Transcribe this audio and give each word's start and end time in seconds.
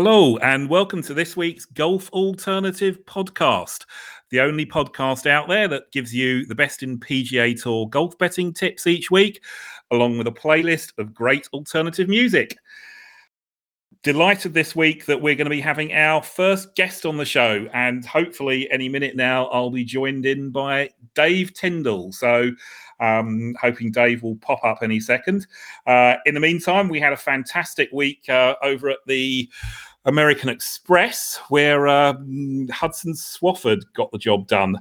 Hello, 0.00 0.36
and 0.36 0.70
welcome 0.70 1.02
to 1.02 1.12
this 1.12 1.36
week's 1.36 1.64
Golf 1.64 2.08
Alternative 2.10 3.00
podcast, 3.04 3.84
the 4.30 4.38
only 4.38 4.64
podcast 4.64 5.28
out 5.28 5.48
there 5.48 5.66
that 5.66 5.90
gives 5.90 6.14
you 6.14 6.46
the 6.46 6.54
best 6.54 6.84
in 6.84 7.00
PGA 7.00 7.60
Tour 7.60 7.88
golf 7.88 8.16
betting 8.16 8.54
tips 8.54 8.86
each 8.86 9.10
week, 9.10 9.42
along 9.90 10.16
with 10.16 10.28
a 10.28 10.30
playlist 10.30 10.92
of 10.98 11.12
great 11.12 11.48
alternative 11.52 12.08
music. 12.08 12.56
Delighted 14.04 14.54
this 14.54 14.76
week 14.76 15.04
that 15.06 15.20
we're 15.20 15.34
going 15.34 15.46
to 15.46 15.50
be 15.50 15.60
having 15.60 15.92
our 15.92 16.22
first 16.22 16.76
guest 16.76 17.04
on 17.04 17.16
the 17.16 17.24
show, 17.24 17.66
and 17.74 18.06
hopefully, 18.06 18.70
any 18.70 18.88
minute 18.88 19.16
now, 19.16 19.46
I'll 19.46 19.68
be 19.68 19.84
joined 19.84 20.26
in 20.26 20.50
by 20.50 20.90
Dave 21.16 21.54
Tindall. 21.54 22.12
So, 22.12 22.52
um, 23.00 23.54
hoping 23.60 23.90
Dave 23.90 24.22
will 24.22 24.36
pop 24.36 24.62
up 24.64 24.78
any 24.82 25.00
second. 25.00 25.46
Uh, 25.86 26.16
in 26.26 26.34
the 26.34 26.40
meantime, 26.40 26.88
we 26.88 27.00
had 27.00 27.12
a 27.12 27.16
fantastic 27.16 27.90
week 27.92 28.28
uh, 28.28 28.54
over 28.62 28.90
at 28.90 28.98
the 29.06 29.48
American 30.04 30.48
Express, 30.48 31.38
where 31.48 31.86
uh, 31.86 32.14
Hudson 32.70 33.12
Swafford 33.12 33.82
got 33.94 34.10
the 34.10 34.18
job 34.18 34.46
done. 34.46 34.78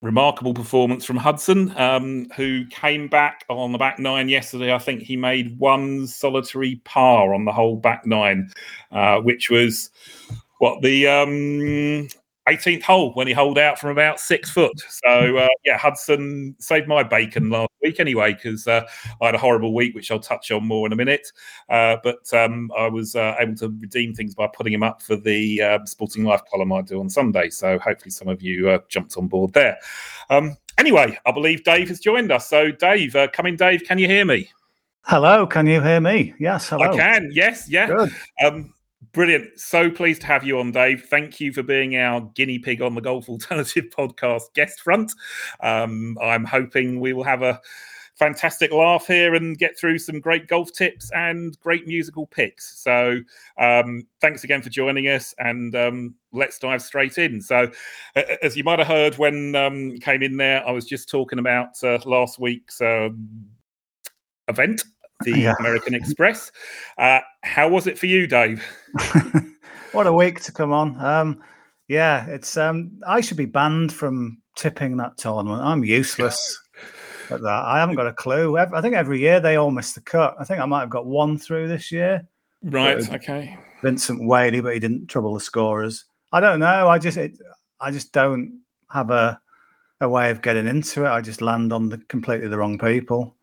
Remarkable 0.00 0.52
performance 0.52 1.04
from 1.04 1.16
Hudson, 1.16 1.72
um, 1.78 2.26
who 2.34 2.66
came 2.66 3.06
back 3.06 3.44
on 3.48 3.70
the 3.70 3.78
back 3.78 4.00
nine 4.00 4.28
yesterday. 4.28 4.72
I 4.72 4.78
think 4.78 5.02
he 5.02 5.16
made 5.16 5.56
one 5.60 6.08
solitary 6.08 6.80
par 6.84 7.32
on 7.32 7.44
the 7.44 7.52
whole 7.52 7.76
back 7.76 8.04
nine, 8.04 8.50
uh, 8.90 9.20
which 9.20 9.48
was 9.48 9.90
what 10.58 10.82
the 10.82 11.06
um, 11.06 12.08
18th 12.48 12.82
hole 12.82 13.12
when 13.14 13.26
he 13.26 13.32
holed 13.32 13.58
out 13.58 13.78
from 13.78 13.90
about 13.90 14.18
six 14.18 14.50
foot. 14.50 14.72
So 14.88 15.36
uh, 15.36 15.48
yeah, 15.64 15.78
Hudson 15.78 16.56
saved 16.58 16.88
my 16.88 17.02
bacon 17.02 17.50
last 17.50 17.70
week 17.82 18.00
anyway 18.00 18.34
because 18.34 18.66
uh, 18.66 18.86
I 19.20 19.26
had 19.26 19.34
a 19.34 19.38
horrible 19.38 19.74
week, 19.74 19.94
which 19.94 20.10
I'll 20.10 20.18
touch 20.18 20.50
on 20.50 20.66
more 20.66 20.86
in 20.86 20.92
a 20.92 20.96
minute. 20.96 21.30
Uh, 21.68 21.96
but 22.02 22.32
um, 22.32 22.70
I 22.76 22.88
was 22.88 23.14
uh, 23.14 23.36
able 23.38 23.54
to 23.56 23.68
redeem 23.80 24.14
things 24.14 24.34
by 24.34 24.48
putting 24.48 24.72
him 24.72 24.82
up 24.82 25.02
for 25.02 25.16
the 25.16 25.62
uh, 25.62 25.78
Sporting 25.84 26.24
Life 26.24 26.42
column 26.50 26.72
I 26.72 26.82
do 26.82 27.00
on 27.00 27.08
Sunday. 27.08 27.50
So 27.50 27.78
hopefully 27.78 28.10
some 28.10 28.28
of 28.28 28.42
you 28.42 28.70
uh, 28.70 28.78
jumped 28.88 29.16
on 29.16 29.28
board 29.28 29.52
there. 29.52 29.78
Um, 30.28 30.56
anyway, 30.78 31.18
I 31.24 31.32
believe 31.32 31.64
Dave 31.64 31.88
has 31.88 32.00
joined 32.00 32.32
us. 32.32 32.48
So 32.48 32.72
Dave, 32.72 33.16
come 33.32 33.46
in, 33.46 33.56
Dave. 33.56 33.84
Can 33.84 33.98
you 33.98 34.08
hear 34.08 34.24
me? 34.24 34.48
Hello, 35.04 35.46
can 35.46 35.66
you 35.66 35.80
hear 35.80 36.00
me? 36.00 36.32
Yes, 36.38 36.68
hello. 36.68 36.92
I 36.92 36.96
can. 36.96 37.28
Yes, 37.32 37.68
yeah. 37.68 37.88
Good. 37.88 38.12
Um, 38.44 38.72
Brilliant. 39.12 39.60
So 39.60 39.90
pleased 39.90 40.22
to 40.22 40.26
have 40.28 40.42
you 40.42 40.58
on, 40.58 40.72
Dave. 40.72 41.04
Thank 41.04 41.38
you 41.38 41.52
for 41.52 41.62
being 41.62 41.96
our 41.96 42.22
guinea 42.34 42.58
pig 42.58 42.80
on 42.80 42.94
the 42.94 43.02
Golf 43.02 43.28
Alternative 43.28 43.84
podcast 43.96 44.54
guest 44.54 44.80
front. 44.80 45.12
Um, 45.60 46.16
I'm 46.22 46.44
hoping 46.44 46.98
we 46.98 47.12
will 47.12 47.24
have 47.24 47.42
a 47.42 47.60
fantastic 48.14 48.72
laugh 48.72 49.06
here 49.06 49.34
and 49.34 49.58
get 49.58 49.78
through 49.78 49.98
some 49.98 50.18
great 50.18 50.46
golf 50.46 50.72
tips 50.72 51.10
and 51.14 51.58
great 51.60 51.86
musical 51.86 52.26
picks. 52.26 52.80
So, 52.80 53.20
um, 53.58 54.06
thanks 54.22 54.44
again 54.44 54.62
for 54.62 54.70
joining 54.70 55.08
us, 55.08 55.34
and 55.38 55.74
um, 55.76 56.14
let's 56.32 56.58
dive 56.58 56.80
straight 56.80 57.18
in. 57.18 57.42
So, 57.42 57.70
as 58.42 58.56
you 58.56 58.64
might 58.64 58.78
have 58.78 58.88
heard 58.88 59.18
when 59.18 59.54
um, 59.54 59.98
came 59.98 60.22
in 60.22 60.38
there, 60.38 60.66
I 60.66 60.70
was 60.70 60.86
just 60.86 61.10
talking 61.10 61.38
about 61.38 61.82
uh, 61.84 61.98
last 62.06 62.38
week's 62.38 62.80
uh, 62.80 63.10
event 64.48 64.84
the 65.24 65.38
yeah. 65.38 65.54
American 65.58 65.94
Express. 65.94 66.50
Uh, 66.98 67.20
how 67.42 67.68
was 67.68 67.86
it 67.86 67.98
for 67.98 68.06
you, 68.06 68.26
Dave? 68.26 68.64
what 69.92 70.06
a 70.06 70.12
week 70.12 70.40
to 70.42 70.52
come 70.52 70.72
on. 70.72 70.98
Um, 71.04 71.42
yeah, 71.88 72.26
it's 72.26 72.56
um, 72.56 73.00
I 73.06 73.20
should 73.20 73.36
be 73.36 73.46
banned 73.46 73.92
from 73.92 74.38
tipping 74.56 74.96
that 74.98 75.16
tournament. 75.18 75.62
I'm 75.62 75.84
useless 75.84 76.58
at 77.30 77.40
that. 77.40 77.64
I 77.64 77.78
haven't 77.78 77.96
got 77.96 78.06
a 78.06 78.12
clue. 78.12 78.56
I 78.56 78.80
think 78.80 78.94
every 78.94 79.20
year 79.20 79.40
they 79.40 79.56
all 79.56 79.70
miss 79.70 79.92
the 79.92 80.00
cut. 80.00 80.34
I 80.38 80.44
think 80.44 80.60
I 80.60 80.66
might 80.66 80.80
have 80.80 80.90
got 80.90 81.06
one 81.06 81.38
through 81.38 81.68
this 81.68 81.90
year. 81.92 82.26
Right. 82.62 83.08
Okay. 83.12 83.56
Vincent 83.82 84.24
Whaley, 84.26 84.60
but 84.60 84.74
he 84.74 84.80
didn't 84.80 85.08
trouble 85.08 85.34
the 85.34 85.40
scorers. 85.40 86.04
I 86.32 86.40
don't 86.40 86.60
know. 86.60 86.88
I 86.88 86.98
just 86.98 87.16
it, 87.16 87.36
I 87.80 87.90
just 87.90 88.12
don't 88.12 88.60
have 88.90 89.10
a 89.10 89.40
a 90.00 90.08
way 90.08 90.30
of 90.30 90.42
getting 90.42 90.66
into 90.66 91.04
it. 91.04 91.08
I 91.08 91.20
just 91.20 91.42
land 91.42 91.72
on 91.72 91.88
the 91.88 91.98
completely 92.08 92.48
the 92.48 92.58
wrong 92.58 92.78
people. 92.78 93.36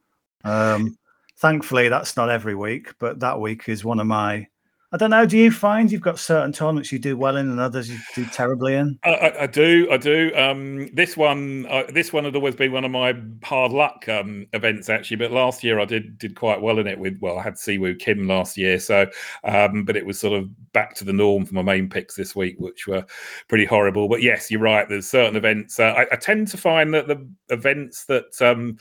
Um, 0.44 0.98
thankfully, 1.40 1.90
that's 1.90 2.16
not 2.18 2.30
every 2.30 2.56
week, 2.56 2.94
but 3.00 3.20
that 3.20 3.40
week 3.40 3.68
is 3.68 3.84
one 3.84 4.00
of 4.00 4.08
my. 4.08 4.48
I 4.92 4.98
don't 4.98 5.12
know. 5.12 5.28
Do 5.28 5.38
you 5.38 5.52
find 5.52 5.92
you've 5.92 6.02
got 6.02 6.18
certain 6.18 6.52
tournaments 6.52 6.92
you 6.92 6.98
do 6.98 7.16
well 7.16 7.38
in 7.38 7.48
and 7.48 7.60
others 7.60 7.92
you 7.92 8.00
do 8.16 8.26
terribly 8.26 8.74
in? 8.74 8.98
I, 9.04 9.10
I, 9.10 9.44
I 9.44 9.46
do. 9.46 9.88
I 9.92 9.98
do. 9.98 10.32
Um, 10.36 10.90
this 10.96 11.16
one, 11.16 11.68
uh, 11.70 11.84
this 11.90 12.12
one 12.12 12.24
had 12.24 12.36
always 12.36 12.56
been 12.56 12.72
one 12.72 12.84
of 12.84 12.90
my 12.90 13.14
hard 13.44 13.72
luck 13.72 14.10
um, 14.10 14.48
events, 14.54 14.90
actually. 14.90 15.18
But 15.18 15.32
last 15.32 15.64
year 15.64 15.80
I 15.80 15.86
did 15.86 16.18
did 16.18 16.36
quite 16.36 16.60
well 16.60 16.80
in 16.80 16.88
it. 16.88 16.98
With 16.98 17.20
well, 17.22 17.38
I 17.38 17.44
had 17.44 17.54
Siwoo 17.54 18.00
Kim 18.00 18.28
last 18.28 18.58
year, 18.58 18.80
so 18.80 19.06
um, 19.44 19.86
but 19.86 19.96
it 19.96 20.08
was 20.08 20.20
sort 20.20 20.34
of 20.34 20.50
back 20.74 20.96
to 20.96 21.04
the 21.04 21.14
norm 21.14 21.46
for 21.46 21.54
my 21.54 21.62
main 21.62 21.88
picks 21.88 22.16
this 22.16 22.36
week, 22.36 22.56
which 22.58 22.88
were 22.88 23.06
pretty 23.48 23.66
horrible. 23.66 24.10
But 24.10 24.24
yes, 24.24 24.50
you're 24.50 24.60
right. 24.60 24.90
There's 24.90 25.08
certain 25.08 25.36
events. 25.36 25.80
Uh, 25.80 25.94
I, 25.96 26.08
I, 26.12 26.16
tend 26.16 26.48
to 26.48 26.58
find 26.58 26.96
that 26.96 27.08
the 27.08 27.30
events 27.50 28.06
that 28.06 28.42
um, 28.42 28.80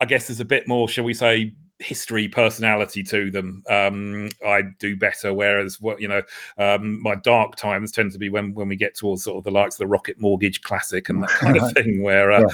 I 0.00 0.04
guess 0.04 0.28
there's 0.28 0.40
a 0.40 0.44
bit 0.44 0.68
more, 0.68 0.88
shall 0.88 1.04
we 1.04 1.14
say, 1.14 1.52
history 1.82 2.28
personality 2.28 3.02
to 3.02 3.30
them. 3.30 3.62
Um, 3.68 4.28
i 4.46 4.62
do 4.78 4.96
better 4.96 5.34
whereas 5.34 5.80
what 5.80 6.00
you 6.00 6.08
know 6.08 6.22
um, 6.58 7.02
my 7.02 7.14
dark 7.14 7.56
times 7.56 7.92
tend 7.92 8.12
to 8.12 8.18
be 8.18 8.28
when 8.28 8.54
when 8.54 8.68
we 8.68 8.76
get 8.76 8.94
towards 8.94 9.24
sort 9.24 9.38
of 9.38 9.44
the 9.44 9.50
likes 9.50 9.74
of 9.74 9.78
the 9.80 9.86
rocket 9.86 10.20
mortgage 10.20 10.62
classic 10.62 11.08
and 11.08 11.22
that 11.22 11.30
kind 11.30 11.56
of 11.56 11.72
thing 11.74 12.02
where 12.02 12.32
uh, 12.32 12.48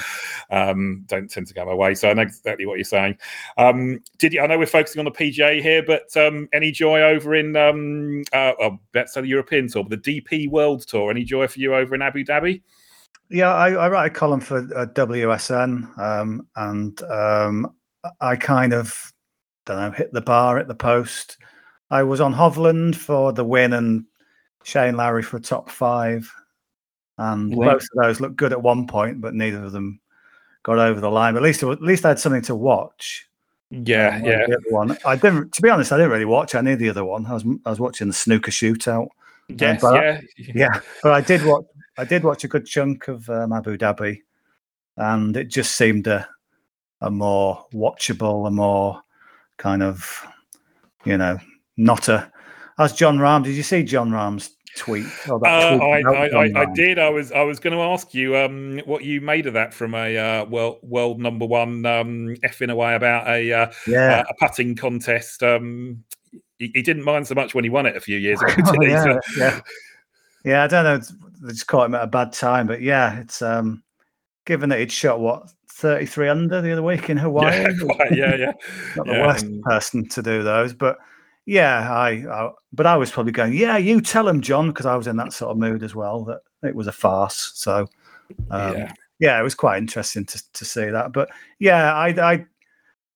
yeah. 0.49 0.69
um, 0.69 1.03
don't 1.07 1.29
tend 1.29 1.47
to 1.47 1.53
go 1.53 1.65
my 1.65 1.73
way. 1.73 1.95
So 1.95 2.09
i 2.09 2.13
know 2.13 2.23
exactly 2.23 2.65
what 2.65 2.75
you're 2.75 2.83
saying. 2.83 3.17
Um, 3.57 3.99
did 4.17 4.33
you 4.33 4.41
i 4.41 4.47
know 4.47 4.57
we're 4.57 4.65
focusing 4.65 4.99
on 4.99 5.05
the 5.05 5.11
pga 5.11 5.61
here 5.61 5.83
but 5.85 6.15
um, 6.17 6.47
any 6.53 6.71
joy 6.71 7.01
over 7.01 7.35
in 7.35 7.55
um 7.55 8.23
uh, 8.33 8.53
well, 8.59 8.79
that's 8.93 9.13
the 9.13 9.21
european 9.21 9.67
tour 9.67 9.85
the 9.87 9.97
dp 9.97 10.49
world 10.49 10.87
tour. 10.87 11.11
Any 11.11 11.23
joy 11.23 11.47
for 11.47 11.59
you 11.59 11.75
over 11.75 11.95
in 11.95 12.01
abu 12.01 12.23
dhabi? 12.23 12.61
Yeah, 13.29 13.53
I, 13.53 13.71
I 13.71 13.89
write 13.89 14.07
a 14.07 14.09
column 14.09 14.39
for 14.39 14.57
uh, 14.75 14.87
WSN, 14.87 15.97
um, 15.99 16.47
and 16.55 17.01
um, 17.03 17.71
I 18.21 18.35
kind 18.35 18.73
of 18.73 19.13
don't 19.73 19.91
know, 19.91 19.91
hit 19.91 20.13
the 20.13 20.21
bar 20.21 20.57
at 20.57 20.67
the 20.67 20.75
post. 20.75 21.37
I 21.89 22.03
was 22.03 22.21
on 22.21 22.33
Hovland 22.33 22.95
for 22.95 23.33
the 23.33 23.45
win 23.45 23.73
and 23.73 24.05
Shane 24.63 24.97
Lowry 24.97 25.23
for 25.23 25.39
top 25.39 25.69
five. 25.69 26.31
And 27.17 27.53
both 27.53 27.81
of 27.81 28.01
those 28.01 28.21
looked 28.21 28.37
good 28.37 28.53
at 28.53 28.61
one 28.61 28.87
point, 28.87 29.19
but 29.19 29.33
neither 29.33 29.63
of 29.63 29.73
them 29.73 29.99
got 30.63 30.79
over 30.79 31.01
the 31.01 31.11
line. 31.11 31.33
But 31.33 31.39
at 31.39 31.43
least, 31.43 31.63
at 31.63 31.81
least 31.81 32.05
I 32.05 32.09
had 32.09 32.19
something 32.19 32.41
to 32.43 32.55
watch. 32.55 33.27
Yeah, 33.71 34.15
um, 34.15 34.25
yeah. 34.25 34.45
The 34.47 34.55
other 34.55 34.69
one, 34.69 34.97
I 35.05 35.15
didn't. 35.15 35.53
To 35.53 35.61
be 35.61 35.69
honest, 35.69 35.91
I 35.91 35.97
didn't 35.97 36.11
really 36.11 36.25
watch. 36.25 36.55
I 36.55 36.61
knew 36.61 36.75
the 36.75 36.89
other 36.89 37.05
one. 37.05 37.25
I 37.25 37.33
was, 37.33 37.45
I 37.65 37.69
was 37.69 37.79
watching 37.79 38.07
the 38.07 38.13
snooker 38.13 38.51
shootout. 38.51 39.09
Yes, 39.49 39.83
um, 39.83 39.95
yeah, 39.95 40.21
I, 40.21 40.27
yeah. 40.37 40.79
But 41.03 41.11
I 41.11 41.21
did 41.21 41.45
watch. 41.45 41.65
I 41.97 42.05
did 42.05 42.23
watch 42.23 42.43
a 42.45 42.47
good 42.47 42.65
chunk 42.65 43.09
of 43.09 43.29
um, 43.29 43.51
Abu 43.51 43.77
Dhabi, 43.77 44.21
and 44.95 45.35
it 45.35 45.49
just 45.49 45.75
seemed 45.75 46.07
a, 46.07 46.27
a 47.01 47.11
more 47.11 47.65
watchable, 47.73 48.47
a 48.47 48.51
more 48.51 49.01
kind 49.59 49.83
of, 49.83 50.25
you 51.05 51.17
know, 51.17 51.37
not 51.77 52.07
a. 52.09 52.31
As 52.79 52.93
Jon 52.93 53.17
Rahm, 53.17 53.43
did 53.43 53.55
you 53.55 53.63
see 53.63 53.83
Jon 53.83 54.09
Rahm's 54.09 54.55
tweet? 54.75 55.05
uh, 55.29 55.37
I, 55.43 56.01
I, 56.01 56.27
I, 56.27 56.61
I, 56.61 56.65
did. 56.73 56.97
I 56.97 57.09
was 57.09 57.31
I 57.31 57.41
was 57.41 57.59
going 57.59 57.75
to 57.75 57.81
ask 57.81 58.13
you 58.13 58.37
um, 58.37 58.79
what 58.85 59.03
you 59.03 59.21
made 59.21 59.45
of 59.45 59.53
that 59.53 59.73
from 59.73 59.93
a 59.93 60.17
uh, 60.17 60.45
world 60.45 60.79
world 60.81 61.19
number 61.19 61.45
one 61.45 61.85
um, 61.85 62.35
effing 62.43 62.71
away 62.71 62.95
about 62.95 63.27
a 63.27 63.51
uh, 63.51 63.71
yeah. 63.85 64.23
a 64.27 64.33
putting 64.39 64.75
contest. 64.75 65.43
Um, 65.43 66.03
he, 66.57 66.71
he, 66.73 66.81
didn't 66.81 67.03
mind 67.03 67.27
so 67.27 67.35
much 67.35 67.53
when 67.53 67.63
he 67.63 67.69
won 67.69 67.85
it 67.85 67.95
a 67.95 68.01
few 68.01 68.17
years 68.17 68.41
ago. 68.41 68.53
oh, 68.65 68.81
yeah, 68.81 69.03
so, 69.03 69.19
yeah, 69.37 69.59
yeah. 70.45 70.63
I 70.63 70.67
don't 70.67 70.83
know. 70.85 70.97
They 71.41 71.51
just 71.51 71.67
caught 71.67 71.85
him 71.85 71.95
at 71.95 72.03
a 72.03 72.07
bad 72.07 72.31
time, 72.31 72.65
but 72.65 72.81
yeah, 72.81 73.19
it's 73.19 73.41
um, 73.41 73.83
given 74.45 74.69
that 74.69 74.79
he'd 74.79 74.91
shot 74.91 75.19
what 75.19 75.51
33 75.79 76.29
under 76.29 76.61
the 76.61 76.71
other 76.71 76.83
week 76.83 77.09
in 77.09 77.17
Hawaii. 77.25 77.61
Yeah, 77.61 77.67
quite, 77.95 78.15
yeah, 78.15 78.35
yeah. 78.35 78.53
Not 78.95 79.07
the 79.07 79.13
yeah, 79.13 79.27
worst 79.27 79.45
and... 79.45 79.63
person 79.63 80.07
to 80.09 80.21
do 80.21 80.43
those, 80.43 80.73
but 80.73 80.97
yeah, 81.45 81.91
I, 81.91 82.09
I, 82.09 82.51
but 82.73 82.85
I 82.85 82.97
was 82.97 83.11
probably 83.11 83.31
going, 83.31 83.53
yeah, 83.53 83.77
you 83.77 84.01
tell 84.01 84.27
him, 84.27 84.41
Jon, 84.41 84.67
because 84.67 84.85
I 84.85 84.95
was 84.95 85.07
in 85.07 85.17
that 85.17 85.33
sort 85.33 85.51
of 85.51 85.57
mood 85.57 85.83
as 85.83 85.95
well 85.95 86.23
that 86.25 86.41
it 86.63 86.75
was 86.75 86.87
a 86.87 86.91
farce. 86.91 87.53
So, 87.55 87.87
um, 88.51 88.77
yeah. 88.77 88.93
yeah, 89.19 89.39
it 89.39 89.43
was 89.43 89.55
quite 89.55 89.77
interesting 89.77 90.25
to 90.25 90.43
to 90.53 90.65
see 90.65 90.89
that. 90.89 91.11
But 91.11 91.29
yeah, 91.57 91.93
I 91.93 92.07
I 92.07 92.45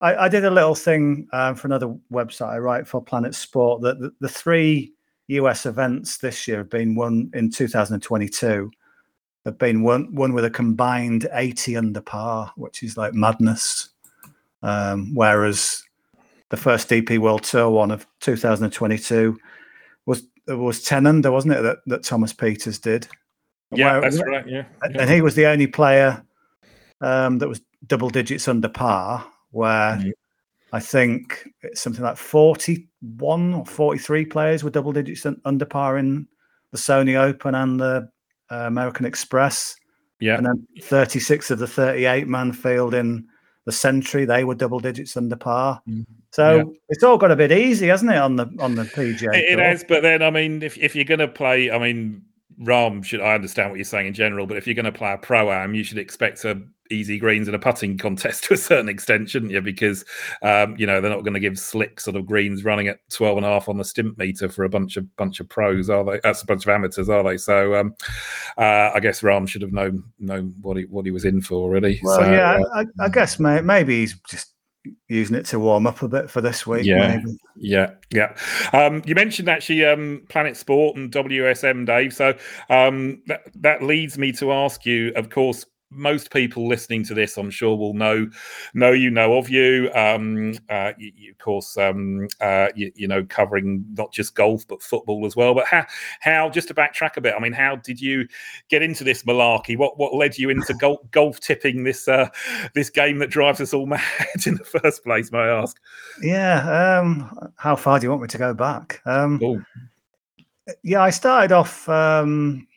I, 0.01 0.25
I 0.25 0.29
did 0.29 0.45
a 0.45 0.51
little 0.51 0.75
thing 0.75 1.27
um, 1.31 1.55
for 1.55 1.67
another 1.67 1.95
website 2.11 2.49
I 2.49 2.57
write 2.57 2.87
for 2.87 3.01
Planet 3.01 3.33
Sport 3.35 3.81
that 3.83 3.99
the, 3.99 4.11
the 4.19 4.29
three 4.29 4.93
US 5.27 5.65
events 5.65 6.17
this 6.17 6.47
year 6.47 6.57
have 6.57 6.69
been 6.69 6.95
won 6.95 7.31
in 7.33 7.49
2022 7.49 8.69
have 9.45 9.57
been 9.57 9.83
one 9.83 10.13
one 10.13 10.33
with 10.33 10.45
a 10.45 10.49
combined 10.49 11.27
80 11.33 11.77
under 11.77 12.01
par, 12.01 12.51
which 12.55 12.83
is 12.83 12.97
like 12.97 13.13
madness. 13.13 13.89
Um, 14.61 15.13
whereas 15.13 15.83
the 16.49 16.57
first 16.57 16.89
DP 16.89 17.19
World 17.19 17.43
Tour 17.43 17.69
one 17.69 17.91
of 17.91 18.07
2022 18.21 19.37
was 20.05 20.23
was 20.47 20.83
10 20.83 21.05
under, 21.07 21.31
wasn't 21.31 21.53
it? 21.53 21.61
That 21.61 21.77
that 21.87 22.03
Thomas 22.03 22.33
Pieters 22.33 22.81
did. 22.81 23.07
Yeah, 23.71 23.93
Where, 23.93 24.01
that's 24.01 24.23
right. 24.23 24.47
Yeah, 24.47 24.65
yeah, 24.89 25.01
and 25.01 25.09
he 25.09 25.21
was 25.21 25.35
the 25.35 25.47
only 25.47 25.67
player 25.67 26.23
um, 27.01 27.39
that 27.39 27.49
was 27.49 27.61
double 27.87 28.09
digits 28.09 28.47
under 28.47 28.69
par. 28.69 29.25
Where 29.51 29.97
mm-hmm. 29.97 30.09
I 30.71 30.79
think 30.79 31.47
it's 31.61 31.81
something 31.81 32.03
like 32.03 32.17
41 32.17 33.53
or 33.53 33.65
43 33.65 34.25
players 34.25 34.63
were 34.63 34.69
double 34.69 34.91
digits 34.91 35.25
under 35.45 35.65
par 35.65 35.97
in 35.97 36.27
the 36.71 36.77
Sony 36.77 37.15
Open 37.15 37.55
and 37.55 37.79
the 37.79 38.09
uh, 38.53 38.67
American 38.67 39.05
Express. 39.05 39.75
Yeah. 40.19 40.37
And 40.37 40.45
then 40.45 40.67
36 40.81 41.51
of 41.51 41.59
the 41.59 41.67
38 41.67 42.27
man 42.27 42.53
field 42.53 42.93
in 42.93 43.27
the 43.65 43.71
Sentry, 43.71 44.25
they 44.25 44.43
were 44.43 44.55
double 44.55 44.79
digits 44.79 45.17
under 45.17 45.35
par. 45.35 45.81
Mm. 45.87 46.05
So 46.31 46.55
yeah. 46.55 46.63
it's 46.89 47.03
all 47.03 47.17
got 47.17 47.31
a 47.31 47.35
bit 47.35 47.51
easy, 47.51 47.87
hasn't 47.87 48.11
it, 48.11 48.17
on 48.17 48.35
the 48.35 48.49
on 48.59 48.75
the 48.75 48.83
PGA? 48.83 49.33
It, 49.35 49.53
it 49.53 49.59
has, 49.59 49.83
but 49.83 50.01
then 50.01 50.21
I 50.21 50.29
mean, 50.29 50.63
if 50.63 50.77
if 50.77 50.95
you're 50.95 51.05
going 51.05 51.19
to 51.19 51.27
play, 51.27 51.71
I 51.71 51.77
mean, 51.77 52.23
Rahm 52.61 53.03
should. 53.03 53.21
I 53.21 53.35
understand 53.35 53.69
what 53.69 53.77
you're 53.77 53.85
saying 53.85 54.07
in 54.07 54.13
general, 54.13 54.47
but 54.47 54.57
if 54.57 54.65
you're 54.65 54.75
going 54.75 54.85
to 54.85 54.91
play 54.91 55.13
a 55.13 55.17
pro 55.17 55.51
am, 55.51 55.75
you 55.75 55.83
should 55.83 55.97
expect 55.97 56.43
a 56.45 56.61
easy 56.91 57.17
greens 57.17 57.47
in 57.47 57.55
a 57.55 57.59
putting 57.59 57.97
contest 57.97 58.43
to 58.45 58.53
a 58.53 58.57
certain 58.57 58.89
extent, 58.89 59.29
shouldn't 59.29 59.51
you? 59.51 59.61
Because 59.61 60.05
um, 60.41 60.75
you 60.77 60.85
know 60.85 61.01
they're 61.01 61.11
not 61.11 61.23
going 61.23 61.33
to 61.33 61.39
give 61.39 61.59
slick 61.59 61.99
sort 61.99 62.15
of 62.15 62.25
greens 62.25 62.63
running 62.63 62.87
at 62.87 62.99
12 63.09 63.37
and 63.37 63.45
a 63.45 63.49
half 63.49 63.69
on 63.69 63.77
the 63.77 63.83
Stimpmeter 63.83 64.51
for 64.51 64.63
a 64.63 64.69
bunch 64.69 64.97
of 64.97 65.15
bunch 65.15 65.39
of 65.39 65.49
pros, 65.49 65.89
are 65.89 66.03
they? 66.03 66.19
That's 66.23 66.41
a 66.41 66.45
bunch 66.45 66.65
of 66.65 66.69
amateurs, 66.69 67.09
are 67.09 67.23
they? 67.23 67.37
So 67.37 67.75
um, 67.75 67.95
uh, 68.57 68.91
I 68.93 68.99
guess 68.99 69.21
Rahm 69.21 69.47
should 69.47 69.61
have 69.61 69.73
known 69.73 70.03
known 70.19 70.53
what 70.61 70.77
he 70.77 70.83
what 70.83 71.05
he 71.05 71.11
was 71.11 71.25
in 71.25 71.41
for 71.41 71.55
already. 71.55 71.99
Well, 72.03 72.19
so, 72.19 72.31
yeah, 72.31 72.59
uh, 72.73 72.83
I, 72.99 73.05
I, 73.05 73.09
guess 73.09 73.39
maybe 73.39 73.99
he's 73.99 74.15
just 74.29 74.53
using 75.07 75.35
it 75.35 75.45
to 75.45 75.59
warm 75.59 75.87
up 75.87 76.01
a 76.01 76.07
bit 76.07 76.29
for 76.29 76.41
this 76.41 76.67
week. 76.67 76.85
Yeah, 76.85 77.15
maybe. 77.15 77.37
yeah, 77.55 77.91
yeah. 78.11 78.35
Um, 78.73 79.01
you 79.05 79.15
mentioned 79.15 79.49
actually 79.49 79.85
um, 79.85 80.25
Planet 80.29 80.57
Sport 80.57 80.97
and 80.97 81.11
WSN, 81.11 81.85
Dave. 81.85 82.13
So 82.13 82.35
um, 82.69 83.21
that 83.27 83.43
that 83.55 83.83
leads 83.83 84.17
me 84.17 84.31
to 84.33 84.51
ask 84.51 84.85
you, 84.85 85.13
of 85.15 85.29
course, 85.29 85.65
most 85.93 86.31
people 86.31 86.67
listening 86.67 87.03
to 87.05 87.13
this, 87.13 87.37
I'm 87.37 87.49
sure, 87.49 87.75
will 87.77 87.93
know 87.93 88.29
know 88.73 88.91
you, 88.91 89.09
know 89.09 89.37
of 89.37 89.49
you. 89.49 89.91
Um, 89.93 90.53
uh, 90.69 90.93
you, 90.97 91.11
you 91.15 91.31
of 91.31 91.37
course, 91.37 91.77
um, 91.77 92.27
uh, 92.41 92.69
you, 92.75 92.91
you, 92.95 93.07
know, 93.07 93.23
covering 93.25 93.85
not 93.93 94.11
just 94.11 94.35
golf 94.35 94.67
but 94.67 94.81
football 94.81 95.25
as 95.25 95.35
well. 95.35 95.53
But 95.53 95.67
how, 95.67 95.85
how 96.19 96.49
just 96.49 96.67
to 96.69 96.73
backtrack 96.73 97.17
a 97.17 97.21
bit? 97.21 97.33
I 97.35 97.39
mean, 97.39 97.53
how 97.53 97.75
did 97.75 98.01
you 98.01 98.27
get 98.69 98.81
into 98.81 99.03
this 99.03 99.23
malarkey? 99.23 99.77
What 99.77 99.97
what 99.97 100.13
led 100.15 100.37
you 100.37 100.49
into 100.49 100.73
golf, 100.75 100.99
golf 101.11 101.39
tipping 101.39 101.83
this 101.83 102.07
uh, 102.07 102.29
this 102.73 102.89
game 102.89 103.19
that 103.19 103.29
drives 103.29 103.61
us 103.61 103.73
all 103.73 103.85
mad 103.87 104.01
in 104.45 104.55
the 104.55 104.65
first 104.65 105.03
place? 105.03 105.31
May 105.31 105.39
I 105.39 105.61
ask? 105.61 105.79
Yeah. 106.21 106.99
Um, 106.99 107.51
how 107.55 107.75
far 107.75 107.99
do 107.99 108.05
you 108.05 108.09
want 108.09 108.21
me 108.21 108.27
to 108.29 108.37
go 108.37 108.53
back? 108.53 109.01
Um, 109.05 109.65
yeah, 110.83 111.01
I 111.01 111.09
started 111.09 111.51
off. 111.51 111.87
Um, 111.89 112.67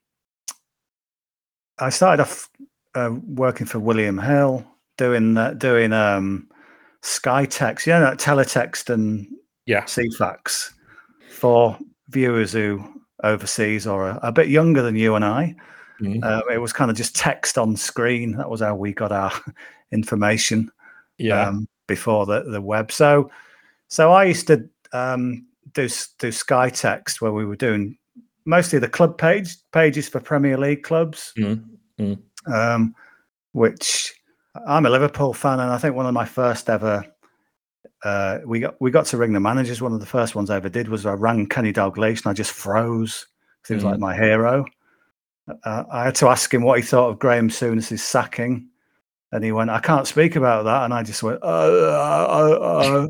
I 1.78 1.90
started 1.90 2.22
off 2.22 2.48
uh, 2.96 3.10
working 3.26 3.66
for 3.66 3.78
William 3.78 4.18
Hill, 4.18 4.64
doing 4.96 5.36
uh, 5.36 5.52
doing 5.52 5.92
um, 5.92 6.48
Skytext, 7.02 7.86
you 7.86 7.92
know, 7.92 8.00
that 8.00 8.18
teletext 8.18 8.90
and 8.90 9.26
yeah, 9.66 9.82
Ceefax 9.82 10.70
for 11.30 11.78
viewers 12.08 12.52
who 12.52 12.84
overseas 13.22 13.86
or 13.86 14.08
a, 14.08 14.18
a 14.22 14.32
bit 14.32 14.48
younger 14.48 14.82
than 14.82 14.96
you 14.96 15.14
and 15.14 15.24
I. 15.24 15.54
Mm-hmm. 16.00 16.20
Uh, 16.22 16.40
it 16.52 16.58
was 16.58 16.72
kind 16.72 16.90
of 16.90 16.96
just 16.96 17.14
text 17.14 17.56
on 17.56 17.76
screen. 17.76 18.36
That 18.36 18.50
was 18.50 18.60
how 18.60 18.74
we 18.74 18.92
got 18.92 19.12
our 19.12 19.32
information. 19.92 20.70
Yeah. 21.18 21.48
Um, 21.48 21.68
before 21.86 22.26
the, 22.26 22.42
the 22.42 22.60
web. 22.60 22.90
So, 22.92 23.30
so 23.88 24.12
I 24.12 24.24
used 24.24 24.46
to 24.48 24.68
um, 24.92 25.46
do 25.72 25.88
do 26.18 26.28
Skytext 26.28 27.20
where 27.20 27.32
we 27.32 27.44
were 27.44 27.56
doing 27.56 27.96
mostly 28.44 28.78
the 28.78 28.88
club 28.88 29.18
page 29.18 29.56
pages 29.72 30.08
for 30.08 30.20
Premier 30.20 30.58
League 30.58 30.82
clubs. 30.82 31.32
Mm-hmm. 31.38 32.14
Um, 32.52 32.94
which 33.52 34.14
I'm 34.66 34.86
a 34.86 34.90
Liverpool 34.90 35.32
fan, 35.32 35.60
and 35.60 35.70
I 35.70 35.78
think 35.78 35.94
one 35.94 36.06
of 36.06 36.14
my 36.14 36.24
first 36.24 36.68
ever. 36.70 37.04
Uh, 38.04 38.38
we 38.44 38.60
got 38.60 38.80
we 38.80 38.90
got 38.90 39.06
to 39.06 39.16
ring 39.16 39.32
the 39.32 39.40
managers. 39.40 39.82
One 39.82 39.92
of 39.92 40.00
the 40.00 40.06
first 40.06 40.34
ones 40.34 40.50
I 40.50 40.56
ever 40.56 40.68
did 40.68 40.88
was 40.88 41.06
I 41.06 41.14
rang 41.14 41.46
Kenny 41.46 41.72
Dalglish 41.72 42.24
and 42.24 42.26
I 42.26 42.32
just 42.34 42.52
froze. 42.52 43.26
He 43.66 43.74
was 43.74 43.82
mm. 43.82 43.90
like 43.90 43.98
my 43.98 44.14
hero. 44.14 44.64
Uh, 45.64 45.84
I 45.90 46.04
had 46.04 46.14
to 46.16 46.28
ask 46.28 46.52
him 46.52 46.62
what 46.62 46.78
he 46.78 46.84
thought 46.84 47.08
of 47.08 47.18
Graham 47.18 47.48
Souness's 47.48 48.02
sacking, 48.02 48.68
and 49.32 49.42
he 49.42 49.52
went, 49.52 49.70
"I 49.70 49.80
can't 49.80 50.06
speak 50.06 50.36
about 50.36 50.64
that." 50.64 50.84
And 50.84 50.94
I 50.94 51.02
just 51.02 51.22
went, 51.22 51.40
"Oh, 51.42 51.88
oh, 52.30 52.58
oh." 52.62 53.08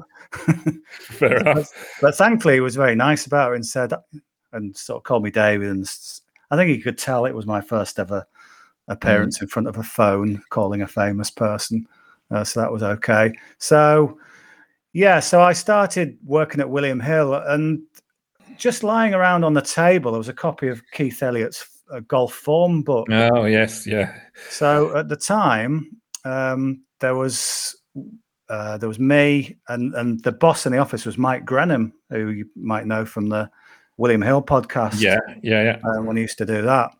fair 1.00 1.39
enough." 1.39 1.55
But, 1.55 1.67
but 2.00 2.15
thankfully, 2.15 2.55
he 2.55 2.61
was 2.61 2.77
very 2.77 2.94
nice 2.94 3.27
about 3.27 3.53
it 3.53 3.56
and 3.56 3.67
said, 3.67 3.93
and 4.53 4.77
sort 4.77 4.99
of 4.99 5.05
called 5.05 5.25
me 5.25 5.31
David, 5.31 5.69
and 5.71 5.89
I 6.50 6.56
think 6.56 6.71
he 6.71 6.81
could 6.81 6.99
tell 6.99 7.25
it 7.25 7.35
was 7.35 7.47
my 7.47 7.61
first 7.61 7.99
ever 7.99 8.27
appearance 8.88 9.38
mm. 9.38 9.43
in 9.43 9.49
front 9.49 9.69
of 9.69 9.77
a 9.77 9.83
phone 9.83 10.43
calling 10.50 10.83
a 10.83 10.87
famous 10.87 11.31
person. 11.31 11.87
Uh, 12.31 12.44
so 12.44 12.61
that 12.61 12.73
was 12.73 12.83
okay. 12.83 13.33
So, 13.59 14.19
yeah, 14.93 15.21
so 15.21 15.41
I 15.41 15.53
started 15.53 16.19
working 16.25 16.61
at 16.61 16.71
William 16.71 17.00
Hill 17.00 17.35
and 17.35 17.83
just 18.56 18.83
lying 18.83 19.15
around 19.15 19.44
on 19.44 19.55
the 19.55 19.62
table, 19.62 20.12
there 20.12 20.19
was 20.19 20.29
a 20.29 20.35
copy 20.35 20.69
of 20.69 20.83
Keith 20.93 21.23
Elliott's 21.23 21.67
uh, 21.93 22.00
golf 22.09 22.33
form 22.33 22.83
book. 22.83 23.06
Oh, 23.11 23.44
yes, 23.44 23.87
yeah. 23.87 24.19
So 24.50 24.97
at 24.97 25.09
the 25.09 25.17
time, 25.17 26.00
um, 26.25 26.82
there 27.00 27.15
was 27.15 27.77
uh, 28.49 28.79
there 28.79 28.89
was 28.89 28.99
me 28.99 29.56
and 29.69 29.94
and 29.94 30.23
the 30.23 30.32
boss 30.32 30.67
in 30.67 30.73
the 30.73 30.79
office 30.79 31.05
was 31.05 31.19
Mike 31.19 31.44
Grenham, 31.44 31.93
who 32.11 32.31
you 32.31 32.47
might 32.56 32.87
know 32.87 33.05
from 33.05 33.29
the 33.29 33.50
William 33.97 34.23
Hill 34.23 34.43
podcast. 34.43 35.00
Yeah, 35.00 35.19
yeah, 35.43 35.62
yeah. 35.62 35.79
Uh, 35.85 36.03
when 36.03 36.17
he 36.17 36.23
used 36.23 36.39
to 36.39 36.47
do 36.47 36.62
that, 36.62 36.93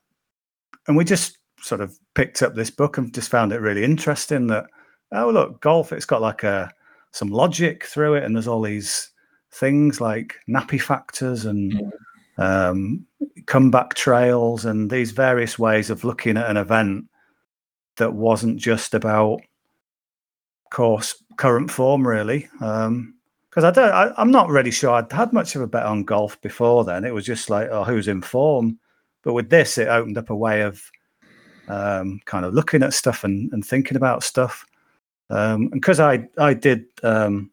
and 0.89 0.97
we 0.97 1.05
just 1.05 1.39
sort 1.67 1.81
of 1.81 1.99
picked 2.15 2.43
up 2.43 2.55
this 2.55 2.71
book 2.71 2.97
and 2.97 3.13
just 3.13 3.31
found 3.31 3.53
it 3.53 3.61
really 3.61 3.85
interesting 3.85 4.47
that 4.47 4.67
oh 5.13 5.31
look 5.31 5.61
golf 5.61 5.93
it's 5.93 6.05
got 6.05 6.23
like 6.23 6.43
a 6.43 6.71
some 7.11 7.29
logic 7.29 7.85
through 7.85 8.15
it 8.15 8.25
and 8.25 8.35
there's 8.35 8.49
all 8.49 8.63
these 8.63 9.11
things 9.51 10.01
like 10.01 10.37
nappy 10.49 10.81
factors 10.81 11.45
and 11.45 11.73
mm. 11.73 12.43
um, 12.43 13.07
comeback 13.47 13.95
trails 13.95 14.65
and 14.65 14.91
these 14.91 15.13
various 15.13 15.59
ways 15.59 15.91
of 15.91 16.05
looking 16.05 16.37
at 16.37 16.51
an 16.51 16.57
event 16.57 17.07
that 17.97 18.13
wasn't 18.13 18.59
just 18.59 18.95
about 18.95 19.41
course 20.71 21.23
current 21.39 21.71
form 21.71 22.07
really 22.07 22.49
um, 22.61 23.15
because 23.57 23.65
I 23.65 23.71
don't, 23.71 23.91
I, 23.91 24.21
am 24.21 24.31
not 24.31 24.51
really 24.51 24.71
sure 24.71 24.91
I'd 24.91 25.11
had 25.11 25.33
much 25.33 25.57
of 25.57 25.63
a 25.63 25.67
bet 25.67 25.87
on 25.87 26.05
golf 26.05 26.39
before 26.43 26.85
then. 26.85 27.07
It 27.07 27.15
was 27.15 27.25
just 27.25 27.49
like, 27.49 27.71
oh, 27.71 27.85
who's 27.85 28.07
in 28.07 28.21
form? 28.21 28.79
But 29.23 29.33
with 29.33 29.49
this, 29.49 29.79
it 29.79 29.89
opened 29.89 30.19
up 30.19 30.29
a 30.29 30.37
way 30.37 30.61
of 30.61 30.83
um, 31.69 32.21
kind 32.25 32.45
of 32.45 32.55
looking 32.55 32.83
at 32.83 32.95
stuff 32.95 33.25
and, 33.25 33.53
and 33.53 33.65
thinking 33.65 33.97
about 33.97 34.23
stuff. 34.23 34.65
Um, 35.31 35.63
and 35.63 35.73
because 35.73 36.01
I 36.01 36.29
I 36.39 36.55
did 36.55 36.85
um, 37.03 37.51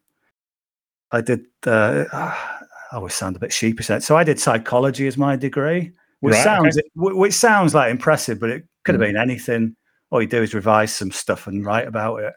I 1.10 1.20
did 1.20 1.44
uh, 1.66 2.04
I 2.12 2.96
always 2.96 3.14
sound 3.14 3.36
a 3.36 3.40
bit 3.40 3.52
sheepish. 3.52 3.90
So 4.00 4.16
I 4.16 4.24
did 4.24 4.38
psychology 4.38 5.06
as 5.06 5.16
my 5.16 5.36
degree, 5.36 5.92
which 6.20 6.34
right, 6.34 6.44
sounds 6.44 6.78
okay. 6.78 6.88
which 6.94 7.34
sounds 7.34 7.74
like 7.74 7.90
impressive, 7.90 8.38
but 8.38 8.50
it 8.50 8.64
could 8.84 8.94
have 8.94 9.02
mm. 9.02 9.08
been 9.08 9.16
anything. 9.16 9.76
All 10.10 10.22
you 10.22 10.28
do 10.28 10.42
is 10.42 10.54
revise 10.54 10.94
some 10.94 11.10
stuff 11.10 11.48
and 11.48 11.64
write 11.64 11.88
about 11.88 12.22
it. 12.22 12.34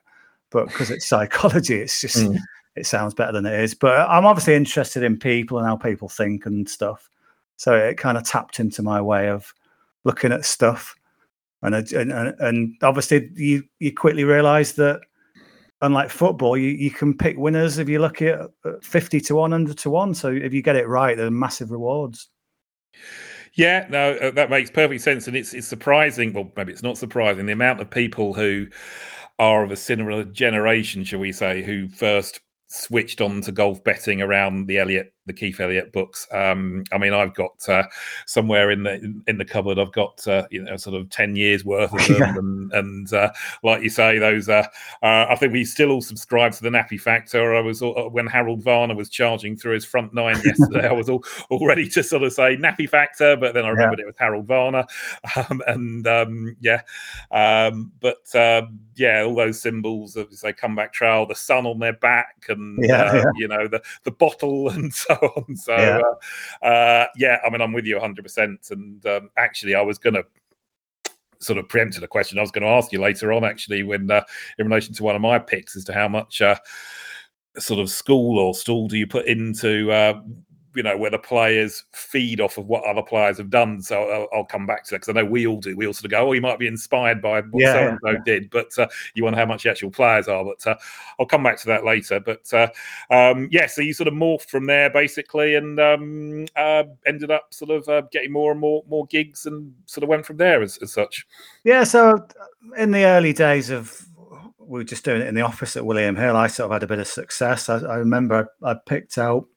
But 0.49 0.67
because 0.67 0.89
it's 0.89 1.07
psychology, 1.07 1.75
it's 1.75 2.01
just 2.01 2.17
mm. 2.17 2.39
it 2.75 2.87
sounds 2.87 3.13
better 3.13 3.33
than 3.33 3.45
it 3.45 3.59
is. 3.59 3.75
But 3.75 4.09
I'm 4.09 4.25
obviously 4.25 4.55
interested 4.55 5.03
in 5.03 5.19
people 5.19 5.59
and 5.59 5.67
how 5.67 5.77
people 5.77 6.09
think 6.09 6.47
and 6.47 6.67
stuff. 6.67 7.07
So 7.57 7.75
it 7.75 7.97
kind 7.97 8.17
of 8.17 8.23
tapped 8.23 8.59
into 8.59 8.81
my 8.81 9.01
way 9.01 9.29
of 9.29 9.53
looking 10.03 10.31
at 10.31 10.45
stuff 10.45 10.96
and 11.61 11.75
and 11.75 12.11
and 12.11 12.73
obviously 12.81 13.29
you 13.35 13.63
you 13.79 13.93
quickly 13.93 14.23
realise 14.23 14.73
that 14.73 15.01
unlike 15.81 16.09
football, 16.09 16.57
you, 16.57 16.69
you 16.69 16.91
can 16.91 17.15
pick 17.15 17.37
winners 17.37 17.77
if 17.77 17.87
you 17.89 17.99
look 17.99 18.21
at 18.21 18.49
fifty 18.81 19.19
to 19.21 19.35
one, 19.35 19.51
hundred 19.51 19.77
to 19.79 19.89
one. 19.89 20.13
So 20.13 20.29
if 20.31 20.53
you 20.53 20.61
get 20.61 20.75
it 20.75 20.87
right, 20.87 21.17
there 21.17 21.27
are 21.27 21.31
massive 21.31 21.71
rewards. 21.71 22.29
Yeah, 23.53 23.87
no, 23.89 24.13
uh, 24.17 24.31
that 24.31 24.49
makes 24.49 24.69
perfect 24.69 25.01
sense, 25.01 25.27
and 25.27 25.35
it's 25.35 25.53
it's 25.53 25.67
surprising. 25.67 26.33
Well, 26.33 26.51
maybe 26.55 26.71
it's 26.71 26.83
not 26.83 26.97
surprising 26.97 27.45
the 27.45 27.53
amount 27.53 27.81
of 27.81 27.89
people 27.89 28.33
who 28.33 28.67
are 29.39 29.63
of 29.63 29.71
a 29.71 29.75
similar 29.75 30.23
generation, 30.23 31.03
shall 31.03 31.19
we 31.19 31.31
say, 31.31 31.63
who 31.63 31.87
first 31.89 32.39
switched 32.67 33.21
on 33.21 33.41
to 33.41 33.51
golf 33.51 33.83
betting 33.83 34.21
around 34.21 34.67
the 34.67 34.77
Elliott 34.77 35.13
the 35.27 35.33
Keith 35.33 35.59
Elliott 35.59 35.93
books. 35.93 36.27
Um, 36.31 36.83
I 36.91 36.97
mean, 36.97 37.13
I've 37.13 37.35
got 37.35 37.67
uh, 37.69 37.83
somewhere 38.25 38.71
in 38.71 38.83
the 38.83 39.21
in 39.27 39.37
the 39.37 39.45
cupboard, 39.45 39.77
I've 39.77 39.91
got 39.91 40.25
uh, 40.27 40.47
you 40.49 40.63
know 40.63 40.77
sort 40.77 40.99
of 40.99 41.09
ten 41.09 41.35
years 41.35 41.63
worth 41.63 41.93
of 41.93 42.07
them, 42.07 42.17
yeah. 42.17 42.35
and, 42.37 42.73
and 42.73 43.13
uh, 43.13 43.31
like 43.63 43.83
you 43.83 43.89
say, 43.89 44.17
those. 44.17 44.49
Uh, 44.49 44.65
uh, 45.03 45.27
I 45.29 45.35
think 45.35 45.53
we 45.53 45.65
still 45.65 45.91
all 45.91 46.01
subscribe 46.01 46.53
to 46.53 46.63
the 46.63 46.69
Nappy 46.69 46.99
Factor. 46.99 47.55
I 47.55 47.61
was 47.61 47.83
uh, 47.83 47.91
when 48.09 48.25
Harold 48.25 48.63
Varner 48.63 48.95
was 48.95 49.09
charging 49.09 49.55
through 49.55 49.73
his 49.73 49.85
front 49.85 50.13
nine 50.13 50.39
yesterday. 50.43 50.87
I 50.87 50.93
was 50.93 51.09
all, 51.09 51.23
all 51.49 51.65
ready 51.67 51.87
to 51.89 52.03
sort 52.03 52.23
of 52.23 52.33
say 52.33 52.57
Nappy 52.57 52.89
Factor, 52.89 53.35
but 53.35 53.53
then 53.53 53.65
I 53.65 53.69
remembered 53.69 53.99
yeah. 53.99 54.05
it 54.05 54.07
was 54.07 54.15
Harold 54.17 54.45
Varner, 54.47 54.85
um, 55.49 55.61
and 55.67 56.07
um, 56.07 56.55
yeah, 56.61 56.81
um, 57.31 57.91
but 57.99 58.33
um, 58.35 58.79
yeah, 58.95 59.23
all 59.23 59.35
those 59.35 59.61
symbols 59.61 60.15
of 60.15 60.33
say 60.33 60.53
comeback 60.53 60.93
trail, 60.93 61.25
the 61.25 61.35
sun 61.35 61.65
on 61.65 61.79
their 61.79 61.93
back, 61.93 62.45
and 62.47 62.79
yeah, 62.81 63.25
you 63.35 63.47
know 63.47 63.67
the 63.67 63.81
the 64.03 64.11
bottle 64.11 64.69
and 64.69 64.93
so 64.93 65.16
on. 65.21 65.55
So 65.55 65.75
yeah, 65.75 66.01
uh, 66.61 66.65
uh, 66.65 67.07
yeah 67.15 67.37
I 67.45 67.49
mean, 67.49 67.61
I'm 67.61 67.73
with 67.73 67.85
you 67.85 67.95
100. 67.95 68.23
percent 68.23 68.67
And 68.71 69.05
um, 69.05 69.29
actually, 69.37 69.75
I 69.75 69.81
was 69.81 69.97
going 69.97 70.15
to 70.15 70.25
sort 71.39 71.59
of 71.59 71.69
preempted 71.69 72.03
a 72.03 72.07
question 72.07 72.39
I 72.39 72.41
was 72.41 72.51
going 72.51 72.63
to 72.63 72.69
ask 72.69 72.91
you 72.91 72.99
later 72.99 73.31
on, 73.31 73.43
actually, 73.43 73.83
when 73.83 74.09
uh, 74.09 74.23
in 74.57 74.67
relation 74.67 74.93
to 74.95 75.03
one 75.03 75.15
of 75.15 75.21
my 75.21 75.39
picks 75.39 75.75
as 75.75 75.83
to 75.85 75.93
how 75.93 76.07
much. 76.07 76.41
Uh, 76.41 76.55
sort 77.59 77.79
of 77.79 77.89
school 77.89 78.37
or 78.37 78.53
stall 78.53 78.87
do 78.87 78.97
you 78.97 79.07
put 79.07 79.25
into 79.25 79.91
uh, 79.91 80.21
you 80.77 80.83
know 80.83 80.95
where 80.95 81.09
the 81.09 81.17
players 81.17 81.83
feed 81.91 82.39
off 82.39 82.59
of 82.59 82.67
what 82.67 82.83
other 82.83 83.01
players 83.01 83.39
have 83.39 83.49
done. 83.49 83.81
So 83.81 84.03
I'll, 84.03 84.27
I'll 84.31 84.45
come 84.45 84.67
back 84.67 84.83
to 84.85 84.91
that 84.91 84.97
because 84.97 85.09
I 85.09 85.13
know 85.13 85.25
we 85.25 85.47
all 85.47 85.59
do. 85.59 85.75
We 85.75 85.87
all 85.87 85.93
sort 85.93 86.05
of 86.05 86.11
go, 86.11 86.29
oh, 86.29 86.33
you 86.33 86.41
might 86.41 86.59
be 86.59 86.67
inspired 86.67 87.19
by 87.19 87.41
what 87.41 87.61
yeah, 87.61 87.73
so 87.73 87.87
and 87.87 87.99
so 88.03 88.23
did, 88.23 88.51
but 88.51 88.77
uh, 88.77 88.87
you 89.15 89.23
wonder 89.23 89.39
how 89.39 89.47
much 89.47 89.63
the 89.63 89.71
actual 89.71 89.89
players 89.89 90.27
are. 90.27 90.45
But 90.45 90.67
uh, 90.67 90.75
I'll 91.19 91.25
come 91.25 91.41
back 91.41 91.57
to 91.61 91.65
that 91.65 91.83
later. 91.83 92.19
But 92.19 92.53
uh, 92.53 92.67
um, 93.09 93.49
yeah, 93.51 93.65
so 93.65 93.81
you 93.81 93.91
sort 93.91 94.07
of 94.07 94.13
morphed 94.13 94.49
from 94.49 94.67
there 94.67 94.91
basically, 94.91 95.55
and 95.55 95.79
um, 95.79 96.45
uh, 96.55 96.83
ended 97.07 97.31
up 97.31 97.51
sort 97.53 97.71
of 97.71 97.89
uh, 97.89 98.03
getting 98.11 98.31
more 98.31 98.51
and 98.51 98.61
more 98.61 98.83
more 98.87 99.07
gigs, 99.07 99.47
and 99.47 99.73
sort 99.87 100.03
of 100.03 100.09
went 100.09 100.27
from 100.27 100.37
there 100.37 100.61
as, 100.61 100.77
as 100.77 100.93
such. 100.93 101.25
Yeah. 101.63 101.85
So 101.85 102.27
in 102.77 102.91
the 102.91 103.05
early 103.05 103.33
days 103.33 103.71
of 103.71 104.07
we 104.59 104.79
were 104.79 104.83
just 104.83 105.05
doing 105.05 105.21
it 105.21 105.27
in 105.27 105.35
the 105.35 105.41
office 105.41 105.77
at 105.77 105.85
William 105.85 106.15
Hill. 106.15 106.35
I 106.35 106.47
sort 106.47 106.65
of 106.65 106.73
had 106.73 106.83
a 106.83 106.87
bit 106.87 106.99
of 106.99 107.07
success. 107.07 107.69
I, 107.69 107.79
I 107.79 107.95
remember 107.95 108.49
I, 108.61 108.71
I, 108.71 108.75
picked 108.85 109.17
out 109.17 109.47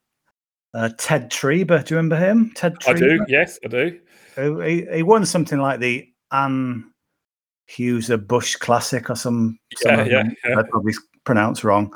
uh, 0.74 0.90
Ted 0.98 1.30
Tryba. 1.30 1.84
Do 1.84 1.94
you 1.94 1.96
remember 1.98 2.16
him? 2.16 2.52
Ted 2.54 2.74
Tryba? 2.76 2.90
I 2.90 2.98
do. 2.98 3.24
Yes, 3.28 3.58
I 3.64 3.68
do. 3.68 4.00
He, 4.60 4.86
he 4.92 5.02
won 5.02 5.26
something 5.26 5.58
like 5.58 5.80
the 5.80 6.08
Anne 6.32 6.90
Hughes 7.66 8.10
Bush 8.26 8.56
Classic 8.56 9.10
or 9.10 9.16
some. 9.16 9.58
some 9.76 9.98
yeah, 9.98 10.04
yeah, 10.04 10.22
yeah. 10.44 10.58
I 10.58 10.62
probably 10.62 10.94
pronounced 11.24 11.64
wrong. 11.64 11.92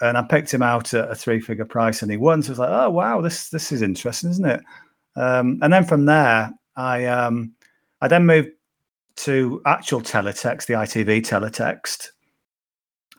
And 0.00 0.16
I 0.16 0.22
picked 0.22 0.52
him 0.52 0.62
out 0.62 0.94
at 0.94 1.10
a 1.10 1.14
three-figure 1.14 1.64
price, 1.64 2.02
and 2.02 2.10
he 2.10 2.16
won. 2.16 2.42
So 2.42 2.50
I 2.50 2.52
was 2.52 2.58
like, 2.58 2.70
"Oh 2.70 2.90
wow, 2.90 3.20
this 3.20 3.48
this 3.48 3.72
is 3.72 3.82
interesting, 3.82 4.30
isn't 4.30 4.44
it?" 4.44 4.60
Um, 5.16 5.58
and 5.62 5.72
then 5.72 5.84
from 5.84 6.06
there, 6.06 6.52
I 6.76 7.06
um, 7.06 7.54
I 8.00 8.08
then 8.08 8.26
moved 8.26 8.50
to 9.16 9.60
actual 9.66 10.00
teletext, 10.00 10.66
the 10.66 10.74
ITV 10.74 11.22
teletext, 11.22 12.08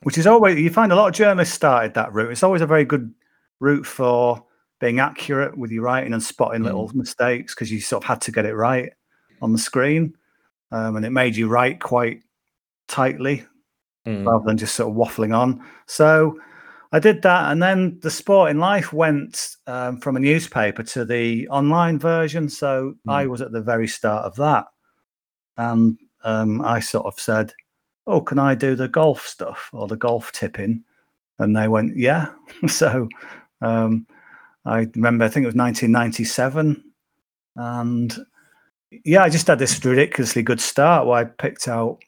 which 0.03 0.17
is 0.17 0.27
always 0.27 0.57
you 0.57 0.69
find 0.69 0.91
a 0.91 0.95
lot 0.95 1.07
of 1.07 1.13
journalists 1.13 1.53
started 1.53 1.93
that 1.93 2.13
route. 2.13 2.31
It's 2.31 2.43
always 2.43 2.61
a 2.61 2.67
very 2.67 2.85
good 2.85 3.13
route 3.59 3.85
for 3.85 4.45
being 4.79 4.99
accurate 4.99 5.57
with 5.57 5.71
your 5.71 5.83
writing 5.83 6.13
and 6.13 6.23
spotting 6.23 6.61
mm. 6.61 6.65
little 6.65 6.89
mistakes 6.93 7.53
because 7.53 7.71
you 7.71 7.81
sort 7.81 8.03
of 8.03 8.07
had 8.07 8.21
to 8.21 8.31
get 8.31 8.45
it 8.45 8.55
right 8.55 8.91
on 9.41 9.51
the 9.51 9.57
screen, 9.57 10.13
um, 10.71 10.95
and 10.95 11.05
it 11.05 11.11
made 11.11 11.35
you 11.35 11.47
write 11.47 11.79
quite 11.79 12.21
tightly 12.87 13.45
mm. 14.05 14.25
rather 14.25 14.45
than 14.45 14.57
just 14.57 14.75
sort 14.75 14.89
of 14.89 14.95
waffling 14.95 15.37
on. 15.37 15.63
So 15.85 16.39
I 16.91 16.99
did 16.99 17.21
that, 17.21 17.51
and 17.51 17.61
then 17.61 17.99
the 18.01 18.11
Sporting 18.11 18.57
Life 18.57 18.91
went 18.93 19.55
um, 19.67 19.99
from 19.99 20.15
a 20.15 20.19
newspaper 20.19 20.83
to 20.83 21.05
the 21.05 21.47
online 21.49 21.99
version. 21.99 22.49
So 22.49 22.95
mm. 23.07 23.13
I 23.13 23.27
was 23.27 23.41
at 23.41 23.51
the 23.51 23.61
very 23.61 23.87
start 23.87 24.25
of 24.25 24.35
that, 24.37 24.65
and 25.57 25.97
um, 26.23 26.61
I 26.61 26.79
sort 26.79 27.05
of 27.05 27.19
said, 27.19 27.53
"Oh, 28.07 28.21
can 28.21 28.39
I 28.39 28.55
do 28.55 28.75
the 28.75 28.87
golf 28.87 29.27
stuff 29.27 29.69
or 29.73 29.87
the 29.87 29.97
golf 29.97 30.31
tipping?" 30.31 30.83
And 31.37 31.55
they 31.55 31.67
went, 31.67 31.95
"Yeah." 31.95 32.29
so 32.67 33.07
um, 33.61 34.07
I 34.69 34.87
remember, 34.95 35.25
I 35.25 35.29
think 35.29 35.43
it 35.43 35.47
was 35.47 35.55
1997. 35.55 36.83
And 37.55 38.17
yeah, 39.03 39.23
I 39.23 39.29
just 39.29 39.47
had 39.47 39.59
this 39.59 39.83
ridiculously 39.83 40.43
good 40.43 40.61
start 40.61 41.07
where 41.07 41.17
I 41.17 41.23
picked 41.25 41.67
out 41.67 41.99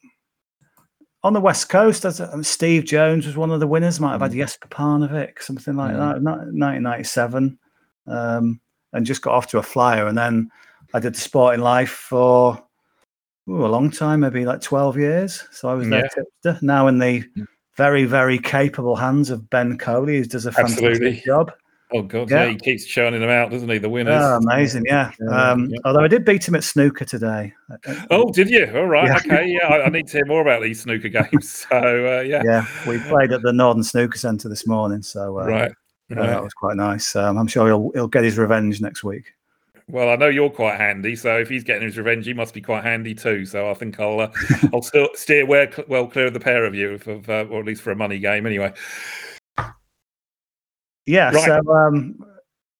on 1.23 1.33
the 1.33 1.41
West 1.41 1.69
Coast. 1.69 2.05
As 2.05 2.21
um, 2.21 2.43
Steve 2.43 2.85
Jones 2.85 3.25
was 3.25 3.35
one 3.35 3.51
of 3.51 3.59
the 3.59 3.67
winners, 3.67 3.99
might 3.99 4.11
have 4.11 4.21
had 4.21 4.31
mm. 4.31 4.37
Jesper 4.37 4.67
Parnevik, 4.67 5.41
something 5.41 5.75
like 5.75 5.93
mm. 5.93 5.97
that, 5.97 6.21
1997. 6.21 7.57
Um, 8.07 8.61
and 8.93 9.05
just 9.05 9.21
got 9.21 9.33
off 9.33 9.47
to 9.47 9.57
a 9.57 9.63
flyer. 9.63 10.07
And 10.07 10.17
then 10.17 10.49
I 10.93 10.99
did 10.99 11.15
the 11.15 11.19
sporting 11.19 11.61
life 11.61 11.89
for 11.89 12.61
ooh, 13.49 13.65
a 13.65 13.67
long 13.67 13.89
time, 13.89 14.19
maybe 14.19 14.45
like 14.45 14.61
12 14.61 14.97
years. 14.97 15.47
So 15.51 15.69
I 15.69 15.73
was 15.73 15.87
yeah. 15.87 16.01
tipster. 16.01 16.59
Now 16.61 16.87
in 16.87 16.99
the 16.99 17.21
mm. 17.21 17.45
very, 17.75 18.05
very 18.05 18.37
capable 18.37 18.95
hands 18.95 19.29
of 19.29 19.49
Ben 19.49 19.77
Coley, 19.77 20.17
who 20.17 20.25
does 20.25 20.45
a 20.45 20.51
fantastic 20.51 20.85
Absolutely. 20.85 21.21
job. 21.25 21.51
Oh 21.93 22.01
god, 22.01 22.29
yeah. 22.29 22.45
yeah. 22.45 22.51
he 22.51 22.55
keeps 22.57 22.85
churning 22.85 23.19
them 23.19 23.29
out, 23.29 23.51
doesn't 23.51 23.69
he? 23.69 23.77
The 23.77 23.89
winners. 23.89 24.21
Oh, 24.21 24.37
amazing, 24.37 24.83
yeah. 24.85 25.11
Um, 25.29 25.69
yeah. 25.69 25.79
Although 25.83 26.03
I 26.03 26.07
did 26.07 26.23
beat 26.23 26.47
him 26.47 26.55
at 26.55 26.63
snooker 26.63 27.03
today. 27.03 27.53
Oh, 28.09 28.31
did 28.31 28.49
you? 28.49 28.71
All 28.75 28.85
right, 28.85 29.07
yeah. 29.07 29.17
okay, 29.17 29.47
yeah. 29.47 29.67
I, 29.67 29.83
I, 29.83 29.89
need 29.89 30.07
to 30.07 30.17
hear 30.17 30.25
more 30.25 30.41
about 30.41 30.61
these 30.61 30.81
snooker 30.81 31.09
games. 31.31 31.65
So 31.69 31.77
uh, 31.77 32.21
yeah, 32.21 32.43
yeah. 32.45 32.65
We 32.87 32.99
played 32.99 33.31
at 33.31 33.41
the 33.41 33.51
Northern 33.51 33.83
Snooker 33.83 34.17
Centre 34.17 34.47
this 34.47 34.65
morning, 34.65 35.01
so 35.01 35.39
uh, 35.39 35.45
right, 35.45 35.71
right. 36.09 36.27
That 36.27 36.43
was 36.43 36.53
quite 36.53 36.77
nice. 36.77 37.15
Um, 37.15 37.37
I'm 37.37 37.47
sure 37.47 37.67
he'll 37.67 37.91
he'll 37.93 38.07
get 38.07 38.23
his 38.23 38.37
revenge 38.37 38.79
next 38.79 39.03
week. 39.03 39.33
Well, 39.91 40.09
I 40.09 40.15
know 40.15 40.29
you're 40.29 40.49
quite 40.49 40.79
handy, 40.79 41.17
so 41.17 41.37
if 41.39 41.49
he's 41.49 41.65
getting 41.65 41.83
his 41.83 41.97
revenge, 41.97 42.25
he 42.25 42.33
must 42.33 42.53
be 42.53 42.61
quite 42.61 42.85
handy 42.85 43.13
too. 43.13 43.45
So 43.45 43.69
I 43.69 43.73
think 43.73 43.99
I'll 43.99 44.21
uh, 44.21 44.31
I'll 44.73 44.81
still 44.81 45.09
steer 45.15 45.45
well, 45.45 45.67
well 45.89 46.07
clear 46.07 46.27
of 46.27 46.33
the 46.33 46.39
pair 46.39 46.63
of 46.63 46.73
you, 46.73 46.93
if, 46.93 47.07
uh, 47.07 47.45
or 47.49 47.59
at 47.59 47.65
least 47.65 47.81
for 47.81 47.91
a 47.91 47.95
money 47.95 48.17
game, 48.17 48.45
anyway. 48.45 48.73
Yeah. 51.11 51.31
Right. 51.31 51.45
So 51.45 51.73
um, 51.73 52.25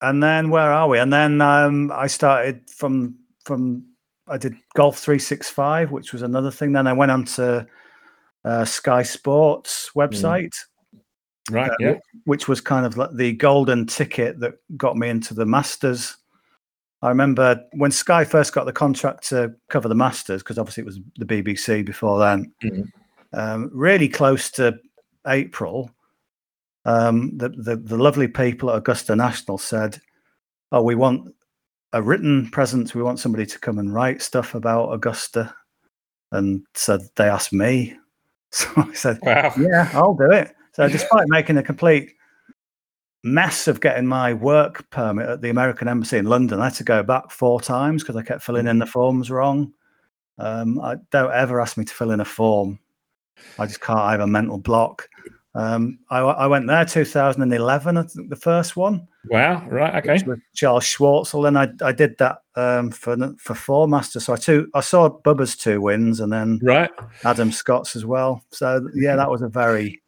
and 0.00 0.22
then 0.22 0.48
where 0.48 0.72
are 0.72 0.88
we? 0.88 0.98
And 0.98 1.12
then 1.12 1.42
um, 1.42 1.92
I 1.92 2.06
started 2.06 2.62
from 2.70 3.16
from 3.44 3.84
I 4.26 4.38
did 4.38 4.54
Golf 4.74 4.98
Three 4.98 5.18
Six 5.18 5.50
Five, 5.50 5.90
which 5.90 6.14
was 6.14 6.22
another 6.22 6.50
thing. 6.50 6.72
Then 6.72 6.86
I 6.86 6.94
went 6.94 7.10
on 7.10 7.24
to 7.36 7.66
uh, 8.44 8.64
Sky 8.64 9.02
Sports 9.02 9.90
hmm. 9.92 10.00
website, 10.00 10.54
mm. 11.50 11.54
right? 11.54 11.70
Uh, 11.70 11.76
yeah, 11.78 11.94
which 12.24 12.48
was 12.48 12.62
kind 12.62 12.86
of 12.86 12.96
like 12.96 13.14
the 13.14 13.34
golden 13.34 13.86
ticket 13.86 14.40
that 14.40 14.54
got 14.78 14.96
me 14.96 15.10
into 15.10 15.34
the 15.34 15.44
Masters. 15.44 16.16
I 17.02 17.10
remember 17.10 17.62
when 17.72 17.90
Sky 17.90 18.24
first 18.24 18.54
got 18.54 18.64
the 18.64 18.72
contract 18.72 19.28
to 19.28 19.52
cover 19.68 19.88
the 19.88 19.94
Masters, 19.94 20.42
because 20.42 20.56
obviously 20.56 20.82
it 20.82 20.86
was 20.86 21.00
the 21.18 21.26
BBC 21.26 21.84
before 21.84 22.18
then. 22.18 22.50
Mm. 22.64 22.88
Um, 23.34 23.70
really 23.74 24.08
close 24.08 24.50
to 24.52 24.78
April, 25.26 25.90
um, 26.84 27.36
the, 27.36 27.48
the, 27.50 27.76
the 27.76 27.96
lovely 27.96 28.28
people 28.28 28.70
at 28.70 28.76
Augusta 28.76 29.14
National 29.14 29.58
said, 29.58 30.00
"Oh, 30.70 30.82
we 30.82 30.94
want 30.94 31.34
a 31.92 32.02
written 32.02 32.50
presence. 32.50 32.94
We 32.94 33.02
want 33.02 33.18
somebody 33.18 33.46
to 33.46 33.58
come 33.58 33.78
and 33.78 33.92
write 33.92 34.22
stuff 34.22 34.54
about 34.54 34.92
Augusta." 34.92 35.54
And 36.32 36.64
so 36.74 36.98
they 37.16 37.28
asked 37.28 37.52
me. 37.52 37.96
So 38.54 38.68
I 38.76 38.92
said, 38.92 39.18
wow. 39.22 39.50
"Yeah, 39.56 39.88
I'll 39.94 40.12
do 40.12 40.30
it." 40.30 40.54
So 40.74 40.86
despite 40.90 41.24
making 41.28 41.56
a 41.56 41.62
complete 41.62 42.12
mess 43.24 43.66
of 43.66 43.80
getting 43.80 44.06
my 44.06 44.34
work 44.34 44.90
permit 44.90 45.26
at 45.26 45.40
the 45.40 45.48
American 45.48 45.88
Embassy 45.88 46.18
in 46.18 46.26
London, 46.26 46.60
I 46.60 46.64
had 46.64 46.74
to 46.74 46.84
go 46.84 47.02
back 47.02 47.30
four 47.30 47.62
times 47.62 48.02
because 48.02 48.14
I 48.14 48.22
kept 48.22 48.42
filling 48.42 48.66
in 48.66 48.78
the 48.78 48.84
forms 48.84 49.30
wrong. 49.30 49.72
Um, 50.36 50.80
I 50.80 50.96
don't 51.10 51.32
ever 51.32 51.62
ask 51.62 51.78
me 51.78 51.84
to 51.86 51.94
fill 51.94 52.10
in 52.10 52.20
a 52.20 52.26
form. 52.26 52.78
I 53.58 53.66
just 53.66 53.80
can't. 53.80 54.00
I 54.00 54.12
have 54.12 54.20
a 54.20 54.26
mental 54.26 54.58
block. 54.58 55.08
Um, 55.54 55.98
I, 56.08 56.20
I, 56.20 56.46
went 56.46 56.66
there 56.66 56.84
2011, 56.84 57.96
I 57.98 58.02
think 58.04 58.30
the 58.30 58.36
first 58.36 58.74
one. 58.74 59.06
Wow, 59.28 59.68
right, 59.68 60.02
okay. 60.02 60.24
With 60.26 60.40
Charles 60.54 60.84
Schwartzel, 60.84 61.46
and 61.46 61.58
I, 61.58 61.68
I 61.86 61.92
did 61.92 62.16
that 62.18 62.38
um, 62.56 62.90
for 62.90 63.16
for 63.38 63.54
four 63.54 63.86
masters. 63.86 64.24
So 64.24 64.32
I 64.32 64.36
two 64.36 64.70
I 64.72 64.80
saw 64.80 65.10
Bubba's 65.10 65.54
two 65.54 65.82
wins, 65.82 66.20
and 66.20 66.32
then 66.32 66.58
right 66.62 66.90
Adam 67.24 67.52
Scott's 67.52 67.94
as 67.94 68.06
well. 68.06 68.42
So 68.50 68.88
yeah, 68.94 69.14
that 69.16 69.30
was 69.30 69.42
a 69.42 69.48
very 69.48 70.00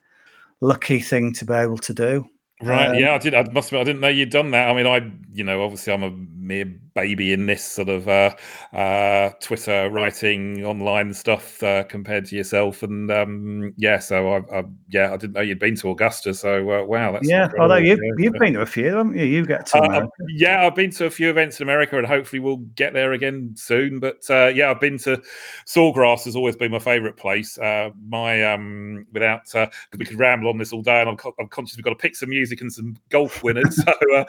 lucky 0.62 1.00
thing 1.00 1.34
to 1.34 1.44
be 1.44 1.52
able 1.52 1.78
to 1.78 1.92
do. 1.92 2.26
Right. 2.62 2.88
Um, 2.88 2.94
yeah, 2.96 3.14
I 3.14 3.18
did. 3.18 3.34
I 3.34 3.42
must 3.52 3.68
admit, 3.68 3.82
I 3.82 3.84
didn't 3.84 4.00
know 4.00 4.08
you'd 4.08 4.30
done 4.30 4.50
that. 4.52 4.68
I 4.68 4.74
mean, 4.74 4.86
I, 4.86 5.12
you 5.32 5.44
know, 5.44 5.62
obviously, 5.62 5.92
I'm 5.92 6.02
a 6.02 6.10
mere 6.10 6.74
baby 6.94 7.32
in 7.32 7.46
this 7.46 7.64
sort 7.64 7.88
of 7.88 8.08
uh, 8.08 8.34
uh, 8.72 9.30
Twitter 9.40 9.90
writing 9.90 10.64
online 10.64 11.12
stuff 11.12 11.62
uh, 11.62 11.84
compared 11.84 12.24
to 12.26 12.36
yourself, 12.36 12.82
and 12.82 13.10
um, 13.10 13.74
yeah, 13.76 13.98
so 13.98 14.32
I, 14.32 14.58
I, 14.58 14.64
yeah, 14.88 15.12
I 15.12 15.16
didn't 15.16 15.34
know 15.34 15.40
you'd 15.40 15.58
been 15.58 15.76
to 15.76 15.90
Augusta. 15.90 16.32
So 16.34 16.70
uh, 16.70 16.84
wow, 16.84 17.12
that's 17.12 17.28
yeah. 17.28 17.48
Although 17.58 17.76
you've 17.76 18.00
you've 18.18 18.34
been 18.34 18.54
to 18.54 18.60
a 18.60 18.66
few, 18.66 18.86
haven't 18.86 19.16
you? 19.16 19.24
You 19.24 19.44
get 19.44 19.66
to 19.66 19.78
uh, 19.78 20.06
yeah, 20.28 20.66
I've 20.66 20.74
been 20.74 20.90
to 20.92 21.06
a 21.06 21.10
few 21.10 21.30
events 21.30 21.60
in 21.60 21.64
America, 21.64 21.98
and 21.98 22.06
hopefully 22.06 22.40
we'll 22.40 22.58
get 22.76 22.92
there 22.92 23.12
again 23.12 23.54
soon. 23.56 23.98
But 23.98 24.22
uh, 24.30 24.52
yeah, 24.54 24.70
I've 24.70 24.80
been 24.80 24.98
to 24.98 25.20
Sawgrass. 25.66 26.24
Has 26.24 26.36
always 26.36 26.56
been 26.56 26.70
my 26.70 26.78
favourite 26.78 27.16
place. 27.16 27.58
my 27.58 28.42
um, 28.44 29.06
without 29.12 29.52
we 29.98 30.04
could 30.04 30.18
ramble 30.18 30.48
on 30.48 30.58
this 30.58 30.72
all 30.72 30.82
day, 30.82 31.00
and 31.00 31.10
I'm, 31.10 31.16
I'm 31.38 31.48
conscious 31.48 31.76
we've 31.76 31.84
got 31.84 31.90
to 31.90 31.96
pick 31.96 32.16
some 32.16 32.30
music 32.30 32.60
and 32.60 32.72
some 32.72 32.96
golf 33.10 33.42
winners. 33.42 33.76
so, 33.84 34.24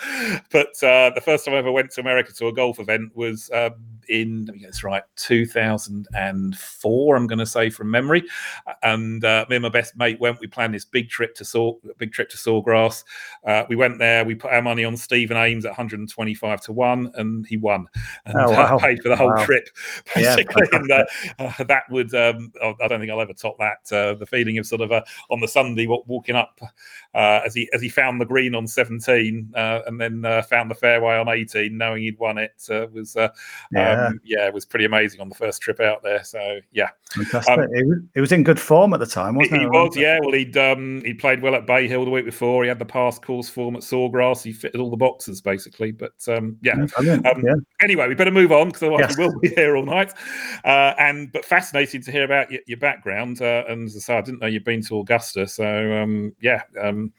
but 0.52 0.68
the 0.80 1.22
first 1.24 1.46
time 1.46 1.54
I 1.54 1.58
ever 1.58 1.72
went 1.72 1.92
to 1.92 2.02
America 2.02 2.34
to 2.34 2.55
golf 2.56 2.80
event 2.80 3.16
was 3.16 3.50
um, 3.54 3.95
in, 4.10 4.46
let 4.46 4.54
me 4.54 4.60
get 4.60 4.72
this 4.72 4.84
right, 4.84 5.04
2004, 5.16 7.16
I'm 7.16 7.28
going 7.28 7.40
to 7.40 7.46
say 7.46 7.70
from 7.70 7.92
memory. 7.92 8.24
And 8.84 9.24
uh, 9.24 9.46
me 9.50 9.58
and 9.58 9.64
my 9.64 9.70
best 9.70 9.96
mate 9.96 10.20
went, 10.20 10.40
we 10.40 10.48
planned 10.48 10.74
this 10.74 10.86
big 10.86 11.10
trip 11.10 11.36
to 11.36 11.46
Saw, 11.46 11.74
big 11.98 12.12
trip 12.12 12.30
to 12.30 12.38
Sawgrass. 12.38 13.04
Uh, 13.46 13.64
we 13.70 13.76
went 13.76 14.00
there, 14.00 14.26
we 14.26 14.36
put 14.36 14.52
our 14.52 14.62
money 14.62 14.86
on 14.86 14.98
Stephen 14.98 15.38
Ames 15.38 15.66
at 15.66 15.70
125 15.70 16.62
to 16.62 16.72
1, 16.72 17.12
and 17.16 17.48
he 17.48 17.58
won 17.58 17.88
and 18.26 18.36
oh, 18.38 18.52
wow. 18.52 18.76
uh, 18.76 18.80
paid 18.80 19.02
for 19.02 19.10
the 19.10 19.16
whole 19.16 19.30
wow. 19.30 19.46
trip, 19.46 19.70
basically. 20.14 20.68
Yeah. 20.72 20.80
and 20.80 20.92
uh, 20.92 21.06
uh, 21.40 21.64
that 21.64 21.84
would, 21.90 22.14
um, 22.14 22.52
I 22.62 22.88
don't 22.88 23.00
think 23.00 23.12
I'll 23.12 23.22
ever 23.22 23.34
top 23.34 23.58
that. 23.60 23.92
Uh, 23.92 24.16
the 24.16 24.26
feeling 24.26 24.58
of 24.58 24.66
sort 24.66 24.82
of 24.82 24.92
on 25.30 25.40
the 25.40 25.48
Sunday 25.48 25.88
walking 25.88 26.36
up 26.36 26.60
as 27.14 27.54
he 27.54 27.70
as 27.74 27.82
he 27.82 27.90
found 27.90 28.20
the 28.20 28.26
green 28.26 28.56
on 28.56 28.68
17 28.68 29.52
and 29.56 30.02
then 30.02 30.24
found 30.44 30.70
the 30.70 30.76
fairway 30.76 31.16
on 31.16 31.28
18, 31.28 31.78
knowing 31.78 32.04
he'd 32.04 32.20
won 32.20 32.38
it 32.38 32.64
uh, 32.70 32.88
was 32.92 33.16
uh, 33.16 33.30
yeah. 33.72 33.95
Um, 33.96 34.22
yeah, 34.24 34.48
it 34.48 34.54
was 34.54 34.66
pretty 34.66 34.86
amazing 34.86 35.22
on 35.22 35.30
the 35.30 35.36
first 35.36 35.62
trip 35.62 35.80
out 35.80 36.04
there. 36.04 36.24
So 36.24 36.60
yeah, 36.72 36.90
fantastic. 37.10 37.58
Um, 37.58 38.10
he, 38.14 38.22
was 38.22 38.32
in 38.32 38.44
good 38.44 38.60
form 38.60 38.94
at 38.94 39.00
the 39.00 39.06
time, 39.06 39.36
wasn't 39.36 39.58
he? 39.58 39.60
He 39.62 39.68
was, 39.68 39.96
yeah. 39.96 40.20
Well, 40.22 40.34
he'd 40.34 40.58
um, 40.58 41.02
he 41.06 41.14
played 41.14 41.42
well 41.42 41.56
at 41.56 41.66
Bay 41.66 41.88
Hill 41.88 42.06
the 42.06 42.12
week 42.12 42.26
before. 42.26 42.64
He 42.64 42.70
had 42.70 42.80
the 42.80 42.86
past 42.86 43.22
course 43.22 43.50
form 43.50 43.76
at 43.76 43.82
Sawgrass. 43.82 44.44
He 44.44 44.54
fitted 44.54 44.80
all 44.80 44.90
the 44.90 44.98
boxes 44.98 45.42
basically. 45.42 45.92
But 45.92 46.14
um, 46.28 46.58
yeah. 46.62 46.86
Um, 46.98 47.44
yeah. 47.44 47.56
Anyway, 47.82 48.08
we 48.08 48.16
better 48.16 48.32
move 48.32 48.52
on 48.52 48.68
because 48.68 48.84
otherwise 48.84 49.02
yes. 49.10 49.18
we 49.18 49.26
will 49.26 49.40
be 49.40 49.50
here 49.50 49.76
all 49.76 49.86
night. 49.86 50.14
Uh, 50.64 50.94
and 50.98 51.32
but 51.32 51.46
fascinating 51.46 52.02
to 52.02 52.12
hear 52.12 52.24
about 52.24 52.52
your, 52.52 52.62
your 52.68 52.78
background. 52.78 53.42
Uh, 53.42 53.64
and 53.68 53.88
as 53.88 53.96
I 53.96 54.00
say, 54.00 54.18
I 54.18 54.22
didn't 54.22 54.42
know 54.42 54.48
you'd 54.48 54.64
been 54.64 54.82
to 54.84 55.00
Augusta. 55.00 55.48
So 55.48 55.66
um, 55.66 56.34
yeah, 56.42 56.64
um, 56.82 57.14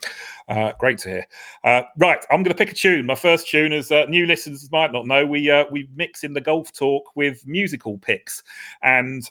uh, 0.49 0.73
great 0.79 0.99
to 0.99 1.09
hear. 1.09 1.27
Uh, 1.65 1.83
right, 1.99 2.25
I'm 2.31 2.43
going 2.43 2.55
to 2.57 2.59
pick 2.59 2.71
a 2.71 2.75
tune. 2.75 3.07
My 3.07 3.15
first 3.15 3.49
tune, 3.49 3.73
as 3.73 3.91
uh, 3.91 4.05
new 4.07 4.27
listeners 4.27 4.69
might 4.71 4.93
not 4.93 5.07
know, 5.07 5.27
we 5.27 5.51
uh, 5.51 5.65
we 5.71 5.89
mix 5.95 6.25
in 6.25 6.33
the 6.33 6.41
golf 6.41 6.66
talk 6.73 7.11
with 7.15 7.47
musical 7.47 7.99
picks, 7.99 8.43
and 8.83 9.29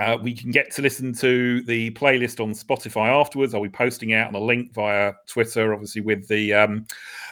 uh, 0.00 0.16
we 0.22 0.32
can 0.32 0.50
get 0.50 0.70
to 0.70 0.82
listen 0.82 1.12
to 1.12 1.60
the 1.62 1.90
playlist 1.92 2.40
on 2.40 2.52
Spotify 2.52 3.08
afterwards. 3.08 3.52
I'll 3.52 3.62
be 3.62 3.68
posting 3.68 4.14
out 4.14 4.28
on 4.28 4.34
a 4.34 4.40
link 4.40 4.72
via 4.72 5.12
Twitter, 5.26 5.72
obviously 5.72 6.02
with 6.02 6.28
the 6.28 6.54
um, 6.54 6.86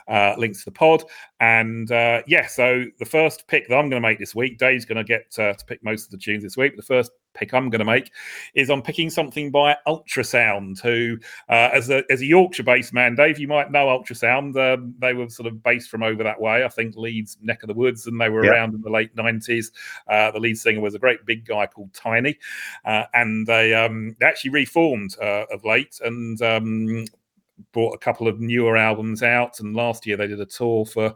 uh, 0.08 0.34
links 0.36 0.60
to 0.60 0.64
the 0.66 0.72
pod. 0.72 1.04
And 1.38 1.90
uh, 1.92 2.22
yeah, 2.26 2.46
so 2.46 2.84
the 2.98 3.04
first 3.04 3.46
pick 3.46 3.68
that 3.68 3.76
I'm 3.76 3.88
going 3.88 4.02
to 4.02 4.08
make 4.08 4.18
this 4.18 4.34
week, 4.34 4.58
Dave's 4.58 4.84
going 4.84 4.96
to 4.96 5.04
get 5.04 5.26
uh, 5.38 5.52
to 5.52 5.64
pick 5.64 5.84
most 5.84 6.06
of 6.06 6.10
the 6.10 6.18
tunes 6.18 6.42
this 6.42 6.56
week. 6.56 6.72
But 6.72 6.84
the 6.84 6.94
first 6.94 7.12
pick 7.36 7.54
I'm 7.54 7.70
going 7.70 7.80
to 7.80 7.84
make 7.84 8.10
is 8.54 8.70
I'm 8.70 8.82
picking 8.82 9.10
something 9.10 9.50
by 9.50 9.76
Ultrasound, 9.86 10.80
who, 10.80 11.18
uh, 11.48 11.70
as 11.72 11.90
a 11.90 12.02
as 12.10 12.20
a 12.20 12.26
Yorkshire-based 12.26 12.92
man, 12.92 13.14
Dave, 13.14 13.38
you 13.38 13.46
might 13.48 13.70
know 13.70 13.86
Ultrasound. 13.86 14.56
Um, 14.56 14.94
they 14.98 15.12
were 15.12 15.28
sort 15.28 15.46
of 15.46 15.62
based 15.62 15.90
from 15.90 16.02
over 16.02 16.22
that 16.22 16.40
way, 16.40 16.64
I 16.64 16.68
think 16.68 16.96
Leeds 16.96 17.36
neck 17.42 17.62
of 17.62 17.68
the 17.68 17.74
woods, 17.74 18.06
and 18.06 18.20
they 18.20 18.28
were 18.28 18.40
around 18.40 18.74
in 18.74 18.82
the 18.82 18.90
late 18.90 19.14
'90s. 19.14 19.70
Uh, 20.08 20.30
the 20.30 20.40
lead 20.40 20.58
singer 20.58 20.80
was 20.80 20.94
a 20.94 20.98
great 20.98 21.24
big 21.26 21.44
guy 21.44 21.66
called 21.66 21.92
Tiny, 21.92 22.38
uh, 22.84 23.04
and 23.14 23.46
they, 23.46 23.74
um, 23.74 24.16
they 24.18 24.26
actually 24.26 24.50
reformed 24.50 25.16
uh, 25.20 25.44
of 25.52 25.64
late 25.64 26.00
and 26.04 26.40
um, 26.42 27.04
brought 27.72 27.94
a 27.94 27.98
couple 27.98 28.28
of 28.28 28.40
newer 28.40 28.76
albums 28.76 29.22
out, 29.22 29.60
and 29.60 29.74
last 29.74 30.06
year 30.06 30.16
they 30.16 30.26
did 30.26 30.40
a 30.40 30.46
tour 30.46 30.84
for 30.84 31.14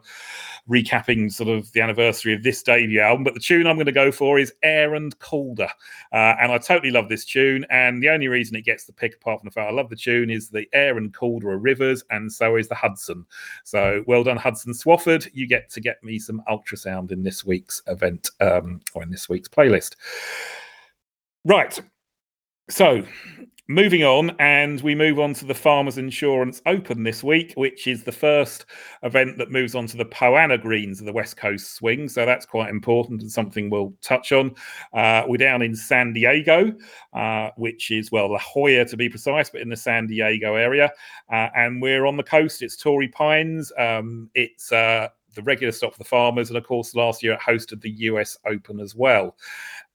recapping 0.69 1.31
sort 1.31 1.49
of 1.49 1.71
the 1.73 1.81
anniversary 1.81 2.33
of 2.33 2.43
this 2.43 2.61
debut 2.63 2.99
album. 2.99 3.23
But 3.23 3.33
the 3.33 3.39
tune 3.39 3.67
I'm 3.67 3.75
going 3.75 3.85
to 3.85 3.91
go 3.91 4.11
for 4.11 4.39
is 4.39 4.53
Aire 4.63 4.95
and 4.95 5.17
Calder, 5.19 5.69
uh, 6.11 6.35
and 6.39 6.51
I 6.51 6.57
totally 6.57 6.91
love 6.91 7.09
this 7.09 7.25
tune. 7.25 7.65
And 7.69 8.01
the 8.01 8.09
only 8.09 8.27
reason 8.27 8.55
it 8.55 8.65
gets 8.65 8.85
the 8.85 8.93
pick, 8.93 9.15
apart 9.15 9.39
from 9.39 9.47
the 9.47 9.51
fact 9.51 9.69
I 9.69 9.73
love 9.73 9.89
the 9.89 9.95
tune, 9.95 10.29
is 10.29 10.49
the 10.49 10.67
Aire 10.73 10.97
and 10.97 11.13
Calder 11.13 11.51
are 11.51 11.57
rivers, 11.57 12.03
and 12.09 12.31
so 12.31 12.55
is 12.55 12.67
the 12.67 12.75
Hudson. 12.75 13.25
So 13.63 14.03
well 14.07 14.23
done, 14.23 14.37
Hudson 14.37 14.73
Swafford. 14.73 15.29
You 15.33 15.47
get 15.47 15.69
to 15.71 15.81
get 15.81 16.03
me 16.03 16.19
some 16.19 16.41
ultrasound 16.49 17.11
in 17.11 17.23
this 17.23 17.45
week's 17.45 17.81
event 17.87 18.29
um, 18.39 18.81
or 18.93 19.03
in 19.03 19.11
this 19.11 19.29
week's 19.29 19.49
playlist. 19.49 19.95
Right. 21.45 21.79
So 22.69 23.03
moving 23.71 24.03
on, 24.03 24.35
and 24.37 24.81
we 24.81 24.93
move 24.93 25.17
on 25.17 25.33
to 25.33 25.45
the 25.45 25.53
Farmers 25.53 25.97
Insurance 25.97 26.61
Open 26.65 27.03
this 27.03 27.23
week, 27.23 27.53
which 27.55 27.87
is 27.87 28.03
the 28.03 28.11
first 28.11 28.65
event 29.03 29.37
that 29.37 29.49
moves 29.49 29.75
on 29.75 29.87
to 29.87 29.95
the 29.95 30.03
Poa 30.03 30.39
annua 30.39 30.61
Greens 30.61 30.99
of 30.99 31.05
the 31.05 31.13
West 31.13 31.37
Coast 31.37 31.75
Swing. 31.75 32.09
So 32.09 32.25
that's 32.25 32.45
quite 32.45 32.69
important 32.69 33.21
and 33.21 33.31
something 33.31 33.69
we'll 33.69 33.93
touch 34.01 34.33
on. 34.33 34.53
Uh, 34.93 35.23
we're 35.25 35.37
down 35.37 35.61
in 35.61 35.73
San 35.73 36.11
Diego, 36.11 36.73
uh, 37.13 37.51
which 37.55 37.91
is, 37.91 38.11
well, 38.11 38.31
La 38.31 38.39
Jolla 38.39 38.83
to 38.83 38.97
be 38.97 39.07
precise, 39.07 39.49
but 39.49 39.61
in 39.61 39.69
the 39.69 39.77
San 39.77 40.05
Diego 40.05 40.55
area. 40.55 40.91
Uh, 41.31 41.47
and 41.55 41.81
we're 41.81 42.05
on 42.05 42.17
the 42.17 42.23
coast. 42.23 42.61
It's 42.61 42.75
Torrey 42.75 43.07
Pines. 43.07 43.71
Um, 43.77 44.29
it's 44.35 44.73
uh, 44.73 45.07
the 45.33 45.41
regular 45.43 45.71
stop 45.71 45.93
for 45.93 45.97
the 45.97 46.03
farmers. 46.03 46.49
And 46.49 46.57
of 46.57 46.65
course, 46.65 46.95
last 46.95 47.23
year 47.23 47.33
it 47.33 47.39
hosted 47.39 47.81
the 47.81 47.91
US 47.91 48.37
Open 48.45 48.79
as 48.79 48.95
well. 48.95 49.35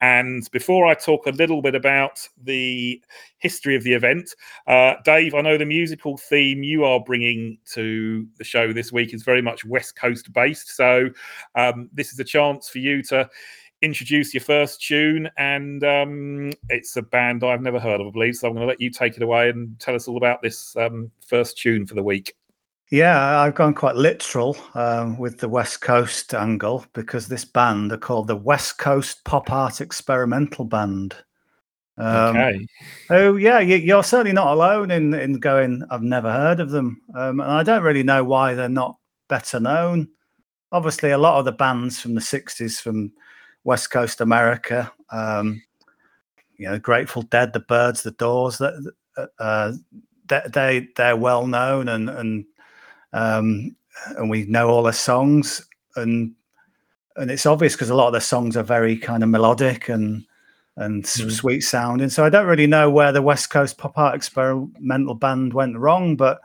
And 0.01 0.49
before 0.53 0.87
I 0.87 0.94
talk 0.94 1.27
a 1.27 1.31
little 1.31 1.62
bit 1.62 1.75
about 1.75 2.27
the 2.42 3.03
history 3.38 3.77
of 3.77 3.83
the 3.83 3.94
event, 3.94 4.35
uh, 4.66 4.94
Dave, 5.05 5.35
I 5.35 5.40
know 5.40 5.57
the 5.57 5.64
musical 5.64 6.18
theme 6.18 6.62
you 6.62 6.85
are 6.85 7.01
bringing 7.01 7.59
to 7.72 8.27
the 8.37 8.44
show 8.44 8.72
this 8.72 8.92
week 8.92 9.14
is 9.14 9.22
very 9.22 9.40
much 9.40 9.64
West 9.64 9.96
Coast 9.96 10.33
based. 10.33 10.77
So 10.77 11.09
um, 11.55 11.88
this 11.92 12.12
is 12.12 12.18
a 12.18 12.25
chance 12.25 12.68
for 12.68 12.79
you 12.79 13.03
to 13.05 13.29
introduce 13.83 14.35
your 14.35 14.42
first 14.42 14.83
tune. 14.83 15.31
And 15.38 15.83
um, 15.83 16.53
it's 16.68 16.96
a 16.96 17.03
band 17.03 17.42
I've 17.42 17.62
never 17.62 17.81
heard 17.81 18.01
of, 18.01 18.07
I 18.07 18.11
believe. 18.11 18.37
So 18.37 18.49
I'm 18.49 18.55
going 18.55 18.66
to 18.66 18.68
let 18.68 18.81
you 18.81 18.90
take 18.90 19.16
it 19.16 19.22
away 19.22 19.49
and 19.49 19.79
tell 19.81 19.94
us 19.94 20.09
all 20.09 20.18
about 20.18 20.42
this 20.42 20.77
um, 20.77 21.11
first 21.27 21.59
tune 21.59 21.87
for 21.87 21.94
the 21.94 22.03
week. 22.03 22.35
Yeah, 22.90 23.40
I've 23.40 23.57
gone 23.57 23.75
quite 23.75 23.96
literal 23.96 24.57
um, 24.75 25.18
with 25.18 25.38
the 25.38 25.49
West 25.49 25.81
Coast 25.81 26.35
angle 26.35 26.85
because 26.92 27.27
this 27.27 27.44
band 27.44 27.90
are 27.90 27.99
called 27.99 28.29
the 28.29 28.37
West 28.37 28.79
Coast 28.79 29.25
Pop 29.25 29.51
Art 29.51 29.81
Experimental 29.81 30.64
Band. 30.64 31.16
Um, 31.99 32.37
okay. 32.37 32.66
Oh 33.11 33.37
yeah, 33.37 33.59
you, 33.59 33.96
are 33.96 34.05
certainly 34.05 34.33
not 34.33 34.53
alone 34.53 34.92
in 34.92 35.14
in 35.14 35.40
going. 35.40 35.83
I've 35.90 36.03
never 36.03 36.31
heard 36.31 36.61
of 36.61 36.70
them, 36.70 37.01
um, 37.14 37.40
and 37.40 37.51
I 37.51 37.64
don't 37.64 37.83
really 37.83 38.05
know 38.05 38.22
why 38.22 38.55
they're 38.55 38.68
not 38.68 38.99
better 39.29 39.59
known. 39.59 40.09
Obviously, 40.70 41.11
a 41.11 41.18
lot 41.18 41.38
of 41.38 41.44
the 41.44 41.53
bands 41.53 42.01
from 42.01 42.14
the 42.14 42.20
'60s 42.20 42.81
from 42.81 43.12
West 43.64 43.90
Coast 43.90 44.20
America, 44.20 44.92
um, 45.11 45.61
you 46.57 46.68
know, 46.68 46.79
Grateful 46.79 47.22
Dead, 47.22 47.53
the 47.53 47.61
Byrds, 47.61 48.03
the 48.03 48.12
Doors, 48.12 48.59
that 48.59 48.92
uh, 49.40 49.72
they, 50.29 50.42
they 50.53 50.88
they're 50.96 51.16
well 51.16 51.46
known 51.46 51.88
and 51.88 52.11
and 52.11 52.44
um, 53.16 53.74
and 54.16 54.31
we 54.31 54.44
know 54.44 54.68
all 54.68 54.83
their 54.83 54.92
songs, 54.92 55.66
and 55.96 56.35
and 57.16 57.31
it's 57.31 57.46
obvious 57.46 57.74
because 57.74 57.90
a 57.90 57.94
lot 57.94 58.09
of 58.09 58.12
their 58.12 58.20
songs 58.20 58.57
are 58.57 58.62
very 58.62 58.96
kind 58.96 59.22
of 59.22 59.29
melodic 59.29 59.88
and 59.88 60.24
and 60.76 61.05
mm. 61.05 61.31
sweet 61.31 61.62
sounding. 61.62 62.11
So 62.11 62.24
I 62.24 62.29
don't 62.29 62.46
really 62.46 62.66
know 62.66 62.90
where 62.90 63.12
the 63.12 63.22
West 63.22 63.50
Coast 63.50 63.79
Pop 63.79 63.96
Art 63.96 64.14
Experimental 64.14 65.14
Band 65.14 65.55
went 65.55 65.79
wrong, 65.79 66.16
but 66.16 66.40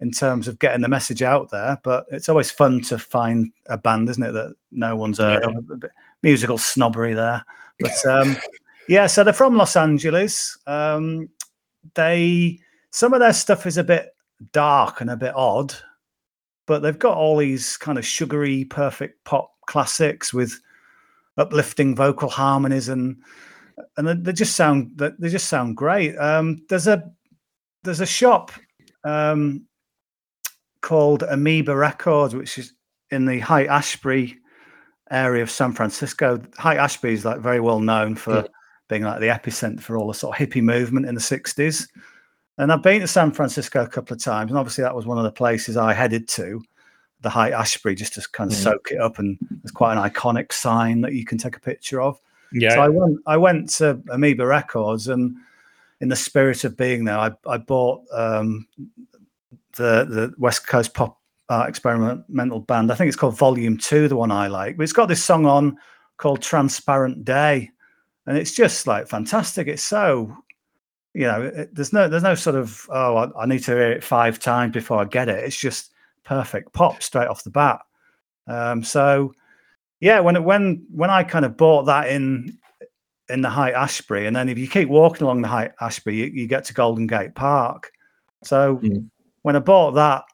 in 0.00 0.10
terms 0.10 0.48
of 0.48 0.58
getting 0.58 0.80
the 0.80 0.88
message 0.88 1.22
out 1.22 1.50
there. 1.50 1.78
But 1.82 2.06
it's 2.10 2.28
always 2.28 2.50
fun 2.50 2.80
to 2.82 2.98
find 2.98 3.52
a 3.66 3.76
band, 3.76 4.08
isn't 4.08 4.22
it, 4.22 4.32
that 4.32 4.54
no 4.72 4.96
one's 4.96 5.18
heard 5.18 5.44
yeah. 5.44 5.50
of. 5.50 5.84
Musical 6.22 6.56
snobbery 6.56 7.12
there, 7.12 7.44
but 7.80 8.06
um, 8.06 8.34
yeah. 8.88 9.06
So 9.06 9.24
they're 9.24 9.34
from 9.34 9.58
Los 9.58 9.76
Angeles. 9.76 10.56
Um, 10.66 11.28
they 11.92 12.58
some 12.90 13.12
of 13.12 13.20
their 13.20 13.34
stuff 13.34 13.66
is 13.66 13.76
a 13.76 13.84
bit 13.84 14.16
dark 14.52 15.02
and 15.02 15.10
a 15.10 15.16
bit 15.16 15.34
odd 15.34 15.74
but 16.66 16.82
they've 16.82 16.98
got 16.98 17.16
all 17.16 17.36
these 17.36 17.76
kind 17.76 17.98
of 17.98 18.06
sugary, 18.06 18.64
perfect 18.64 19.24
pop 19.24 19.52
classics 19.66 20.32
with 20.32 20.60
uplifting 21.36 21.96
vocal 21.96 22.28
harmonies 22.28 22.88
and 22.88 23.16
and 23.96 24.24
they 24.24 24.32
just 24.32 24.56
sound 24.56 24.90
they 24.96 25.28
just 25.28 25.48
sound 25.48 25.76
great. 25.76 26.16
Um, 26.16 26.64
there's 26.68 26.86
a 26.86 27.10
there's 27.82 28.00
a 28.00 28.06
shop 28.06 28.52
um, 29.04 29.66
called 30.80 31.22
Amoeba 31.24 31.74
Records, 31.74 32.34
which 32.34 32.58
is 32.58 32.72
in 33.10 33.26
the 33.26 33.40
High 33.40 33.64
Ashbury 33.64 34.38
area 35.10 35.42
of 35.42 35.50
San 35.50 35.72
Francisco. 35.72 36.40
High 36.56 36.76
Ashbury 36.76 37.14
is 37.14 37.24
like 37.24 37.40
very 37.40 37.60
well 37.60 37.80
known 37.80 38.14
for 38.14 38.36
yeah. 38.36 38.46
being 38.88 39.02
like 39.02 39.20
the 39.20 39.26
epicenter 39.26 39.80
for 39.80 39.96
all 39.96 40.08
the 40.08 40.14
sort 40.14 40.40
of 40.40 40.48
hippie 40.48 40.62
movement 40.62 41.06
in 41.06 41.14
the 41.14 41.20
'60s. 41.20 41.88
And 42.56 42.72
I've 42.72 42.82
been 42.82 43.00
to 43.00 43.08
San 43.08 43.32
Francisco 43.32 43.82
a 43.82 43.88
couple 43.88 44.14
of 44.14 44.22
times, 44.22 44.50
and 44.50 44.58
obviously 44.58 44.82
that 44.82 44.94
was 44.94 45.06
one 45.06 45.18
of 45.18 45.24
the 45.24 45.32
places 45.32 45.76
I 45.76 45.92
headed 45.92 46.28
to, 46.28 46.62
the 47.20 47.30
High 47.30 47.50
Ashbury, 47.50 47.94
just 47.94 48.14
to 48.14 48.28
kind 48.30 48.50
of 48.50 48.56
mm. 48.56 48.62
soak 48.62 48.88
it 48.92 49.00
up. 49.00 49.18
And 49.18 49.38
there's 49.50 49.72
quite 49.72 49.96
an 49.96 50.10
iconic 50.10 50.52
sign 50.52 51.00
that 51.00 51.14
you 51.14 51.24
can 51.24 51.38
take 51.38 51.56
a 51.56 51.60
picture 51.60 52.00
of. 52.00 52.20
Yeah. 52.52 52.74
So 52.74 52.80
I 52.80 52.88
went, 52.88 53.18
I 53.26 53.36
went 53.36 53.70
to 53.70 54.00
Amoeba 54.10 54.46
Records, 54.46 55.08
and 55.08 55.36
in 56.00 56.08
the 56.08 56.16
spirit 56.16 56.62
of 56.64 56.76
being 56.76 57.04
there, 57.04 57.18
I, 57.18 57.32
I 57.48 57.58
bought 57.58 58.02
um, 58.12 58.68
the 59.76 60.04
the 60.04 60.34
West 60.38 60.66
Coast 60.68 60.94
Pop 60.94 61.20
uh, 61.48 61.64
Experimental 61.66 62.60
Band. 62.60 62.92
I 62.92 62.94
think 62.94 63.08
it's 63.08 63.16
called 63.16 63.36
Volume 63.36 63.78
Two, 63.78 64.06
the 64.06 64.16
one 64.16 64.30
I 64.30 64.46
like. 64.46 64.76
But 64.76 64.84
it's 64.84 64.92
got 64.92 65.06
this 65.06 65.24
song 65.24 65.46
on 65.46 65.76
called 66.18 66.40
Transparent 66.40 67.24
Day, 67.24 67.70
and 68.26 68.38
it's 68.38 68.52
just 68.52 68.86
like 68.86 69.08
fantastic. 69.08 69.66
It's 69.66 69.82
so 69.82 70.36
you 71.14 71.22
know, 71.22 71.42
it, 71.42 71.74
there's 71.74 71.92
no 71.92 72.08
there's 72.08 72.24
no 72.24 72.34
sort 72.34 72.56
of 72.56 72.86
oh 72.90 73.16
I, 73.16 73.42
I, 73.42 73.46
need 73.46 73.62
to 73.64 73.70
hear 73.70 73.92
it 73.92 74.04
five 74.04 74.40
times 74.40 74.72
before 74.72 75.00
I 75.00 75.04
get 75.04 75.28
it. 75.28 75.44
It's 75.44 75.56
just 75.56 75.92
perfect 76.24 76.72
pop 76.72 77.02
straight 77.02 77.28
off 77.28 77.44
the 77.44 77.50
bat. 77.50 77.80
Um, 78.48 78.82
so 78.82 79.32
yeah, 80.00 80.20
when 80.20 80.36
it, 80.36 80.44
when 80.44 80.84
when 80.90 81.10
I 81.10 81.22
kind 81.22 81.44
of 81.44 81.56
bought 81.56 81.84
that 81.84 82.08
in 82.08 82.58
in 83.28 83.42
the 83.42 83.48
High 83.48 83.70
Ashbury, 83.70 84.26
and 84.26 84.34
then 84.34 84.48
if 84.48 84.58
you 84.58 84.68
keep 84.68 84.88
walking 84.88 85.22
along 85.22 85.42
the 85.42 85.48
High 85.48 85.70
Ashbury, 85.80 86.16
you, 86.16 86.26
you 86.26 86.46
get 86.48 86.64
to 86.64 86.74
Golden 86.74 87.06
Gate 87.06 87.34
Park. 87.34 87.92
So 88.42 88.78
mm. 88.78 89.08
when 89.42 89.56
I 89.56 89.60
bought 89.60 89.92
that 89.92 90.24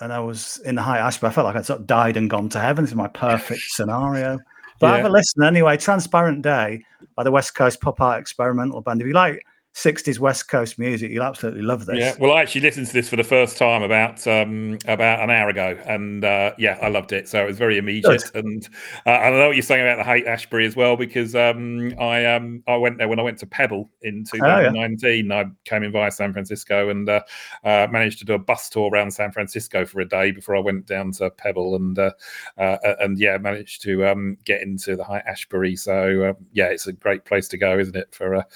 and 0.00 0.12
I 0.12 0.18
was 0.18 0.58
in 0.64 0.74
the 0.74 0.82
High 0.82 0.98
Ashbury, 0.98 1.30
I 1.30 1.32
felt 1.32 1.46
like 1.46 1.56
I'd 1.56 1.64
sort 1.64 1.80
of 1.80 1.86
died 1.86 2.16
and 2.16 2.28
gone 2.28 2.48
to 2.50 2.60
heaven. 2.60 2.84
This 2.84 2.90
is 2.90 2.96
my 2.96 3.08
perfect 3.08 3.62
scenario. 3.68 4.38
But 4.80 4.88
yeah. 4.88 4.96
have 4.96 5.06
a 5.06 5.08
listen 5.08 5.44
anyway. 5.44 5.76
Transparent 5.76 6.42
Day 6.42 6.82
by 7.14 7.22
the 7.22 7.30
West 7.30 7.54
Coast 7.54 7.80
Pop 7.80 8.00
Art 8.00 8.20
Experimental 8.20 8.82
Band. 8.82 9.00
If 9.00 9.06
you 9.06 9.14
like 9.14 9.42
60s 9.76 10.18
West 10.18 10.48
Coast 10.48 10.78
music, 10.78 11.10
you'll 11.10 11.22
absolutely 11.22 11.60
love 11.60 11.84
this. 11.84 11.98
Yeah, 11.98 12.14
well, 12.18 12.32
I 12.32 12.40
actually 12.40 12.62
listened 12.62 12.86
to 12.86 12.94
this 12.94 13.10
for 13.10 13.16
the 13.16 13.24
first 13.24 13.58
time 13.58 13.82
about 13.82 14.26
um, 14.26 14.78
about 14.86 15.20
an 15.20 15.28
hour 15.28 15.50
ago, 15.50 15.78
and 15.84 16.24
uh, 16.24 16.52
yeah, 16.56 16.78
I 16.80 16.88
loved 16.88 17.12
it. 17.12 17.28
So 17.28 17.44
it 17.44 17.46
was 17.46 17.58
very 17.58 17.76
immediate, 17.76 18.24
Good. 18.32 18.42
and 18.42 18.68
uh, 19.04 19.10
I 19.10 19.28
know 19.28 19.48
what 19.48 19.56
you're 19.56 19.62
saying 19.62 19.86
about 19.86 19.98
the 19.98 20.10
Haight 20.10 20.26
Ashbury 20.26 20.64
as 20.64 20.76
well, 20.76 20.96
because 20.96 21.34
um, 21.34 21.92
I 22.00 22.24
um, 22.24 22.62
I 22.66 22.76
went 22.76 22.96
there 22.96 23.06
when 23.06 23.20
I 23.20 23.22
went 23.22 23.36
to 23.40 23.46
Pebble 23.46 23.90
in 24.00 24.24
2019. 24.24 25.30
Oh, 25.30 25.34
yeah. 25.34 25.42
I 25.42 25.44
came 25.66 25.82
in 25.82 25.92
via 25.92 26.10
San 26.10 26.32
Francisco 26.32 26.88
and 26.88 27.06
uh, 27.06 27.20
uh, 27.62 27.86
managed 27.90 28.18
to 28.20 28.24
do 28.24 28.32
a 28.32 28.38
bus 28.38 28.70
tour 28.70 28.90
around 28.90 29.10
San 29.10 29.30
Francisco 29.30 29.84
for 29.84 30.00
a 30.00 30.08
day 30.08 30.30
before 30.30 30.56
I 30.56 30.60
went 30.60 30.86
down 30.86 31.12
to 31.12 31.28
Pebble, 31.28 31.76
and 31.76 31.98
uh, 31.98 32.12
uh, 32.56 32.78
and 33.00 33.18
yeah, 33.18 33.36
managed 33.36 33.82
to 33.82 34.06
um, 34.06 34.38
get 34.46 34.62
into 34.62 34.96
the 34.96 35.04
Haight 35.04 35.24
Ashbury. 35.26 35.76
So 35.76 36.34
yeah, 36.54 36.68
it's 36.68 36.86
a 36.86 36.94
great 36.94 37.26
place 37.26 37.46
to 37.48 37.58
go, 37.58 37.78
isn't 37.78 37.94
it, 37.94 38.14
for 38.14 38.32
a 38.32 38.46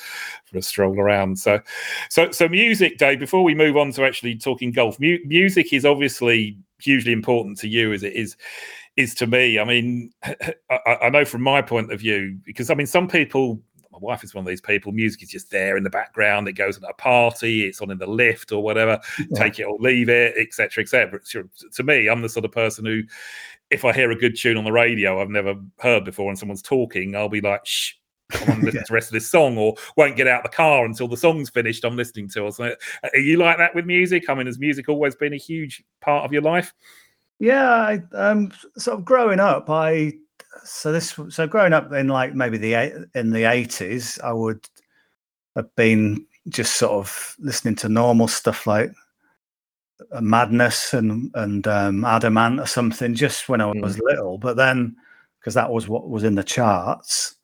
for 0.46 0.56
a 0.56 0.62
stroll 0.62 0.98
around 0.98 1.09
around. 1.10 1.38
So, 1.38 1.60
so, 2.08 2.30
so 2.30 2.48
music, 2.48 2.98
Dave. 2.98 3.18
Before 3.18 3.42
we 3.42 3.54
move 3.54 3.76
on 3.76 3.92
to 3.92 4.04
actually 4.04 4.36
talking 4.36 4.72
golf, 4.72 4.98
mu- 5.00 5.18
music 5.24 5.72
is 5.72 5.84
obviously 5.84 6.58
hugely 6.78 7.12
important 7.12 7.58
to 7.58 7.68
you, 7.68 7.92
as 7.92 8.02
it 8.02 8.14
is 8.14 8.36
is 8.96 9.14
to 9.16 9.26
me. 9.26 9.58
I 9.58 9.64
mean, 9.64 10.12
I, 10.70 10.96
I 11.02 11.08
know 11.10 11.24
from 11.24 11.42
my 11.42 11.62
point 11.62 11.92
of 11.92 12.00
view, 12.00 12.38
because 12.44 12.70
I 12.70 12.74
mean, 12.74 12.86
some 12.86 13.08
people 13.08 13.60
my 13.92 13.98
wife 14.00 14.22
is 14.22 14.34
one 14.34 14.44
of 14.44 14.48
these 14.48 14.60
people. 14.60 14.92
Music 14.92 15.22
is 15.22 15.30
just 15.30 15.50
there 15.50 15.76
in 15.76 15.82
the 15.82 15.90
background. 15.90 16.46
It 16.46 16.52
goes 16.52 16.76
at 16.76 16.88
a 16.88 16.94
party. 16.94 17.66
It's 17.66 17.80
on 17.80 17.90
in 17.90 17.98
the 17.98 18.06
lift 18.06 18.52
or 18.52 18.62
whatever. 18.62 19.00
Yeah. 19.18 19.26
Take 19.34 19.58
it 19.58 19.64
or 19.64 19.76
leave 19.80 20.08
it, 20.08 20.36
etc., 20.38 20.82
etc. 20.82 21.18
To 21.72 21.82
me, 21.82 22.08
I'm 22.08 22.22
the 22.22 22.28
sort 22.28 22.44
of 22.44 22.52
person 22.52 22.84
who, 22.86 23.02
if 23.70 23.84
I 23.84 23.92
hear 23.92 24.10
a 24.12 24.16
good 24.16 24.36
tune 24.36 24.56
on 24.56 24.64
the 24.64 24.72
radio 24.72 25.20
I've 25.20 25.28
never 25.28 25.56
heard 25.80 26.04
before 26.04 26.28
and 26.28 26.38
someone's 26.38 26.62
talking, 26.62 27.16
I'll 27.16 27.28
be 27.28 27.40
like, 27.40 27.66
"Shh, 27.66 27.94
I 28.34 28.44
want 28.48 28.60
to 28.60 28.66
listen 28.66 28.78
yeah. 28.78 28.82
to 28.82 28.88
the 28.88 28.94
rest 28.94 29.08
of 29.08 29.12
this 29.12 29.30
song, 29.30 29.58
or 29.58 29.74
won't 29.96 30.16
get 30.16 30.26
out 30.26 30.42
the 30.42 30.48
car 30.48 30.84
until 30.84 31.08
the 31.08 31.16
song's 31.16 31.50
finished. 31.50 31.84
I'm 31.84 31.96
listening 31.96 32.28
to. 32.30 32.42
Or 32.42 32.52
something. 32.52 32.76
Are 33.02 33.18
you 33.18 33.36
like 33.36 33.58
that 33.58 33.74
with 33.74 33.86
music? 33.86 34.28
I 34.28 34.34
mean, 34.34 34.46
has 34.46 34.58
music 34.58 34.88
always 34.88 35.14
been 35.14 35.32
a 35.32 35.38
huge 35.38 35.82
part 36.00 36.24
of 36.24 36.32
your 36.32 36.42
life? 36.42 36.72
Yeah, 37.38 37.70
I, 37.70 38.02
um, 38.14 38.52
sort 38.76 38.98
of 38.98 39.04
growing 39.04 39.40
up, 39.40 39.70
I 39.70 40.12
so 40.64 40.92
this 40.92 41.18
so 41.28 41.46
growing 41.46 41.72
up 41.72 41.92
in 41.92 42.08
like 42.08 42.34
maybe 42.34 42.58
the 42.58 43.08
in 43.14 43.30
the 43.30 43.44
eighties, 43.44 44.18
I 44.22 44.32
would 44.32 44.68
have 45.56 45.74
been 45.74 46.26
just 46.48 46.76
sort 46.76 46.92
of 46.92 47.36
listening 47.38 47.76
to 47.76 47.88
normal 47.88 48.28
stuff 48.28 48.66
like 48.66 48.92
Madness 50.20 50.94
and 50.94 51.30
and 51.34 51.66
um, 51.66 52.04
Adam 52.04 52.36
Ant 52.36 52.60
or 52.60 52.66
something, 52.66 53.14
just 53.14 53.48
when 53.48 53.60
I 53.60 53.66
was 53.66 53.96
mm. 53.96 54.02
little. 54.02 54.38
But 54.38 54.56
then, 54.56 54.96
because 55.38 55.54
that 55.54 55.70
was 55.70 55.88
what 55.88 56.08
was 56.08 56.24
in 56.24 56.34
the 56.34 56.44
charts, 56.44 57.36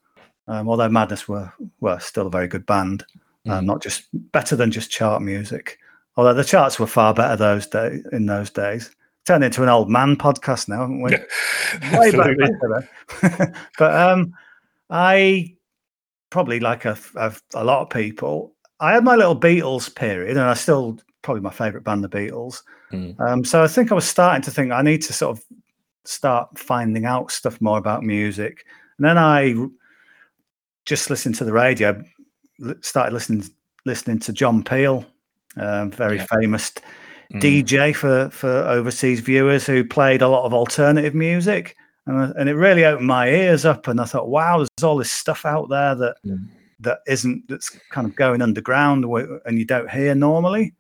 um, 0.48 0.68
although 0.68 0.88
Madness 0.88 1.28
were 1.28 1.52
were 1.80 1.98
still 1.98 2.26
a 2.26 2.30
very 2.30 2.48
good 2.48 2.66
band, 2.66 3.04
mm. 3.46 3.64
not 3.64 3.82
just 3.82 4.08
better 4.32 4.56
than 4.56 4.70
just 4.70 4.90
chart 4.90 5.22
music. 5.22 5.78
Although 6.16 6.34
the 6.34 6.44
charts 6.44 6.78
were 6.78 6.86
far 6.86 7.12
better 7.12 7.36
those 7.36 7.66
day 7.66 8.02
in 8.12 8.26
those 8.26 8.50
days. 8.50 8.94
Turned 9.26 9.44
into 9.44 9.62
an 9.62 9.68
old 9.68 9.90
man 9.90 10.16
podcast 10.16 10.68
now, 10.68 10.80
haven't 10.80 11.02
we? 11.02 11.10
Way 11.98 12.12
back 12.12 13.54
but 13.78 13.94
um, 13.94 14.32
I 14.88 15.54
probably 16.30 16.60
like 16.60 16.84
a, 16.84 16.96
a, 17.16 17.34
a 17.54 17.64
lot 17.64 17.82
of 17.82 17.90
people. 17.90 18.54
I 18.78 18.92
had 18.92 19.04
my 19.04 19.16
little 19.16 19.38
Beatles 19.38 19.92
period, 19.92 20.36
and 20.36 20.46
I 20.46 20.54
still 20.54 20.98
probably 21.22 21.42
my 21.42 21.50
favorite 21.50 21.82
band, 21.82 22.04
the 22.04 22.08
Beatles. 22.08 22.62
Mm. 22.92 23.18
Um, 23.20 23.44
so 23.44 23.64
I 23.64 23.66
think 23.66 23.90
I 23.90 23.96
was 23.96 24.06
starting 24.06 24.42
to 24.42 24.50
think 24.50 24.70
I 24.70 24.82
need 24.82 25.02
to 25.02 25.12
sort 25.12 25.36
of 25.36 25.44
start 26.04 26.56
finding 26.56 27.04
out 27.04 27.32
stuff 27.32 27.60
more 27.60 27.78
about 27.78 28.04
music. 28.04 28.64
And 28.98 29.06
then 29.06 29.18
I 29.18 29.54
just 30.86 31.10
listened 31.10 31.34
to 31.34 31.44
the 31.44 31.52
radio, 31.52 32.02
started 32.80 33.12
listening 33.12 33.44
listening 33.84 34.18
to 34.20 34.32
John 34.32 34.64
Peel, 34.64 35.04
um, 35.56 35.90
very 35.90 36.16
yeah. 36.16 36.26
famous 36.40 36.72
mm. 37.32 37.40
DJ 37.40 37.94
for 37.94 38.30
for 38.30 38.48
overseas 38.48 39.20
viewers 39.20 39.66
who 39.66 39.84
played 39.84 40.22
a 40.22 40.28
lot 40.28 40.44
of 40.44 40.54
alternative 40.54 41.14
music, 41.14 41.76
and 42.06 42.34
and 42.36 42.48
it 42.48 42.54
really 42.54 42.84
opened 42.84 43.08
my 43.08 43.28
ears 43.28 43.64
up. 43.64 43.88
And 43.88 44.00
I 44.00 44.04
thought, 44.04 44.28
wow, 44.28 44.58
there's 44.58 44.84
all 44.84 44.96
this 44.96 45.10
stuff 45.10 45.44
out 45.44 45.68
there 45.68 45.94
that 45.96 46.16
mm. 46.24 46.48
that 46.80 47.00
isn't 47.06 47.48
that's 47.48 47.70
kind 47.90 48.06
of 48.06 48.14
going 48.16 48.40
underground 48.40 49.04
and 49.04 49.58
you 49.58 49.64
don't 49.64 49.90
hear 49.90 50.14
normally. 50.14 50.74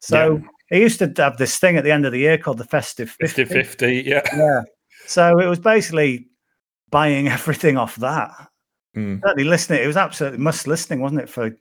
So 0.00 0.36
yeah. 0.36 0.76
he 0.76 0.80
used 0.82 1.00
to 1.00 1.12
have 1.16 1.36
this 1.38 1.58
thing 1.58 1.76
at 1.76 1.82
the 1.82 1.90
end 1.90 2.06
of 2.06 2.12
the 2.12 2.20
year 2.20 2.38
called 2.38 2.58
the 2.58 2.64
Festive 2.64 3.10
50. 3.10 3.44
Festive 3.44 3.66
50, 3.66 4.02
yeah. 4.06 4.22
Yeah. 4.32 4.62
So 5.06 5.40
it 5.40 5.46
was 5.46 5.58
basically 5.58 6.28
buying 6.90 7.26
everything 7.38 7.76
off 7.76 7.96
that 7.96 8.30
Mm. 8.98 9.20
Certainly 9.22 9.44
listening. 9.44 9.82
It 9.82 9.86
was 9.86 9.96
absolutely 9.96 10.38
must 10.38 10.66
listening, 10.66 11.00
wasn't 11.00 11.20
it? 11.20 11.28
For 11.28 11.56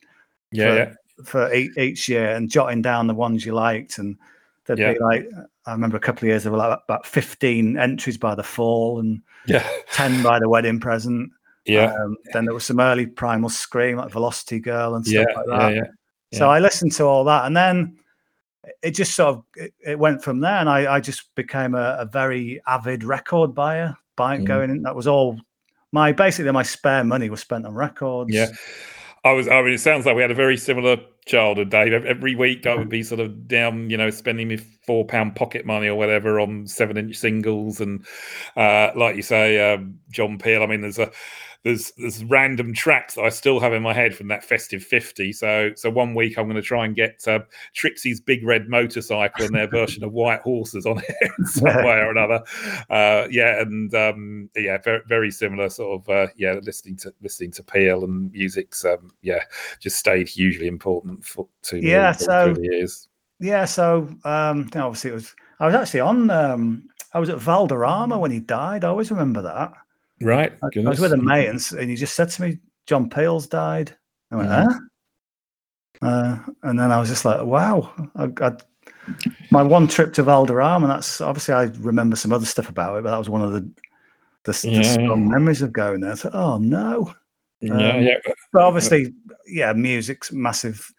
yeah, 0.52 0.70
for, 0.70 0.76
yeah. 0.76 0.94
for 1.26 1.54
each, 1.54 1.78
each 1.78 2.10
year 2.10 2.32
and 2.32 2.50
jotting 2.50 2.82
down 2.82 3.06
the 3.06 3.14
ones 3.14 3.46
you 3.46 3.54
liked, 3.54 4.00
and 4.00 4.18
there'd 4.66 4.80
yeah. 4.80 4.94
be 4.94 5.00
like 5.00 5.30
I 5.68 5.72
remember 5.72 5.98
a 5.98 6.02
couple 6.02 6.26
of 6.26 6.30
years 6.30 6.44
there 6.44 6.52
were 6.52 6.58
like 6.58 6.80
about 6.86 7.06
fifteen 7.06 7.78
entries 7.78 8.18
by 8.18 8.34
the 8.34 8.44
fall 8.44 9.00
and 9.00 9.22
yeah, 9.46 9.68
ten 9.92 10.24
by 10.24 10.40
the 10.40 10.50
wedding 10.50 10.80
present. 10.80 11.32
Yeah. 11.66 11.94
Um, 11.94 12.18
then 12.34 12.46
there 12.46 12.54
was 12.54 12.64
some 12.64 12.80
early 12.80 13.06
Primal 13.06 13.50
Scream 13.50 13.98
like 13.98 14.10
Velocity 14.10 14.60
Girl 14.60 14.96
and 14.96 15.06
stuff 15.06 15.28
yeah, 15.30 15.36
like 15.36 15.46
that. 15.48 15.76
Yeah, 15.76 15.84
yeah, 16.32 16.40
So 16.40 16.50
I 16.50 16.60
listened 16.60 16.94
to 16.94 17.04
all 17.04 17.24
that, 17.26 17.46
and 17.46 17.56
then 17.56 17.98
it 18.82 18.92
just 18.92 19.16
sort 19.16 19.36
of 19.36 19.44
it, 19.56 19.74
it 19.86 20.00
went 20.00 20.24
from 20.24 20.40
there, 20.40 20.56
and 20.56 20.70
I, 20.70 20.96
I 20.96 21.00
just 21.02 21.36
became 21.36 21.76
a, 21.76 21.98
a, 22.00 22.06
very 22.06 22.62
avid 22.66 23.04
record 23.04 23.54
buyer. 23.54 23.96
Buying 24.16 24.42
mm. 24.42 24.48
going 24.48 24.72
in, 24.72 24.82
that 24.82 24.96
was 24.96 25.08
all 25.08 25.40
my 25.92 26.12
basically 26.12 26.52
my 26.52 26.64
spare 26.64 27.04
money 27.04 27.30
was 27.30 27.42
spent 27.42 27.66
on 27.66 27.74
records. 27.74 28.34
Yeah. 28.34 28.48
I 29.24 29.32
was. 29.34 29.48
I 29.48 29.62
mean, 29.62 29.74
it 29.74 29.80
sounds 29.80 30.06
like 30.06 30.16
we 30.16 30.22
had 30.22 30.32
a 30.32 30.36
very 30.36 30.58
similar 30.58 30.98
childhood, 31.26 31.70
Dave. 31.70 31.92
Every 31.92 32.36
week, 32.36 32.66
I 32.66 32.76
would 32.76 32.88
be 32.88 33.04
sort 33.04 33.20
of 33.20 33.48
down, 33.48 33.90
you 33.90 33.98
know, 33.98 34.10
spending 34.10 34.48
me 34.48 34.58
four 34.58 35.06
pound 35.06 35.36
pocket 35.36 35.66
money 35.66 35.88
or 35.88 35.96
whatever 35.96 36.40
on 36.40 36.68
seven 36.68 36.98
inch 36.98 37.18
singles, 37.18 37.82
and 37.82 38.06
uh, 38.56 38.92
like 38.96 39.16
you 39.16 39.22
say, 39.22 39.74
um, 39.74 40.00
John 40.12 40.38
Peel. 40.38 40.64
I 40.64 40.68
mean, 40.68 40.82
there's 40.82 41.00
a 41.00 41.12
there's 41.64 41.92
there's 41.98 42.24
random 42.24 42.74
tracks 42.74 43.16
that 43.16 43.24
I 43.24 43.30
still 43.30 43.60
have 43.60 43.74
in 43.74 43.84
my 43.84 43.94
head 43.94 44.16
from 44.16 44.28
that 44.30 44.44
festive 44.44 44.84
50. 44.84 45.34
So 45.34 45.72
so 45.76 45.90
one 45.90 46.16
week 46.16 46.38
I'm 46.38 46.46
going 46.46 46.56
to 46.56 46.62
try 46.62 46.86
and 46.86 46.96
get 46.96 47.28
uh, 47.28 47.40
Trixie's 47.74 48.22
Big 48.22 48.46
Red 48.46 48.70
Motorcycle 48.70 49.46
and 49.46 49.56
their 49.56 49.68
version 49.68 50.04
of 50.04 50.14
White 50.14 50.42
Horses 50.42 50.86
on 50.86 51.00
it 51.00 51.32
some 51.46 51.66
way 51.66 52.00
or 52.00 52.12
another. 52.12 52.44
Uh, 52.90 53.28
yeah, 53.30 53.62
and 53.62 53.94
um, 53.94 54.50
yeah, 54.56 54.78
very 54.78 55.02
very 55.08 55.32
similar 55.32 55.70
sort 55.70 56.02
of 56.02 56.10
uh, 56.10 56.28
yeah, 56.38 56.60
listening 56.64 56.98
to 56.98 57.14
listening 57.22 57.52
to 57.52 57.64
Peel 57.64 58.04
and 58.04 58.32
music's 58.32 58.86
um, 58.86 59.12
yeah, 59.22 59.44
just 59.80 59.98
stayed 59.98 60.28
hugely 60.28 60.68
important 60.68 61.26
for 61.26 61.48
to 61.64 61.80
yeah, 61.80 62.12
so, 62.12 62.56
years. 62.62 63.08
Yeah, 63.40 63.66
so 63.66 64.10
um, 64.24 64.70
obviously 64.76 65.12
it 65.12 65.16
was 65.16 65.36
I 65.60 65.66
was 65.66 65.76
actually 65.76 66.00
on 66.02 66.30
um, 66.30 66.90
I 67.14 67.20
was 67.20 67.30
at 67.30 67.40
Valderrama 67.40 68.18
when 68.18 68.32
he 68.32 68.40
died. 68.40 68.84
I 68.84 68.90
always 68.90 69.12
remember 69.12 69.42
that. 69.42 69.74
Right. 70.22 70.54
I, 70.64 70.80
I, 70.80 70.90
was 70.90 71.00
with 71.00 71.14
a 71.14 71.18
mate, 71.18 71.48
and, 71.48 71.62
and 71.78 71.90
he 71.90 71.96
just 71.96 72.16
said 72.16 72.30
to 72.30 72.42
me, 72.42 72.60
"John 72.86 73.10
Peel's 73.10 73.48
died." 73.48 73.96
I 74.32 74.36
went, 74.36 74.50
mm-hmm. 74.50 74.72
"Huh?" 74.72 74.80
Uh, 76.02 76.40
and 76.64 76.80
then 76.80 76.92
I 76.92 77.00
was 77.00 77.10
just 77.10 77.26
like, 77.26 77.44
"Wow!" 77.44 77.94
I, 78.16 78.30
I, 78.42 78.52
my 79.52 79.64
one 79.64 79.88
trip 79.88 80.14
to 80.14 80.24
Valderrama, 80.24 80.86
and 80.86 80.96
that's 80.96 81.22
obviously 81.22 81.54
I 81.54 81.64
remember 81.80 82.16
some 82.16 82.34
other 82.34 82.46
stuff 82.46 82.70
about 82.70 82.98
it, 82.98 83.04
but 83.04 83.12
that 83.12 83.18
was 83.18 83.30
one 83.30 83.42
of 83.42 83.52
the 83.52 83.70
the, 84.44 84.70
yeah. 84.70 84.78
the 84.80 84.84
strong 84.84 85.30
memories 85.30 85.62
of 85.62 85.74
going 85.74 86.02
there. 86.02 86.16
So, 86.16 86.30
oh 86.34 86.58
no. 86.58 87.14
Um, 87.70 87.80
yeah, 87.80 87.98
yeah. 87.98 88.34
But 88.54 88.62
obviously, 88.62 89.14
yeah, 89.48 89.74
music's 89.74 90.32
massive 90.32 90.92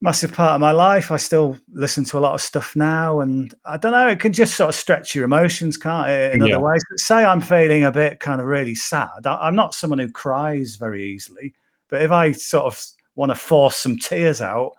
massive 0.00 0.32
part 0.32 0.52
of 0.52 0.60
my 0.60 0.72
life. 0.72 1.10
I 1.10 1.16
still 1.16 1.58
listen 1.72 2.04
to 2.06 2.18
a 2.18 2.20
lot 2.20 2.34
of 2.34 2.40
stuff 2.40 2.74
now, 2.74 3.20
and 3.20 3.54
I 3.64 3.76
don't 3.76 3.92
know. 3.92 4.08
It 4.08 4.20
can 4.20 4.32
just 4.32 4.56
sort 4.56 4.70
of 4.70 4.74
stretch 4.74 5.14
your 5.14 5.24
emotions, 5.24 5.76
can't 5.76 6.08
it? 6.08 6.34
In 6.34 6.44
yeah. 6.44 6.56
other 6.56 6.64
ways. 6.64 6.84
Say 6.96 7.24
I'm 7.24 7.40
feeling 7.40 7.84
a 7.84 7.92
bit 7.92 8.20
kind 8.20 8.40
of 8.40 8.46
really 8.46 8.74
sad. 8.74 9.26
I, 9.26 9.48
am 9.48 9.54
not 9.54 9.74
someone 9.74 9.98
who 9.98 10.10
cries 10.10 10.76
very 10.76 11.04
easily, 11.04 11.54
but 11.88 12.02
if 12.02 12.10
I 12.10 12.32
sort 12.32 12.66
of 12.66 12.82
want 13.14 13.30
to 13.30 13.36
force 13.36 13.76
some 13.76 13.98
tears 13.98 14.40
out, 14.40 14.72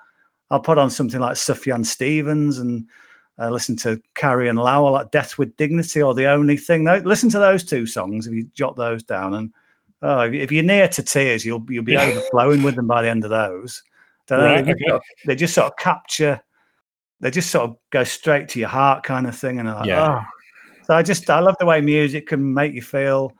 I'll 0.49 0.60
put 0.60 0.77
on 0.77 0.89
something 0.89 1.19
like 1.19 1.36
Sufjan 1.36 1.86
Stevens 1.86 2.57
and 2.60 2.88
uh, 3.39 3.49
listen 3.49 3.75
to 3.77 4.01
Carrie 4.15 4.49
and 4.49 4.60
Lowell 4.60 4.91
like 4.91 5.12
Death 5.12 5.38
with 5.38 5.55
Dignity 5.55 6.01
or 6.01 6.13
The 6.13 6.25
Only 6.25 6.57
Thing. 6.57 6.84
listen 6.84 7.29
to 7.29 7.39
those 7.39 7.63
two 7.63 7.86
songs 7.86 8.27
if 8.27 8.34
you 8.34 8.43
jot 8.53 8.75
those 8.75 9.03
down. 9.03 9.34
And 9.36 9.53
oh, 10.01 10.21
if 10.21 10.51
you're 10.51 10.63
near 10.63 10.88
to 10.89 11.03
tears, 11.03 11.45
you'll 11.45 11.65
you'll 11.69 11.84
be 11.84 11.97
overflowing 11.97 12.63
with 12.63 12.75
them 12.75 12.88
by 12.88 13.01
the 13.01 13.10
end 13.10 13.23
of 13.23 13.29
those. 13.29 13.84
Right, 14.38 14.65
they, 14.65 14.72
okay. 14.72 14.84
sort 14.88 14.96
of, 14.96 15.02
they 15.26 15.36
just 15.36 15.54
sort 15.54 15.67
of 15.67 15.78
capture, 15.78 16.41
they 17.20 17.32
just 17.32 17.52
sort 17.52 17.70
of 17.70 17.78
go 17.91 18.04
straight 18.04 18.50
to 18.50 18.60
your 18.60 18.70
heart 18.70 19.04
kind 19.04 19.28
of 19.28 19.38
thing. 19.38 19.60
And 19.60 19.67
like, 19.67 19.86
yeah. 19.86 20.24
oh. 20.24 20.26
So 20.86 20.96
I 20.96 21.04
just, 21.04 21.30
I 21.30 21.39
love 21.39 21.56
the 21.60 21.65
way 21.65 21.82
music 21.82 22.28
can 22.28 22.54
make 22.54 22.74
you 22.74 22.82
feel 22.82 23.34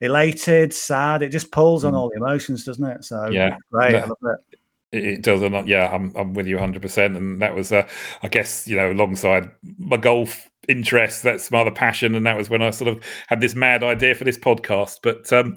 elated, 0.00 0.72
sad. 0.72 1.22
It 1.22 1.30
just 1.30 1.50
pulls 1.50 1.84
on 1.84 1.92
mm. 1.92 1.96
all 1.96 2.10
the 2.10 2.16
emotions, 2.16 2.64
doesn't 2.64 2.84
it? 2.84 3.04
So 3.04 3.28
yeah, 3.28 3.56
great. 3.70 3.92
That, 3.92 4.04
I 4.04 4.06
love 4.06 4.18
it. 4.22 4.58
It 4.90 5.22
does, 5.22 5.42
and 5.42 5.68
yeah, 5.68 5.90
I'm 5.92 6.12
I'm 6.16 6.32
with 6.32 6.46
you 6.46 6.56
100. 6.56 6.80
percent 6.80 7.14
And 7.14 7.42
that 7.42 7.54
was, 7.54 7.72
uh, 7.72 7.86
I 8.22 8.28
guess, 8.28 8.66
you 8.66 8.76
know, 8.76 8.90
alongside 8.90 9.50
my 9.76 9.98
golf 9.98 10.48
interest, 10.68 11.22
that's 11.22 11.50
my 11.50 11.60
other 11.60 11.70
passion, 11.70 12.14
and 12.14 12.24
that 12.26 12.36
was 12.36 12.50
when 12.50 12.62
I 12.62 12.70
sort 12.70 12.88
of 12.88 13.02
had 13.26 13.40
this 13.40 13.54
mad 13.54 13.82
idea 13.82 14.14
for 14.14 14.24
this 14.24 14.38
podcast. 14.38 14.98
But 15.02 15.32
um, 15.32 15.56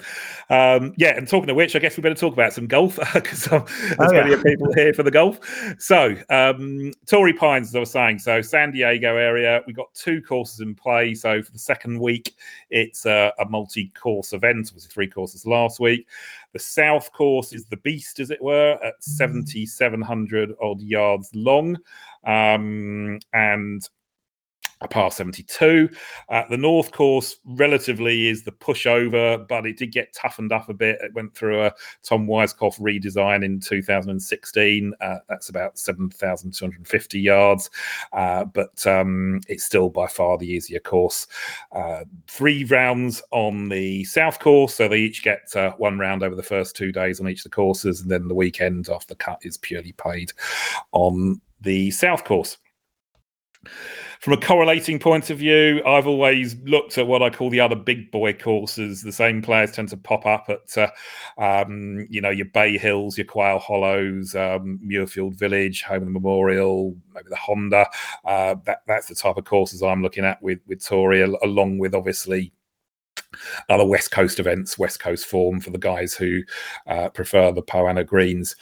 um, 0.50 0.94
yeah, 0.98 1.18
and 1.18 1.28
talking 1.28 1.50
of 1.50 1.56
which, 1.56 1.76
I 1.76 1.80
guess 1.80 1.98
we 1.98 2.02
better 2.02 2.16
talk 2.16 2.34
about 2.34 2.54
some 2.54 2.68
golf 2.68 2.98
because 3.14 3.46
there's 3.46 3.62
oh, 4.00 4.12
yeah. 4.12 4.22
plenty 4.22 4.34
of 4.34 4.44
people 4.44 4.74
here 4.74 4.94
for 4.94 5.04
the 5.04 5.12
golf. 5.12 5.40
So 5.78 6.16
um, 6.30 6.94
Torrey 7.06 7.34
Pines, 7.34 7.70
as 7.70 7.76
I 7.76 7.80
was 7.80 7.92
saying, 7.92 8.20
so 8.20 8.42
San 8.42 8.72
Diego 8.72 9.18
area, 9.18 9.62
we 9.68 9.74
got 9.74 9.94
two 9.94 10.22
courses 10.22 10.62
in 10.62 10.74
play. 10.74 11.14
So 11.14 11.44
for 11.44 11.52
the 11.52 11.60
second 11.60 12.00
week, 12.00 12.34
it's 12.70 13.06
a, 13.06 13.34
a 13.40 13.46
multi-course 13.46 14.34
event. 14.34 14.72
Was 14.74 14.86
three 14.86 15.08
courses 15.08 15.46
last 15.46 15.80
week. 15.80 16.08
The 16.54 16.60
south 16.60 17.12
course 17.12 17.54
is 17.54 17.66
the 17.66 17.78
beast, 17.78 18.20
as 18.20 18.32
it 18.32 18.42
were, 18.42 18.78
at 18.84 19.02
7,700 19.04 20.54
odd 20.62 20.82
yards 20.82 21.30
long. 21.34 21.78
Um, 22.26 23.20
and 23.34 23.88
a 24.82 24.88
par 24.88 25.12
72. 25.12 25.90
Uh, 26.30 26.44
the 26.50 26.58
North 26.58 26.92
course 26.92 27.38
relatively 27.46 28.28
is 28.28 28.44
the 28.44 28.52
pushover, 28.52 29.48
but 29.48 29.66
it 29.66 29.78
did 29.78 29.92
get 29.92 30.14
toughened 30.14 30.52
up 30.52 30.70
a 30.70 30.74
bit. 30.74 31.00
It 31.02 31.14
went 31.14 31.36
through 31.36 31.64
a 31.64 31.74
Tom 32.04 32.28
Weiskopf 32.28 32.80
redesign 32.80 33.46
in 33.46 33.60
2016. 33.60 34.94
Uh, 35.00 35.18
that's 35.30 35.50
about 35.50 35.78
7,250 35.78 37.20
yards, 37.20 37.70
uh, 38.14 38.46
but 38.46 38.86
um, 38.88 39.42
it's 39.48 39.64
still 39.64 39.90
by 39.90 40.08
far 40.08 40.38
the 40.38 40.50
easier 40.50 40.80
course. 40.80 41.28
Uh, 41.72 42.04
three 42.28 42.64
rounds 42.66 43.22
on 43.32 43.70
the 43.70 44.04
South 44.06 44.40
course, 44.40 44.74
so 44.74 44.88
they 44.88 44.98
each 44.98 45.24
get 45.24 45.56
uh, 45.56 45.72
one 45.78 46.00
round 46.00 46.24
over 46.24 46.36
the 46.36 46.44
first 46.44 46.76
two 46.76 46.92
days 46.92 47.20
on 47.20 47.30
each 47.30 47.40
of 47.40 47.44
the 47.44 47.50
courses, 47.50 48.02
and 48.02 48.10
then 48.10 48.28
the 48.28 48.34
weekend 48.34 48.90
after 48.90 49.14
the 49.14 49.16
cut 49.16 49.40
is 49.44 49.58
purely 49.58 49.92
paid 49.94 50.34
on 50.92 51.40
the 51.62 51.92
South 51.92 52.24
course 52.24 52.58
from 54.20 54.34
a 54.34 54.38
correlating 54.38 55.00
point 55.00 55.30
of 55.30 55.38
view, 55.38 55.84
I've 55.86 56.08
always 56.08 56.56
looked 56.64 56.98
at 56.98 57.08
what 57.08 57.22
I 57.22 57.30
call 57.30 57.50
the 57.50 57.60
other 57.60 57.76
big 57.76 58.12
boy 58.12 58.34
courses. 58.34 59.02
The 59.02 59.12
same 59.12 59.42
players 59.42 59.72
tend 59.72 59.90
to 59.90 59.98
pop 59.98 60.26
up 60.26 60.50
at, 60.50 60.78
uh, 60.78 61.42
um, 61.42 62.08
you 62.10 62.22
know, 62.22 62.30
your 62.30 62.46
Bay 62.48 62.78
Hills, 62.78 63.18
your 63.18 63.26
Quail 63.26 63.60
Hollows, 63.60 64.36
um, 64.36 64.80
Muirfield 64.86 65.38
Village, 65.38 65.84
Home 65.84 65.98
of 65.98 66.06
the 66.06 66.12
Memorial, 66.12 66.96
maybe 67.14 67.30
the 67.30 67.36
Honda. 67.36 67.88
Uh, 68.26 68.56
that, 68.66 68.80
that's 68.88 69.08
the 69.08 69.16
type 69.16 69.38
of 69.38 69.46
courses 69.46 69.82
I'm 69.82 70.04
looking 70.04 70.26
at 70.26 70.42
with 70.42 70.60
with 70.68 70.86
Torrey, 70.86 71.22
along 71.22 71.80
with 71.80 71.96
obviously 71.96 72.54
other 73.70 73.86
West 73.86 74.12
Coast 74.12 74.40
events, 74.40 74.78
West 74.78 75.00
Coast 75.00 75.26
form 75.26 75.60
for 75.60 75.70
the 75.70 75.78
guys 75.78 76.14
who 76.14 76.42
uh, 76.88 77.10
prefer 77.10 77.52
the 77.52 77.62
Poa 77.62 77.92
annua 77.92 78.06
greens 78.06 78.56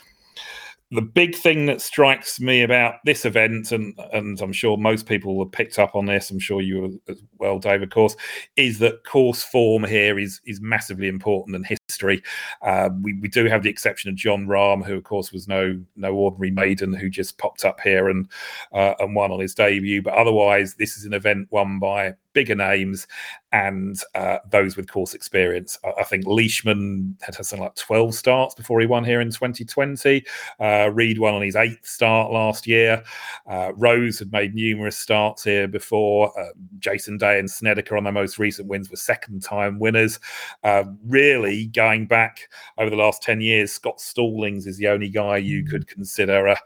the 0.92 1.02
big 1.02 1.36
thing 1.36 1.66
that 1.66 1.80
strikes 1.80 2.40
me 2.40 2.62
about 2.62 2.96
this 3.04 3.24
event, 3.24 3.70
and 3.70 3.96
and 4.12 4.40
I'm 4.40 4.52
sure 4.52 4.76
most 4.76 5.06
people 5.06 5.38
have 5.42 5.52
picked 5.52 5.78
up 5.78 5.94
on 5.94 6.06
this. 6.06 6.30
I'm 6.30 6.40
sure 6.40 6.60
you 6.60 7.00
as 7.08 7.22
well, 7.38 7.60
Dave, 7.60 7.82
of 7.82 7.90
course, 7.90 8.16
is 8.56 8.80
that 8.80 9.04
course 9.04 9.42
form 9.42 9.84
here 9.84 10.18
is 10.18 10.40
is 10.46 10.60
massively 10.60 11.06
important 11.06 11.54
and 11.54 11.78
history. 11.88 12.22
Uh, 12.62 12.90
we 13.02 13.12
we 13.20 13.28
do 13.28 13.44
have 13.46 13.62
the 13.62 13.70
exception 13.70 14.10
of 14.10 14.16
John 14.16 14.46
Rahm, 14.46 14.84
who 14.84 14.96
of 14.96 15.04
course 15.04 15.32
was 15.32 15.46
no 15.46 15.80
no 15.94 16.12
ordinary 16.12 16.50
maiden 16.50 16.92
who 16.92 17.08
just 17.08 17.38
popped 17.38 17.64
up 17.64 17.80
here 17.80 18.08
and 18.08 18.28
uh, 18.72 18.94
and 18.98 19.14
won 19.14 19.30
on 19.30 19.40
his 19.40 19.54
debut. 19.54 20.02
But 20.02 20.14
otherwise, 20.14 20.74
this 20.74 20.96
is 20.96 21.04
an 21.04 21.14
event 21.14 21.48
won 21.52 21.78
by 21.78 22.14
bigger 22.32 22.54
names 22.54 23.06
and 23.52 24.00
uh, 24.14 24.38
those 24.50 24.76
with 24.76 24.90
course 24.90 25.14
experience. 25.14 25.78
I, 25.84 26.00
I, 26.00 26.04
think 26.04 26.26
Leishman 26.26 27.16
had, 27.20 27.34
had 27.34 27.46
something 27.46 27.64
like 27.64 27.74
12 27.74 28.14
starts 28.14 28.54
before 28.54 28.80
he 28.80 28.86
won 28.86 29.04
here 29.04 29.20
in 29.20 29.30
2020. 29.30 30.24
Uh, 30.60 30.90
Reed 30.92 31.18
won 31.18 31.34
on 31.34 31.42
his 31.42 31.56
eighth 31.56 31.86
start 31.86 32.30
last 32.30 32.66
year. 32.66 33.02
Uh, 33.46 33.72
Rose 33.74 34.18
had 34.18 34.30
made 34.30 34.54
numerous 34.54 34.96
starts 34.96 35.42
here 35.42 35.66
before. 35.66 36.38
Uh, 36.38 36.52
Jason 36.78 37.18
Day 37.18 37.38
and 37.38 37.50
Snedeker 37.50 37.96
on 37.96 38.04
their 38.04 38.12
most 38.12 38.38
recent 38.38 38.68
wins 38.68 38.90
were 38.90 38.96
second 38.96 39.42
time 39.42 39.78
winners. 39.78 40.20
Uh, 40.62 40.84
really, 41.04 41.66
going 41.66 42.06
back 42.06 42.48
over 42.78 42.90
the 42.90 42.96
last 42.96 43.22
10 43.22 43.40
years, 43.40 43.72
Scott 43.72 44.00
Stallings 44.00 44.66
is 44.66 44.76
the 44.76 44.88
only 44.88 45.08
guy 45.08 45.36
you 45.36 45.64
mm. 45.64 45.70
could 45.70 45.88
consider 45.88 46.46
a, 46.46 46.60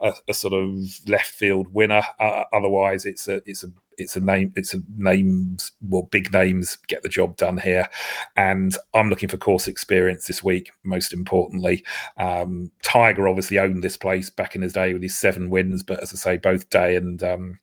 a, 0.00 0.12
a 0.28 0.34
sort 0.34 0.54
of 0.54 0.78
left 1.08 1.30
field 1.30 1.72
winner. 1.74 2.02
Uh, 2.20 2.44
otherwise, 2.52 3.04
it's 3.04 3.26
a 3.28 3.42
it's 3.46 3.64
a 3.64 3.72
it's 3.98 4.16
a 4.16 4.20
name 4.20 4.52
it's 4.56 4.74
a 4.74 4.78
names 4.96 5.72
well 5.88 6.02
big 6.10 6.32
names 6.32 6.76
get 6.88 7.02
the 7.02 7.08
job 7.08 7.36
done 7.36 7.58
here. 7.58 7.88
And 8.36 8.76
i'm 8.94 9.10
looking 9.10 9.28
for 9.28 9.36
course 9.36 9.68
experience 9.68 10.26
this 10.26 10.42
week 10.42 10.72
most 10.84 11.12
importantly. 11.12 11.84
Um, 12.16 12.70
tiger 12.82 13.28
obviously 13.28 13.58
owned 13.58 13.82
this 13.84 13.96
place 13.96 14.30
back 14.30 14.56
in 14.56 14.62
his 14.62 14.72
day 14.72 14.92
with 14.92 15.02
his 15.02 15.18
seven 15.18 15.50
wins 15.50 15.82
but 15.82 16.00
as 16.00 16.12
i 16.12 16.16
say 16.16 16.36
both 16.36 16.68
day 16.70 16.96
and 16.96 17.22
um, 17.22 17.58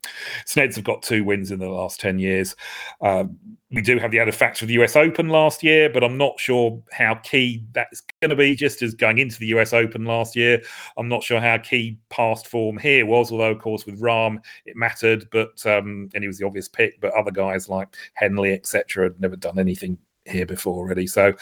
sneds 0.46 0.76
have 0.76 0.84
got 0.84 1.02
two 1.02 1.24
wins 1.24 1.52
in 1.52 1.60
the 1.60 1.70
last 1.70 2.00
10 2.00 2.20
years. 2.20 2.56
Um, 3.02 3.38
we 3.72 3.82
do 3.82 3.98
have 3.98 4.12
the 4.12 4.20
added 4.20 4.36
factor 4.36 4.64
of 4.64 4.68
the 4.68 4.76
US 4.76 4.96
Open 4.96 5.28
last 5.30 5.64
year, 5.64 5.90
but 5.90 6.04
I'm 6.04 6.18
not 6.18 6.40
sure 6.40 6.82
how 6.92 7.16
key 7.16 7.64
that's 7.74 8.02
going 8.22 8.30
to 8.30 8.36
be. 8.36 8.56
Just 8.56 8.82
as 8.82 8.94
going 8.94 9.18
into 9.18 9.40
the 9.40 9.48
US 9.48 9.74
Open 9.74 10.06
last 10.06 10.36
year, 10.36 10.62
I'm 10.98 11.10
not 11.10 11.24
sure 11.24 11.42
how 11.42 11.58
key 11.58 11.98
past 12.10 12.48
form 12.48 12.78
here 12.78 13.06
was. 13.06 13.32
Although, 13.32 13.52
of 13.52 13.60
course, 13.60 13.86
with 13.86 14.00
Rahm 14.00 14.38
it 14.66 14.76
mattered, 14.76 15.28
but 15.32 15.66
um, 15.66 16.10
and 16.14 16.24
he 16.24 16.28
was 16.28 16.38
the 16.38 16.46
obvious 16.46 16.68
pick. 16.68 17.02
But 17.02 17.14
other 17.14 17.32
guys 17.32 17.68
like 17.68 17.96
Henley, 18.14 18.54
etc., 18.54 19.06
had 19.06 19.20
never 19.20 19.36
done 19.36 19.58
anything 19.58 19.98
here 20.26 20.46
before 20.46 20.78
already. 20.78 21.08
So, 21.08 21.34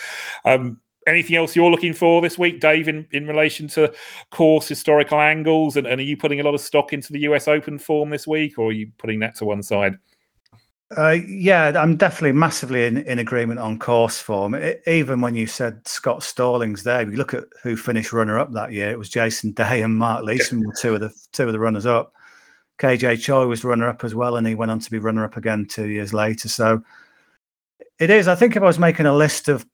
um, 0.45 0.79
anything 1.05 1.35
else 1.35 1.57
you're 1.57 1.71
looking 1.71 1.93
for 1.93 2.21
this 2.21 2.37
week, 2.37 2.61
Dave, 2.61 2.87
in, 2.87 3.05
in 3.11 3.27
relation 3.27 3.67
to 3.69 3.93
course 4.31 4.69
historical 4.69 5.19
angles? 5.19 5.75
And, 5.75 5.85
and 5.85 5.99
are 5.99 6.03
you 6.03 6.15
putting 6.15 6.39
a 6.39 6.43
lot 6.43 6.55
of 6.55 6.61
stock 6.61 6.93
into 6.93 7.11
the 7.11 7.19
US 7.21 7.49
Open 7.49 7.77
form 7.77 8.09
this 8.09 8.25
week, 8.25 8.57
or 8.57 8.69
are 8.69 8.73
you 8.73 8.91
putting 8.97 9.19
that 9.19 9.35
to 9.37 9.45
one 9.45 9.61
side? 9.61 9.97
Uh, 10.97 11.17
yeah, 11.27 11.71
I'm 11.75 11.95
definitely 11.95 12.33
massively 12.33 12.85
in, 12.85 12.97
in 12.97 13.19
agreement 13.19 13.59
on 13.59 13.79
course 13.79 14.19
form. 14.19 14.53
It, 14.53 14.83
even 14.87 15.21
when 15.21 15.35
you 15.35 15.47
said 15.47 15.87
Scott 15.87 16.23
Stallings 16.23 16.83
there, 16.83 17.01
if 17.01 17.09
you 17.09 17.17
look 17.17 17.33
at 17.33 17.45
who 17.61 17.75
finished 17.75 18.13
runner 18.13 18.39
up 18.39 18.51
that 18.53 18.71
year. 18.71 18.91
It 18.91 18.99
was 18.99 19.09
Jason 19.09 19.51
Day 19.51 19.81
and 19.81 19.97
Mark 19.97 20.25
Leishman 20.25 20.65
were 20.65 20.73
two 20.73 20.95
of 20.95 21.01
the 21.01 21.13
two 21.31 21.47
of 21.47 21.53
the 21.53 21.59
runners 21.59 21.85
up. 21.85 22.13
KJ 22.79 23.21
Choi 23.21 23.45
was 23.45 23.63
runner 23.63 23.87
up 23.87 24.03
as 24.03 24.15
well, 24.15 24.35
and 24.35 24.45
he 24.45 24.55
went 24.55 24.71
on 24.71 24.79
to 24.79 24.91
be 24.91 24.99
runner 24.99 25.23
up 25.23 25.37
again 25.37 25.65
two 25.69 25.87
years 25.87 26.13
later. 26.13 26.49
So 26.49 26.83
it 27.99 28.09
is. 28.09 28.27
I 28.27 28.35
think 28.35 28.55
if 28.55 28.63
I 28.63 28.67
was 28.67 28.79
making 28.79 29.05
a 29.05 29.15
list 29.15 29.47
of 29.47 29.65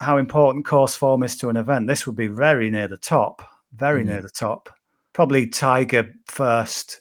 how 0.00 0.16
important 0.16 0.64
course 0.64 0.94
form 0.94 1.22
is 1.22 1.36
to 1.36 1.48
an 1.48 1.56
event, 1.56 1.86
this 1.86 2.06
would 2.06 2.16
be 2.16 2.28
very 2.28 2.70
near 2.70 2.88
the 2.88 2.96
top. 2.96 3.42
Very 3.74 4.02
mm 4.02 4.06
near 4.06 4.22
the 4.22 4.28
top. 4.28 4.68
Probably 5.12 5.46
Tiger 5.46 6.12
first 6.26 6.98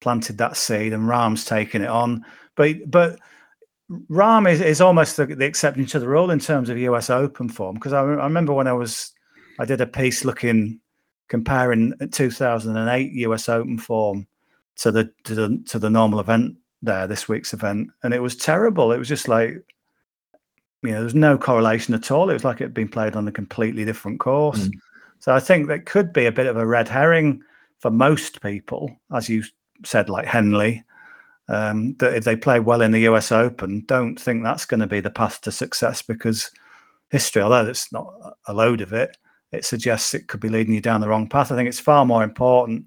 planted 0.00 0.38
that 0.38 0.56
seed, 0.56 0.92
and 0.92 1.08
Rahm's 1.08 1.44
taking 1.44 1.82
it 1.82 1.88
on 1.88 2.24
but 2.56 2.90
but 2.90 3.18
Rahm 4.10 4.50
is, 4.50 4.60
is 4.60 4.80
almost 4.80 5.16
the, 5.16 5.26
the 5.26 5.44
exception 5.44 5.86
to 5.86 6.00
the 6.00 6.08
rule 6.08 6.30
in 6.32 6.40
terms 6.40 6.68
of 6.68 6.78
US 6.78 7.08
Open 7.08 7.48
form 7.48 7.74
because 7.74 7.92
I, 7.92 8.00
I 8.00 8.24
remember 8.24 8.52
when 8.52 8.66
I 8.66 8.72
was 8.72 9.12
I 9.60 9.64
did 9.64 9.80
a 9.80 9.86
piece 9.86 10.24
looking 10.24 10.80
comparing 11.28 11.94
2008 12.10 13.12
US 13.12 13.48
Open 13.48 13.78
form 13.78 14.26
to 14.76 14.90
the 14.90 15.12
to 15.24 15.34
the 15.34 15.62
to 15.66 15.78
the 15.78 15.90
normal 15.90 16.18
event 16.18 16.56
there 16.82 17.06
this 17.06 17.28
week's 17.28 17.52
event 17.52 17.88
and 18.02 18.12
it 18.12 18.20
was 18.20 18.36
terrible. 18.36 18.90
It 18.92 18.98
was 18.98 19.08
just 19.08 19.28
like 19.28 19.54
you 20.82 20.90
know 20.90 20.96
there 20.96 21.04
was 21.04 21.14
no 21.14 21.38
correlation 21.38 21.94
at 21.94 22.10
all. 22.10 22.28
It 22.28 22.34
was 22.34 22.44
like 22.44 22.60
it 22.60 22.64
had 22.64 22.74
been 22.74 22.88
played 22.88 23.14
on 23.14 23.28
a 23.28 23.32
completely 23.32 23.84
different 23.84 24.18
course. 24.18 24.66
Mm. 24.66 24.72
so 25.18 25.34
i 25.34 25.40
think 25.40 25.68
that 25.68 25.86
could 25.86 26.12
be 26.12 26.26
a 26.26 26.32
bit 26.32 26.46
of 26.46 26.56
a 26.56 26.66
red 26.66 26.88
herring 26.88 27.40
for 27.78 27.90
most 27.90 28.42
people 28.42 28.94
as 29.14 29.28
you 29.28 29.42
said 29.84 30.08
like 30.08 30.26
henley 30.26 30.84
um, 31.48 31.94
that 31.98 32.14
if 32.14 32.24
they 32.24 32.36
play 32.36 32.60
well 32.60 32.82
in 32.82 32.92
the 32.92 33.00
US 33.00 33.30
Open, 33.30 33.84
don't 33.86 34.18
think 34.18 34.42
that's 34.42 34.66
going 34.66 34.80
to 34.80 34.86
be 34.86 35.00
the 35.00 35.10
path 35.10 35.40
to 35.42 35.52
success 35.52 36.02
because 36.02 36.50
history, 37.10 37.42
although 37.42 37.66
it's 37.66 37.92
not 37.92 38.12
a 38.46 38.52
load 38.52 38.80
of 38.80 38.92
it, 38.92 39.16
it 39.52 39.64
suggests 39.64 40.12
it 40.14 40.28
could 40.28 40.40
be 40.40 40.48
leading 40.48 40.74
you 40.74 40.80
down 40.80 41.00
the 41.00 41.08
wrong 41.08 41.28
path. 41.28 41.52
I 41.52 41.56
think 41.56 41.68
it's 41.68 41.80
far 41.80 42.04
more 42.04 42.24
important 42.24 42.84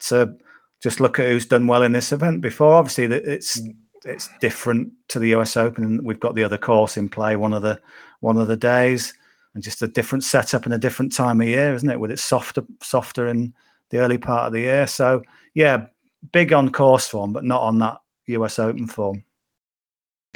to 0.00 0.36
just 0.82 1.00
look 1.00 1.18
at 1.18 1.28
who's 1.28 1.46
done 1.46 1.66
well 1.66 1.82
in 1.82 1.92
this 1.92 2.12
event 2.12 2.40
before. 2.40 2.74
Obviously, 2.74 3.04
it's 3.04 3.60
mm. 3.60 3.74
it's 4.04 4.28
different 4.40 4.92
to 5.08 5.18
the 5.18 5.34
US 5.36 5.56
Open. 5.56 6.02
We've 6.04 6.20
got 6.20 6.34
the 6.34 6.44
other 6.44 6.58
course 6.58 6.96
in 6.96 7.08
play 7.08 7.36
one 7.36 7.52
of 7.52 7.62
the 7.62 7.80
one 8.20 8.38
of 8.38 8.48
the 8.48 8.56
days, 8.56 9.14
and 9.54 9.62
just 9.62 9.82
a 9.82 9.88
different 9.88 10.24
setup 10.24 10.64
and 10.64 10.74
a 10.74 10.78
different 10.78 11.14
time 11.14 11.40
of 11.40 11.46
year, 11.46 11.74
isn't 11.74 11.90
it? 11.90 12.00
With 12.00 12.10
it 12.10 12.18
softer 12.18 12.64
softer 12.82 13.28
in 13.28 13.54
the 13.90 13.98
early 13.98 14.18
part 14.18 14.46
of 14.46 14.52
the 14.52 14.60
year. 14.60 14.86
So 14.86 15.22
yeah, 15.54 15.86
big 16.32 16.52
on 16.52 16.70
course 16.70 17.08
form, 17.08 17.32
but 17.32 17.44
not 17.44 17.62
on 17.62 17.78
that 17.78 17.98
US 18.26 18.58
Open 18.58 18.86
form. 18.86 19.24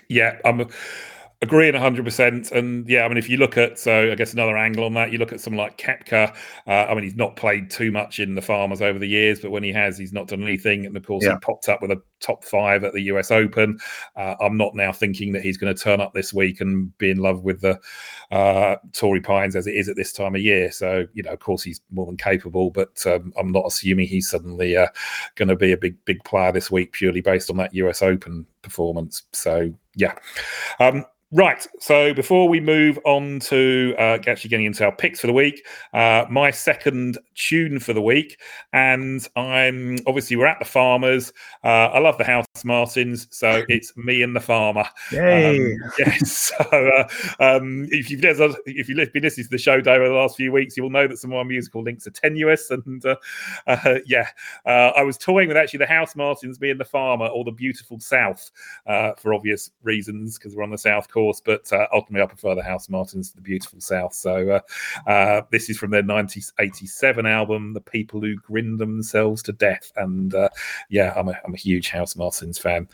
Yeah, 0.09 0.39
I'm 0.45 0.69
Agreeing 1.43 1.75
100%. 1.75 2.53
And 2.53 2.89
yeah, 2.89 3.05
I 3.05 3.09
mean, 3.09 3.19
if 3.19 3.29
you 3.29 3.37
look 3.37 3.59
at, 3.59 3.79
so 3.79 4.11
I 4.11 4.15
guess 4.15 4.33
another 4.33 4.57
angle 4.57 4.85
on 4.85 4.95
that, 4.95 5.13
you 5.13 5.19
look 5.19 5.33
at 5.33 5.41
someone 5.41 5.67
like 5.67 5.77
Koepka. 5.77 6.35
Uh, 6.67 6.71
I 6.71 6.95
mean, 6.95 7.05
he's 7.05 7.17
not 7.17 7.37
played 7.37 7.71
too 7.71 7.93
much 7.93 8.19
in 8.19 8.35
the 8.35 8.41
Farmers 8.41 8.81
over 8.81 8.99
the 8.99 9.09
years, 9.09 9.41
but 9.41 9.51
when 9.51 9.63
he 9.63 9.73
has, 9.73 9.99
he's 9.99 10.13
not 10.13 10.29
done 10.29 10.43
anything. 10.43 10.87
And 10.87 10.97
of 10.97 11.05
course, 11.05 11.25
yeah. 11.25 11.33
he 11.33 11.39
popped 11.41 11.69
up 11.69 11.83
with 11.83 11.91
a 11.91 12.01
top 12.21 12.45
five 12.45 12.83
at 12.85 12.95
the 12.95 13.03
US 13.03 13.31
Open. 13.31 13.79
Uh, 14.17 14.37
I'm 14.41 14.57
not 14.57 14.75
now 14.75 14.91
thinking 14.93 15.33
that 15.33 15.43
he's 15.43 15.59
going 15.59 15.75
to 15.75 15.81
turn 15.81 16.01
up 16.01 16.15
this 16.15 16.33
week 16.33 16.61
and 16.61 16.97
be 16.99 17.11
in 17.11 17.19
love 17.19 17.43
with 17.43 17.61
the 17.61 17.79
uh, 18.31 18.77
Torrey 18.93 19.21
Pines 19.21 19.55
as 19.55 19.67
it 19.67 19.75
is 19.75 19.89
at 19.89 19.97
this 19.97 20.13
time 20.13 20.35
of 20.35 20.41
year. 20.41 20.71
So, 20.71 21.07
you 21.13 21.23
know, 21.23 21.33
of 21.33 21.41
course, 21.41 21.63
he's 21.63 21.81
more 21.91 22.07
than 22.07 22.17
capable, 22.17 22.71
but 22.71 23.07
um, 23.07 23.33
I'm 23.39 23.53
not 23.53 23.67
assuming 23.67 24.07
he's 24.07 24.31
suddenly 24.31 24.77
uh, 24.77 24.89
going 25.35 25.49
to 25.49 25.57
be 25.57 25.73
a 25.73 25.77
big, 25.77 26.03
big 26.05 26.25
player 26.25 26.53
this 26.53 26.71
week 26.71 26.93
purely 26.93 27.21
based 27.21 27.51
on 27.51 27.57
that 27.59 27.75
US 27.75 28.01
Open 28.01 28.47
performance. 28.65 29.23
So, 29.33 29.73
yeah. 29.95 30.15
Um, 30.81 31.05
Right. 31.35 31.67
So 31.81 32.15
before 32.15 32.49
we 32.49 32.61
move 32.61 32.97
on 33.05 33.41
to 33.41 33.93
uh, 33.99 34.19
actually 34.25 34.51
getting 34.51 34.67
into 34.67 34.85
our 34.85 34.95
picks 34.95 35.21
for 35.21 35.27
the 35.27 35.33
week, 35.33 35.67
uh, 35.93 36.27
my 36.31 36.53
second 36.53 37.19
tune 37.35 37.81
for 37.81 37.93
the 37.93 38.01
week, 38.01 38.39
and 38.73 39.27
I'm 39.35 39.99
obviously 40.07 40.37
we're 40.37 40.47
at 40.47 40.61
the 40.61 40.65
farmers. 40.65 41.33
Uh, 41.65 41.91
I 41.91 41.99
love 41.99 42.19
the 42.19 42.25
House 42.25 42.47
Martins, 42.65 43.27
so 43.33 43.65
it's 43.69 43.97
me 43.97 44.23
and 44.23 44.37
the 44.37 44.41
farmer. 44.41 44.85
Yay! 45.11 45.57
Um, 45.57 45.77
yes. 45.99 46.53
So 46.57 46.65
uh, 46.71 47.09
um, 47.41 47.89
if 47.91 48.13
you've 48.13 48.21
if 48.25 48.89
you've 48.89 49.13
been 49.13 49.23
listening 49.25 49.47
to 49.47 49.51
the 49.51 49.59
show 49.59 49.73
over 49.73 50.09
the 50.09 50.15
last 50.15 50.37
few 50.37 50.53
weeks, 50.53 50.77
you 50.77 50.85
will 50.85 50.91
know 50.91 51.09
that 51.09 51.19
some 51.19 51.33
of 51.33 51.39
our 51.39 51.45
musical 51.45 51.83
links 51.83 52.07
are 52.07 52.13
tenuous, 52.13 52.71
and 52.71 53.05
uh, 53.05 53.17
uh, 53.67 53.99
yeah, 54.07 54.29
I 54.65 55.03
was 55.03 55.19
toying 55.19 55.49
with 55.49 55.57
actually 55.57 55.79
the 55.79 55.87
Housemartins 55.87 56.61
being 56.61 56.79
the 56.79 56.85
farmer 56.85 57.27
or 57.27 57.43
the 57.43 57.51
beautiful 57.51 57.99
South 57.99 58.53
for 59.19 59.35
obvious 59.35 59.71
reasons 59.83 60.39
because 60.39 60.55
we're 60.55 60.63
on 60.63 60.71
the 60.71 60.79
South 60.79 61.09
course, 61.09 61.41
but 61.45 61.73
uh, 61.73 61.87
ultimately 61.93 62.23
I 62.23 62.27
prefer 62.27 62.55
the 62.55 62.63
House 62.63 62.89
Martins 62.89 63.31
to 63.31 63.37
the 63.37 63.43
beautiful 63.43 63.81
South. 63.81 64.15
So 64.15 64.51
uh, 65.07 65.11
uh, 65.11 65.43
this 65.51 65.71
is 65.71 65.79
from 65.79 65.91
their 65.91 66.03
1987 66.03 67.27
album, 67.27 67.73
The 67.73 67.81
People 67.81 68.21
Who 68.21 68.37
Grinned 68.37 68.79
Themselves 68.79 69.43
to 69.45 69.53
Death. 69.53 69.93
And 69.97 70.35
uh, 70.35 70.49
yeah, 70.89 71.13
I'm 71.17 71.29
a, 71.29 71.39
I'm 71.45 71.55
a 71.55 71.59
huge 71.59 71.91
House 71.91 72.17
Martins 72.17 72.59
fan. 72.59 72.89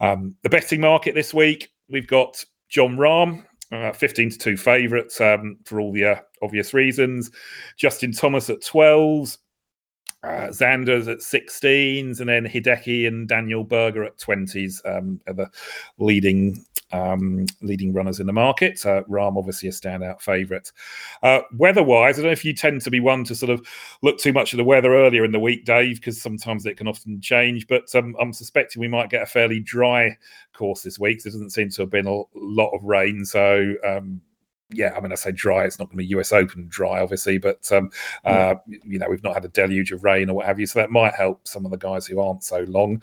Um, 0.00 0.34
the 0.42 0.50
betting 0.50 0.80
market 0.80 1.14
this 1.14 1.32
week, 1.32 1.70
we've 1.88 2.08
got 2.08 2.44
Jon 2.68 2.96
Rahm. 2.96 3.44
Uh, 3.72 3.92
15 3.92 4.30
to 4.30 4.38
2 4.38 4.56
favourites 4.56 5.20
um, 5.20 5.56
for 5.64 5.80
all 5.80 5.90
the 5.90 6.04
uh, 6.04 6.16
obvious 6.42 6.74
reasons. 6.74 7.32
Justin 7.76 8.12
Thomas 8.12 8.48
at 8.48 8.60
12s, 8.60 9.38
uh, 10.24 10.48
Xander's 10.48 11.08
at 11.08 11.18
16s, 11.18 12.20
and 12.20 12.28
then 12.28 12.46
Hideki 12.46 13.06
and 13.06 13.28
Daniel 13.28 13.64
Berger 13.64 14.04
at 14.04 14.18
20s 14.18 14.80
um, 14.86 15.20
are 15.26 15.34
the 15.34 15.50
leading 15.98 16.64
um, 16.92 17.46
leading 17.60 17.92
runners 17.92 18.20
in 18.20 18.26
the 18.26 18.32
market. 18.32 18.84
Uh, 18.86 19.02
Rahm, 19.04 19.36
obviously, 19.36 19.68
a 19.68 19.72
standout 19.72 20.20
favourite. 20.20 20.70
Uh, 21.22 21.40
weather-wise, 21.56 22.18
I 22.18 22.22
don't 22.22 22.28
know 22.28 22.32
if 22.32 22.44
you 22.44 22.54
tend 22.54 22.82
to 22.82 22.90
be 22.90 23.00
one 23.00 23.24
to 23.24 23.34
sort 23.34 23.50
of 23.50 23.66
look 24.02 24.18
too 24.18 24.32
much 24.32 24.54
at 24.54 24.58
the 24.58 24.64
weather 24.64 24.94
earlier 24.94 25.24
in 25.24 25.32
the 25.32 25.40
week, 25.40 25.64
Dave, 25.64 25.96
because 25.96 26.22
sometimes 26.22 26.64
it 26.66 26.76
can 26.76 26.86
often 26.86 27.20
change. 27.20 27.66
But 27.66 27.92
um, 27.94 28.14
I'm 28.20 28.32
suspecting 28.32 28.80
we 28.80 28.88
might 28.88 29.10
get 29.10 29.22
a 29.22 29.26
fairly 29.26 29.60
dry 29.60 30.16
course 30.52 30.82
this 30.82 30.98
week. 30.98 31.22
There 31.22 31.32
doesn't 31.32 31.50
seem 31.50 31.70
to 31.70 31.82
have 31.82 31.90
been 31.90 32.06
a 32.06 32.22
lot 32.34 32.70
of 32.70 32.84
rain, 32.84 33.24
so 33.24 33.74
um, 33.84 34.20
yeah, 34.74 34.94
I 34.96 35.00
mean, 35.00 35.12
I 35.12 35.14
say 35.14 35.32
dry. 35.32 35.64
It's 35.64 35.78
not 35.78 35.86
going 35.86 35.98
to 35.98 36.04
be 36.04 36.18
US 36.18 36.32
Open 36.32 36.66
dry, 36.68 37.00
obviously, 37.00 37.38
but 37.38 37.70
um, 37.72 37.90
uh, 38.24 38.56
you 38.66 38.98
know, 38.98 39.08
we've 39.08 39.22
not 39.22 39.34
had 39.34 39.44
a 39.44 39.48
deluge 39.48 39.92
of 39.92 40.04
rain 40.04 40.30
or 40.30 40.36
what 40.36 40.46
have 40.46 40.60
you, 40.60 40.66
so 40.66 40.78
that 40.78 40.90
might 40.90 41.14
help 41.14 41.46
some 41.46 41.64
of 41.64 41.70
the 41.70 41.78
guys 41.78 42.06
who 42.06 42.20
aren't 42.20 42.44
so 42.44 42.60
long. 42.68 43.02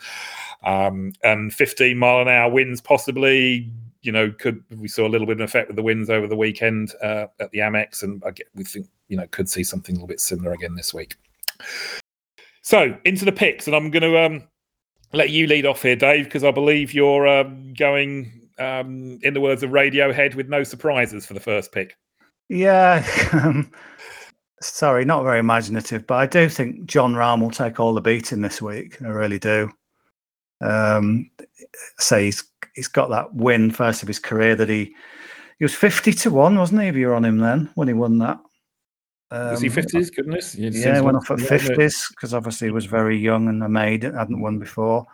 Um, 0.63 1.13
and 1.23 1.53
15 1.53 1.97
mile 1.97 2.21
an 2.21 2.27
hour 2.27 2.51
winds, 2.51 2.81
possibly. 2.81 3.71
You 4.03 4.11
know, 4.11 4.31
could 4.31 4.63
we 4.75 4.87
saw 4.87 5.07
a 5.07 5.09
little 5.09 5.27
bit 5.27 5.39
of 5.39 5.41
effect 5.41 5.67
with 5.67 5.75
the 5.75 5.83
winds 5.83 6.09
over 6.09 6.27
the 6.27 6.35
weekend 6.35 6.93
uh, 7.03 7.27
at 7.39 7.51
the 7.51 7.59
Amex, 7.59 8.01
and 8.01 8.23
I 8.25 8.31
get 8.31 8.47
we 8.55 8.63
think 8.63 8.87
you 9.09 9.17
know 9.17 9.27
could 9.27 9.47
see 9.47 9.63
something 9.63 9.93
a 9.93 9.97
little 9.97 10.07
bit 10.07 10.19
similar 10.19 10.53
again 10.53 10.75
this 10.75 10.93
week. 10.93 11.15
So 12.63 12.97
into 13.05 13.25
the 13.25 13.31
picks, 13.31 13.67
and 13.67 13.75
I'm 13.75 13.91
going 13.91 14.03
to 14.03 14.17
um, 14.17 14.47
let 15.13 15.29
you 15.29 15.47
lead 15.47 15.65
off 15.65 15.81
here, 15.81 15.95
Dave, 15.95 16.25
because 16.25 16.43
I 16.43 16.51
believe 16.51 16.93
you're 16.93 17.27
um, 17.27 17.73
going 17.73 18.40
um, 18.61 19.19
in 19.23 19.33
the 19.33 19.41
words 19.41 19.63
of 19.63 19.71
Radiohead, 19.71 20.35
with 20.35 20.49
no 20.49 20.63
surprises 20.63 21.25
for 21.25 21.33
the 21.33 21.39
first 21.39 21.71
pick. 21.71 21.95
Yeah. 22.49 23.05
Um, 23.33 23.71
sorry, 24.61 25.05
not 25.05 25.23
very 25.23 25.39
imaginative, 25.39 26.05
but 26.05 26.15
I 26.15 26.27
do 26.27 26.49
think 26.49 26.85
Jon 26.85 27.13
Rahm 27.13 27.41
will 27.41 27.51
take 27.51 27.79
all 27.79 27.93
the 27.93 28.01
beating 28.01 28.41
this 28.41 28.61
week. 28.61 29.01
I 29.01 29.07
really 29.07 29.39
do. 29.39 29.71
Um, 30.61 31.31
say 31.97 32.25
he's 32.25 32.43
he's 32.75 32.87
got 32.87 33.09
that 33.09 33.33
win 33.33 33.71
first 33.71 34.03
of 34.03 34.07
his 34.07 34.19
career 34.19 34.55
that 34.55 34.69
he 34.69 34.93
he 35.57 35.65
was 35.65 35.73
fifty 35.73 36.13
to 36.13 36.29
one, 36.29 36.57
wasn't 36.57 36.81
he? 36.81 36.87
If 36.87 36.95
you 36.95 37.07
were 37.07 37.15
on 37.15 37.25
him 37.25 37.39
then 37.39 37.69
when 37.75 37.87
he 37.87 37.93
won 37.93 38.19
that. 38.19 38.39
Um, 39.31 39.51
was 39.51 39.61
he 39.61 39.69
fifties? 39.69 40.11
Goodness, 40.11 40.55
yeah, 40.55 40.99
went 40.99 41.17
off 41.17 41.31
at 41.31 41.39
fifties 41.39 42.05
because 42.09 42.33
obviously 42.33 42.67
he 42.67 42.71
was 42.71 42.85
very 42.85 43.17
young 43.17 43.47
and 43.47 43.63
a 43.63 43.69
maid 43.69 44.03
hadn't 44.03 44.41
won 44.41 44.59
before. 44.59 45.07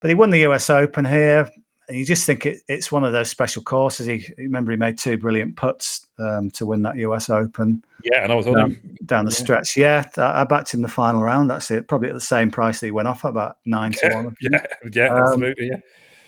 But 0.00 0.08
he 0.08 0.14
won 0.14 0.30
the 0.30 0.46
US 0.46 0.70
Open 0.70 1.04
here 1.04 1.48
you 1.90 2.04
just 2.04 2.26
think 2.26 2.44
it, 2.46 2.60
it's 2.68 2.92
one 2.92 3.04
of 3.04 3.12
those 3.12 3.30
special 3.30 3.62
courses. 3.62 4.06
He 4.06 4.32
remember 4.36 4.72
he 4.72 4.76
made 4.76 4.98
two 4.98 5.16
brilliant 5.16 5.56
putts 5.56 6.06
um, 6.18 6.50
to 6.52 6.66
win 6.66 6.82
that 6.82 6.96
US 6.96 7.30
Open. 7.30 7.82
Yeah, 8.04 8.22
and 8.22 8.32
I 8.32 8.34
was 8.34 8.46
on 8.46 8.54
down, 8.54 8.70
him 8.70 8.98
down 9.06 9.24
the 9.24 9.30
yeah. 9.30 9.36
stretch. 9.36 9.76
Yeah, 9.76 10.08
I 10.16 10.44
backed 10.44 10.74
him 10.74 10.82
the 10.82 10.88
final 10.88 11.22
round. 11.22 11.50
That's 11.50 11.70
it. 11.70 11.88
Probably 11.88 12.08
at 12.08 12.14
the 12.14 12.20
same 12.20 12.50
price 12.50 12.80
that 12.80 12.86
he 12.86 12.90
went 12.90 13.08
off 13.08 13.24
at 13.24 13.30
about 13.30 13.58
nine 13.64 13.94
yeah, 14.02 14.08
to 14.08 14.14
one. 14.16 14.36
Yeah, 14.40 14.62
yeah, 14.92 15.14
um, 15.14 15.22
absolutely. 15.22 15.68
Yeah. 15.68 15.78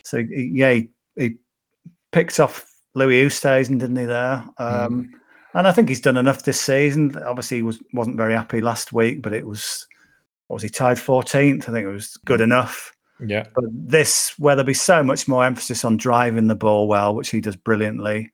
So 0.04 0.18
yeah, 0.18 0.72
he, 0.72 0.88
he 1.16 1.36
picked 2.12 2.40
off 2.40 2.66
Louis 2.94 3.24
Oosthuizen, 3.26 3.78
didn't 3.78 3.96
he? 3.96 4.06
There. 4.06 4.44
Um, 4.58 5.04
mm. 5.04 5.08
And 5.52 5.66
I 5.66 5.72
think 5.72 5.88
he's 5.88 6.00
done 6.00 6.16
enough 6.16 6.44
this 6.44 6.60
season. 6.60 7.16
Obviously, 7.24 7.58
he 7.58 7.62
was 7.62 7.80
wasn't 7.92 8.16
very 8.16 8.34
happy 8.34 8.60
last 8.60 8.92
week, 8.92 9.20
but 9.20 9.32
it 9.34 9.46
was 9.46 9.86
was 10.48 10.62
he 10.62 10.68
tied 10.68 10.96
14th? 10.96 11.68
I 11.68 11.72
think 11.72 11.86
it 11.86 11.92
was 11.92 12.16
good 12.24 12.40
enough. 12.40 12.92
Yeah. 13.24 13.46
But 13.54 13.64
this, 13.70 14.38
where 14.38 14.56
there'll 14.56 14.66
be 14.66 14.74
so 14.74 15.02
much 15.02 15.28
more 15.28 15.44
emphasis 15.44 15.84
on 15.84 15.96
driving 15.96 16.46
the 16.46 16.54
ball 16.54 16.88
well, 16.88 17.14
which 17.14 17.30
he 17.30 17.40
does 17.40 17.56
brilliantly, 17.56 18.32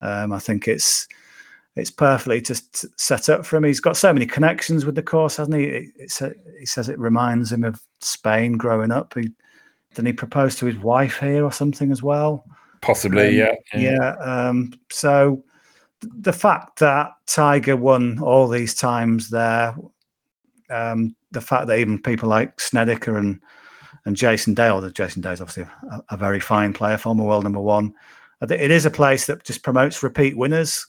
um, 0.00 0.32
I 0.32 0.38
think 0.38 0.68
it's 0.68 1.06
it's 1.74 1.90
perfectly 1.90 2.40
just 2.42 2.84
set 3.00 3.30
up 3.30 3.46
for 3.46 3.56
him. 3.56 3.64
He's 3.64 3.80
got 3.80 3.96
so 3.96 4.12
many 4.12 4.26
connections 4.26 4.84
with 4.84 4.94
the 4.94 5.02
course, 5.02 5.36
hasn't 5.36 5.56
he? 5.56 5.64
It, 5.64 6.36
he 6.58 6.66
says 6.66 6.88
it 6.88 6.98
reminds 6.98 7.50
him 7.50 7.64
of 7.64 7.80
Spain 8.00 8.58
growing 8.58 8.90
up. 8.90 9.14
He 9.14 9.30
didn't 9.94 10.06
he 10.06 10.12
propose 10.12 10.56
to 10.56 10.66
his 10.66 10.76
wife 10.78 11.18
here 11.18 11.44
or 11.44 11.52
something 11.52 11.90
as 11.90 12.02
well? 12.02 12.44
Possibly, 12.80 13.28
um, 13.28 13.34
yeah. 13.34 13.80
Yeah. 13.80 13.80
yeah 13.80 14.48
um, 14.48 14.72
so 14.90 15.44
the 16.02 16.32
fact 16.32 16.78
that 16.80 17.12
Tiger 17.26 17.76
won 17.76 18.18
all 18.18 18.48
these 18.48 18.74
times 18.74 19.30
there, 19.30 19.74
um, 20.68 21.14
the 21.30 21.40
fact 21.40 21.68
that 21.68 21.78
even 21.78 22.02
people 22.02 22.28
like 22.28 22.58
Snedeker 22.60 23.16
and 23.16 23.40
and 24.04 24.16
Jason 24.16 24.54
Day, 24.54 24.68
although 24.68 24.90
Jason 24.90 25.22
Day 25.22 25.32
is 25.32 25.40
obviously 25.40 25.64
a, 25.90 26.02
a, 26.10 26.16
very 26.16 26.40
fine 26.40 26.72
player, 26.72 26.98
former 26.98 27.24
world 27.24 27.44
number 27.44 27.60
one. 27.60 27.94
It 28.42 28.72
is 28.72 28.84
a 28.86 28.90
place 28.90 29.26
that 29.26 29.44
just 29.44 29.62
promotes 29.62 30.02
repeat 30.02 30.36
winners. 30.36 30.84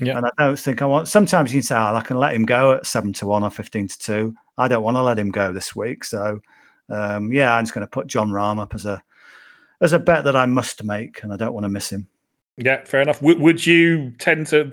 Yeah. 0.00 0.16
And 0.16 0.26
I 0.26 0.30
don't 0.38 0.58
think 0.58 0.80
I 0.80 0.86
want. 0.86 1.06
Sometimes 1.06 1.52
you 1.52 1.60
can 1.60 1.66
say, 1.66 1.76
oh, 1.76 1.94
I 1.94 2.00
can 2.00 2.16
let 2.16 2.34
him 2.34 2.46
go 2.46 2.72
at 2.72 2.86
seven 2.86 3.12
to 3.14 3.26
one 3.26 3.44
or 3.44 3.50
fifteen 3.50 3.86
to 3.86 3.98
two. 3.98 4.34
I 4.56 4.66
don't 4.66 4.82
want 4.82 4.96
to 4.96 5.02
let 5.02 5.18
him 5.18 5.30
go 5.30 5.52
this 5.52 5.76
week. 5.76 6.04
So, 6.04 6.40
um, 6.88 7.32
yeah, 7.32 7.54
I'm 7.54 7.64
just 7.64 7.74
going 7.74 7.86
to 7.86 7.90
put 7.90 8.06
Jon 8.06 8.30
Rahm 8.30 8.58
up 8.58 8.74
as 8.74 8.86
a 8.86 9.02
as 9.80 9.92
a 9.92 9.98
bet 9.98 10.24
that 10.24 10.34
I 10.34 10.46
must 10.46 10.82
make, 10.82 11.22
and 11.22 11.32
I 11.32 11.36
don't 11.36 11.52
want 11.52 11.64
to 11.64 11.68
miss 11.68 11.90
him. 11.90 12.08
Yeah, 12.56 12.84
fair 12.84 13.02
enough. 13.02 13.20
W- 13.20 13.38
would 13.40 13.66
you 13.66 14.12
tend 14.18 14.46
to 14.48 14.70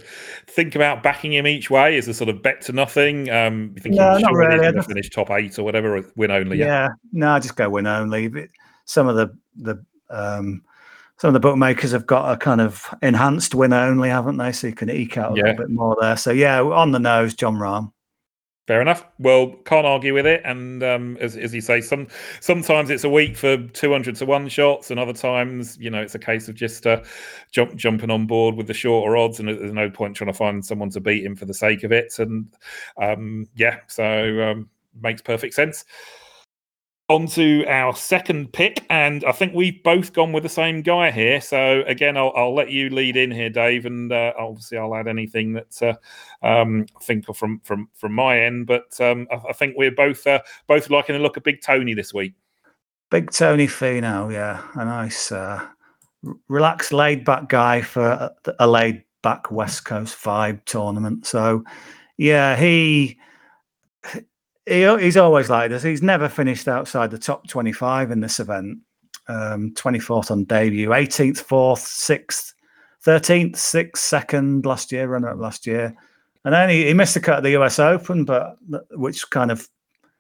think 0.48 0.76
about 0.76 1.02
backing 1.02 1.34
him 1.34 1.48
each 1.48 1.72
way 1.72 1.98
as 1.98 2.08
a 2.08 2.14
sort 2.14 2.30
of 2.30 2.44
bet 2.44 2.62
to 2.62 2.74
nothing? 2.74 3.30
Um, 3.30 3.74
you 3.84 3.92
no, 3.92 4.18
not 4.20 4.34
really. 4.34 4.76
He's 4.76 4.86
finish 4.86 5.10
top 5.10 5.32
eight 5.32 5.58
or 5.58 5.64
whatever, 5.64 5.98
or 5.98 6.06
win 6.16 6.30
only. 6.30 6.60
Yeah, 6.60 6.66
yeah. 6.66 6.90
no, 7.12 7.32
I 7.32 7.40
just 7.40 7.56
go 7.56 7.70
win 7.70 7.88
only. 7.88 8.28
But 8.28 8.50
Some 8.86 9.08
of 9.08 9.16
the 9.16 9.36
the 9.56 9.84
um, 10.12 10.62
some 11.18 11.30
of 11.30 11.34
the 11.34 11.40
bookmakers 11.40 11.92
have 11.92 12.06
got 12.06 12.32
a 12.32 12.38
kind 12.38 12.62
of 12.62 12.94
enhanced 13.02 13.56
win 13.56 13.74
only, 13.74 14.10
haven't 14.10 14.38
they? 14.38 14.52
So 14.52 14.68
you 14.68 14.74
can 14.74 14.92
eke 14.92 15.18
out 15.18 15.34
a 15.34 15.36
yeah. 15.36 15.44
little 15.44 15.58
bit 15.58 15.70
more 15.72 15.98
there. 16.00 16.18
So 16.18 16.32
yeah, 16.32 16.62
on 16.62 16.92
the 16.92 17.00
nose, 17.00 17.34
Jon 17.34 17.58
Rahm. 17.58 17.92
Fair 18.72 18.82
enough. 18.82 19.06
Well, 19.20 19.52
can't 19.66 19.86
argue 19.86 20.14
with 20.14 20.26
it. 20.26 20.42
And 20.46 20.82
um, 20.82 21.18
as, 21.20 21.36
as 21.36 21.54
you 21.54 21.60
say, 21.60 21.82
some 21.82 22.08
sometimes 22.40 22.90
it's 22.90 23.04
a 23.04 23.10
week 23.10 23.36
for 23.36 23.58
two 23.58 23.92
hundred 23.92 24.16
to 24.16 24.26
one 24.26 24.48
shots, 24.48 24.90
and 24.90 24.98
other 24.98 25.12
times, 25.12 25.78
you 25.78 25.90
know, 25.90 26.02
it's 26.02 26.16
a 26.16 26.20
case 26.20 26.48
of 26.48 26.56
just 26.56 26.88
uh, 26.88 27.02
jump, 27.52 27.76
jumping 27.76 28.10
on 28.10 28.28
board 28.28 28.56
with 28.56 28.68
the 28.68 28.74
shorter 28.74 29.18
odds, 29.18 29.42
and 29.42 29.50
there's 29.50 29.74
no 29.74 29.90
point 29.90 30.16
trying 30.16 30.32
to 30.32 30.38
find 30.38 30.66
someone 30.66 30.90
to 30.92 31.02
beat 31.02 31.26
him 31.26 31.36
for 31.36 31.44
the 31.44 31.54
sake 31.54 31.84
of 31.84 31.92
it. 31.92 32.14
And 32.18 32.48
um, 32.96 33.46
yeah, 33.56 33.80
so 33.88 34.42
um, 34.42 34.70
makes 35.02 35.22
perfect 35.22 35.54
sense 35.54 35.84
on 37.12 37.28
to 37.28 37.66
our 37.68 37.94
second 37.96 38.54
pick, 38.54 38.86
and 38.90 39.24
I 39.26 39.34
think 39.34 39.54
we've 39.54 39.84
both 39.84 40.14
gone 40.14 40.32
with 40.32 40.44
the 40.44 40.50
same 40.50 40.82
guy 40.82 41.12
here. 41.12 41.42
So 41.42 41.84
again, 41.86 42.16
I'll, 42.16 42.32
I'll 42.36 42.56
let 42.56 42.70
you 42.70 42.90
lead 42.90 43.18
in 43.18 43.32
here, 43.32 43.50
Dave, 43.50 43.86
and 43.86 44.12
uh, 44.12 44.34
obviously 44.40 44.78
I'll 44.78 44.96
add 44.96 45.08
anything 45.08 45.54
that 45.54 45.82
uh, 45.82 46.46
um, 46.46 46.86
I 47.00 47.04
think 47.04 47.26
from 47.36 47.60
from 47.60 47.90
from 47.94 48.14
my 48.14 48.40
end. 48.40 48.68
But 48.68 49.00
um, 49.02 49.28
I, 49.30 49.50
I, 49.50 49.54
think 49.54 49.76
we're 49.78 49.92
both 49.92 50.26
uh, 50.26 50.40
both 50.68 50.90
liking 50.90 51.14
the 51.14 51.22
look 51.22 51.36
of 51.36 51.44
Big 51.44 51.62
Tony 51.62 51.94
this 51.94 52.14
week. 52.14 52.34
Big 53.10 53.30
Tony 53.30 53.68
Finau, 53.68 54.32
yeah, 54.32 54.64
a 54.76 54.86
nice 54.86 55.34
uh, 55.34 55.68
relaxed, 56.48 56.94
laid 56.94 57.26
back 57.26 57.50
guy 57.50 57.82
for 57.82 58.04
a, 58.06 58.32
a 58.60 58.68
laid 58.68 59.04
back 59.22 59.52
West 59.52 59.84
Coast 59.84 60.18
vibe 60.18 60.64
tournament. 60.64 61.26
So, 61.26 61.66
yeah, 62.16 62.56
he, 62.56 63.20
he 64.66 64.98
he's 65.00 65.18
always 65.18 65.50
like 65.50 65.70
this. 65.70 65.84
He's 65.84 66.02
never 66.02 66.30
finished 66.30 66.68
outside 66.68 67.12
the 67.12 67.18
top 67.18 67.48
25 67.48 68.12
in 68.12 68.20
this 68.20 68.40
event. 68.40 68.80
Um, 69.28 69.74
24th 69.76 70.32
on 70.32 70.44
debut, 70.44 70.90
18th, 70.90 71.46
4th, 71.46 71.86
6th, 71.86 72.54
13th, 73.06 73.54
6th, 73.54 73.92
2nd 73.92 74.66
last 74.66 74.92
year, 74.92 75.08
runner 75.08 75.30
up 75.30 75.40
last 75.40 75.66
year. 75.66 75.96
And 76.44 76.54
then 76.54 76.70
he, 76.70 76.88
he 76.88 76.94
missed 76.94 77.14
the 77.14 77.20
cut 77.20 77.38
at 77.38 77.44
the 77.44 77.56
US 77.58 77.80
Open, 77.80 78.26
but 78.26 78.58
which 78.92 79.30
kind 79.30 79.52
of 79.52 79.70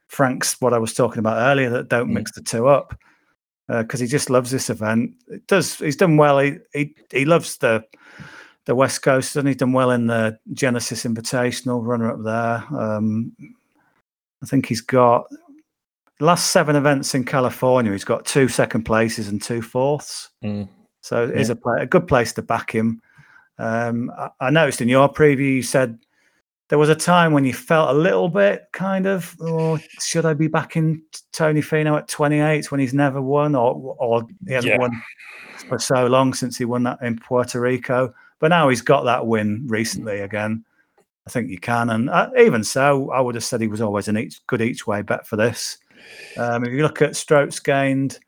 franks 0.08 0.62
what 0.62 0.74
I 0.74 0.78
was 0.78 0.94
talking 0.94 1.20
about 1.20 1.40
earlier 1.40 1.70
that 1.72 1.90
don't 1.90 2.10
mm. 2.10 2.14
mix 2.14 2.32
the 2.34 2.42
two 2.42 2.68
up 2.68 2.98
because 3.68 4.02
uh, 4.02 4.04
he 4.04 4.10
just 4.10 4.30
loves 4.30 4.52
this 4.52 4.70
event. 4.70 5.14
It 5.28 5.48
does 5.48 5.78
he's 5.78 5.96
done 5.96 6.18
well. 6.18 6.40
He 6.40 6.58
he, 6.74 6.96
he 7.12 7.26
loves 7.26 7.58
the 7.58 7.84
the 8.66 8.76
West 8.76 9.02
Coast, 9.02 9.36
and 9.36 9.48
he's 9.48 9.58
done 9.58 9.74
well 9.74 9.92
in 9.92 10.08
the 10.08 10.38
Genesis 10.54 11.04
Invitational 11.06 11.86
runner 11.86 12.12
up 12.12 12.24
there. 12.24 12.80
Um, 12.80 13.32
I 14.42 14.46
think 14.46 14.66
he's 14.66 14.82
got 14.82 15.26
last 16.20 16.52
seven 16.52 16.76
events 16.76 17.14
in 17.16 17.26
California. 17.26 17.92
He's 17.92 18.04
got 18.04 18.26
two 18.26 18.48
second 18.48 18.84
places 18.84 19.28
and 19.28 19.42
two 19.42 19.62
fourths. 19.62 20.30
Mm. 20.44 20.70
So 21.02 21.26
it's 21.28 21.50
yeah. 21.50 21.56
a, 21.66 21.82
a 21.82 21.86
good 21.86 22.08
place 22.08 22.34
to 22.34 22.42
back 22.42 22.72
him. 22.72 23.02
Um, 23.58 24.12
I, 24.18 24.30
I, 24.40 24.50
noticed 24.50 24.82
in 24.82 24.90
your 24.90 25.12
preview 25.12 25.56
you 25.56 25.64
said 25.64 26.00
there 26.70 26.80
was 26.80 26.90
a 26.90 26.96
time 26.96 27.34
when 27.34 27.46
you 27.46 27.54
felt 27.54 27.90
a 27.90 28.00
little 28.00 28.30
bit 28.30 28.64
kind 28.72 29.06
of, 29.06 29.36
oh, 29.42 29.78
should 30.00 30.26
I 30.26 30.34
be 30.34 30.48
backing 30.48 31.04
Tony 31.32 31.62
Finau 31.62 31.98
at 31.98 32.08
28 32.08 32.72
when 32.72 32.80
he's 32.80 32.94
never 32.94 33.22
won 33.22 33.56
or 33.56 33.96
or 34.00 34.24
he 34.48 34.54
hasn't 34.54 34.74
yeah. 34.74 34.80
won 34.80 34.92
for 35.68 35.78
so 35.78 36.08
long 36.08 36.34
since 36.34 36.58
he 36.58 36.66
won 36.66 36.84
that 36.84 37.00
in 37.02 37.18
Puerto 37.20 37.60
Rico. 37.60 38.14
But 38.40 38.48
now 38.48 38.70
he's 38.70 38.82
got 38.82 39.04
that 39.04 39.28
win 39.28 39.66
recently 39.68 40.22
again. 40.22 40.64
I 41.28 41.30
think 41.30 41.50
you 41.50 41.60
can, 41.60 41.90
and 41.90 42.10
uh, 42.10 42.30
even 42.38 42.64
so, 42.64 43.12
I 43.12 43.22
would 43.22 43.36
have 43.36 43.44
said 43.44 43.62
he 43.62 43.68
was 43.68 43.82
always 43.82 44.08
an 44.08 44.18
each, 44.18 44.46
good 44.48 44.62
each 44.62 44.88
way 44.88 45.02
bet 45.02 45.28
for 45.28 45.36
this. 45.36 45.78
Um, 46.38 46.64
if 46.64 46.72
you 46.72 46.82
look 46.82 47.02
at 47.02 47.16
strokes 47.16 47.60
gained 47.60 48.20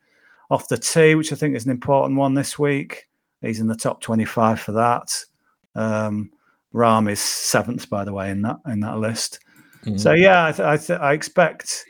off 0.50 0.68
the 0.68 0.76
tee, 0.76 1.14
which 1.14 1.32
I 1.32 1.36
think 1.36 1.56
is 1.56 1.64
an 1.64 1.72
important 1.72 2.18
one 2.18 2.34
this 2.34 2.58
week, 2.58 3.08
he's 3.40 3.60
in 3.60 3.66
the 3.66 3.74
top 3.74 4.00
25 4.00 4.60
for 4.60 4.72
that. 4.72 5.24
Um, 5.74 6.30
Rahm 6.72 7.10
is 7.10 7.20
seventh, 7.20 7.88
by 7.88 8.04
the 8.04 8.12
way, 8.12 8.30
in 8.30 8.42
that 8.42 8.58
in 8.66 8.80
that 8.80 8.98
list. 8.98 9.38
Mm-hmm. 9.84 9.96
So 9.96 10.12
yeah, 10.12 10.46
I, 10.46 10.52
th- 10.52 10.66
I, 10.66 10.76
th- 10.76 11.00
I, 11.00 11.12
expect 11.12 11.84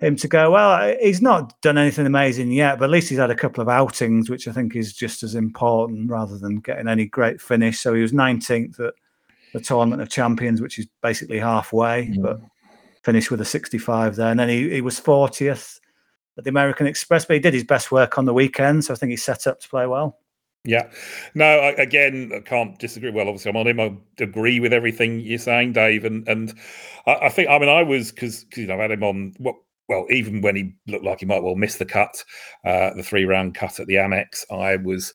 him 0.00 0.16
to 0.16 0.28
go 0.28 0.50
well. 0.50 0.94
He's 1.00 1.22
not 1.22 1.58
done 1.62 1.78
anything 1.78 2.04
amazing 2.04 2.50
yet, 2.50 2.78
but 2.78 2.86
at 2.86 2.90
least 2.90 3.08
he's 3.08 3.18
had 3.18 3.30
a 3.30 3.36
couple 3.36 3.62
of 3.62 3.68
outings, 3.68 4.28
which 4.28 4.48
I 4.48 4.52
think 4.52 4.74
is 4.74 4.92
just 4.92 5.22
as 5.22 5.34
important 5.34 6.10
rather 6.10 6.36
than 6.36 6.56
getting 6.56 6.88
any 6.88 7.06
great 7.06 7.40
finish. 7.40 7.80
So 7.80 7.94
he 7.94 8.02
was 8.02 8.12
19th 8.12 8.80
at 8.80 8.94
the 9.52 9.60
Tournament 9.60 10.02
of 10.02 10.08
Champions, 10.08 10.60
which 10.60 10.78
is 10.78 10.86
basically 11.02 11.38
halfway, 11.38 12.06
mm-hmm. 12.06 12.22
but 12.22 12.40
finished 13.02 13.30
with 13.30 13.40
a 13.40 13.44
65 13.44 14.16
there. 14.16 14.30
And 14.30 14.40
then 14.40 14.48
he, 14.48 14.70
he 14.70 14.80
was 14.80 15.00
40th 15.00 15.80
at 16.38 16.44
the 16.44 16.50
American 16.50 16.86
Express, 16.86 17.24
but 17.24 17.34
he 17.34 17.40
did 17.40 17.54
his 17.54 17.64
best 17.64 17.92
work 17.92 18.18
on 18.18 18.24
the 18.24 18.34
weekend. 18.34 18.84
So 18.84 18.94
I 18.94 18.96
think 18.96 19.10
he's 19.10 19.24
set 19.24 19.46
up 19.46 19.60
to 19.60 19.68
play 19.68 19.86
well. 19.86 20.18
Yeah, 20.64 20.90
no. 21.34 21.44
I, 21.44 21.70
again, 21.70 22.30
I 22.32 22.38
can't 22.38 22.78
disagree. 22.78 23.10
Well, 23.10 23.26
obviously, 23.26 23.50
I'm 23.50 23.56
on 23.56 23.66
him. 23.66 23.80
I 23.80 23.96
agree 24.22 24.60
with 24.60 24.72
everything 24.72 25.18
you're 25.18 25.38
saying, 25.38 25.72
Dave. 25.72 26.04
And 26.04 26.26
and 26.28 26.54
I, 27.04 27.14
I 27.22 27.28
think, 27.30 27.48
I 27.48 27.58
mean, 27.58 27.68
I 27.68 27.82
was 27.82 28.12
because 28.12 28.46
you 28.56 28.68
know 28.68 28.74
I've 28.74 28.80
had 28.80 28.92
him 28.92 29.02
on. 29.02 29.34
What 29.38 29.56
well, 29.92 30.06
even 30.10 30.40
when 30.40 30.56
he 30.56 30.74
looked 30.86 31.04
like 31.04 31.20
he 31.20 31.26
might 31.26 31.42
well 31.42 31.54
miss 31.54 31.76
the 31.76 31.84
cut, 31.84 32.24
uh, 32.64 32.94
the 32.94 33.02
three 33.02 33.24
round 33.24 33.54
cut 33.54 33.78
at 33.78 33.86
the 33.86 33.94
Amex, 33.94 34.44
I 34.50 34.76
was 34.76 35.14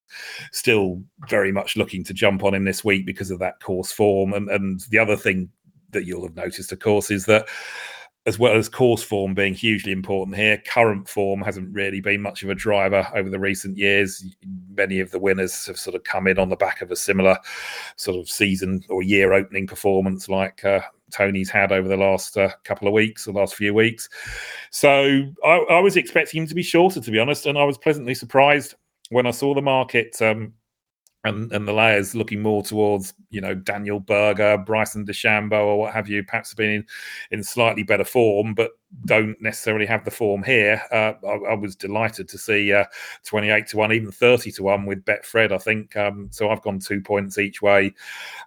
still 0.51 1.01
very 1.27 1.51
much 1.51 1.75
looking 1.75 2.03
to 2.03 2.13
jump 2.13 2.43
on 2.43 2.53
him 2.53 2.65
this 2.65 2.83
week 2.83 3.05
because 3.05 3.31
of 3.31 3.39
that 3.39 3.59
course 3.59 3.91
form. 3.91 4.33
And 4.33 4.49
and 4.49 4.81
the 4.89 4.99
other 4.99 5.15
thing 5.15 5.49
that 5.91 6.05
you'll 6.05 6.27
have 6.27 6.35
noticed, 6.35 6.71
of 6.71 6.79
course, 6.79 7.09
is 7.09 7.25
that 7.25 7.47
as 8.27 8.37
well 8.37 8.55
as 8.55 8.67
course 8.67 9.01
form 9.01 9.33
being 9.33 9.53
hugely 9.53 9.93
important 9.93 10.35
here. 10.35 10.61
Current 10.67 11.07
form 11.07 11.41
hasn't 11.41 11.73
really 11.73 12.01
been 12.01 12.21
much 12.21 12.43
of 12.43 12.49
a 12.49 12.55
driver 12.55 13.07
over 13.15 13.29
the 13.29 13.39
recent 13.39 13.77
years. 13.77 14.23
Many 14.75 14.99
of 14.99 15.11
the 15.11 15.19
winners 15.19 15.65
have 15.65 15.79
sort 15.79 15.95
of 15.95 16.03
come 16.03 16.27
in 16.27 16.37
on 16.37 16.49
the 16.49 16.57
back 16.57 16.81
of 16.81 16.91
a 16.91 16.95
similar 16.95 17.37
sort 17.95 18.19
of 18.19 18.29
season 18.29 18.83
or 18.89 19.01
year 19.01 19.31
opening 19.31 19.65
performance 19.65 20.27
like 20.27 20.63
uh, 20.65 20.81
Tony's 21.11 21.49
had 21.49 21.71
over 21.71 21.87
the 21.87 21.97
last 21.97 22.37
uh, 22.37 22.49
couple 22.63 22.87
of 22.87 22.93
weeks, 22.93 23.25
the 23.25 23.31
last 23.31 23.55
few 23.55 23.73
weeks. 23.73 24.09
So 24.71 25.23
I, 25.43 25.57
I, 25.69 25.79
was 25.79 25.95
expecting 25.97 26.41
him 26.41 26.47
to 26.47 26.55
be 26.55 26.63
shorter, 26.63 26.99
to 26.99 27.11
be 27.11 27.19
honest, 27.19 27.45
and 27.45 27.57
I 27.57 27.63
was 27.63 27.77
pleasantly 27.77 28.13
surprised 28.13 28.75
when 29.09 29.25
I 29.25 29.31
saw 29.31 29.53
the 29.53 29.61
market. 29.61 30.21
Um, 30.21 30.53
and, 31.27 31.51
and 31.51 31.67
the 31.67 31.73
layers 31.73 32.15
looking 32.15 32.41
more 32.41 32.63
towards 32.63 33.13
you 33.29 33.41
know 33.41 33.53
Daniel 33.53 33.99
Berger, 33.99 34.57
Bryson 34.57 35.05
DeChambeau, 35.05 35.65
or 35.65 35.79
what 35.79 35.93
have 35.93 36.09
you, 36.09 36.23
perhaps 36.23 36.53
been 36.53 36.69
in, 36.69 36.85
in 37.31 37.43
slightly 37.43 37.83
better 37.83 38.05
form, 38.05 38.53
but 38.53 38.71
don't 39.05 39.39
necessarily 39.41 39.85
have 39.85 40.05
the 40.05 40.11
form 40.11 40.43
here. 40.43 40.81
Uh, 40.91 41.13
I, 41.25 41.51
I, 41.51 41.53
was 41.55 41.75
delighted 41.75 42.27
to 42.29 42.37
see 42.37 42.71
uh, 42.71 42.85
28 43.25 43.67
to 43.67 43.77
1, 43.77 43.91
even 43.91 44.11
30 44.11 44.51
to 44.53 44.63
1 44.63 44.85
with 44.85 45.03
Betfred, 45.03 45.51
I 45.51 45.57
think. 45.57 45.95
Um, 45.97 46.29
so 46.31 46.49
I've 46.49 46.61
gone 46.61 46.79
two 46.79 47.01
points 47.01 47.37
each 47.37 47.61
way 47.61 47.93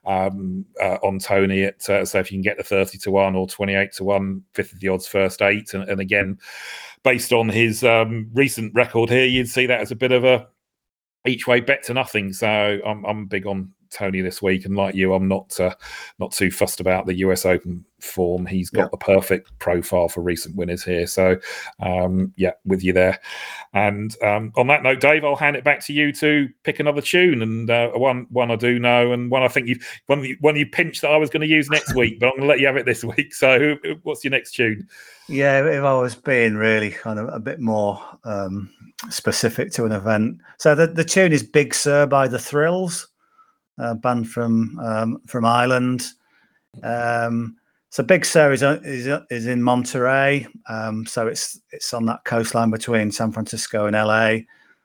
um, 0.07 0.65
uh, 0.83 0.97
on 1.03 1.19
Tony. 1.19 1.65
At, 1.65 1.89
uh, 1.89 2.05
so 2.05 2.19
if 2.19 2.33
you 2.33 2.37
can 2.37 2.43
get 2.43 2.57
the 2.57 2.65
30 2.65 2.99
to 2.99 3.11
1 3.11 3.37
or 3.37 3.47
28 3.47 3.93
to 3.93 4.05
1, 4.05 4.43
fifth 4.55 4.73
of 4.73 4.81
the 4.81 4.89
odds, 4.89 5.07
first 5.07 5.43
eight. 5.43 5.75
And, 5.75 5.89
and 5.89 6.01
again, 6.01 6.39
based 7.03 7.33
on 7.33 7.49
his 7.49 7.85
um, 7.85 8.31
recent 8.33 8.75
record 8.75 9.11
here, 9.11 9.27
you'd 9.27 9.49
see 9.49 9.67
that 9.67 9.81
as 9.81 9.91
a 9.91 9.97
bit 9.97 10.13
of 10.13 10.25
a 10.25 10.49
each 11.27 11.47
way 11.47 11.61
bet 11.61 11.83
to 11.85 11.95
nothing. 11.95 12.33
So 12.33 12.49
I'm 12.85 13.05
I'm 13.05 13.27
big 13.27 13.47
on 13.47 13.73
Tony 13.91 14.21
this 14.21 14.41
week, 14.41 14.65
and 14.65 14.77
like 14.77 14.95
you, 14.95 15.15
I'm 15.15 15.29
not 15.29 15.59
uh, 15.61 15.75
not 16.19 16.33
too 16.33 16.51
fussed 16.51 16.81
about 16.81 17.07
the 17.07 17.15
US 17.17 17.45
Open 17.45 17.85
form. 18.01 18.47
He's 18.47 18.71
got 18.71 18.83
yeah. 18.83 18.89
the 18.91 18.97
perfect 18.97 19.57
profile 19.59 20.09
for 20.09 20.21
recent 20.23 20.57
winners 20.57 20.83
here. 20.83 21.07
So 21.07 21.37
um, 21.81 22.33
yeah, 22.37 22.53
with 22.65 22.83
you 22.83 22.93
there. 22.93 23.19
And 23.73 24.15
um, 24.23 24.53
on 24.57 24.67
that 24.69 24.83
note, 24.83 25.01
Dave, 25.01 25.25
I'll 25.25 25.37
hand 25.37 25.57
it 25.57 25.65
back 25.65 25.85
to 25.87 25.93
you 25.93 26.13
to 26.15 26.49
pick 26.63 26.81
another 26.81 27.03
tune, 27.03 27.43
and 27.43 27.71
uh, 27.71 27.91
one 27.91 28.27
one 28.31 28.51
I 28.51 28.57
do 28.57 28.79
know, 28.79 29.13
and 29.13 29.31
one 29.31 29.43
I 29.43 29.49
think 29.49 29.69
you 29.69 29.79
one 30.07 30.37
one 30.41 30.57
you 30.57 30.67
pinched 30.67 31.03
that 31.03 31.11
I 31.11 31.17
was 31.17 31.31
going 31.31 31.43
to 31.43 31.47
use 31.47 31.69
next 31.71 31.95
week, 31.95 32.21
but 32.21 32.27
I'm 32.27 32.33
going 32.33 32.43
to 32.43 32.49
let 32.49 32.61
you 32.61 32.67
have 32.67 32.77
it 32.77 32.87
this 32.87 33.05
week. 33.05 33.35
So 33.35 33.77
what's 34.03 34.25
your 34.25 34.33
next 34.33 34.53
tune? 34.53 34.89
Yeah, 35.29 35.65
if 35.65 35.85
I 35.85 35.95
was 35.95 36.17
being 36.17 36.57
really 36.57 36.91
kind 36.91 37.19
of 37.19 37.29
a 37.33 37.39
bit 37.39 37.61
more 37.61 38.03
um, 38.25 38.69
specific 39.11 39.71
to 39.73 39.85
an 39.85 39.93
event. 39.93 40.41
So 40.59 40.75
the, 40.75 40.89
the 40.89 41.05
tune 41.05 41.33
is 41.33 41.45
Big 41.45 41.73
Sur" 41.73 42.07
by 42.07 42.27
The 42.27 42.39
Thrills, 42.39 43.07
a 43.81 43.95
band 43.95 44.29
from 44.29 44.79
um, 44.81 45.21
from 45.27 45.45
Ireland. 45.45 46.13
Um, 46.83 47.57
so 47.91 48.05
Big 48.05 48.25
Sur 48.25 48.53
is, 48.53 48.63
is, 48.63 49.09
is 49.31 49.47
in 49.47 49.63
Monterey. 49.63 50.47
Um, 50.69 51.07
so 51.07 51.27
it's 51.27 51.61
it's 51.73 51.93
on 51.93 52.07
that 52.07 52.25
coastline 52.25 52.71
between 52.71 53.11
San 53.11 53.33
Francisco 53.33 53.87
and 53.87 53.97
LA. 53.97 54.45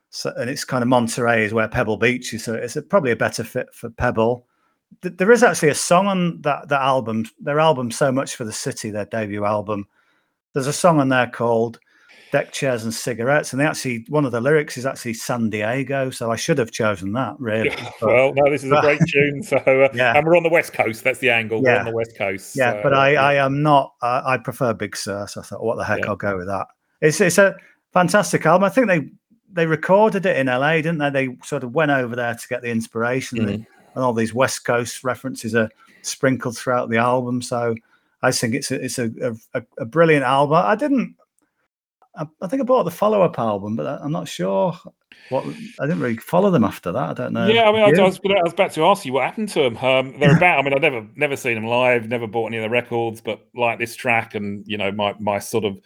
So, 0.09 0.33
and 0.37 0.49
it's 0.49 0.63
kind 0.63 0.81
of 0.81 0.87
Monterey 0.87 1.45
is 1.45 1.53
where 1.53 1.67
Pebble 1.67 1.97
Beach 1.97 2.33
is. 2.33 2.43
So 2.43 2.55
it's 2.55 2.75
a, 2.75 2.81
probably 2.81 3.11
a 3.11 3.15
better 3.15 3.43
fit 3.43 3.67
for 3.73 3.89
Pebble. 3.89 4.45
there 5.01 5.31
is 5.31 5.43
actually 5.43 5.69
a 5.69 5.75
song 5.75 6.07
on 6.07 6.41
that, 6.41 6.69
that 6.69 6.81
album. 6.81 7.25
Their 7.39 7.59
album, 7.59 7.91
So 7.91 8.11
Much 8.11 8.35
for 8.35 8.45
the 8.45 8.53
City, 8.53 8.91
their 8.91 9.05
debut 9.05 9.43
album 9.43 9.87
there's 10.55 10.67
a 10.67 10.73
song 10.73 11.01
on 11.01 11.09
there 11.09 11.27
called 11.27 11.79
deck 12.31 12.51
chairs 12.51 12.83
and 12.83 12.93
cigarettes 12.93 13.51
and 13.51 13.59
they 13.59 13.65
actually 13.65 14.05
one 14.09 14.25
of 14.25 14.31
the 14.31 14.41
lyrics 14.41 14.77
is 14.77 14.85
actually 14.85 15.13
san 15.13 15.49
diego 15.49 16.09
so 16.09 16.31
i 16.31 16.35
should 16.35 16.57
have 16.57 16.71
chosen 16.71 17.13
that 17.13 17.35
really 17.39 17.69
but, 17.99 18.09
well 18.09 18.33
no 18.35 18.51
this 18.51 18.63
is 18.63 18.71
a 18.71 18.81
great 18.81 18.99
tune 19.11 19.41
so 19.41 19.57
uh, 19.57 19.89
yeah 19.93 20.13
and 20.15 20.25
we're 20.25 20.35
on 20.35 20.43
the 20.43 20.49
west 20.49 20.73
coast 20.73 21.03
that's 21.03 21.19
the 21.19 21.29
angle 21.29 21.61
yeah. 21.63 21.73
we're 21.73 21.79
on 21.79 21.85
the 21.85 21.93
west 21.93 22.17
coast 22.17 22.55
yeah 22.55 22.73
so, 22.73 22.83
but 22.83 22.93
i 22.93 23.15
i 23.15 23.33
am 23.35 23.61
not 23.61 23.93
uh, 24.01 24.21
i 24.25 24.37
prefer 24.37 24.73
big 24.73 24.95
sur 24.95 25.25
so 25.27 25.41
i 25.41 25.43
thought 25.43 25.63
what 25.63 25.77
the 25.77 25.83
heck 25.83 25.99
yeah. 25.99 26.07
i'll 26.07 26.15
go 26.15 26.37
with 26.37 26.47
that 26.47 26.67
it's 27.01 27.21
it's 27.21 27.37
a 27.37 27.55
fantastic 27.93 28.45
album 28.45 28.63
i 28.63 28.69
think 28.69 28.87
they 28.87 29.07
they 29.53 29.65
recorded 29.65 30.25
it 30.25 30.37
in 30.37 30.47
la 30.47 30.73
didn't 30.73 30.97
they 30.97 31.09
they 31.09 31.37
sort 31.43 31.63
of 31.63 31.73
went 31.73 31.91
over 31.91 32.15
there 32.15 32.33
to 32.33 32.47
get 32.47 32.61
the 32.61 32.69
inspiration 32.69 33.39
mm-hmm. 33.39 33.49
and, 33.49 33.67
and 33.95 34.03
all 34.03 34.13
these 34.13 34.33
west 34.33 34.65
coast 34.65 35.03
references 35.03 35.55
are 35.55 35.69
sprinkled 36.01 36.57
throughout 36.57 36.89
the 36.89 36.97
album 36.97 37.41
so 37.41 37.75
I 38.25 38.31
think 38.31 38.55
it's 38.55 38.71
a, 38.71 38.83
it's 38.83 38.97
a, 38.97 39.11
a, 39.53 39.63
a 39.77 39.85
brilliant 39.85 40.25
album. 40.25 40.57
I 40.57 40.75
didn't. 40.75 41.15
I, 42.17 42.25
I, 42.41 42.47
think 42.47 42.61
I 42.61 42.65
bought 42.65 42.83
the 42.83 42.91
follow 42.91 43.21
up 43.21 43.37
album, 43.39 43.75
but 43.75 43.85
I'm 43.85 44.11
not 44.11 44.27
sure 44.27 44.77
what. 45.29 45.45
I 45.79 45.85
didn't 45.85 45.99
really 45.99 46.17
follow 46.17 46.51
them 46.51 46.63
after 46.63 46.91
that. 46.91 47.09
I 47.09 47.13
don't 47.13 47.33
know. 47.33 47.47
Yeah, 47.47 47.63
I 47.63 47.71
mean, 47.71 47.81
I, 47.81 48.01
I, 48.01 48.05
was, 48.05 48.19
I 48.23 48.43
was 48.43 48.53
about 48.53 48.71
to 48.73 48.85
ask 48.85 49.05
you 49.05 49.13
what 49.13 49.25
happened 49.25 49.49
to 49.49 49.61
them. 49.63 49.77
Um, 49.77 50.19
they're 50.19 50.35
about. 50.37 50.59
I 50.59 50.61
mean, 50.61 50.73
I've 50.73 50.81
never 50.81 51.05
never 51.15 51.35
seen 51.35 51.55
them 51.55 51.65
live, 51.65 52.07
never 52.07 52.27
bought 52.27 52.47
any 52.47 52.57
of 52.57 52.63
the 52.63 52.69
records, 52.69 53.21
but 53.21 53.47
like 53.55 53.79
this 53.79 53.95
track 53.95 54.35
and 54.35 54.65
you 54.67 54.77
know 54.77 54.91
my 54.91 55.13
my 55.19 55.39
sort 55.39 55.65
of 55.65 55.79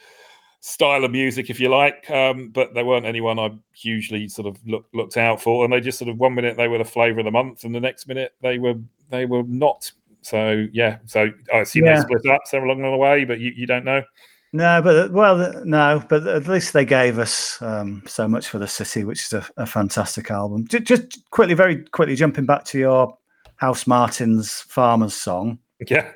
style 0.62 1.06
of 1.06 1.12
music, 1.12 1.50
if 1.50 1.60
you 1.60 1.70
like. 1.70 2.10
Um, 2.10 2.50
but 2.50 2.74
they 2.74 2.84
weren't 2.84 3.06
anyone 3.06 3.40
I 3.40 3.52
hugely 3.74 4.28
sort 4.28 4.48
of 4.48 4.58
look, 4.66 4.86
looked 4.94 5.18
out 5.18 5.42
for, 5.42 5.64
and 5.64 5.74
they 5.74 5.80
just 5.80 6.00
sort 6.00 6.10
of 6.10 6.18
one 6.18 6.36
minute 6.36 6.58
they 6.58 6.68
were 6.68 6.78
the 6.78 6.86
flavour 6.86 7.20
of 7.20 7.26
the 7.26 7.32
month, 7.32 7.64
and 7.64 7.74
the 7.74 7.80
next 7.80 8.08
minute 8.08 8.34
they 8.42 8.60
were 8.60 8.76
they 9.10 9.26
were 9.26 9.44
not 9.44 9.92
so 10.22 10.68
yeah, 10.74 10.98
so 11.06 11.30
I 11.54 11.60
assume 11.60 11.86
yeah. 11.86 11.96
they 11.96 12.02
split 12.02 12.34
up 12.34 12.42
somewhere 12.46 12.70
along 12.70 12.82
the 12.82 12.98
way, 12.98 13.26
but 13.26 13.40
you, 13.40 13.52
you 13.56 13.66
don't 13.66 13.86
know. 13.86 14.04
No, 14.52 14.82
but 14.82 15.12
well, 15.12 15.64
no, 15.64 16.04
but 16.10 16.26
at 16.26 16.48
least 16.48 16.74
they 16.74 16.86
gave 16.86 17.20
us 17.20 17.62
um, 17.62 18.02
so 18.08 18.28
much 18.28 18.48
for 18.48 18.58
the 18.58 18.68
city, 18.68 19.04
which 19.04 19.26
is 19.26 19.34
a, 19.34 19.46
a 19.58 19.66
fantastic 19.66 20.32
album. 20.32 20.68
Just, 20.68 20.86
just, 20.86 21.30
quickly, 21.30 21.54
very 21.54 21.84
quickly, 21.86 22.16
jumping 22.16 22.48
back 22.48 22.66
to 22.66 22.80
your 22.80 23.16
House 23.58 23.86
Martin's 23.86 24.62
Farmers 24.62 25.14
song. 25.14 25.60
Yeah, 25.88 26.12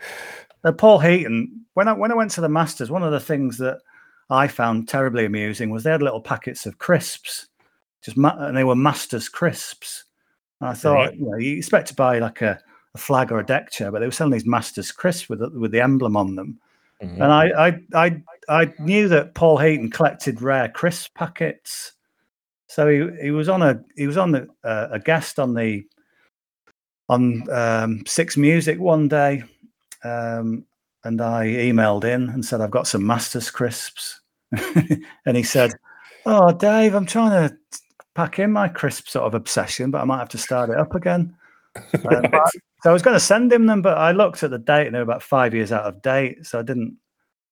uh, 0.64 0.72
Paul 0.72 1.00
Heaton. 1.00 1.66
When 1.76 1.88
I 1.88 1.94
when 1.94 2.12
I 2.12 2.16
went 2.16 2.32
to 2.32 2.42
the 2.42 2.50
Masters, 2.50 2.90
one 2.90 3.04
of 3.04 3.12
the 3.12 3.20
things 3.20 3.60
that 3.60 3.80
I 4.30 4.48
found 4.48 4.88
terribly 4.88 5.26
amusing 5.26 5.70
was 5.70 5.84
they 5.84 5.92
had 5.92 6.02
little 6.02 6.22
packets 6.22 6.66
of 6.66 6.80
crisps, 6.80 7.48
just 8.04 8.18
ma- 8.18 8.38
and 8.38 8.58
they 8.58 8.64
were 8.64 8.76
Masters 8.76 9.30
crisps. 9.30 10.06
And 10.60 10.70
I 10.70 10.74
thought, 10.74 11.10
right. 11.10 11.16
you 11.16 11.30
know, 11.30 11.38
you 11.38 11.58
expect 11.58 11.90
to 11.90 11.96
buy 11.96 12.20
like 12.20 12.42
a, 12.42 12.60
a, 12.96 12.98
flag 12.98 13.32
or 13.32 13.40
a 13.40 13.46
deck 13.46 13.70
chair, 13.70 13.92
but 13.92 14.00
they 14.00 14.06
were 14.06 14.12
selling 14.12 14.34
these 14.34 14.46
Masters 14.46 14.92
crisps 14.92 15.30
with 15.30 15.40
the, 15.40 15.50
with 15.50 15.72
the 15.72 15.82
emblem 15.82 16.16
on 16.16 16.36
them. 16.36 16.60
Mm-hmm. 17.04 17.22
And 17.22 17.32
I, 17.32 17.68
I 17.68 17.80
I 17.94 18.22
I 18.50 18.74
knew 18.80 19.08
that 19.10 19.36
Paul 19.36 19.58
Heaton 19.58 19.92
collected 19.92 20.42
rare 20.42 20.70
crisp 20.70 21.14
packets, 21.16 21.94
so 22.68 22.88
he, 22.88 23.26
he 23.26 23.32
was 23.32 23.50
on 23.50 23.62
a 23.62 23.84
he 23.96 24.08
was 24.08 24.18
on 24.18 24.32
the, 24.32 24.48
uh, 24.64 24.88
a 24.92 25.00
guest 25.00 25.38
on 25.40 25.54
the 25.54 25.84
on 27.10 27.50
um, 27.52 28.06
Six 28.06 28.38
Music 28.38 28.80
one 28.80 29.08
day, 29.08 29.44
um, 30.04 30.66
and 31.04 31.22
I 31.22 31.48
emailed 31.48 32.06
in 32.06 32.30
and 32.30 32.46
said 32.46 32.62
I've 32.62 32.72
got 32.72 32.88
some 32.88 33.06
Masters 33.06 33.52
crisps, 33.52 34.22
and 34.52 35.36
he 35.36 35.44
said, 35.44 35.74
"Oh, 36.26 36.54
Dave, 36.54 36.96
I'm 36.96 37.06
trying 37.06 37.50
to 37.50 37.58
pack 38.16 38.40
in 38.40 38.52
my 38.52 38.70
crisp 38.70 39.08
sort 39.10 39.26
of 39.26 39.34
obsession, 39.34 39.92
but 39.92 40.02
I 40.02 40.06
might 40.06 40.20
have 40.20 40.30
to 40.30 40.38
start 40.38 40.70
it 40.70 40.78
up 40.78 40.96
again." 40.96 41.36
right. 42.04 42.32
Um, 42.84 42.88
so 42.88 42.90
I 42.90 42.94
was 42.94 43.02
going 43.02 43.16
to 43.16 43.20
send 43.20 43.52
him 43.52 43.66
them, 43.66 43.82
but 43.82 43.98
I 43.98 44.12
looked 44.12 44.44
at 44.44 44.52
the 44.52 44.60
date 44.60 44.88
and 44.88 44.96
they 44.96 45.00
were 45.00 45.04
about 45.04 45.24
five 45.24 45.54
years 45.54 45.72
out 45.72 45.86
of 45.86 46.02
date, 46.02 46.46
so 46.46 46.60
I 46.60 46.64
didn't 46.64 46.98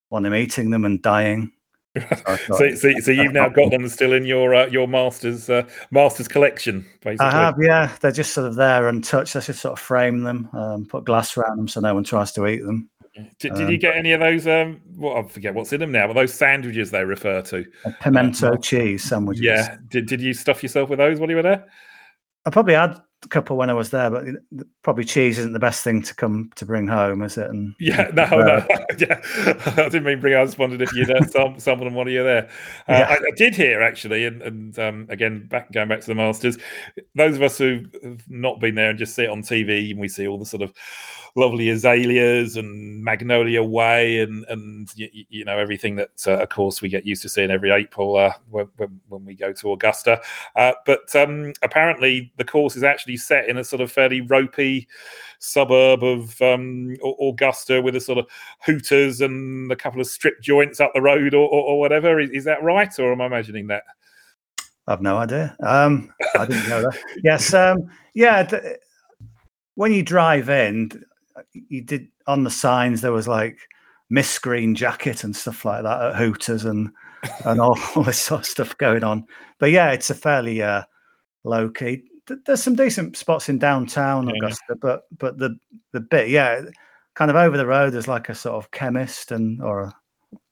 want 0.09 0.25
him 0.25 0.35
eating 0.35 0.69
them 0.69 0.85
and 0.85 1.01
dying. 1.01 1.51
So, 1.95 2.35
so, 2.75 2.99
so, 2.99 3.11
you've 3.11 3.33
now 3.33 3.49
got 3.49 3.71
them 3.71 3.87
still 3.89 4.13
in 4.13 4.25
your 4.25 4.55
uh, 4.55 4.67
your 4.67 4.87
masters 4.87 5.49
uh, 5.49 5.63
masters 5.91 6.27
collection, 6.27 6.85
basically. 7.01 7.25
I 7.25 7.31
have, 7.31 7.55
yeah. 7.59 7.93
They're 7.99 8.11
just 8.11 8.33
sort 8.33 8.47
of 8.47 8.55
there 8.55 8.87
untouched. 8.87 9.35
I 9.35 9.41
should 9.41 9.57
sort 9.57 9.73
of 9.73 9.79
frame 9.79 10.21
them, 10.21 10.49
um, 10.53 10.85
put 10.85 11.05
glass 11.05 11.35
around 11.35 11.57
them 11.57 11.67
so 11.67 11.81
no 11.81 11.93
one 11.93 12.05
tries 12.05 12.31
to 12.33 12.47
eat 12.47 12.63
them. 12.63 12.89
Did, 13.13 13.31
did 13.39 13.53
um, 13.53 13.69
you 13.69 13.77
get 13.77 13.97
any 13.97 14.13
of 14.13 14.21
those? 14.21 14.47
Um, 14.47 14.79
well, 14.95 15.17
I 15.17 15.23
forget 15.27 15.53
what's 15.53 15.73
in 15.73 15.81
them 15.81 15.91
now, 15.91 16.07
but 16.07 16.13
those 16.13 16.33
sandwiches 16.33 16.91
they 16.91 17.03
refer 17.03 17.41
to 17.43 17.65
pimento 17.99 18.53
uh, 18.53 18.57
cheese 18.57 19.03
sandwiches. 19.03 19.43
Yeah. 19.43 19.77
Did 19.89 20.05
Did 20.05 20.21
you 20.21 20.33
stuff 20.33 20.63
yourself 20.63 20.89
with 20.89 20.99
those 20.99 21.19
while 21.19 21.29
you 21.29 21.35
were 21.35 21.41
there? 21.41 21.67
I 22.45 22.49
probably 22.51 22.75
had 22.75 23.01
couple 23.27 23.57
when 23.57 23.69
I 23.69 23.73
was 23.73 23.91
there, 23.91 24.09
but 24.09 24.25
probably 24.81 25.03
cheese 25.03 25.37
isn't 25.37 25.53
the 25.53 25.59
best 25.59 25.83
thing 25.83 26.01
to 26.03 26.15
come 26.15 26.51
to 26.55 26.65
bring 26.65 26.87
home, 26.87 27.21
is 27.21 27.37
it? 27.37 27.49
And 27.49 27.75
yeah, 27.79 28.09
no, 28.13 28.25
no, 28.25 28.65
yeah, 28.97 29.21
I 29.77 29.89
didn't 29.89 30.03
mean 30.03 30.19
bring. 30.19 30.35
I 30.35 30.43
just 30.45 30.57
wondered 30.57 30.81
if 30.81 30.93
you'd 30.93 31.11
some 31.31 31.59
someone 31.59 31.93
one 31.93 32.07
of 32.07 32.13
you 32.13 32.23
there. 32.23 32.49
Uh, 32.89 32.93
yeah. 32.93 33.07
I, 33.09 33.13
I, 33.13 33.31
did 33.35 33.55
hear 33.55 33.81
actually, 33.81 34.25
and, 34.25 34.41
and 34.41 34.79
um, 34.79 35.07
again, 35.09 35.47
back 35.47 35.71
going 35.71 35.87
back 35.87 36.01
to 36.01 36.07
the 36.07 36.15
Masters, 36.15 36.57
those 37.15 37.35
of 37.35 37.43
us 37.43 37.57
who've 37.57 37.89
not 38.27 38.59
been 38.59 38.75
there 38.75 38.89
and 38.89 38.99
just 38.99 39.15
see 39.15 39.23
it 39.23 39.29
on 39.29 39.43
TV, 39.43 39.91
and 39.91 39.99
we 39.99 40.07
see 40.07 40.27
all 40.27 40.39
the 40.39 40.45
sort 40.45 40.63
of 40.63 40.73
lovely 41.35 41.69
azaleas 41.69 42.57
and 42.57 43.03
magnolia 43.03 43.63
way 43.63 44.19
and 44.19 44.45
and 44.49 44.89
you, 44.95 45.09
you 45.29 45.45
know 45.45 45.57
everything 45.57 45.95
that 45.95 46.11
uh, 46.27 46.37
of 46.37 46.49
course 46.49 46.81
we 46.81 46.89
get 46.89 47.05
used 47.05 47.21
to 47.21 47.29
seeing 47.29 47.51
every 47.51 47.71
april 47.71 48.17
uh, 48.17 48.33
when, 48.49 48.67
when, 48.77 49.01
when, 49.07 49.25
we 49.25 49.35
go 49.35 49.53
to 49.53 49.71
augusta 49.71 50.19
uh, 50.55 50.73
but 50.85 51.15
um, 51.15 51.53
apparently 51.61 52.31
the 52.37 52.43
course 52.43 52.75
is 52.75 52.83
actually 52.83 53.17
set 53.17 53.47
in 53.47 53.57
a 53.57 53.63
sort 53.63 53.81
of 53.81 53.91
fairly 53.91 54.21
ropey 54.21 54.87
suburb 55.39 56.03
of 56.03 56.41
um, 56.41 56.95
augusta 57.21 57.81
with 57.81 57.95
a 57.95 58.01
sort 58.01 58.17
of 58.17 58.25
hooters 58.59 59.21
and 59.21 59.71
a 59.71 59.75
couple 59.75 60.01
of 60.01 60.07
strip 60.07 60.41
joints 60.41 60.79
up 60.79 60.91
the 60.93 61.01
road 61.01 61.33
or, 61.33 61.47
or, 61.49 61.63
or 61.63 61.79
whatever 61.79 62.19
is, 62.19 62.29
is, 62.31 62.43
that 62.43 62.61
right 62.61 62.99
or 62.99 63.11
am 63.11 63.21
i 63.21 63.25
imagining 63.25 63.67
that 63.67 63.83
I've 64.87 65.01
no 65.01 65.17
idea. 65.17 65.55
Um, 65.61 66.11
I 66.37 66.45
didn't 66.45 66.67
know 66.67 66.81
that. 66.81 66.97
Yes, 67.23 67.53
um, 67.53 67.89
yeah. 68.13 68.43
Th- 68.43 68.77
when 69.75 69.93
you 69.93 70.03
drive 70.03 70.49
in, 70.49 71.03
you 71.53 71.81
did 71.81 72.07
on 72.27 72.43
the 72.43 72.49
signs 72.49 73.01
there 73.01 73.11
was 73.11 73.27
like 73.27 73.57
miss 74.09 74.37
green 74.37 74.75
jacket 74.75 75.23
and 75.23 75.35
stuff 75.35 75.65
like 75.65 75.83
that 75.83 76.01
at 76.01 76.15
Hooters 76.15 76.65
and 76.65 76.91
and 77.45 77.59
all, 77.59 77.79
all, 77.95 78.03
this 78.03 78.19
sort 78.19 78.41
of 78.41 78.45
stuff 78.47 78.77
going 78.77 79.03
on. 79.03 79.25
But 79.59 79.71
yeah, 79.71 79.91
it's 79.91 80.09
a 80.09 80.15
fairly 80.15 80.61
uh, 80.61 80.83
low 81.43 81.69
key. 81.69 82.03
There's 82.45 82.63
some 82.63 82.75
decent 82.75 83.17
spots 83.17 83.49
in 83.49 83.57
downtown 83.57 84.27
yeah. 84.27 84.35
Augusta, 84.37 84.75
but 84.79 85.03
but 85.17 85.37
the 85.37 85.57
the 85.91 85.99
bit 85.99 86.29
yeah, 86.29 86.61
kind 87.15 87.31
of 87.31 87.37
over 87.37 87.57
the 87.57 87.65
road 87.65 87.93
there's 87.93 88.07
like 88.07 88.29
a 88.29 88.35
sort 88.35 88.63
of 88.63 88.71
chemist 88.71 89.31
and 89.31 89.61
or 89.61 89.81
a 89.81 89.93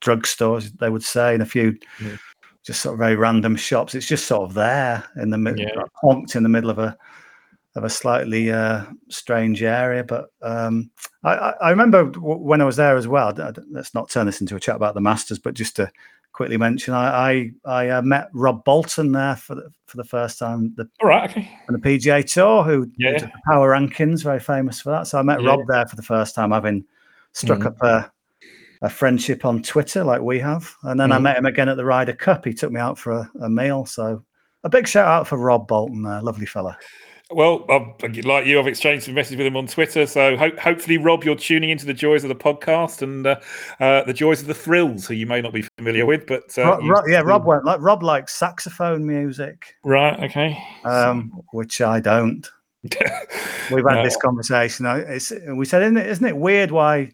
drugstore 0.02 0.62
they 0.62 0.90
would 0.90 1.04
say, 1.04 1.34
and 1.34 1.44
a 1.44 1.46
few. 1.46 1.78
Yeah. 2.02 2.18
Just 2.66 2.82
sort 2.82 2.94
of 2.94 3.00
very 3.00 3.16
random 3.16 3.56
shops. 3.56 3.96
It's 3.96 4.06
just 4.06 4.28
sort 4.28 4.44
of 4.44 4.54
there 4.54 5.04
in 5.16 5.30
the 5.30 5.38
middle, 5.38 5.62
yeah. 5.62 5.84
honked 5.96 6.36
in 6.36 6.44
the 6.44 6.50
middle 6.50 6.70
of 6.70 6.78
a 6.78 6.96
of 7.76 7.84
a 7.84 7.90
slightly 7.90 8.52
uh, 8.52 8.86
strange 9.10 9.62
area. 9.64 10.04
But 10.04 10.30
um, 10.42 10.90
I, 11.24 11.54
I, 11.62 11.70
remember 11.70 12.06
when 12.06 12.62
I 12.62 12.66
was 12.66 12.76
there 12.76 12.98
as 12.98 13.08
well. 13.08 13.34
Let's 13.70 13.94
not 13.94 14.10
turn 14.10 14.26
this 14.26 14.42
into 14.42 14.56
a 14.56 14.60
chat 14.60 14.76
about 14.76 14.96
the 14.96 15.02
Masters, 15.02 15.40
but 15.40 15.54
just 15.54 15.76
to 15.78 15.92
quickly 16.32 16.58
mention, 16.58 16.94
I 16.94 17.52
I, 17.66 17.86
I 17.86 17.90
uh, 17.90 18.02
met 18.02 18.30
Rob 18.34 18.64
Bolton 18.64 19.12
there 19.12 19.36
for 19.36 19.56
the 19.56 19.72
for 19.86 19.98
the 19.98 20.04
first 20.04 20.40
time. 20.40 20.74
The, 20.78 20.90
All 21.02 21.10
right, 21.10 21.30
okay. 21.30 21.50
On 21.68 21.74
the 21.74 21.80
PGA 21.80 22.26
Tour, 22.32 22.64
who 22.64 22.90
yeah. 22.98 23.20
the 23.20 23.32
Power 23.48 23.72
Rankings, 23.72 24.24
very 24.24 24.40
famous 24.40 24.82
for 24.82 24.92
that. 24.92 25.08
So 25.08 25.20
I 25.20 25.22
met 25.22 25.42
yeah. 25.42 25.50
Rob 25.50 25.62
there 25.68 25.86
for 25.86 25.96
the 25.96 26.04
first 26.04 26.36
time, 26.36 26.52
having 26.52 26.86
struck 27.34 27.60
mm. 27.60 27.68
up 27.68 27.82
a 27.82 28.12
a 28.82 28.90
friendship 28.90 29.46
on 29.46 29.62
Twitter 29.62 30.04
like 30.04 30.22
we 30.22 30.40
have. 30.40 30.74
And 30.84 31.00
then 31.00 31.10
mm. 31.10 31.16
I 31.16 31.20
met 31.20 31.38
him 31.38 31.46
again 31.46 31.70
at 31.70 31.78
the 31.78 31.86
Ryder 31.86 32.14
Cup. 32.14 32.46
He 32.46 32.54
took 32.54 32.72
me 32.72 32.80
out 32.80 32.98
for 32.98 33.12
a, 33.12 33.32
a 33.42 33.50
meal. 33.50 33.86
So 33.86 34.24
a 34.64 34.70
big 34.70 34.88
shout 34.88 35.08
out 35.08 35.28
for 35.28 35.38
Rob 35.38 35.68
Bolton, 35.68 36.04
there, 36.04 36.22
lovely 36.22 36.46
fella. 36.46 36.78
Well, 37.32 37.66
I've, 37.70 38.26
like 38.26 38.48
you, 38.48 38.60
I've 38.60 38.66
exchanged 38.66 39.06
some 39.06 39.14
messages 39.14 39.38
with 39.38 39.46
him 39.46 39.56
on 39.56 39.68
Twitter. 39.68 40.08
So 40.08 40.36
ho- 40.36 40.56
hopefully, 40.60 40.98
Rob, 40.98 41.24
you're 41.24 41.36
tuning 41.36 41.70
into 41.70 41.86
the 41.86 41.94
joys 41.94 42.24
of 42.24 42.30
the 42.30 42.36
podcast 42.36 43.04
and 43.04 43.28
uh, 43.28 43.40
uh, 43.80 44.04
the 44.04 44.14
joys 44.14 44.42
of 44.42 44.48
the 44.48 44.56
thrills, 44.56 45.06
who 45.06 45.14
you 45.14 45.28
may 45.28 45.40
not 45.40 45.54
be 45.54 45.62
familiar 45.78 46.08
with. 46.08 46.26
But 46.26 46.58
uh, 46.58 46.64
Rob, 46.64 46.90
Rob, 46.90 47.04
yeah, 47.08 47.20
Rob 47.20 47.46
won't 47.46 47.66
like 47.66 47.80
Rob 47.82 48.02
likes 48.02 48.34
saxophone 48.34 49.06
music, 49.06 49.76
right? 49.84 50.20
Okay, 50.24 50.58
um, 50.86 51.32
which 51.52 51.82
I 51.82 52.00
don't. 52.00 52.50
We've 52.84 53.86
had 53.86 53.96
no. 53.96 54.04
this 54.04 54.18
conversation. 54.18 54.86
It's, 54.88 55.32
we 55.54 55.66
said, 55.66 55.84
isn't 55.84 55.98
it, 55.98 56.08
isn't 56.08 56.26
it 56.26 56.38
weird 56.38 56.72
why 56.72 57.12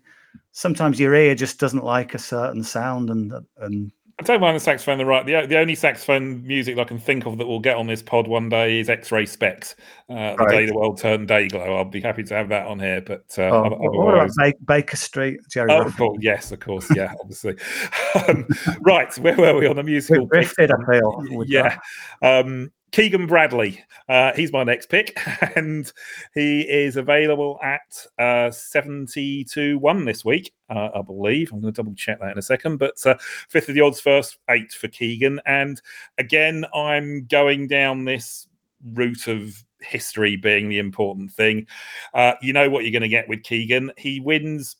sometimes 0.54 1.00
your 1.00 1.14
ear 1.14 1.36
just 1.36 1.60
doesn't 1.60 1.84
like 1.84 2.14
a 2.14 2.20
certain 2.20 2.64
sound 2.64 3.10
and 3.10 3.34
and 3.58 3.92
I 4.18 4.24
don't 4.24 4.40
mind 4.40 4.56
the 4.56 4.62
saxophone. 4.62 4.98
The 4.98 5.06
right, 5.06 5.26
the, 5.26 5.46
the 5.46 5.60
only 5.60 5.76
saxophone 5.76 6.46
music 6.48 6.78
I 6.78 6.86
can 6.86 6.98
think 6.98 7.26
of 7.26 7.38
that 7.38 7.48
will 7.48 7.60
get 7.60 7.76
on 7.76 7.88
this 7.88 8.02
pod 8.02 8.28
one 8.28 8.48
day 8.48 8.80
is 8.80 8.90
X-Ray 8.90 9.26
Spex. 9.26 9.76
uh, 10.10 10.38
the 10.38 10.48
day 10.50 10.66
the 10.66 10.74
world 10.74 10.98
turned 10.98 11.28
day 11.28 11.50
glow. 11.50 11.76
I'll 11.76 11.84
be 11.84 12.00
happy 12.00 12.24
to 12.24 12.34
have 12.34 12.48
that 12.48 12.66
on 12.66 12.80
here. 12.80 13.02
But 13.02 13.26
uh, 13.38 13.50
oh, 13.52 13.70
what 13.92 14.16
about 14.16 14.54
Baker 14.66 14.96
Street, 14.96 15.42
Gerry? 15.50 15.70
Oh, 15.70 15.92
well, 16.00 16.16
yes, 16.22 16.54
of 16.54 16.62
course, 16.62 16.88
yeah, 16.96 17.14
obviously. 17.20 17.58
um, 18.30 18.48
right, 18.82 19.14
where 19.18 19.36
were 19.36 19.60
we 19.60 19.68
on 19.68 19.76
the 19.76 19.84
musical? 19.84 20.24
We 20.24 20.30
drifted, 20.30 20.72
I 20.72 20.92
feel. 20.92 21.44
Yeah. 21.46 21.78
Um, 22.22 22.72
Keegan 22.96 23.28
Bradley. 23.28 23.84
Uh, 24.08 24.32
he's 24.38 24.54
my 24.54 24.64
next 24.64 24.86
pick, 24.86 25.20
and 25.58 25.92
he 26.34 26.62
is 26.62 26.96
available 26.96 27.60
at 27.62 28.08
uh, 28.18 28.50
70 28.50 29.44
to 29.44 29.78
1 29.80 30.06
this 30.06 30.24
week, 30.24 30.54
uh, 30.70 30.92
I 30.96 31.02
believe. 31.02 31.52
I'm 31.52 31.60
going 31.60 31.74
to 31.74 31.78
double 31.78 31.94
check 31.94 32.22
that 32.22 32.32
in 32.32 32.38
a 32.38 32.42
second. 32.42 32.78
But 32.78 33.06
uh, 33.06 33.16
fifth 33.50 33.68
of 33.68 33.76
the 33.76 33.82
odds, 33.82 34.00
first 34.00 34.38
eight 34.50 34.72
for 34.72 34.88
Keegan. 34.88 35.42
And 35.46 35.82
again, 36.20 36.64
I'm 36.74 37.26
going 37.26 37.68
down 37.68 38.06
this 38.06 38.48
route 38.94 39.28
of 39.28 39.62
history 39.82 40.38
being 40.38 40.70
the 40.70 40.80
important 40.80 41.34
thing. 41.34 41.68
Uh, 42.14 42.36
you 42.42 42.54
know 42.54 42.70
what 42.70 42.86
you're 42.86 42.94
going 42.94 43.02
to 43.02 43.10
get 43.10 43.28
with 43.28 43.44
Keegan. 43.44 43.92
He 43.98 44.22
wins 44.22 44.78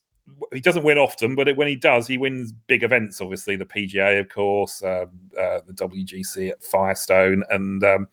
he 0.54 0.60
doesn't 0.60 0.84
win 0.84 0.98
often, 0.98 1.36
but 1.36 1.56
when 1.56 1.68
he 1.68 1.76
does, 1.76 2.08
he 2.08 2.18
wins 2.18 2.52
big 2.52 2.84
events. 2.84 3.22
Obviously, 3.22 3.56
the 3.56 3.66
PGA, 3.66 4.20
of 4.20 4.30
course, 4.30 4.82
uh, 4.84 5.06
uh, 5.40 5.60
the 5.68 5.74
WGC 5.74 6.52
at 6.52 6.64
Firestone, 6.64 7.44
and 7.50 7.84
um, 7.84 8.08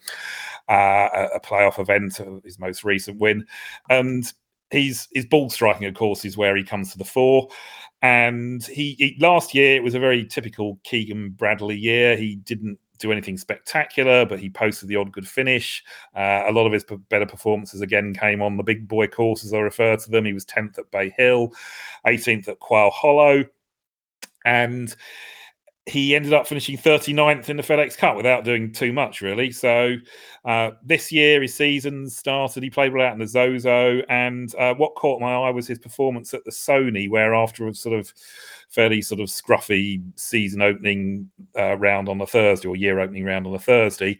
uh, 0.69 1.29
a 1.35 1.41
playoff 1.41 1.79
event, 1.79 2.21
uh, 2.21 2.41
his 2.45 2.59
most 2.59 2.85
recent 2.85 3.19
win. 3.19 3.47
And 3.89 4.31
he's 4.71 5.09
his 5.13 5.27
ball 5.27 5.51
striking, 5.51 5.87
of 5.87 5.95
course, 5.95 6.25
is 6.25 6.37
where 6.37 6.57
he 6.57 6.65
comes 6.65 6.93
to 6.93 6.99
the 6.99 7.05
fore. 7.05 7.49
And 8.03 8.65
he, 8.65 8.97
he 8.99 9.17
last 9.21 9.55
year 9.55 9.77
it 9.77 9.83
was 9.83 9.95
a 9.95 10.01
very 10.01 10.27
typical 10.27 10.79
Keegan 10.85 11.31
Bradley 11.31 11.77
year. 11.77 12.17
He 12.17 12.37
didn't 12.37 12.79
do 13.03 13.13
anything 13.13 13.37
spectacular, 13.37 14.25
but 14.25 14.39
he 14.39 14.49
posted 14.49 14.89
the 14.89 14.97
odd 14.97 15.13
good 15.13 15.29
finish. 15.29 15.83
Uh, 16.17 16.45
a 16.47 16.53
lot 16.53 16.67
of 16.67 16.73
his 16.73 16.85
better 17.09 17.27
performances 17.27 17.81
again 17.81 18.15
came 18.15 18.41
on 18.41 18.57
the 18.57 18.63
big 18.63 18.89
boy 18.89 19.07
courses, 19.07 19.53
I 19.53 19.59
refer 19.59 19.97
to 19.97 20.11
them. 20.11 20.25
He 20.25 20.33
was 20.33 20.47
10th 20.47 20.79
at 20.79 20.91
Bay 20.91 21.13
Hill, 21.17 21.53
18th 22.07 22.49
at 22.49 22.61
Quail 22.61 22.91
Hollow. 22.91 23.45
And 24.45 24.95
he 25.87 26.15
ended 26.15 26.33
up 26.33 26.47
finishing 26.47 26.79
39th 26.79 27.49
in 27.49 27.57
the 27.57 27.63
FedEx 27.63 27.99
Cup 27.99 28.17
without 28.17 28.45
doing 28.45 28.71
too 28.71 28.93
much, 28.93 29.21
really. 29.21 29.51
So 29.51 29.97
uh, 30.45 30.71
this 30.85 31.11
year, 31.11 31.43
his 31.43 31.55
season 31.55 32.09
started. 32.09 32.63
He 32.63 32.71
played 32.71 32.93
well 32.93 33.07
out 33.07 33.15
in 33.15 33.19
the 33.19 33.27
Zozo, 33.27 34.01
and 34.09 34.55
uh, 34.55 34.75
what 34.75 34.95
caught 34.95 35.21
my 35.21 35.35
eye 35.35 35.51
was 35.51 35.67
his 35.67 35.81
performance 35.81 36.35
at 36.35 36.45
the 36.45 36.53
Sony, 36.53 37.11
where 37.11 37.35
after 37.35 37.67
a 37.67 37.75
sort 37.75 37.99
of 37.99 38.13
fairly 38.73 39.03
sort 39.03 39.21
of 39.21 39.29
scruffy 39.29 40.03
season 40.17 40.63
opening 40.63 41.31
uh, 41.59 41.77
round 41.77 42.09
on 42.09 42.19
the 42.19 42.27
Thursday 42.27 42.67
or 42.67 42.75
year 42.75 42.99
opening 43.01 43.25
round 43.25 43.47
on 43.47 43.53
the 43.53 43.59
Thursday. 43.59 44.19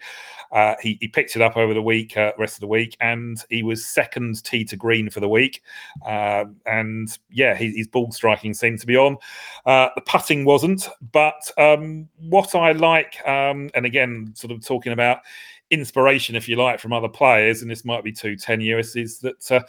Uh, 0.53 0.75
he, 0.83 0.99
he, 1.01 1.09
picked 1.09 1.35
it 1.35 1.41
up 1.41 1.57
over 1.57 1.73
the 1.73 1.81
week, 1.81 2.15
uh, 2.19 2.31
rest 2.39 2.57
of 2.57 2.61
the 2.61 2.67
week, 2.67 2.95
and 3.01 3.43
he 3.49 3.63
was 3.63 3.87
second 3.87 4.45
tee 4.45 4.63
to 4.63 4.77
green 4.77 5.09
for 5.09 5.21
the 5.21 5.29
week. 5.29 5.63
Uh, 6.07 6.45
and 6.67 7.19
yeah, 7.31 7.55
his, 7.55 7.75
his, 7.75 7.89
ball 7.89 8.13
striking 8.13 8.53
seemed 8.53 8.79
to 8.79 8.87
be 8.87 8.95
on. 8.95 9.17
Uh, 9.65 9.89
the 9.95 10.03
putting 10.03 10.45
wasn't, 10.45 10.91
but 11.11 11.51
um, 11.57 12.07
what 12.19 12.55
I 12.55 12.73
like, 12.73 13.27
um, 13.27 13.71
and 13.75 13.87
again, 13.87 14.31
sort 14.35 14.51
of 14.53 14.63
talking 14.63 14.93
about 14.93 15.21
inspiration, 15.71 16.37
if 16.37 16.47
you 16.47 16.57
like, 16.57 16.79
from 16.79 16.93
other 16.93 17.09
players, 17.09 17.63
and 17.63 17.71
this 17.71 17.87
might 17.87 18.05
be 18.05 18.13
too 18.13 18.37
tenuous, 18.37 18.95
is 18.95 19.21
that 19.21 19.51
uh, 19.51 19.63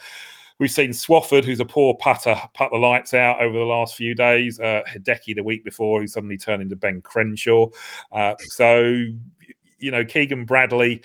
we've 0.58 0.70
seen 0.70 0.90
Swafford, 0.90 1.44
who's 1.44 1.60
a 1.60 1.64
poor 1.64 1.94
putter, 1.94 2.36
putt 2.54 2.70
the 2.72 2.78
lights 2.78 3.14
out 3.14 3.40
over 3.40 3.58
the 3.58 3.64
last 3.64 3.94
few 3.94 4.14
days. 4.14 4.60
Uh, 4.60 4.82
Hideki 4.88 5.34
the 5.34 5.42
week 5.42 5.64
before, 5.64 6.00
who 6.00 6.06
suddenly 6.06 6.38
turned 6.38 6.62
into 6.62 6.76
Ben 6.76 7.00
Crenshaw. 7.02 7.68
Uh, 8.12 8.34
so 8.38 9.04
you 9.78 9.90
know, 9.90 10.04
Keegan 10.04 10.44
Bradley. 10.44 11.02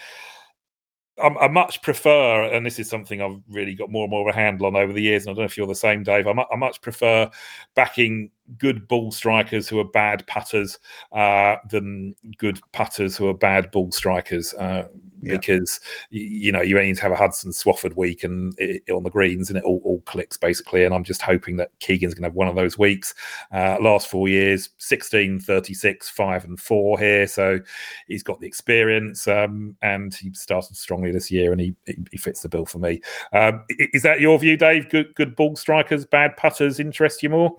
I, 1.22 1.28
I, 1.28 1.48
much 1.50 1.82
prefer, 1.82 2.44
and 2.44 2.66
this 2.66 2.80
is 2.80 2.90
something 2.90 3.22
I've 3.22 3.42
really 3.50 3.76
got 3.76 3.92
more 3.92 4.06
and 4.06 4.10
more 4.10 4.28
of 4.28 4.34
a 4.34 4.38
handle 4.38 4.68
on 4.68 4.78
over 4.78 4.94
the 4.94 5.02
years. 5.02 5.24
And 5.24 5.32
I 5.32 5.34
don't 5.34 5.42
know 5.42 5.46
if 5.46 5.58
you're 5.58 5.68
the 5.68 5.76
same, 5.76 6.02
Dave. 6.02 6.28
I, 6.28 6.32
I 6.32 6.56
much 6.56 6.82
prefer 6.82 7.30
backing 7.76 8.32
good 8.58 8.88
ball 8.88 9.12
strikers 9.12 9.68
who 9.68 9.80
are 9.80 9.86
bad 9.90 10.26
putters 10.28 10.80
uh, 11.12 11.58
than 11.70 12.16
good 12.38 12.62
putters 12.72 13.18
who 13.18 13.28
are 13.28 13.34
bad 13.34 13.70
ball 13.72 13.92
strikers. 13.92 14.54
Uh, 14.54 14.88
yeah. 15.22 15.38
Because 15.38 15.80
you 16.10 16.52
know 16.52 16.62
you 16.62 16.78
only 16.78 16.90
need 16.90 16.98
to 16.98 17.02
have 17.02 17.12
a 17.12 17.16
Hudson 17.16 17.52
Swafford 17.52 17.96
week 17.96 18.24
and 18.24 18.54
it, 18.58 18.84
on 18.92 19.04
the 19.04 19.10
greens, 19.10 19.50
and 19.50 19.58
it 19.58 19.64
all, 19.64 19.82
all, 19.84 20.02
clicks 20.02 20.38
basically. 20.38 20.86
And 20.86 20.94
I'm 20.94 21.04
just 21.04 21.22
hoping 21.22 21.58
that 21.58 21.72
Keegan's 21.80 22.14
going 22.14 22.24
to 22.24 22.28
have 22.28 22.36
one 22.36 22.48
of 22.48 22.56
those 22.56 22.78
weeks. 22.78 23.14
Uh, 23.52 23.78
last 23.82 24.08
four 24.08 24.28
years, 24.28 24.70
16, 24.78 25.40
36, 25.40 26.10
five 26.10 26.46
and 26.46 26.60
four 26.60 26.98
here, 27.00 27.28
so 27.28 27.60
he's 28.08 28.24
got 28.24 28.40
the 28.40 28.48
experience, 28.48 29.28
um, 29.28 29.76
and 29.82 30.14
he 30.14 30.34
started 30.34 30.76
strongly 30.76 31.12
this 31.12 31.30
year, 31.32 31.52
and 31.52 31.62
he 31.62 31.76
he 32.12 32.18
fits 32.18 32.42
the 32.42 32.50
bill 32.50 32.66
for 32.66 32.80
me. 32.80 33.02
Um, 33.34 33.64
is 33.70 34.04
that 34.04 34.22
your 34.22 34.38
view, 34.40 34.58
Dave? 34.58 34.90
Good 34.90 35.14
good 35.16 35.36
ball 35.36 35.56
strikers, 35.56 36.06
bad 36.06 36.38
putters 36.38 36.80
interest 36.80 37.24
you 37.24 37.30
more? 37.30 37.58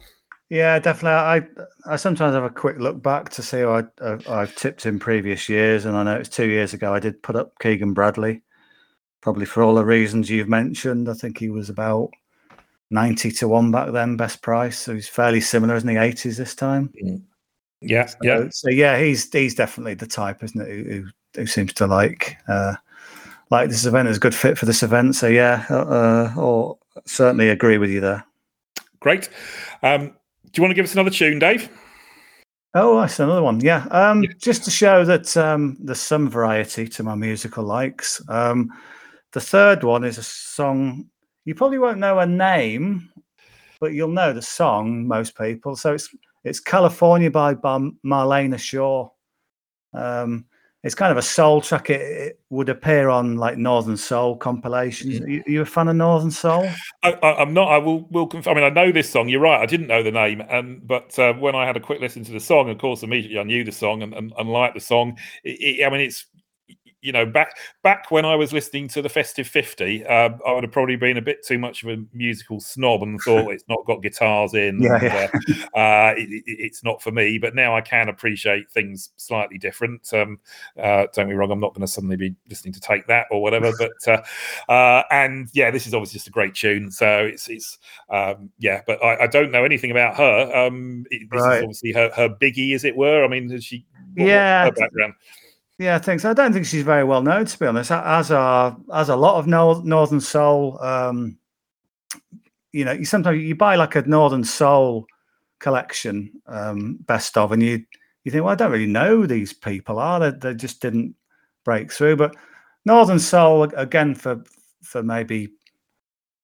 Yeah, 0.51 0.81
definitely. 0.81 1.13
I 1.13 1.43
I 1.87 1.97
sometimes 1.97 2.35
have 2.35 2.43
a 2.43 2.51
quick 2.51 2.79
look 2.79 3.01
back 3.01 3.29
to 3.31 3.43
see 3.43 3.61
how 3.61 3.77
I, 3.77 4.05
uh, 4.05 4.19
I've 4.29 4.55
tipped 4.57 4.85
in 4.85 4.99
previous 4.99 5.49
years, 5.49 5.85
and 5.85 5.97
I 5.97 6.03
know 6.03 6.17
it's 6.17 6.29
two 6.29 6.49
years 6.49 6.75
ago. 6.75 6.93
I 6.93 6.99
did 6.99 7.23
put 7.23 7.37
up 7.37 7.57
Keegan 7.61 7.95
Bradley, 7.95 8.43
probably 9.21 9.47
for 9.47 9.63
all 9.63 9.77
the 9.77 9.85
reasons 9.85 10.29
you've 10.29 10.49
mentioned. 10.49 11.09
I 11.09 11.15
think 11.15 11.39
he 11.39 11.51
was 11.51 11.71
about 11.71 12.11
ninety 12.91 13.31
to 13.31 13.47
one 13.47 13.71
back 13.71 13.93
then, 13.93 14.17
best 14.17 14.43
price. 14.43 14.77
So 14.77 14.93
he's 14.93 15.09
fairly 15.09 15.41
similar, 15.41 15.77
isn't 15.77 15.89
he? 15.89 15.97
Eighties 15.97 16.37
this 16.37 16.57
time. 16.57 16.93
Mm. 17.01 17.23
Yeah, 17.81 18.07
so, 18.07 18.19
yeah. 18.23 18.49
So 18.51 18.71
yeah, 18.71 18.99
he's 18.99 19.33
he's 19.33 19.55
definitely 19.55 19.95
the 19.95 20.09
type, 20.09 20.43
isn't 20.43 20.61
it? 20.61 20.87
Who, 20.87 21.07
who 21.37 21.47
seems 21.47 21.73
to 21.75 21.87
like 21.87 22.37
uh, 22.49 22.75
like 23.53 23.69
this 23.69 23.87
event 23.87 24.09
is 24.09 24.17
a 24.17 24.21
good 24.21 24.35
fit 24.35 24.59
for 24.59 24.67
this 24.67 24.83
event. 24.83 25.15
So 25.15 25.29
yeah, 25.29 25.65
uh, 25.71 25.85
uh 25.85 26.35
or 26.37 26.79
certainly 27.07 27.51
agree 27.51 27.79
with 27.79 27.91
you 27.91 28.01
there. 28.01 28.27
Great. 28.99 29.31
Um, 29.85 30.15
you 30.55 30.63
want 30.63 30.71
to 30.71 30.75
give 30.75 30.85
us 30.85 30.95
another 30.95 31.11
tune, 31.11 31.39
Dave? 31.39 31.69
Oh, 32.75 33.01
that's 33.01 33.19
another 33.19 33.43
one. 33.43 33.61
Yeah. 33.61 33.87
Um, 33.91 34.23
yeah. 34.23 34.31
Just 34.39 34.65
to 34.65 34.71
show 34.71 35.05
that 35.05 35.37
um, 35.37 35.77
there's 35.81 36.01
some 36.01 36.31
variety 36.31 36.87
to 36.89 37.03
my 37.03 37.15
musical 37.15 37.65
likes. 37.65 38.23
Um, 38.29 38.71
the 39.33 39.41
third 39.41 39.83
one 39.83 40.05
is 40.05 40.19
a 40.19 40.23
song 40.23 41.11
you 41.45 41.55
probably 41.55 41.79
won't 41.79 41.99
know 41.99 42.19
a 42.19 42.27
name, 42.27 43.11
but 43.81 43.93
you'll 43.93 44.09
know 44.09 44.33
the 44.33 44.43
song. 44.43 45.07
Most 45.07 45.37
people. 45.37 45.77
So 45.77 45.95
it's 45.95 46.09
it's 46.45 46.61
California 46.61 47.31
by, 47.31 47.55
by 47.55 47.79
Marlena 48.05 48.59
Shaw. 48.59 49.09
Um, 49.93 50.47
it's 50.83 50.95
kind 50.95 51.13
of 51.13 51.19
a 51.19 51.23
soul 51.23 51.61
track. 51.61 51.91
It, 51.91 52.01
it, 52.01 52.41
would 52.51 52.69
appear 52.69 53.11
on 53.11 53.37
like 53.37 53.59
Northern 53.59 53.97
Soul 53.97 54.37
compilations. 54.37 55.21
Mm. 55.21 55.25
Are, 55.25 55.29
you, 55.29 55.43
you, 55.47 55.61
a 55.61 55.65
fan 55.65 55.87
of 55.87 55.95
Northern 55.95 56.33
Soul? 56.33 56.69
I, 57.05 57.13
am 57.23 57.55
not. 57.55 57.71
I 57.71 57.79
will. 57.79 58.09
Will 58.11 58.27
confirm. 58.27 58.57
I 58.57 58.61
mean, 58.61 58.65
I 58.65 58.75
know 58.75 58.91
this 58.91 59.09
song. 59.09 59.29
You're 59.29 59.41
right. 59.41 59.61
I 59.61 59.67
didn't 59.67 59.87
know 59.87 60.03
the 60.03 60.11
name, 60.11 60.43
and 60.49 60.85
but 60.87 61.17
uh, 61.19 61.35
when 61.35 61.55
I 61.55 61.65
had 61.65 61.77
a 61.77 61.81
quick 61.81 62.01
listen 62.01 62.25
to 62.25 62.33
the 62.33 62.41
song, 62.41 62.71
of 62.71 62.79
course, 62.79 63.03
immediately 63.03 63.39
I 63.39 63.45
knew 63.45 63.63
the 63.63 63.73
song 63.73 64.03
and, 64.03 64.13
and, 64.15 64.33
and 64.37 64.51
liked 64.51 64.75
the 64.75 64.81
song. 64.81 65.17
It, 65.45 65.87
I 65.87 65.91
mean, 65.91 66.01
it's 66.01 66.27
you 67.03 67.13
know, 67.13 67.25
back 67.25 67.57
back 67.83 68.11
when 68.11 68.25
I 68.25 68.37
was 68.37 68.53
listening 68.53 68.89
to 68.89 69.03
the 69.03 69.09
Festive 69.09 69.47
Fifty, 69.47 70.05
uh, 70.05 70.31
I 70.47 70.53
would 70.53 70.65
have 70.65 70.73
probably 70.73 70.97
been 70.97 71.17
a 71.17 71.23
bit 71.23 71.45
too 71.45 71.59
much 71.59 71.83
of 71.83 71.91
a 71.91 72.03
musical 72.13 72.61
snob 72.61 73.03
and 73.03 73.21
thought 73.21 73.53
it's 73.53 73.65
not 73.69 73.85
got 73.87 74.03
guitars 74.03 74.55
in. 74.55 74.83
Yeah, 74.83 74.95
and, 74.95 75.03
yeah. 75.03 75.29
Uh, 75.75 75.79
uh, 75.81 76.15
it, 76.17 76.29
it, 76.31 76.43
it's 76.47 76.85
not 76.85 77.03
for 77.03 77.11
me. 77.11 77.39
But 77.39 77.55
now 77.55 77.77
I 77.77 77.81
can 77.81 78.09
appreciate 78.09 78.71
things 78.71 79.11
slightly 79.17 79.59
different. 79.59 80.13
Um, 80.13 80.39
uh, 80.81 81.07
don't 81.15 81.29
be 81.29 81.35
wrong; 81.35 81.51
I'm 81.51 81.61
not 81.61 81.75
going 81.75 81.87
to 81.87 81.93
suddenly 81.93 82.17
be 82.17 82.35
listening 82.49 82.75
to 82.75 82.81
Take 82.81 83.07
That 83.07 83.27
or 83.31 83.43
whatever. 83.43 83.73
but 83.79 84.09
uh, 84.69 84.71
uh, 84.73 85.03
and 85.11 85.49
yeah, 85.53 85.71
this 85.71 85.87
is 85.87 85.95
obviously 85.95 86.19
just 86.19 86.29
a 86.29 86.33
great 86.33 86.55
tune. 86.55 86.91
So 86.91 87.25
it's 87.25 87.49
it's 87.49 87.79
um, 88.11 88.51
yeah. 88.59 88.83
But 88.87 89.03
I, 89.03 89.25
I, 89.25 89.27
don't 89.27 89.51
know 89.51 89.65
anything 89.65 89.91
about 89.91 90.17
her. 90.17 90.57
Um, 90.57 91.07
this 91.11 91.21
right. 91.33 91.59
is 91.59 91.63
obviously 91.63 91.93
her, 91.93 92.11
her 92.15 92.29
biggie, 92.29 92.75
as 92.75 92.85
it 92.85 92.97
were. 92.97 93.25
I 93.25 93.29
mean, 93.29 93.51
has 93.51 93.65
she? 93.65 93.87
What, 94.15 94.27
yeah. 94.27 94.71
Her 95.81 95.87
background. 95.87 95.99
Yeah, 95.99 95.99
thanks. 95.99 96.25
I 96.25 96.35
don't 96.35 96.53
think 96.53 96.67
she's 96.67 96.83
very 96.83 97.05
well 97.05 97.23
known, 97.23 97.47
to 97.47 97.59
be 97.59 97.67
honest. 97.67 97.91
As 97.91 98.31
a 98.31 98.77
as 98.93 99.09
a 99.09 99.17
lot 99.17 99.39
of 99.39 99.47
Northern 99.47 100.21
Soul, 100.21 100.79
um, 100.83 101.39
you 102.73 102.85
know, 102.85 102.93
you 102.93 103.07
sometimes 103.07 103.43
you 103.43 103.55
buy 103.55 103.77
like 103.77 103.97
a 103.97 104.03
Northern 104.03 104.45
Soul 104.45 105.07
collection, 105.59 106.31
um, 106.47 106.99
best 107.07 107.39
of, 107.39 107.53
and 107.53 107.63
you 107.63 107.85
you 108.25 108.31
think, 108.31 108.45
well, 108.45 108.53
I 108.53 108.57
don't 108.57 108.73
really 108.73 108.87
know 108.87 109.25
these 109.25 109.55
people, 109.55 109.99
are 109.99 110.21
they? 110.21 110.31
They 110.31 110.55
just 110.55 110.83
didn't 110.83 111.15
break 111.65 111.91
through. 111.91 112.17
But 112.17 112.37
Northern 112.85 113.19
Soul, 113.19 113.63
again, 113.63 114.15
for 114.15 114.45
for 114.83 115.03
maybe 115.03 115.49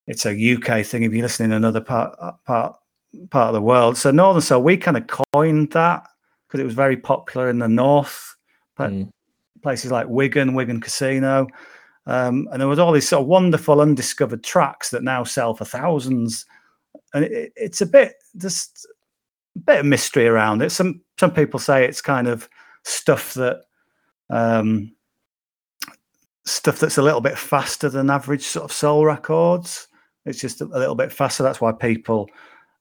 it's 0.07 0.25
a 0.25 0.55
UK 0.55 0.87
thing. 0.87 1.03
If 1.03 1.13
you 1.13 1.21
listen 1.21 1.47
in 1.47 1.53
another 1.53 1.83
part 1.83 2.17
part 2.47 2.77
part 3.31 3.49
of 3.49 3.55
the 3.55 3.61
world, 3.61 3.99
so 3.99 4.11
Northern 4.11 4.41
Soul, 4.41 4.63
we 4.63 4.79
kind 4.79 4.97
of 4.97 5.07
coined 5.35 5.73
that 5.73 6.09
because 6.49 6.61
it 6.61 6.65
was 6.65 6.75
very 6.75 6.97
popular 6.97 7.51
in 7.51 7.59
the 7.59 7.69
north. 7.69 8.35
But 8.77 8.93
mm 8.93 9.11
places 9.67 9.91
like 9.91 10.07
Wigan, 10.09 10.55
Wigan 10.55 10.81
Casino. 10.81 11.49
Um, 12.07 12.47
and 12.53 12.61
there 12.61 12.69
was 12.69 12.79
all 12.79 12.93
these 12.93 13.09
sort 13.09 13.23
of 13.23 13.27
wonderful 13.27 13.81
undiscovered 13.81 14.45
tracks 14.45 14.91
that 14.91 15.03
now 15.03 15.25
sell 15.25 15.55
for 15.55 15.65
thousands. 15.65 16.47
And 17.13 17.25
it, 17.25 17.53
it's 17.57 17.81
a 17.81 17.87
bit 17.87 18.15
just 18.37 18.87
a 19.57 19.59
bit 19.59 19.81
of 19.81 19.87
mystery 19.87 20.29
around 20.29 20.63
it. 20.63 20.71
Some 20.71 21.01
some 21.19 21.33
people 21.33 21.59
say 21.59 21.85
it's 21.85 22.01
kind 22.01 22.29
of 22.29 22.49
stuff 22.85 23.35
that 23.35 23.63
um, 24.31 24.95
stuff 26.45 26.79
that's 26.79 26.99
a 26.99 27.03
little 27.03 27.21
bit 27.21 27.37
faster 27.37 27.89
than 27.89 28.09
average 28.09 28.45
sort 28.45 28.67
of 28.67 28.73
soul 28.73 29.05
records. 29.05 29.89
It's 30.27 30.41
just 30.41 30.61
a, 30.61 30.67
little 30.67 30.95
bit 30.95 31.11
faster. 31.11 31.43
That's 31.43 31.61
why 31.61 31.73
people 31.73 32.29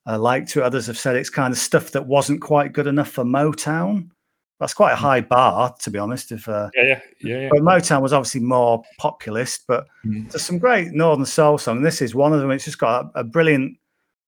uh, 0.06 0.20
like 0.20 0.46
to. 0.50 0.62
Others 0.62 0.86
have 0.86 0.98
said 0.98 1.16
it's 1.16 1.30
kind 1.30 1.52
of 1.52 1.58
stuff 1.58 1.90
that 1.90 2.06
wasn't 2.06 2.42
quite 2.42 2.72
good 2.72 2.86
enough 2.86 3.10
for 3.10 3.24
Motown 3.24 4.10
that's 4.58 4.74
quite 4.74 4.92
a 4.92 4.96
high 4.96 5.20
bar, 5.20 5.74
to 5.80 5.90
be 5.90 5.98
honest. 5.98 6.32
If 6.32 6.48
uh, 6.48 6.70
yeah, 6.74 6.82
yeah, 6.82 7.00
yeah, 7.20 7.40
yeah. 7.40 7.48
But 7.50 7.60
Motown 7.60 8.00
was 8.00 8.12
obviously 8.12 8.40
more 8.40 8.82
populist, 8.98 9.66
but 9.66 9.86
mm. 10.04 10.30
there's 10.30 10.44
some 10.44 10.58
great 10.58 10.92
Northern 10.92 11.26
Soul 11.26 11.58
songs. 11.58 11.82
This 11.82 12.00
is 12.00 12.14
one 12.14 12.32
of 12.32 12.40
them. 12.40 12.50
It's 12.50 12.64
just 12.64 12.78
got 12.78 13.06
a, 13.14 13.20
a, 13.20 13.24
brilliant 13.24 13.76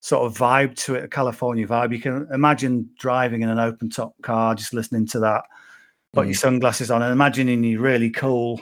sort 0.01 0.27
of 0.27 0.37
vibe 0.37 0.77
to 0.85 0.97
it, 0.97 1.05
a 1.05 1.09
California 1.09 1.67
vibe. 1.67 1.93
You 1.93 2.01
can 2.01 2.29
imagine 2.33 2.91
driving 2.99 3.43
in 3.43 3.49
an 3.49 3.59
open 3.59 3.89
top 3.89 4.15
car, 4.23 4.55
just 4.55 4.75
listening 4.75 5.07
to 5.09 5.21
that, 5.21 5.45
put 6.13 6.25
mm. 6.25 6.29
your 6.29 6.35
sunglasses 6.35 6.91
on, 6.91 7.03
and 7.03 7.13
imagining 7.13 7.65
you 7.65 7.81
really 7.81 8.11
cool. 8.11 8.61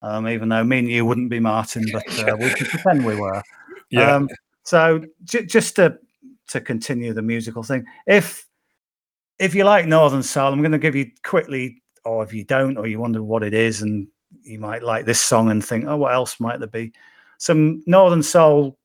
Um, 0.00 0.28
even 0.28 0.48
though 0.48 0.62
me 0.62 0.78
and 0.78 0.88
you 0.88 1.04
wouldn't 1.04 1.30
be 1.30 1.40
Martin, 1.40 1.84
but 1.92 2.06
uh, 2.20 2.36
we 2.38 2.50
can 2.50 2.66
pretend 2.68 3.04
we 3.04 3.16
were. 3.16 3.42
Yeah. 3.90 4.16
Um, 4.16 4.28
so 4.64 5.04
j- 5.24 5.46
just 5.46 5.76
to 5.76 5.98
to 6.48 6.60
continue 6.60 7.12
the 7.12 7.22
musical 7.22 7.62
thing, 7.62 7.84
if 8.06 8.47
if 9.38 9.54
you 9.54 9.64
like 9.64 9.86
Northern 9.86 10.22
Soul, 10.22 10.52
I'm 10.52 10.60
going 10.60 10.72
to 10.72 10.78
give 10.78 10.96
you 10.96 11.10
quickly, 11.22 11.82
or 12.04 12.22
if 12.24 12.32
you 12.32 12.44
don't, 12.44 12.76
or 12.76 12.86
you 12.86 12.98
wonder 12.98 13.22
what 13.22 13.42
it 13.42 13.54
is, 13.54 13.82
and 13.82 14.08
you 14.42 14.58
might 14.58 14.82
like 14.82 15.04
this 15.04 15.20
song 15.20 15.50
and 15.50 15.64
think, 15.64 15.84
oh, 15.86 15.96
what 15.96 16.12
else 16.12 16.40
might 16.40 16.58
there 16.58 16.68
be? 16.68 16.92
Some 17.38 17.82
Northern 17.86 18.22
Soul, 18.22 18.76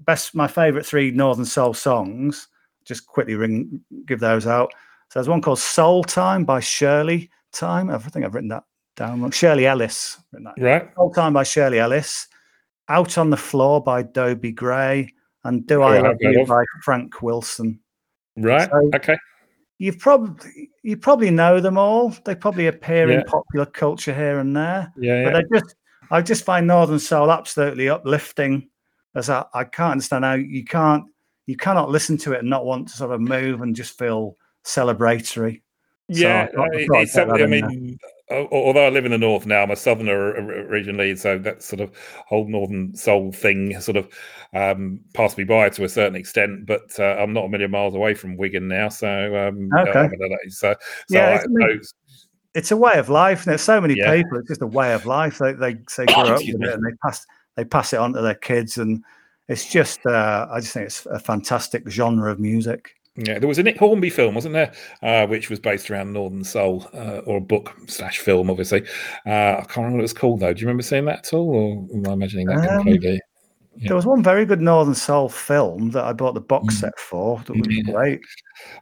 best, 0.00 0.34
my 0.34 0.48
favorite 0.48 0.84
three 0.84 1.10
Northern 1.10 1.44
Soul 1.44 1.74
songs. 1.74 2.48
Just 2.84 3.06
quickly 3.06 3.34
ring, 3.34 3.80
give 4.04 4.20
those 4.20 4.46
out. 4.46 4.72
So 5.08 5.18
there's 5.18 5.28
one 5.28 5.40
called 5.40 5.60
Soul 5.60 6.04
Time 6.04 6.44
by 6.44 6.60
Shirley 6.60 7.30
Time. 7.52 7.88
I 7.88 7.98
think 7.98 8.24
I've 8.24 8.34
written 8.34 8.50
that 8.50 8.64
down. 8.96 9.30
Shirley 9.30 9.66
Ellis. 9.66 10.18
Right. 10.58 10.90
Soul 10.96 11.12
Time 11.12 11.32
by 11.32 11.44
Shirley 11.44 11.78
Ellis. 11.78 12.26
Out 12.88 13.16
on 13.16 13.30
the 13.30 13.36
Floor 13.36 13.82
by 13.82 14.02
Dobie 14.02 14.52
Gray. 14.52 15.14
And 15.44 15.66
Do 15.66 15.82
I 15.82 16.00
Love 16.00 16.16
You 16.20 16.44
by 16.46 16.64
Frank 16.82 17.22
Wilson. 17.22 17.80
Right. 18.36 18.68
So, 18.68 18.90
okay 18.94 19.16
you've 19.78 19.98
probably 19.98 20.70
you 20.82 20.96
probably 20.96 21.30
know 21.30 21.60
them 21.60 21.78
all. 21.78 22.14
They 22.24 22.34
probably 22.34 22.66
appear 22.66 23.10
yeah. 23.10 23.18
in 23.18 23.24
popular 23.24 23.66
culture 23.66 24.14
here 24.14 24.38
and 24.38 24.56
there. 24.56 24.92
Yeah, 24.96 25.24
But 25.24 25.36
I 25.36 25.42
just 25.52 25.74
I 26.10 26.22
just 26.22 26.44
find 26.44 26.66
Northern 26.66 26.98
Soul 26.98 27.30
absolutely 27.30 27.88
uplifting. 27.88 28.68
As 29.14 29.30
I, 29.30 29.44
I 29.54 29.64
can't 29.64 29.92
understand 29.92 30.24
how 30.24 30.34
you 30.34 30.64
can't 30.64 31.04
you 31.46 31.56
cannot 31.56 31.90
listen 31.90 32.16
to 32.18 32.32
it 32.32 32.40
and 32.40 32.50
not 32.50 32.64
want 32.64 32.88
to 32.88 32.96
sort 32.96 33.12
of 33.12 33.20
move 33.20 33.62
and 33.62 33.76
just 33.76 33.98
feel 33.98 34.36
celebratory. 34.64 35.62
Yeah, 36.08 36.48
so 36.52 36.62
I, 36.62 36.98
I, 36.98 37.04
something. 37.04 37.42
I 37.42 37.46
mean, 37.46 37.98
although 38.30 38.86
I 38.86 38.90
live 38.90 39.04
in 39.04 39.10
the 39.10 39.18
north 39.18 39.46
now, 39.46 39.62
I'm 39.62 39.70
a 39.70 39.76
southerner 39.76 40.32
originally, 40.68 41.14
so 41.16 41.38
that 41.38 41.62
sort 41.62 41.80
of 41.80 41.92
whole 42.26 42.48
northern 42.48 42.94
soul 42.96 43.32
thing 43.32 43.78
sort 43.80 43.96
of 43.96 44.08
um, 44.54 45.00
passed 45.12 45.36
me 45.36 45.44
by 45.44 45.68
to 45.70 45.84
a 45.84 45.88
certain 45.88 46.16
extent. 46.16 46.66
But 46.66 46.98
uh, 46.98 47.16
I'm 47.18 47.32
not 47.32 47.44
a 47.44 47.48
million 47.48 47.70
miles 47.70 47.94
away 47.94 48.14
from 48.14 48.36
Wigan 48.36 48.68
now, 48.68 48.88
so 48.88 49.48
um, 49.48 49.68
okay. 49.78 50.08
so, 50.48 50.72
so 50.72 50.74
yeah, 51.10 51.42
I, 51.60 51.78
it's 52.54 52.70
a 52.70 52.76
way 52.76 52.98
of 52.98 53.08
life. 53.08 53.44
There's 53.44 53.62
so 53.62 53.80
many 53.80 53.94
yeah. 53.96 54.16
people. 54.16 54.38
It's 54.38 54.48
just 54.48 54.62
a 54.62 54.66
way 54.66 54.94
of 54.94 55.06
life. 55.06 55.38
They 55.38 55.52
they, 55.52 55.74
they 55.96 56.06
grow 56.06 56.22
up 56.22 56.40
with 56.40 56.62
it 56.62 56.72
and 56.74 56.84
they 56.84 56.96
pass 57.04 57.26
they 57.56 57.64
pass 57.64 57.92
it 57.92 57.98
on 57.98 58.14
to 58.14 58.22
their 58.22 58.34
kids, 58.34 58.78
and 58.78 59.02
it's 59.48 59.70
just 59.70 60.04
uh, 60.06 60.46
I 60.50 60.60
just 60.60 60.72
think 60.72 60.86
it's 60.86 61.06
a 61.06 61.18
fantastic 61.18 61.88
genre 61.90 62.32
of 62.32 62.40
music. 62.40 62.94
Yeah, 63.16 63.38
there 63.38 63.46
was 63.46 63.58
a 63.58 63.62
Nick 63.62 63.78
Hornby 63.78 64.10
film, 64.10 64.34
wasn't 64.34 64.54
there, 64.54 64.72
uh, 65.02 65.26
which 65.28 65.48
was 65.48 65.60
based 65.60 65.88
around 65.88 66.12
Northern 66.12 66.42
Soul, 66.42 66.88
uh, 66.92 67.18
or 67.26 67.36
a 67.36 67.40
book 67.40 67.76
slash 67.86 68.18
film, 68.18 68.50
obviously. 68.50 68.82
Uh, 69.24 69.58
I 69.58 69.64
can't 69.68 69.76
remember 69.76 69.96
what 69.96 70.00
it 70.00 70.02
was 70.02 70.12
called 70.12 70.40
though. 70.40 70.52
Do 70.52 70.60
you 70.60 70.66
remember 70.66 70.82
seeing 70.82 71.04
that 71.04 71.18
at 71.18 71.32
all, 71.32 71.48
or 71.54 71.96
am 71.96 72.08
I 72.08 72.12
imagining 72.12 72.46
that 72.46 72.68
um, 72.68 72.82
completely? 72.82 73.20
Yeah. 73.76 73.88
There 73.88 73.96
was 73.96 74.06
one 74.06 74.22
very 74.22 74.44
good 74.44 74.60
Northern 74.60 74.94
Soul 74.94 75.28
film 75.28 75.90
that 75.90 76.04
I 76.04 76.12
bought 76.12 76.34
the 76.34 76.40
box 76.40 76.74
mm. 76.74 76.80
set 76.80 76.98
for. 76.98 77.42
That 77.46 77.56
was 77.56 77.66
yeah. 77.68 77.92
great. 77.92 78.20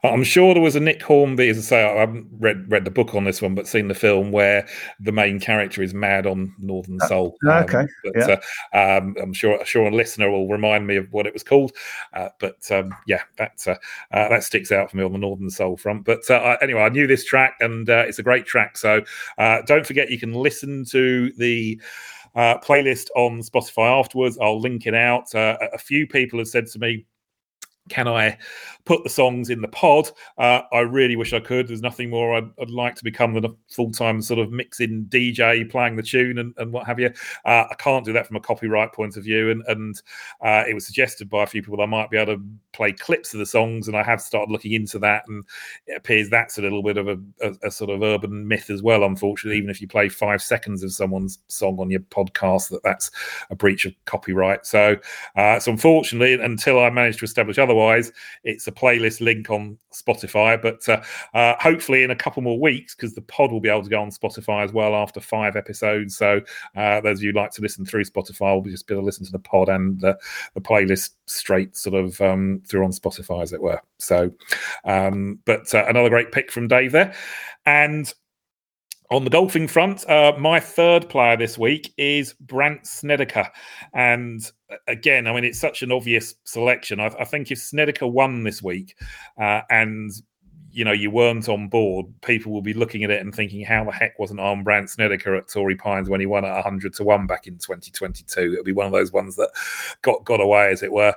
I'm 0.05 0.23
sure 0.23 0.53
there 0.53 0.63
was 0.63 0.77
a 0.77 0.81
Nick 0.81 1.03
Hornby, 1.03 1.49
as 1.49 1.59
I 1.59 1.61
say, 1.63 1.85
I 1.85 2.01
haven't 2.01 2.27
read 2.39 2.71
read 2.71 2.85
the 2.85 2.91
book 2.91 3.15
on 3.15 3.25
this 3.25 3.41
one, 3.41 3.55
but 3.55 3.67
seen 3.67 3.89
the 3.89 3.95
film 3.95 4.31
where 4.31 4.67
the 5.01 5.13
main 5.13 5.41
character 5.41 5.83
is 5.83 5.95
mad 5.95 6.27
on 6.27 6.55
Northern 6.59 6.99
uh, 7.01 7.09
Soul. 7.09 7.37
Uh, 7.47 7.65
okay, 7.65 7.87
but, 8.05 8.13
yeah. 8.17 8.41
Uh, 8.75 8.99
um, 8.99 9.17
I'm 9.21 9.33
sure 9.33 9.65
sure 9.65 9.87
a 9.87 9.95
listener 9.95 10.31
will 10.31 10.49
remind 10.49 10.87
me 10.87 10.97
of 10.97 11.11
what 11.13 11.27
it 11.27 11.33
was 11.33 11.43
called. 11.43 11.73
Uh, 12.13 12.29
but 12.39 12.71
um, 12.71 12.95
yeah, 13.07 13.23
that 13.39 13.65
uh, 13.67 13.77
uh, 14.13 14.29
that 14.29 14.45
sticks 14.45 14.73
out 14.73 14.91
for 14.91 14.99
me 14.99 15.05
on 15.05 15.13
the 15.13 15.19
Northern 15.19 15.51
Soul 15.51 15.77
front. 15.77 16.05
But 16.05 16.29
anyway, 16.61 16.83
I 16.83 16.91
knew 16.91 17.07
this 17.07 17.25
track, 17.25 17.55
and 17.61 17.89
it's 17.89 18.19
a 18.19 18.23
great 18.23 18.47
track. 18.47 18.77
So 18.77 19.03
don't 19.39 19.87
forget, 19.87 20.11
you 20.11 20.19
can 20.19 20.35
listen 20.35 20.85
to 20.87 21.33
the 21.39 21.81
uh, 22.35 22.59
playlist 22.59 23.09
on 23.17 23.41
Spotify 23.41 23.99
afterwards. 23.99 24.39
I'll 24.41 24.61
link 24.61 24.87
it 24.87 24.95
out. 24.95 25.35
Uh, 25.35 25.57
a 25.73 25.79
few 25.79 26.07
people 26.07 26.39
have 26.39 26.49
said 26.49 26.67
to 26.69 26.79
me, 26.79 27.07
can 27.89 28.07
I 28.07 28.39
put 28.85 29.03
the 29.05 29.11
songs 29.11 29.51
in 29.51 29.61
the 29.61 29.69
pod? 29.69 30.09
Uh, 30.39 30.63
I 30.73 30.81
really 30.81 31.17
wish 31.17 31.33
I 31.33 31.41
could. 31.41 31.69
There's 31.69 31.83
nothing 31.83 32.11
more 32.11 32.37
I'd, 32.37 32.51
I'd 32.61 32.71
like 32.71 32.95
to 32.97 33.05
become 33.05 33.35
than 33.35 33.45
a 33.45 33.51
full 33.69 33.91
time 33.91 34.23
sort 34.23 34.39
of 34.39 34.51
mixing 34.53 35.07
DJ, 35.09 35.69
playing 35.71 35.97
the 35.97 36.03
tune 36.03 36.39
and, 36.39 36.55
and 36.59 36.73
what 36.73 36.87
have 36.87 36.99
you. 36.99 37.11
Uh, 37.45 37.65
I 37.71 37.75
can't 37.79 38.05
do 38.05 38.13
that 38.13 38.27
from 38.27 38.37
a 38.37 38.41
copyright 38.41 38.93
point 38.93 39.17
of 39.17 39.25
view. 39.25 39.51
And, 39.51 39.63
and 39.67 40.01
uh, 40.41 40.65
it 40.69 40.75
was 40.75 40.87
suggested 40.87 41.29
by 41.29 41.43
a 41.43 41.47
few 41.47 41.63
people 41.63 41.81
I 41.81 41.87
might 41.87 42.11
be 42.11 42.17
able 42.17 42.37
to 42.37 42.43
play 42.73 42.93
clips 42.93 43.35
of 43.35 43.41
the 43.41 43.47
songs. 43.47 43.89
And 43.89 43.97
I 43.97 44.03
have 44.03 44.21
started 44.21 44.53
looking 44.53 44.73
into 44.73 44.99
that. 45.01 45.25
And 45.29 45.45
it 45.87 45.97
appears 45.97 46.31
that's 46.31 46.59
a 46.59 46.63
little 46.63 46.83
bit 46.83 46.97
of 46.97 47.09
a, 47.09 47.19
a, 47.41 47.55
a 47.65 47.71
sort 47.71 47.91
of 47.91 48.03
urban 48.03 48.47
myth 48.47 48.71
as 48.71 48.83
well, 48.83 49.05
unfortunately. 49.05 49.59
Even 49.59 49.71
if 49.71 49.81
you 49.81 49.89
play 49.89 50.09
five 50.09 50.43
seconds 50.43 50.83
of 50.83 50.93
someone's 50.93 51.41
song 51.49 51.79
on 51.79 51.91
your 51.91 52.01
podcast, 52.01 52.71
that 52.71 52.83
that's 52.83 53.11
a 53.51 53.57
breach 53.57 53.85
of 53.85 53.95
copyright. 54.05 54.67
So, 54.67 54.97
uh, 55.37 55.59
so 55.59 55.73
unfortunately, 55.73 56.35
until 56.35 56.81
I 56.81 56.91
manage 56.91 57.19
to 57.19 57.25
establish 57.25 57.59
other 57.59 57.72
otherwise, 57.73 58.13
it's 58.45 58.67
a 58.67 58.73
playlist 58.73 59.21
link 59.21 59.51
on 59.51 59.79
Spotify. 59.93 60.61
But 60.61 60.89
uh, 60.89 61.03
uh, 61.37 61.55
hopefully, 61.59 62.03
in 62.03 62.11
a 62.11 62.17
couple 62.17 62.43
more 62.43 62.59
weeks, 62.59 62.95
because 62.95 63.15
the 63.15 63.23
pod 63.23 63.51
will 63.51 63.61
be 63.61 63.69
able 63.69 63.83
to 63.83 63.91
go 63.91 64.01
on 64.01 64.11
Spotify 64.11 64.65
as 64.65 64.73
well 64.73 64.95
after 64.95 65.21
five 65.21 65.57
episodes. 65.57 66.17
So 66.17 66.41
uh, 66.77 67.01
those 67.01 67.19
of 67.19 67.25
you 67.25 67.33
like 67.33 67.51
to 67.53 67.63
listen 67.63 67.85
through 67.85 68.05
Spotify 68.05 68.55
will 68.55 68.63
just 68.71 68.87
be 68.87 68.95
able 68.95 69.03
to 69.03 69.07
listen 69.07 69.27
to 69.27 69.33
the 69.33 69.39
pod 69.39 69.69
and 69.69 70.01
the, 70.01 70.19
the 70.55 70.61
playlist 70.61 71.11
straight 71.27 71.77
sort 71.77 71.95
of 71.95 72.21
um, 72.21 72.63
through 72.67 72.85
on 72.85 72.93
Spotify, 72.93 73.43
as 73.43 73.53
it 73.53 73.63
were. 73.63 73.81
So, 73.99 74.31
um, 74.85 75.39
but 75.45 75.75
uh, 75.75 75.85
another 75.89 76.09
great 76.11 76.33
pick 76.33 76.51
from 76.51 76.69
Dave 76.69 76.93
there. 76.93 77.15
And 77.65 78.13
on 79.13 79.25
the 79.25 79.31
golfing 79.31 79.69
front, 79.69 80.09
uh, 80.09 80.33
my 80.39 80.59
third 80.59 81.09
player 81.09 81.37
this 81.37 81.59
week 81.59 81.93
is 81.99 82.33
Brandt 82.35 82.87
Snedeker. 82.87 83.47
And 83.93 84.41
uh, 84.71 84.77
again, 84.89 85.27
I 85.27 85.35
mean, 85.35 85.45
it's 85.45 85.61
such 85.61 85.83
an 85.83 85.93
obvious 85.93 86.35
selection. 86.45 86.99
I, 86.99 87.07
I 87.19 87.25
think 87.25 87.51
if 87.51 87.59
Snedeker 87.59 88.07
won 88.07 88.43
this 88.43 88.63
week 88.63 88.97
uh, 89.39 89.61
and 89.69 90.11
you 90.71 90.87
know 90.87 90.93
you 90.93 91.11
weren't 91.11 91.51
on 91.51 91.69
board, 91.69 92.07
people 92.23 92.53
will 92.53 92.63
be 92.63 92.73
looking 92.73 93.05
at 93.05 93.11
it 93.11 93.21
and 93.21 93.35
thinking, 93.35 93.63
how 93.63 93.85
the 93.85 93.93
heck 93.93 94.19
wasn't 94.19 94.41
Arm 94.41 94.65
Brandt 94.65 94.89
Snedeker 94.89 95.35
at 95.35 95.49
Torrey 95.49 95.77
Pines 95.77 96.09
when 96.09 96.21
he 96.21 96.27
won 96.27 96.47
at 96.47 96.55
100 96.55 96.95
to 96.95 97.05
1 97.05 97.27
back 97.27 97.47
in 97.47 97.59
2022? 97.59 98.53
It'll 98.53 98.65
be 98.65 98.73
one 98.73 98.87
of 98.87 98.93
those 98.93 99.13
ones 99.13 99.37
that 99.37 99.51
got 100.01 100.25
got 100.25 100.41
away, 100.41 100.71
as 100.71 100.83
it 100.83 100.93
were. 100.93 101.15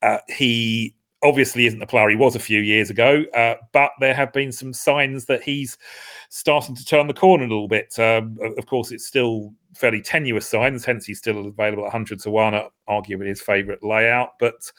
Uh, 0.00 0.18
he 0.28 0.94
obviously 1.22 1.66
isn't 1.66 1.78
the 1.78 1.86
player 1.86 2.08
he 2.08 2.16
was 2.16 2.34
a 2.34 2.40
few 2.40 2.60
years 2.60 2.90
ago, 2.90 3.24
uh, 3.34 3.54
but 3.72 3.92
there 4.00 4.14
have 4.14 4.32
been 4.32 4.52
some 4.52 4.72
signs 4.72 5.26
that 5.26 5.42
he's 5.42 5.78
starting 6.28 6.74
to 6.74 6.84
turn 6.84 7.06
the 7.06 7.14
corner 7.14 7.44
a 7.44 7.48
little 7.48 7.68
bit. 7.68 7.96
Um, 7.98 8.36
of 8.58 8.66
course, 8.66 8.90
it's 8.90 9.06
still 9.06 9.52
fairly 9.74 10.02
tenuous 10.02 10.46
signs, 10.46 10.84
hence 10.84 11.06
he's 11.06 11.18
still 11.18 11.46
available 11.46 11.82
at 11.82 11.92
100 11.92 12.20
to 12.20 12.30
1 12.30 12.54
at 12.54 12.70
arguably 12.88 13.28
his 13.28 13.40
favourite 13.40 13.82
layout. 13.82 14.30
But 14.40 14.72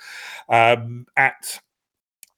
um, 0.49 1.05
at 1.17 1.59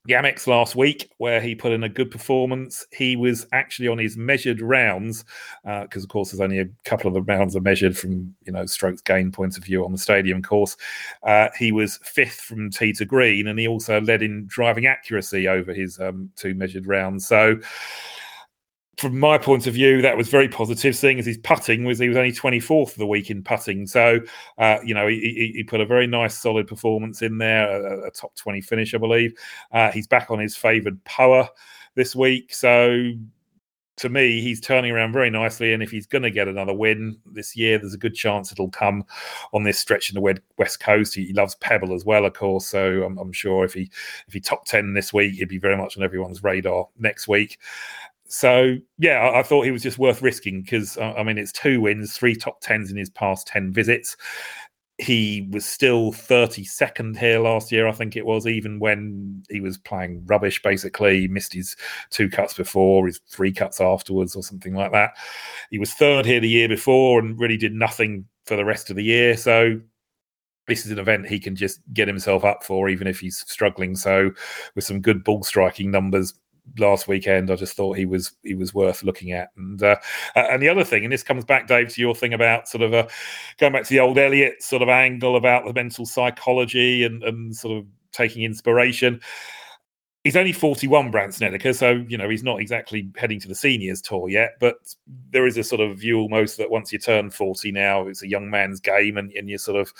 the 0.06 0.14
Amex 0.14 0.46
last 0.46 0.76
week, 0.76 1.10
where 1.18 1.40
he 1.40 1.54
put 1.54 1.72
in 1.72 1.82
a 1.82 1.88
good 1.88 2.10
performance. 2.10 2.86
He 2.92 3.16
was 3.16 3.46
actually 3.52 3.88
on 3.88 3.98
his 3.98 4.16
measured 4.16 4.60
rounds, 4.60 5.24
because 5.64 6.02
uh, 6.02 6.04
of 6.04 6.08
course 6.08 6.30
there's 6.30 6.40
only 6.40 6.60
a 6.60 6.68
couple 6.84 7.08
of 7.08 7.14
the 7.14 7.22
rounds 7.22 7.56
are 7.56 7.60
measured 7.60 7.96
from 7.96 8.34
you 8.44 8.52
know 8.52 8.66
strokes 8.66 9.02
gain 9.02 9.32
point 9.32 9.56
of 9.56 9.64
view 9.64 9.84
on 9.84 9.92
the 9.92 9.98
stadium 9.98 10.42
course. 10.42 10.76
Uh, 11.22 11.48
he 11.58 11.72
was 11.72 11.98
fifth 12.02 12.40
from 12.40 12.70
tee 12.70 12.92
to 12.92 13.04
green, 13.04 13.46
and 13.46 13.58
he 13.58 13.66
also 13.68 14.00
led 14.00 14.22
in 14.22 14.46
driving 14.46 14.86
accuracy 14.86 15.48
over 15.48 15.72
his 15.72 15.98
um, 16.00 16.30
two 16.36 16.54
measured 16.54 16.86
rounds. 16.86 17.26
So 17.26 17.58
from 18.98 19.20
my 19.20 19.36
point 19.36 19.66
of 19.66 19.74
view, 19.74 20.00
that 20.00 20.16
was 20.16 20.28
very 20.28 20.48
positive, 20.48 20.96
seeing 20.96 21.18
as 21.18 21.26
his 21.26 21.36
putting 21.38 21.84
was 21.84 21.98
he 21.98 22.08
was 22.08 22.16
only 22.16 22.32
24th 22.32 22.92
of 22.92 22.96
the 22.96 23.06
week 23.06 23.30
in 23.30 23.42
putting. 23.42 23.86
So, 23.86 24.20
uh, 24.58 24.78
you 24.82 24.94
know, 24.94 25.06
he, 25.06 25.52
he, 25.54 25.64
put 25.64 25.80
a 25.80 25.86
very 25.86 26.06
nice, 26.06 26.36
solid 26.36 26.66
performance 26.66 27.20
in 27.20 27.36
there, 27.36 27.68
a, 27.68 28.06
a 28.06 28.10
top 28.10 28.34
20 28.36 28.62
finish, 28.62 28.94
I 28.94 28.98
believe. 28.98 29.34
Uh, 29.70 29.90
he's 29.92 30.06
back 30.06 30.30
on 30.30 30.38
his 30.38 30.56
favoured 30.56 31.02
Poa 31.04 31.50
this 31.94 32.16
week. 32.16 32.54
So, 32.54 33.12
to 33.96 34.08
me, 34.10 34.42
he's 34.42 34.60
turning 34.60 34.90
around 34.90 35.12
very 35.12 35.30
nicely. 35.30 35.72
And 35.72 35.82
if 35.82 35.90
he's 35.90 36.06
going 36.06 36.22
to 36.22 36.30
get 36.30 36.48
another 36.48 36.74
win 36.74 37.18
this 37.24 37.56
year, 37.56 37.78
there's 37.78 37.94
a 37.94 37.98
good 37.98 38.14
chance 38.14 38.52
it'll 38.52 38.68
come 38.68 39.04
on 39.52 39.62
this 39.62 39.78
stretch 39.78 40.10
in 40.10 40.14
the 40.14 40.40
West 40.58 40.80
Coast. 40.80 41.14
He, 41.14 41.32
loves 41.32 41.54
Pebble 41.56 41.94
as 41.94 42.04
well, 42.04 42.26
of 42.26 42.34
course. 42.34 42.66
So 42.66 43.02
I'm, 43.04 43.16
I'm 43.18 43.32
sure 43.32 43.64
if 43.64 43.72
he 43.72 43.90
if 44.26 44.34
he 44.34 44.40
top 44.40 44.66
ten 44.66 44.92
this 44.92 45.14
week, 45.14 45.34
he'd 45.36 45.48
be 45.48 45.58
very 45.58 45.78
much 45.78 45.96
on 45.96 46.02
everyone's 46.02 46.44
radar 46.44 46.88
next 46.98 47.26
week 47.26 47.58
so 48.28 48.76
yeah, 48.98 49.18
I, 49.18 49.40
I, 49.40 49.42
thought 49.42 49.64
he 49.64 49.70
was 49.70 49.82
just 49.82 49.98
worth 49.98 50.22
risking 50.22 50.62
because 50.62 50.96
uh, 50.96 51.14
I 51.16 51.22
mean 51.22 51.38
it's 51.38 51.52
two 51.52 51.80
wins, 51.80 52.16
three 52.16 52.34
top 52.34 52.60
tens 52.60 52.90
in 52.90 52.96
his 52.96 53.10
past 53.10 53.46
ten 53.46 53.72
visits. 53.72 54.16
He 54.98 55.46
was 55.50 55.66
still 55.66 56.10
32nd 56.10 57.18
here 57.18 57.38
last 57.38 57.70
year, 57.70 57.86
I 57.86 57.92
think 57.92 58.16
it 58.16 58.24
was, 58.24 58.46
even 58.46 58.78
when 58.78 59.42
he 59.50 59.60
was 59.60 59.76
playing 59.76 60.24
rubbish. 60.24 60.62
Basically, 60.62 61.20
he 61.20 61.28
missed 61.28 61.52
his 61.52 61.76
two 62.08 62.30
cuts 62.30 62.54
before, 62.54 63.06
his 63.06 63.20
three 63.28 63.52
cuts 63.52 63.78
afterwards, 63.78 64.34
or 64.34 64.42
something 64.42 64.74
like 64.74 64.92
that. 64.92 65.10
He 65.70 65.78
was 65.78 65.92
third 65.92 66.24
here 66.24 66.40
the 66.40 66.48
year 66.48 66.66
before 66.66 67.18
and 67.18 67.38
really 67.38 67.58
did 67.58 67.74
nothing 67.74 68.24
for 68.46 68.56
the 68.56 68.64
rest 68.64 68.88
of 68.88 68.96
the 68.96 69.04
year. 69.04 69.36
So 69.36 69.78
this 70.66 70.84
is 70.84 70.92
an 70.92 70.98
event 70.98 71.28
he 71.28 71.38
can 71.38 71.56
just 71.56 71.80
get 71.92 72.08
himself 72.08 72.44
up 72.44 72.64
for, 72.64 72.88
even 72.88 73.06
if 73.06 73.20
he's 73.20 73.38
struggling. 73.46 73.96
So, 73.96 74.30
with 74.74 74.84
some 74.84 75.00
good 75.00 75.24
ball 75.24 75.42
striking 75.42 75.90
numbers, 75.90 76.34
last 76.78 77.08
weekend, 77.08 77.50
I 77.50 77.56
just 77.56 77.76
thought 77.76 77.96
he 77.96 78.06
was 78.06 78.32
he 78.42 78.54
was 78.54 78.74
worth 78.74 79.02
looking 79.02 79.32
at. 79.32 79.50
And 79.56 79.82
uh, 79.82 79.96
and 80.34 80.62
the 80.62 80.68
other 80.68 80.84
thing, 80.84 81.04
and 81.04 81.12
this 81.12 81.22
comes 81.22 81.44
back, 81.44 81.66
Dave, 81.66 81.92
to 81.94 82.00
your 82.00 82.14
thing 82.14 82.32
about 82.32 82.68
sort 82.68 82.82
of 82.82 82.94
uh, 82.94 83.06
going 83.58 83.72
back 83.72 83.84
to 83.84 83.90
the 83.90 84.00
old 84.00 84.18
Elliott 84.18 84.62
sort 84.62 84.82
of 84.82 84.88
angle 84.88 85.36
about 85.36 85.64
the 85.64 85.72
mental 85.72 86.06
psychology 86.06 87.04
and 87.04 87.22
and 87.22 87.56
sort 87.56 87.78
of 87.78 87.86
taking 88.12 88.42
inspiration. 88.42 89.20
He's 90.24 90.34
only 90.34 90.50
41, 90.50 91.12
Brandt 91.12 91.34
Snedeker, 91.34 91.72
so 91.72 92.04
you 92.08 92.18
know 92.18 92.28
he's 92.28 92.42
not 92.42 92.60
exactly 92.60 93.08
heading 93.16 93.38
to 93.40 93.48
the 93.48 93.54
seniors 93.54 94.02
tour 94.02 94.28
yet. 94.28 94.54
But 94.58 94.74
there 95.30 95.46
is 95.46 95.56
a 95.56 95.62
sort 95.62 95.80
of 95.80 95.98
view 95.98 96.18
almost 96.18 96.56
that 96.58 96.70
once 96.70 96.92
you 96.92 96.98
turn 96.98 97.30
40 97.30 97.70
now, 97.70 98.08
it's 98.08 98.24
a 98.24 98.28
young 98.28 98.50
man's 98.50 98.80
game, 98.80 99.18
and, 99.18 99.30
and 99.32 99.48
you're 99.48 99.58
sort 99.58 99.80
of 99.80 99.92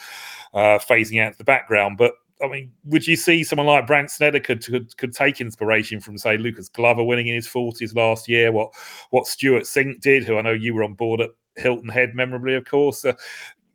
uh, 0.53 0.79
phasing 0.81 1.25
out 1.25 1.39
the 1.39 1.45
background. 1.45 1.97
But 1.97 2.14
I 2.43 2.49
mean, 2.49 2.72
would 2.84 3.07
you 3.07 3.16
see 3.16 3.43
someone 3.45 3.66
like 3.66 3.87
Brandt 3.87 4.11
Snedeker 4.11 4.57
could, 4.57 4.97
could, 4.97 5.14
take 5.14 5.41
inspiration 5.41 6.01
from, 6.01 6.18
say, 6.18 6.37
Lucas 6.37 6.68
Glover 6.68 7.03
winning 7.03 7.28
in 7.28 7.34
his 7.34 7.47
forties 7.47 7.95
last 7.95 8.28
year? 8.28 8.53
What 8.53 8.72
what 9.11 9.26
Stewart 9.26 9.62
Cink 9.62 10.01
did, 10.01 10.24
who 10.24 10.37
I 10.37 10.43
know 10.43 10.53
you 10.53 10.74
were 10.74 10.84
on 10.84 10.95
board 10.95 11.20
at 11.22 11.30
Hilton 11.57 11.89
Head, 11.89 12.14
memorably, 12.14 12.55
of 12.55 12.64
course. 12.64 13.05
Uh, 13.05 13.14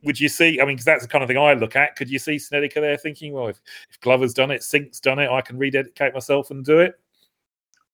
would 0.03 0.19
you 0.19 0.29
see? 0.29 0.59
I 0.59 0.65
mean, 0.65 0.75
because 0.75 0.85
that's 0.85 1.03
the 1.03 1.09
kind 1.09 1.23
of 1.23 1.27
thing 1.27 1.37
I 1.37 1.53
look 1.53 1.75
at. 1.75 1.95
Could 1.95 2.09
you 2.09 2.19
see 2.19 2.39
Snedeker 2.39 2.81
there 2.81 2.97
thinking, 2.97 3.33
well, 3.33 3.47
if, 3.47 3.61
if 3.89 3.99
Glover's 3.99 4.33
done 4.33 4.51
it, 4.51 4.61
Cink's 4.61 4.99
done 4.99 5.19
it, 5.19 5.29
I 5.29 5.41
can 5.41 5.57
rededicate 5.57 6.13
myself 6.13 6.51
and 6.51 6.65
do 6.65 6.79
it? 6.79 6.99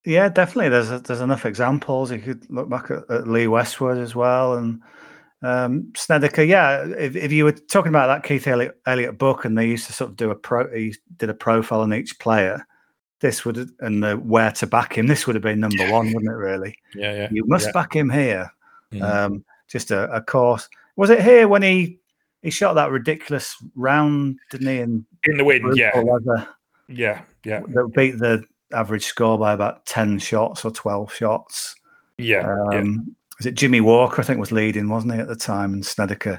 Yeah, 0.04 0.28
definitely. 0.28 0.70
There's 0.70 0.90
a, 0.90 1.00
there's 1.00 1.20
enough 1.20 1.44
examples. 1.44 2.10
You 2.10 2.18
could 2.18 2.48
look 2.50 2.68
back 2.68 2.90
at, 2.90 3.10
at 3.10 3.28
Lee 3.28 3.48
Westwood 3.48 3.98
as 3.98 4.14
well, 4.14 4.54
and 4.54 4.80
Um, 5.42 5.92
Snedeker, 5.96 6.42
yeah. 6.42 6.84
If, 6.98 7.16
if 7.16 7.32
you 7.32 7.44
were 7.44 7.52
talking 7.52 7.90
about 7.90 8.08
that 8.08 8.24
Keith 8.24 8.46
Elliott, 8.46 8.78
Elliott 8.86 9.18
book, 9.18 9.44
and 9.44 9.56
they 9.56 9.66
used 9.66 9.86
to 9.86 9.92
sort 9.92 10.10
of 10.10 10.16
do 10.16 10.30
a 10.30 10.34
pro, 10.34 10.72
he 10.74 10.94
did 11.16 11.30
a 11.30 11.34
profile 11.34 11.80
on 11.80 11.94
each 11.94 12.18
player. 12.18 12.66
This 13.20 13.44
would 13.44 13.70
and 13.80 14.02
the 14.02 14.14
where 14.14 14.52
to 14.52 14.66
back 14.66 14.96
him. 14.96 15.06
This 15.06 15.26
would 15.26 15.34
have 15.34 15.42
been 15.42 15.60
number 15.60 15.90
one, 15.90 16.06
wouldn't 16.06 16.30
it? 16.30 16.36
Really? 16.36 16.76
Yeah, 16.94 17.14
yeah. 17.14 17.28
You 17.30 17.44
must 17.46 17.66
yeah. 17.66 17.72
back 17.72 17.94
him 17.94 18.10
here. 18.10 18.50
Mm. 18.92 19.02
Um, 19.02 19.44
just 19.68 19.90
a, 19.90 20.10
a, 20.12 20.22
course. 20.22 20.68
Was 20.96 21.10
it 21.10 21.22
here 21.22 21.46
when 21.46 21.62
he 21.62 21.98
he 22.42 22.50
shot 22.50 22.74
that 22.74 22.90
ridiculous 22.90 23.56
round, 23.74 24.38
didn't 24.50 24.68
he? 24.68 24.78
In, 24.78 25.04
in 25.24 25.36
the 25.36 25.44
wind, 25.44 25.76
yeah, 25.76 25.90
yeah, 26.88 27.20
yeah. 27.44 27.60
That 27.60 27.92
beat 27.94 28.18
the 28.18 28.44
average 28.72 29.04
score 29.04 29.38
by 29.38 29.52
about 29.52 29.84
ten 29.84 30.18
shots 30.18 30.64
or 30.64 30.70
twelve 30.70 31.12
shots. 31.12 31.74
Yeah, 32.16 32.50
um, 32.50 32.72
yeah. 32.72 33.14
Was 33.38 33.46
it 33.46 33.54
Jimmy 33.54 33.80
Walker? 33.80 34.20
I 34.20 34.24
think 34.24 34.40
was 34.40 34.52
leading, 34.52 34.88
wasn't 34.88 35.14
he, 35.14 35.20
at 35.20 35.28
the 35.28 35.36
time? 35.36 35.72
And 35.72 35.86
Snedeker 35.86 36.38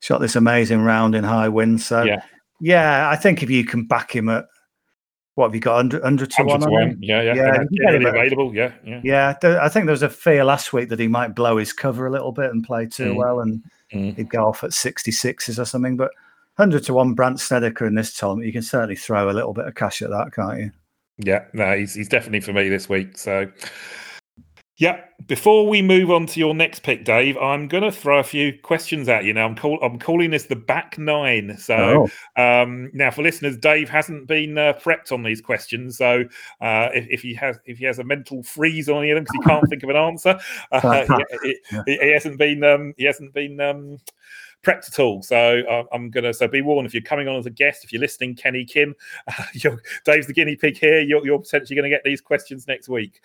shot 0.00 0.20
this 0.20 0.36
amazing 0.36 0.82
round 0.82 1.14
in 1.14 1.24
high 1.24 1.48
wind. 1.48 1.80
So 1.80 2.02
yeah, 2.02 2.22
yeah 2.60 3.08
I 3.10 3.16
think 3.16 3.42
if 3.42 3.50
you 3.50 3.64
can 3.64 3.86
back 3.86 4.14
him 4.14 4.28
at 4.28 4.46
what 5.34 5.46
have 5.46 5.54
you 5.54 5.60
got 5.60 5.78
under 5.78 6.04
under 6.04 6.26
to 6.26 6.42
one? 6.42 6.60
One. 6.60 6.98
Yeah, 7.00 7.22
yeah, 7.22 7.34
yeah. 7.34 7.64
Generally 7.72 8.10
available. 8.10 8.54
Yeah, 8.54 8.72
yeah. 8.84 9.00
Yeah, 9.02 9.34
I 9.62 9.68
think 9.68 9.86
there 9.86 9.92
was 9.92 10.02
a 10.02 10.10
fear 10.10 10.44
last 10.44 10.72
week 10.72 10.88
that 10.90 10.98
he 10.98 11.08
might 11.08 11.34
blow 11.34 11.56
his 11.56 11.72
cover 11.72 12.06
a 12.06 12.10
little 12.10 12.32
bit 12.32 12.50
and 12.50 12.64
play 12.64 12.86
too 12.86 13.14
mm. 13.14 13.16
well, 13.16 13.40
and 13.40 13.62
mm. 13.92 14.14
he'd 14.16 14.28
go 14.28 14.46
off 14.46 14.64
at 14.64 14.74
sixty 14.74 15.12
sixes 15.12 15.58
or 15.58 15.64
something. 15.64 15.96
But 15.96 16.10
hundred 16.56 16.84
to 16.84 16.94
one, 16.94 17.14
Brandt 17.14 17.40
Snedeker 17.40 17.86
in 17.86 17.94
this 17.94 18.12
tournament, 18.12 18.46
you 18.46 18.52
can 18.52 18.62
certainly 18.62 18.96
throw 18.96 19.30
a 19.30 19.32
little 19.32 19.54
bit 19.54 19.66
of 19.66 19.74
cash 19.76 20.02
at 20.02 20.10
that, 20.10 20.32
can't 20.34 20.58
you? 20.58 20.70
Yeah, 21.18 21.44
no, 21.52 21.76
he's 21.76 21.94
he's 21.94 22.08
definitely 22.08 22.40
for 22.40 22.52
me 22.52 22.68
this 22.68 22.88
week. 22.88 23.16
So 23.16 23.50
yeah. 24.80 25.02
Before 25.26 25.68
we 25.68 25.82
move 25.82 26.10
on 26.10 26.24
to 26.28 26.40
your 26.40 26.54
next 26.54 26.82
pick, 26.82 27.04
Dave, 27.04 27.36
I'm 27.36 27.68
going 27.68 27.82
to 27.82 27.92
throw 27.92 28.18
a 28.18 28.24
few 28.24 28.58
questions 28.62 29.10
at 29.10 29.24
you 29.24 29.34
now. 29.34 29.44
I'm, 29.44 29.54
call, 29.54 29.78
I'm 29.82 29.98
calling 29.98 30.30
this 30.30 30.46
the 30.46 30.56
back 30.56 30.96
nine. 30.96 31.58
So 31.58 32.08
oh. 32.36 32.42
um, 32.42 32.90
now, 32.94 33.10
for 33.10 33.22
listeners, 33.22 33.58
Dave 33.58 33.90
hasn't 33.90 34.26
been 34.26 34.56
uh, 34.56 34.72
prepped 34.82 35.12
on 35.12 35.22
these 35.22 35.42
questions. 35.42 35.98
So 35.98 36.24
uh, 36.62 36.88
if, 36.94 37.06
if, 37.10 37.20
he 37.20 37.34
has 37.34 37.58
if 37.66 37.76
he 37.76 37.84
has 37.84 37.98
a 37.98 38.04
mental 38.04 38.42
freeze 38.42 38.88
on 38.88 39.02
any 39.02 39.10
of 39.10 39.16
them 39.16 39.24
because 39.24 39.44
he 39.44 39.48
can't 39.50 39.68
think 39.68 39.82
of 39.82 39.90
an 39.90 39.96
answer, 39.96 40.40
uh, 40.72 41.22
he, 41.42 41.58
he, 41.84 41.98
he, 41.98 42.12
hasn't 42.12 42.38
been 42.38 42.64
um, 42.64 42.94
he 42.96 43.04
hasn't 43.04 43.34
been 43.34 43.60
um, 43.60 43.98
prepped 44.62 44.88
at 44.88 44.98
all. 44.98 45.22
So 45.22 45.60
uh, 45.60 45.84
I'm 45.92 46.10
gonna 46.10 46.32
so 46.32 46.48
be 46.48 46.62
warned 46.62 46.86
if 46.86 46.94
you're 46.94 47.02
coming 47.02 47.28
on 47.28 47.36
as 47.36 47.44
a 47.44 47.50
guest, 47.50 47.84
if 47.84 47.92
you're 47.92 48.00
listening, 48.00 48.34
Kenny 48.34 48.64
Kim, 48.64 48.94
uh, 49.28 49.76
Dave's 50.06 50.26
the 50.26 50.32
guinea 50.32 50.56
pig 50.56 50.78
here. 50.78 51.00
You're, 51.00 51.24
you're 51.24 51.38
potentially 51.38 51.76
going 51.76 51.90
to 51.90 51.94
get 51.94 52.02
these 52.02 52.22
questions 52.22 52.66
next 52.66 52.88
week. 52.88 53.20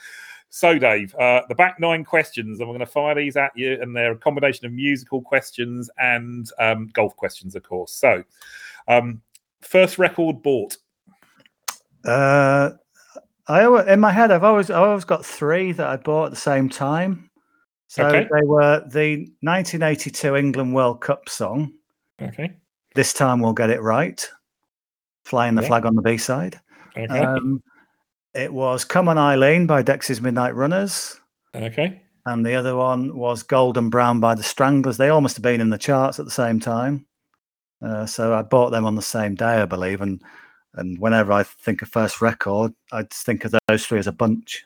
So, 0.56 0.80
Dave, 0.80 1.14
uh, 1.16 1.42
the 1.50 1.56
back 1.56 1.82
nine 1.82 2.06
questions, 2.06 2.62
I'm 2.62 2.68
going 2.68 2.80
to 2.80 2.86
fire 2.86 3.14
these 3.14 3.36
at 3.36 3.52
you, 3.58 3.78
and 3.82 3.94
they're 3.94 4.14
a 4.14 4.18
combination 4.18 4.66
of 4.66 4.72
musical 4.72 5.22
questions 5.22 5.90
and 5.98 6.50
um, 6.60 6.88
golf 6.94 7.14
questions, 7.18 7.58
of 7.58 7.64
course. 7.64 7.92
So, 7.94 8.24
um, 8.88 9.22
first 9.60 10.00
record 10.00 10.42
bought. 10.42 10.78
Uh, 12.06 12.70
I 13.50 13.92
in 13.92 14.00
my 14.00 14.14
head, 14.14 14.32
I've 14.32 14.46
always 14.46 14.70
I 14.70 14.78
always 14.80 15.04
got 15.04 15.26
three 15.26 15.74
that 15.74 15.88
I 15.88 15.98
bought 15.98 16.28
at 16.28 16.32
the 16.32 16.38
same 16.38 16.70
time. 16.70 17.30
So 17.88 18.06
okay. 18.06 18.26
they 18.32 18.48
were 18.48 18.80
the 18.88 19.28
1982 19.42 20.38
England 20.38 20.74
World 20.74 21.02
Cup 21.02 21.28
song. 21.28 21.74
Okay. 22.22 22.54
This 22.94 23.12
time 23.12 23.42
we'll 23.42 23.52
get 23.52 23.72
it 23.72 23.82
right. 23.82 24.26
Flying 25.26 25.56
the 25.56 25.64
yeah. 25.64 25.68
flag 25.68 25.86
on 25.86 25.96
the 25.96 26.02
B 26.02 26.18
side. 26.18 26.62
Okay. 26.98 27.08
Um, 27.08 27.62
it 28.36 28.54
was 28.54 28.84
Come 28.86 29.08
on 29.08 29.18
Eileen 29.18 29.66
by 29.66 29.82
Dexys 29.82 30.22
Midnight 30.22 30.56
Runners. 30.56 31.20
Okay. 31.56 32.02
And 32.26 32.46
the 32.46 32.56
other 32.56 32.76
one 32.76 33.16
was 33.16 33.44
Golden 33.44 33.90
Brown 33.90 34.20
by 34.20 34.36
the 34.36 34.44
Stranglers. 34.44 34.98
They 34.98 35.10
all 35.10 35.22
must 35.22 35.36
have 35.38 35.44
been 35.44 35.62
in 35.62 35.70
the 35.70 35.78
charts 35.78 36.20
at 36.20 36.26
the 36.26 36.32
same 36.32 36.60
time. 36.60 37.06
Uh, 37.82 38.06
so 38.06 38.34
I 38.34 38.42
bought 38.42 38.72
them 38.72 38.86
on 38.86 38.96
the 38.96 39.02
same 39.02 39.36
day, 39.36 39.62
I 39.62 39.66
believe. 39.66 40.02
And 40.02 40.22
and 40.74 41.00
whenever 41.00 41.32
I 41.32 41.44
think 41.44 41.82
of 41.82 41.88
first 41.88 42.22
record, 42.22 42.74
I 42.92 43.04
just 43.04 43.26
think 43.26 43.46
of 43.46 43.56
those 43.68 43.86
three 43.86 44.00
as 44.00 44.08
a 44.08 44.12
bunch. 44.12 44.66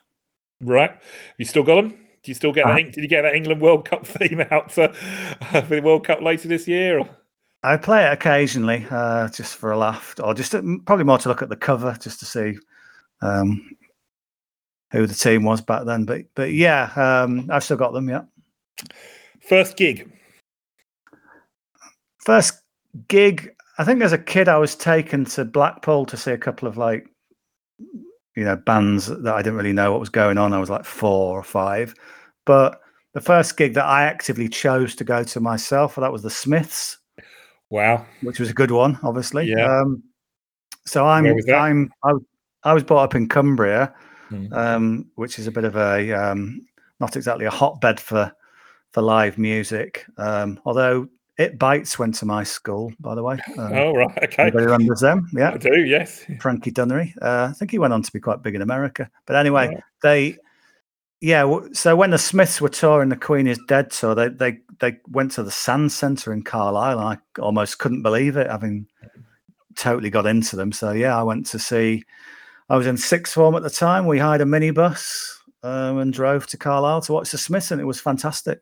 Right. 0.61 0.91
You 1.37 1.45
still 1.45 1.63
got 1.63 1.75
them? 1.75 1.89
Do 1.89 2.31
you 2.31 2.33
still 2.33 2.51
get 2.51 2.65
uh, 2.65 2.75
that? 2.75 2.91
Did 2.93 3.03
you 3.03 3.07
get 3.07 3.21
that 3.21 3.35
England 3.35 3.61
World 3.61 3.85
Cup 3.85 4.07
theme 4.07 4.41
out 4.49 4.71
for, 4.71 4.87
for 4.87 5.61
the 5.61 5.81
World 5.81 6.05
Cup 6.05 6.21
later 6.21 6.47
this 6.47 6.67
year? 6.67 6.99
Or? 6.99 7.09
I 7.61 7.77
play 7.77 8.05
it 8.05 8.13
occasionally, 8.13 8.87
uh, 8.89 9.29
just 9.29 9.55
for 9.55 9.71
a 9.71 9.77
laugh, 9.77 10.15
or 10.23 10.33
just 10.33 10.51
to, 10.51 10.81
probably 10.85 11.05
more 11.05 11.19
to 11.19 11.29
look 11.29 11.41
at 11.41 11.49
the 11.49 11.55
cover, 11.55 11.95
just 11.99 12.19
to 12.19 12.25
see 12.25 12.57
um, 13.21 13.75
who 14.91 15.05
the 15.05 15.13
team 15.13 15.43
was 15.43 15.61
back 15.61 15.85
then. 15.85 16.05
But 16.05 16.25
but 16.35 16.53
yeah, 16.53 16.91
um, 16.95 17.49
I've 17.51 17.63
still 17.63 17.77
got 17.77 17.93
them. 17.93 18.09
Yeah. 18.09 18.23
First 19.41 19.77
gig. 19.77 20.11
First 22.25 22.61
gig. 23.07 23.55
I 23.77 23.83
think 23.83 24.01
as 24.01 24.13
a 24.13 24.17
kid, 24.17 24.47
I 24.47 24.57
was 24.57 24.75
taken 24.75 25.25
to 25.25 25.45
Blackpool 25.45 26.05
to 26.07 26.17
see 26.17 26.31
a 26.31 26.37
couple 26.37 26.67
of 26.67 26.77
like, 26.77 27.07
you 28.35 28.43
know, 28.43 28.57
bands 28.57 29.07
that 29.07 29.33
I 29.33 29.41
didn't 29.41 29.57
really 29.57 29.73
know 29.73 29.91
what 29.91 29.99
was 29.99 30.09
going 30.09 30.37
on. 30.37 30.53
I 30.53 30.59
was 30.59 30.69
like 30.69 30.85
four 30.85 31.37
or 31.37 31.43
five, 31.43 31.93
but 32.45 32.81
the 33.13 33.21
first 33.21 33.57
gig 33.57 33.73
that 33.73 33.85
I 33.85 34.03
actively 34.03 34.49
chose 34.49 34.95
to 34.95 35.03
go 35.03 35.23
to 35.23 35.39
myself, 35.39 35.95
that 35.95 36.11
was 36.11 36.23
the 36.23 36.29
Smiths. 36.29 36.97
Wow, 37.69 38.05
which 38.21 38.39
was 38.39 38.49
a 38.49 38.53
good 38.53 38.71
one, 38.71 38.99
obviously. 39.03 39.47
Yeah. 39.47 39.81
Um, 39.81 40.03
so 40.85 41.05
I'm 41.05 41.25
I'm 41.53 41.91
I, 42.03 42.13
I 42.63 42.73
was 42.73 42.83
brought 42.83 43.03
up 43.03 43.15
in 43.15 43.27
Cumbria, 43.27 43.93
mm. 44.29 44.51
um, 44.53 45.09
which 45.15 45.39
is 45.39 45.47
a 45.47 45.51
bit 45.51 45.63
of 45.63 45.75
a 45.75 46.11
um, 46.13 46.65
not 46.99 47.15
exactly 47.15 47.45
a 47.45 47.51
hotbed 47.51 47.99
for 47.99 48.31
for 48.91 49.01
live 49.01 49.37
music. 49.37 50.05
Um, 50.17 50.59
although 50.65 51.07
it 51.37 51.57
bites 51.57 51.97
went 51.97 52.15
to 52.15 52.25
my 52.25 52.43
school, 52.43 52.91
by 52.99 53.15
the 53.15 53.23
way. 53.23 53.39
Um, 53.57 53.73
oh 53.73 53.93
right, 53.93 54.23
okay. 54.23 54.43
Everybody 54.43 54.65
remembers 54.65 54.99
them, 54.99 55.29
yeah. 55.33 55.51
I 55.51 55.57
do, 55.57 55.85
yes. 55.85 56.25
Frankie 56.41 56.71
Dunnery. 56.71 57.13
Uh, 57.21 57.47
I 57.49 57.53
think 57.53 57.71
he 57.71 57.79
went 57.79 57.93
on 57.93 58.01
to 58.01 58.11
be 58.11 58.19
quite 58.19 58.43
big 58.43 58.55
in 58.55 58.61
America. 58.61 59.09
But 59.25 59.37
anyway, 59.37 59.69
yeah. 59.71 59.79
they, 60.03 60.37
yeah. 61.21 61.59
So 61.71 61.95
when 61.95 62.09
the 62.09 62.17
Smiths 62.17 62.59
were 62.59 62.69
touring 62.69 63.07
the 63.07 63.15
Queen 63.15 63.47
is 63.47 63.59
Dead 63.67 63.89
tour, 63.89 64.15
they 64.15 64.27
they 64.27 64.59
they 64.79 64.97
went 65.07 65.31
to 65.33 65.43
the 65.43 65.51
Sand 65.51 65.93
Centre 65.93 66.33
in 66.33 66.43
Carlisle. 66.43 66.99
I 66.99 67.17
almost 67.39 67.79
couldn't 67.79 68.01
believe 68.01 68.35
it, 68.35 68.49
having 68.49 68.87
totally 69.75 70.09
got 70.09 70.25
into 70.25 70.57
them. 70.57 70.73
So 70.73 70.91
yeah, 70.91 71.17
I 71.17 71.23
went 71.23 71.45
to 71.47 71.59
see 71.59 72.03
I 72.69 72.77
was 72.77 72.87
in 72.87 72.97
sixth 72.97 73.33
form 73.33 73.55
at 73.55 73.63
the 73.63 73.69
time. 73.69 74.05
We 74.05 74.19
hired 74.19 74.41
a 74.41 74.45
minibus 74.45 75.37
um, 75.63 75.97
and 75.97 76.13
drove 76.13 76.47
to 76.47 76.57
Carlisle 76.57 77.01
to 77.03 77.13
watch 77.13 77.31
the 77.31 77.37
Smiths, 77.37 77.71
and 77.71 77.81
it 77.81 77.85
was 77.85 77.99
fantastic. 77.99 78.61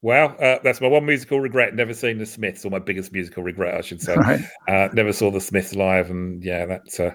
Well, 0.00 0.36
uh, 0.40 0.58
that's 0.62 0.80
my 0.80 0.86
one 0.86 1.06
musical 1.06 1.40
regret. 1.40 1.74
Never 1.74 1.92
seen 1.92 2.18
the 2.18 2.26
Smiths, 2.26 2.64
or 2.64 2.70
my 2.70 2.78
biggest 2.78 3.12
musical 3.12 3.42
regret, 3.42 3.74
I 3.74 3.80
should 3.80 4.00
say. 4.00 4.16
Right. 4.16 4.40
Uh, 4.68 4.88
never 4.92 5.12
saw 5.12 5.30
the 5.30 5.40
Smiths 5.40 5.74
live, 5.74 6.10
and 6.10 6.42
yeah, 6.44 6.66
that's 6.66 7.00
uh, 7.00 7.14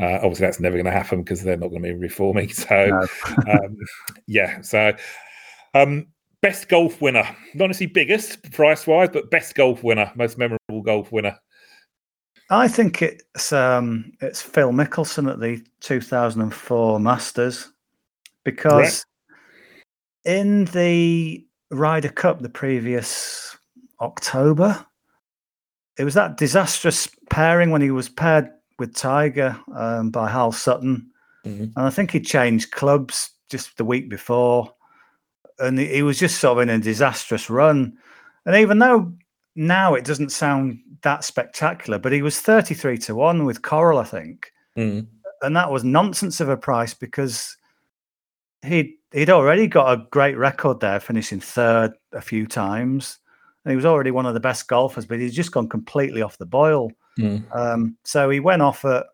uh 0.00 0.18
obviously 0.22 0.46
that's 0.46 0.60
never 0.60 0.76
going 0.76 0.84
to 0.84 0.92
happen 0.92 1.22
because 1.22 1.42
they're 1.42 1.56
not 1.56 1.70
going 1.70 1.82
to 1.82 1.88
be 1.88 1.94
reforming. 1.94 2.48
So, 2.60 2.86
no. 2.86 3.52
um, 3.52 3.76
yeah. 4.26 4.60
So, 4.60 4.92
um, 5.74 6.06
best 6.40 6.68
golf 6.68 7.00
winner, 7.00 7.24
not 7.54 7.66
necessarily 7.66 7.92
biggest 7.92 8.50
price 8.52 8.86
wise, 8.86 9.08
but 9.12 9.30
best 9.30 9.54
golf 9.54 9.82
winner, 9.82 10.12
most 10.14 10.38
memorable 10.38 10.82
golf 10.82 11.10
winner. 11.10 11.36
I 12.50 12.66
think 12.66 13.00
it's 13.00 13.52
um, 13.52 14.12
it's 14.20 14.42
Phil 14.42 14.72
Mickelson 14.72 15.30
at 15.30 15.38
the 15.38 15.64
2004 15.80 16.98
Masters 16.98 17.72
because 18.44 19.04
in 20.24 20.64
the 20.66 21.46
Ryder 21.70 22.08
Cup 22.08 22.40
the 22.40 22.48
previous 22.48 23.56
October, 24.00 24.84
it 25.96 26.02
was 26.02 26.14
that 26.14 26.38
disastrous 26.38 27.08
pairing 27.30 27.70
when 27.70 27.82
he 27.82 27.92
was 27.92 28.08
paired 28.08 28.50
with 28.80 28.96
Tiger 28.96 29.56
um, 29.76 30.10
by 30.10 30.28
Hal 30.28 30.50
Sutton, 30.50 31.08
mm-hmm. 31.46 31.62
and 31.62 31.72
I 31.76 31.90
think 31.90 32.10
he 32.10 32.20
changed 32.20 32.72
clubs 32.72 33.30
just 33.48 33.76
the 33.76 33.84
week 33.84 34.10
before, 34.10 34.74
and 35.60 35.78
he 35.78 36.02
was 36.02 36.18
just 36.18 36.40
sort 36.40 36.58
of 36.58 36.62
in 36.62 36.80
a 36.80 36.82
disastrous 36.82 37.48
run. 37.48 37.96
And 38.44 38.56
even 38.56 38.80
though 38.80 39.12
now 39.56 39.94
it 39.94 40.04
doesn't 40.04 40.32
sound 40.32 40.78
that 41.02 41.24
spectacular, 41.24 41.98
but 41.98 42.12
he 42.12 42.22
was 42.22 42.40
33 42.40 42.98
to 42.98 43.14
1 43.14 43.44
with 43.44 43.62
Coral, 43.62 43.98
I 43.98 44.04
think. 44.04 44.52
Mm. 44.76 45.06
And 45.42 45.56
that 45.56 45.70
was 45.70 45.84
nonsense 45.84 46.40
of 46.40 46.48
a 46.48 46.56
price 46.56 46.94
because 46.94 47.56
he'd, 48.62 48.92
he'd 49.12 49.30
already 49.30 49.66
got 49.66 49.92
a 49.92 50.06
great 50.10 50.36
record 50.36 50.80
there, 50.80 51.00
finishing 51.00 51.40
third 51.40 51.92
a 52.12 52.20
few 52.20 52.46
times. 52.46 53.18
And 53.64 53.72
he 53.72 53.76
was 53.76 53.86
already 53.86 54.10
one 54.10 54.26
of 54.26 54.34
the 54.34 54.40
best 54.40 54.68
golfers, 54.68 55.06
but 55.06 55.18
he's 55.18 55.34
just 55.34 55.52
gone 55.52 55.68
completely 55.68 56.22
off 56.22 56.38
the 56.38 56.46
boil. 56.46 56.90
Mm. 57.18 57.44
Um, 57.54 57.96
so 58.04 58.30
he 58.30 58.40
went 58.40 58.62
off 58.62 58.84
at 58.84 59.06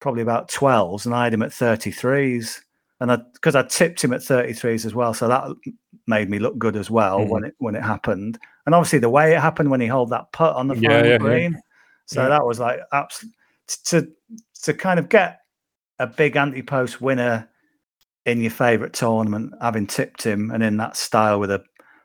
probably 0.00 0.22
about 0.22 0.50
12s 0.50 1.06
and 1.06 1.14
I 1.14 1.24
had 1.24 1.34
him 1.34 1.42
at 1.42 1.50
33s. 1.50 2.60
And 3.00 3.24
because 3.32 3.54
I, 3.54 3.60
I, 3.60 3.64
tipped 3.64 4.02
him 4.04 4.12
at 4.12 4.20
33s 4.20 4.86
as 4.86 4.94
well. 4.94 5.14
So 5.14 5.28
that 5.28 5.50
made 6.06 6.28
me 6.28 6.38
look 6.38 6.58
good 6.58 6.76
as 6.76 6.90
well 6.90 7.20
mm. 7.20 7.28
when 7.28 7.44
it 7.44 7.54
when 7.58 7.74
it 7.74 7.82
happened 7.82 8.38
and 8.66 8.74
obviously 8.74 8.98
the 8.98 9.08
way 9.08 9.34
it 9.34 9.40
happened 9.40 9.70
when 9.70 9.80
he 9.80 9.86
held 9.86 10.10
that 10.10 10.30
putt 10.32 10.56
on 10.56 10.68
the 10.68 10.74
final 10.74 10.90
yeah, 10.90 11.04
yeah, 11.04 11.18
green. 11.18 11.52
Yeah. 11.52 11.60
So 12.06 12.28
that 12.28 12.44
was 12.44 12.60
like 12.60 12.80
absolutely 12.92 13.36
to 13.86 14.08
to 14.62 14.74
kind 14.74 14.98
of 14.98 15.08
get 15.08 15.40
a 15.98 16.06
big 16.06 16.36
anti-post 16.36 17.00
winner 17.00 17.48
in 18.26 18.40
your 18.40 18.50
favourite 18.50 18.92
tournament, 18.92 19.52
having 19.60 19.86
tipped 19.86 20.22
him 20.22 20.50
and 20.50 20.62
in 20.62 20.76
that 20.78 20.96
style 20.96 21.38
with 21.38 21.50
a 21.50 21.62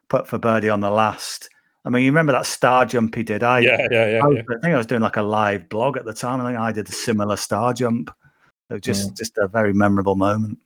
putt 0.09 0.27
for 0.27 0.37
birdie 0.37 0.69
on 0.69 0.81
the 0.81 0.89
last, 0.89 1.49
I 1.85 1.89
mean, 1.89 2.03
you 2.03 2.11
remember 2.11 2.33
that 2.33 2.45
star 2.45 2.85
jump 2.85 3.15
he 3.15 3.23
did? 3.23 3.41
I 3.41 3.59
yeah, 3.59 3.87
yeah, 3.89 4.09
yeah. 4.11 4.19
I, 4.23 4.27
was, 4.27 4.37
yeah. 4.37 4.55
I 4.57 4.61
think 4.61 4.73
I 4.73 4.77
was 4.77 4.85
doing 4.85 5.01
like 5.01 5.15
a 5.17 5.21
live 5.21 5.69
blog 5.69 5.97
at 5.97 6.05
the 6.05 6.13
time. 6.13 6.41
I 6.41 6.49
think 6.49 6.59
I 6.59 6.71
did 6.71 6.89
a 6.89 6.91
similar 6.91 7.37
star 7.37 7.73
jump. 7.73 8.11
It 8.69 8.73
was 8.73 8.81
just 8.81 9.11
Mm. 9.11 9.17
just 9.17 9.37
a 9.37 9.47
very 9.47 9.73
memorable 9.73 10.15
moment. 10.15 10.59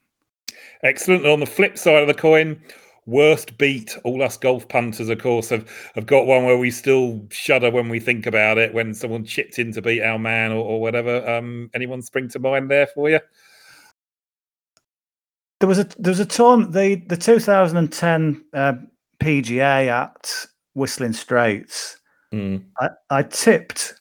Excellent. 0.82 1.24
On 1.24 1.40
the 1.40 1.46
flip 1.46 1.78
side 1.78 2.02
of 2.02 2.08
the 2.08 2.14
coin, 2.14 2.60
worst 3.06 3.56
beat. 3.58 3.96
All 4.04 4.22
us 4.22 4.36
golf 4.36 4.68
punters, 4.68 5.08
of 5.08 5.18
course, 5.18 5.48
have, 5.50 5.68
have 5.94 6.06
got 6.06 6.26
one 6.26 6.44
where 6.44 6.58
we 6.58 6.70
still 6.70 7.26
shudder 7.30 7.70
when 7.70 7.88
we 7.88 8.00
think 8.00 8.26
about 8.26 8.58
it. 8.58 8.74
When 8.74 8.94
someone 8.94 9.24
chipped 9.24 9.58
in 9.58 9.72
to 9.72 9.82
beat 9.82 10.02
our 10.02 10.18
man 10.18 10.52
or, 10.52 10.64
or 10.64 10.80
whatever. 10.80 11.28
Um, 11.28 11.70
anyone 11.74 12.02
spring 12.02 12.28
to 12.30 12.38
mind 12.38 12.70
there 12.70 12.86
for 12.86 13.10
you? 13.10 13.20
There 15.60 15.68
was 15.68 15.78
a 15.78 15.84
there 15.98 16.10
was 16.10 16.20
a 16.20 16.26
tournament 16.26 16.72
the 16.74 16.96
the 17.06 17.16
2010 17.16 18.44
uh, 18.52 18.74
PGA 19.22 19.88
at 19.88 20.46
Whistling 20.74 21.12
Straits. 21.12 21.96
Mm. 22.32 22.64
I, 22.80 22.88
I 23.10 23.22
tipped 23.22 23.94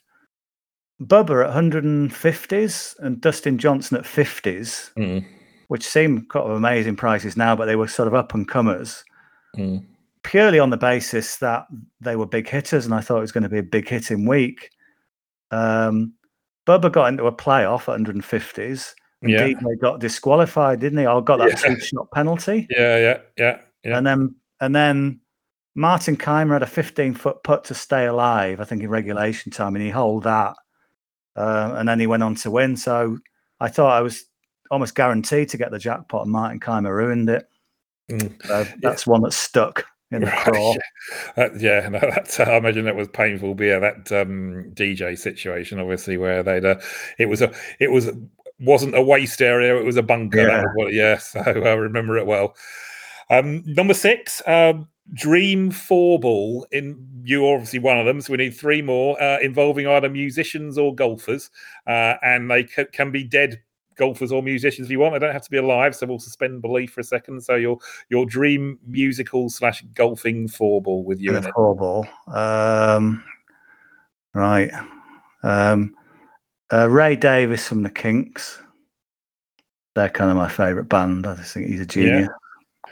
Bubba 1.02 1.48
at 1.48 1.56
150s 1.56 3.00
and 3.00 3.22
Dustin 3.22 3.58
Johnson 3.58 3.98
at 3.98 4.04
50s, 4.04 4.92
Mm. 4.98 5.26
Which 5.74 5.88
seem 5.88 6.28
kind 6.28 6.46
of 6.46 6.52
amazing 6.56 6.96
prices 6.98 7.36
now, 7.36 7.56
but 7.56 7.66
they 7.66 7.76
were 7.76 7.88
sort 7.88 8.08
of 8.08 8.14
up 8.14 8.36
and 8.36 8.48
comers 8.48 9.04
Mm. 9.58 9.84
purely 10.22 10.60
on 10.60 10.70
the 10.70 10.78
basis 10.78 11.38
that 11.38 11.66
they 12.00 12.16
were 12.16 12.28
big 12.28 12.48
hitters, 12.48 12.86
and 12.86 12.94
I 12.94 13.02
thought 13.02 13.18
it 13.18 13.22
was 13.22 13.32
going 13.32 13.42
to 13.44 13.50
be 13.50 13.58
a 13.58 13.64
big 13.64 13.90
hitting 13.90 14.28
week. 14.28 14.70
Um, 15.50 16.14
Bubba 16.68 16.92
got 16.92 17.08
into 17.08 17.26
a 17.26 17.32
playoff 17.32 17.82
at 17.92 18.00
150s. 18.00 18.94
And 19.24 19.32
Yeah. 19.32 19.48
DJ 19.48 19.76
got 19.82 20.00
disqualified, 20.00 20.80
didn't 20.80 21.00
he? 21.00 21.08
Or 21.08 21.24
got 21.24 21.38
that 21.38 21.50
Yeah. 21.50 21.56
two 21.76 21.80
shot 21.80 22.12
penalty. 22.12 22.68
Yeah, 22.70 22.98
yeah, 22.98 23.18
yeah, 23.38 23.58
yeah. 23.84 23.98
And 23.98 24.06
then 24.06 24.36
and 24.60 24.76
then 24.76 25.20
Martin 25.74 26.16
Kaymer 26.18 26.54
had 26.54 26.62
a 26.62 26.68
15 26.68 27.16
foot 27.16 27.42
putt 27.44 27.64
to 27.66 27.74
stay 27.74 28.06
alive, 28.06 28.60
I 28.62 28.64
think 28.66 28.84
in 28.84 28.90
regulation 28.90 29.52
time, 29.52 29.76
and 29.76 29.84
he 29.84 29.90
holed 29.90 30.24
that. 30.26 30.56
Uh, 31.36 31.74
and 31.78 31.90
then 31.90 32.00
he 32.00 32.06
went 32.06 32.22
on 32.22 32.36
to 32.36 32.52
win. 32.52 32.78
So 32.78 33.18
I 33.60 33.70
thought 33.70 33.92
I 33.98 34.02
was 34.02 34.26
almost 34.74 34.96
guaranteed 34.96 35.50
to 35.50 35.58
get 35.58 35.72
the 35.72 35.80
jackpot, 35.80 36.24
and 36.24 36.32
Martin 36.32 36.60
Kaymer 36.60 36.90
ruined 36.90 37.30
it. 37.30 37.48
Mm. 38.12 38.46
So 38.46 38.66
that's 38.82 39.08
one 39.08 39.22
that 39.22 39.34
stuck 39.34 39.86
in 40.12 40.22
the 40.22 40.28
Right, 40.28 40.44
craw. 40.44 40.74
yeah. 40.74 40.80
Uh, 41.38 41.50
yeah, 41.58 41.90
no, 41.90 42.00
that's, 42.00 42.40
I 42.40 42.56
imagine 42.56 42.86
that 42.86 42.96
was 42.96 43.08
painful. 43.10 43.56
Yeah, 43.62 43.80
that 43.80 44.12
um, 44.12 44.72
DJ 44.74 45.18
situation, 45.18 45.80
obviously, 45.80 46.18
where 46.18 46.42
they'd, 46.44 46.66
uh, 46.66 46.80
it 47.18 47.26
was 47.26 47.42
a, 47.42 47.54
it 47.80 47.92
was, 47.92 48.10
wasn't 48.60 48.96
a 48.96 49.02
waste 49.02 49.42
area, 49.42 49.78
it 49.78 49.86
was 49.86 49.98
a 49.98 50.04
bunker. 50.04 50.48
Yeah. 50.48 50.64
what, 50.76 50.94
yeah, 50.94 51.18
so 51.20 51.40
I 51.40 51.74
remember 51.74 52.18
it 52.18 52.26
well. 52.26 52.56
Um, 53.30 53.64
number 53.66 53.94
six, 53.94 54.42
um, 54.48 54.88
Dream 55.14 55.72
Four 55.72 56.20
Ball. 56.20 56.66
In 56.72 57.06
you're 57.26 57.54
obviously 57.56 57.80
one 57.80 57.98
of 57.98 58.06
them, 58.06 58.22
so 58.22 58.32
we 58.32 58.38
need 58.38 58.56
three 58.56 58.82
more 58.82 59.22
uh, 59.22 59.40
involving 59.40 59.88
either 59.88 60.10
musicians 60.10 60.78
or 60.78 60.96
golfers, 60.96 61.50
uh, 61.88 62.16
and 62.22 62.50
they 62.50 62.66
c- 62.68 62.86
can 62.92 63.12
be 63.12 63.24
dead 63.24 63.62
golfers 63.96 64.32
or 64.32 64.44
musicians 64.44 64.88
if 64.88 64.92
you 64.92 65.00
want. 65.00 65.14
They 65.14 65.20
don't 65.20 65.34
have 65.34 65.44
to 65.44 65.52
be 65.52 65.58
alive, 65.58 65.96
so 65.96 66.06
we'll 66.06 66.20
suspend 66.20 66.62
belief 66.62 66.92
for 66.92 67.02
a 67.02 67.04
second. 67.04 67.42
So 67.42 67.56
your 67.56 67.78
your 68.10 68.26
dream 68.26 68.80
musical 68.86 69.50
slash 69.50 69.84
golfing 69.94 70.48
four 70.48 70.82
ball 70.82 71.04
with 71.04 71.20
you 71.20 71.32
in 71.32 71.38
in 71.38 71.46
it. 71.46 71.54
four 71.54 71.76
ball. 71.76 72.08
Um, 72.28 73.24
right. 74.34 74.72
Um, 75.44 75.96
uh, 76.72 76.90
Ray 76.90 77.16
Davies 77.16 77.68
from 77.68 77.84
the 77.84 77.90
Kinks. 77.90 78.60
They're 79.96 80.10
kind 80.10 80.32
of 80.32 80.38
my 80.38 80.50
favourite 80.50 80.90
band. 80.90 81.28
I 81.28 81.36
just 81.36 81.54
think 81.54 81.68
he's 81.68 81.82
a 81.82 81.86
genius. 81.86 82.30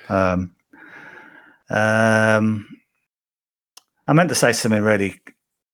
Um, 0.08 0.54
um, 1.70 2.68
I 4.08 4.14
meant 4.14 4.30
to 4.30 4.36
say 4.36 4.52
something 4.52 4.84
really 4.84 5.20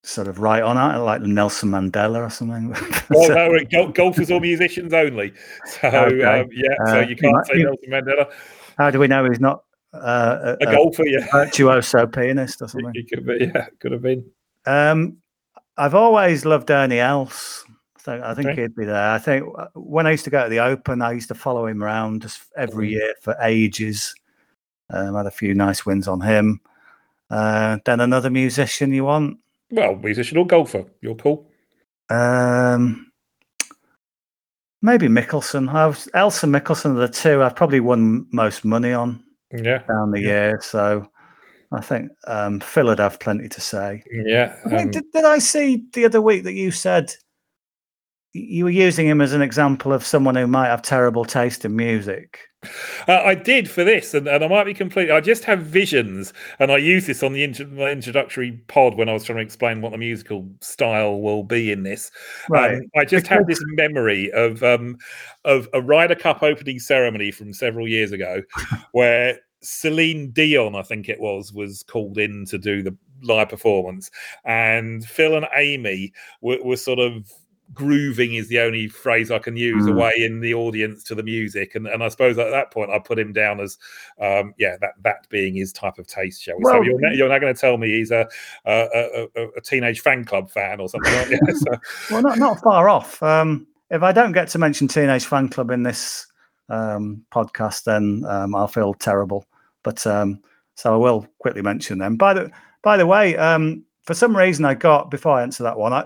sort 0.08 0.28
of 0.28 0.40
right 0.40 0.64
on 0.64 0.78
it, 0.78 1.00
like 1.00 1.22
Nelson 1.22 1.70
Mandela 1.70 2.26
or 2.26 2.30
something. 2.30 2.70
Well, 3.10 3.30
no, 3.36 3.50
we're 3.50 3.66
gol- 3.66 3.90
golfers 3.92 4.32
or 4.32 4.40
musicians 4.40 4.94
only. 4.94 5.34
So 5.66 5.88
Okay. 5.88 6.24
um, 6.24 6.50
yeah, 6.54 6.76
so 6.86 7.00
Uh, 7.00 7.02
you 7.02 7.16
can't 7.16 7.46
say 7.46 7.64
Nelson 7.64 7.90
Mandela. 7.90 8.32
How 8.78 8.90
do 8.92 9.00
we 9.00 9.08
know 9.08 9.26
he's 9.30 9.40
not 9.40 9.64
uh, 9.94 10.56
A 10.62 10.66
a, 10.66 10.70
a 10.70 10.72
golfer, 10.76 11.06
yeah, 11.06 11.28
virtuoso 11.32 12.08
pianist 12.08 12.62
or 12.62 12.68
something? 12.70 12.92
he 12.94 13.04
could 13.04 13.26
be. 13.26 13.52
Yeah, 13.54 13.68
could 13.80 13.92
have 13.92 14.02
been. 14.02 14.24
Um, 14.66 15.18
I've 15.78 15.96
always 15.96 16.46
loved 16.46 16.72
Ernie 16.72 17.00
Els. 17.00 17.66
So 18.00 18.22
I 18.24 18.34
think 18.34 18.48
Okay. 18.50 18.62
he'd 18.62 18.76
be 18.76 18.86
there. 18.86 19.10
I 19.12 19.18
think 19.20 19.46
uh, 19.58 19.68
when 19.76 20.08
I 20.08 20.12
used 20.12 20.24
to 20.24 20.30
go 20.30 20.44
to 20.44 20.50
the 20.50 20.60
Open, 20.60 21.02
I 21.02 21.12
used 21.12 21.28
to 21.28 21.36
follow 21.36 21.68
him 21.68 21.84
around 21.84 22.22
just 22.22 22.42
every 22.56 22.88
Mm. 22.88 22.92
year 22.92 23.14
for 23.22 23.36
ages. 23.42 24.16
Um, 24.90 25.16
had 25.16 25.26
a 25.26 25.32
few 25.32 25.54
nice 25.54 25.86
wins 25.86 26.08
on 26.08 26.22
him. 26.22 26.62
Uh, 27.30 27.78
then 27.84 28.00
another 28.00 28.30
musician 28.30 28.94
you 28.94 29.04
want? 29.04 29.38
Well, 29.72 29.96
musician 29.96 30.38
or 30.38 30.48
golfer, 30.48 30.86
you're 31.02 31.16
cool. 31.16 31.50
Um, 32.10 33.12
maybe 34.82 35.08
Mickelson. 35.08 35.70
I 35.70 35.88
was, 35.88 36.08
Els 36.14 36.44
and 36.44 36.54
Mickelson 36.54 36.96
are 36.96 37.00
the 37.00 37.08
two 37.10 37.44
I've 37.44 37.56
probably 37.56 37.80
won 37.82 38.28
most 38.32 38.64
money 38.64 38.94
on 38.94 39.24
Yeah, 39.52 39.80
down 39.88 40.12
the 40.12 40.22
year. 40.22 40.60
So 40.62 41.10
I 41.74 41.82
think 41.82 42.12
um, 42.28 42.60
Phil 42.62 42.86
would 42.86 43.00
have 43.00 43.20
plenty 43.20 43.50
to 43.50 43.62
say. 43.62 44.04
yeah. 44.12 44.56
I 44.66 44.70
think- 44.70 44.82
um, 44.82 44.92
did, 44.92 45.04
did 45.12 45.26
I 45.26 45.40
see 45.40 45.86
the 45.94 46.06
other 46.06 46.22
week 46.22 46.44
that 46.46 46.54
you 46.54 46.72
said 46.72 47.14
you 48.38 48.66
were 48.66 48.70
using 48.70 49.08
him 49.08 49.22
as 49.22 49.34
an 49.34 49.42
example 49.42 49.94
of 49.94 50.06
someone 50.06 50.36
who 50.36 50.48
might 50.48 50.68
have 50.68 50.82
terrible 50.82 51.26
taste 51.26 51.66
in 51.66 51.76
music? 51.76 52.40
Uh, 53.08 53.22
I 53.24 53.36
did 53.36 53.70
for 53.70 53.84
this, 53.84 54.14
and, 54.14 54.28
and 54.28 54.44
I 54.44 54.48
might 54.48 54.64
be 54.64 54.74
completely. 54.74 55.12
I 55.12 55.22
just 55.22 55.44
have 55.44 55.62
visions, 55.62 56.34
and 56.60 56.72
I 56.72 56.78
use 56.78 57.06
this 57.06 57.24
on 57.24 57.34
the 57.34 57.44
intro, 57.44 57.68
my 57.68 57.92
introductory 57.92 58.54
pod 58.68 58.96
when 58.96 59.10
I 59.10 59.14
was 59.14 59.24
trying 59.24 59.38
to 59.38 59.44
explain 59.44 59.82
what 59.82 59.92
the 59.92 59.98
musical 59.98 60.50
style 60.62 61.22
will 61.22 61.44
be 61.44 61.72
in 61.72 61.84
this. 61.84 62.12
Right. 62.50 62.76
Um, 62.76 62.82
I 62.96 63.06
just 63.06 63.28
have 63.28 63.46
this 63.48 63.62
memory 63.76 64.32
of 64.32 64.64
um, 64.64 64.98
of 65.46 65.70
a 65.74 65.82
Ryder 65.82 66.16
Cup 66.16 66.42
opening 66.42 66.80
ceremony 66.80 67.32
from 67.32 67.54
several 67.54 67.88
years 67.88 68.12
ago, 68.12 68.42
where 68.92 69.40
Celine 69.62 70.32
Dion, 70.32 70.76
I 70.76 70.82
think 70.82 71.10
it 71.10 71.20
was, 71.20 71.54
was 71.54 71.84
called 71.84 72.18
in 72.18 72.46
to 72.46 72.58
do 72.58 72.82
the 72.82 72.96
live 73.22 73.50
performance, 73.50 74.10
and 74.46 75.06
Phil 75.06 75.36
and 75.36 75.48
Amy 75.56 76.12
were, 76.42 76.60
were 76.64 76.78
sort 76.78 77.00
of 77.00 77.32
grooving 77.74 78.36
is 78.36 78.48
the 78.48 78.60
only 78.60 78.88
phrase 78.88 79.30
I 79.30 79.40
can 79.40 79.58
use 79.58 79.86
Mm. 79.86 79.94
away 79.94 80.14
in 80.18 80.40
the 80.40 80.54
audience 80.54 81.04
to 81.04 81.16
the 81.16 81.24
music, 81.24 81.76
and 81.76 81.88
and 81.88 82.04
I 82.04 82.08
suppose 82.08 82.38
at 82.38 82.50
that 82.52 82.72
point 82.72 82.92
I 82.92 83.00
put 83.00 83.20
him 83.20 83.34
down 83.34 83.60
as 83.60 83.78
um, 84.22 84.54
yeah 84.58 84.78
that 84.82 84.94
that 85.04 85.28
being 85.30 85.56
his 85.56 85.74
type 85.74 85.98
of 85.98 86.08
taste, 86.08 86.42
shall 86.42 86.58
we? 86.58 86.64
Well, 86.64 86.76
so 86.76 86.82
you're 86.84 87.00
not, 87.00 87.16
you're 87.16 87.30
not 87.30 87.40
going 87.42 87.54
to 87.54 87.60
tell 87.60 87.78
me 87.78 87.90
he's 87.90 88.12
a 88.12 88.28
a, 88.66 88.88
a 88.94 89.28
a 89.36 89.48
a 89.58 89.62
Teenage 89.62 90.02
Fanclub 90.04 90.50
fan 90.50 90.80
or 90.80 90.90
something 90.90 91.14
like 91.14 91.30
that. 91.30 91.56
So, 91.58 92.14
Well, 92.14 92.22
not 92.22 92.38
not 92.38 92.60
far 92.62 92.90
off. 92.90 93.22
Um, 93.22 93.68
if 93.90 94.02
I 94.04 94.12
don't 94.12 94.32
get 94.34 94.48
to 94.50 94.58
mention 94.60 94.88
Teenage 94.88 95.26
Fanclub 95.26 95.74
in 95.74 95.84
this 95.84 96.28
um, 96.70 97.24
podcast, 97.34 97.84
then 97.86 98.24
um, 98.28 98.56
I'll 98.56 98.68
feel 98.68 98.94
terrible. 98.94 99.48
But 99.84 100.06
um, 100.08 100.42
so 100.76 100.94
I 100.94 100.98
will 100.98 101.28
quickly 101.40 101.62
mention 101.62 101.98
them. 101.98 102.16
By 102.18 102.34
the 102.34 102.52
by 102.82 102.98
the 102.98 103.06
way, 103.06 103.36
um, 103.38 103.84
for 104.04 104.14
some 104.14 104.36
reason 104.36 104.66
I 104.66 104.74
got 104.74 105.10
before 105.12 105.34
I 105.34 105.44
answer 105.44 105.64
that 105.64 105.78
one, 105.78 105.94
I 105.94 106.06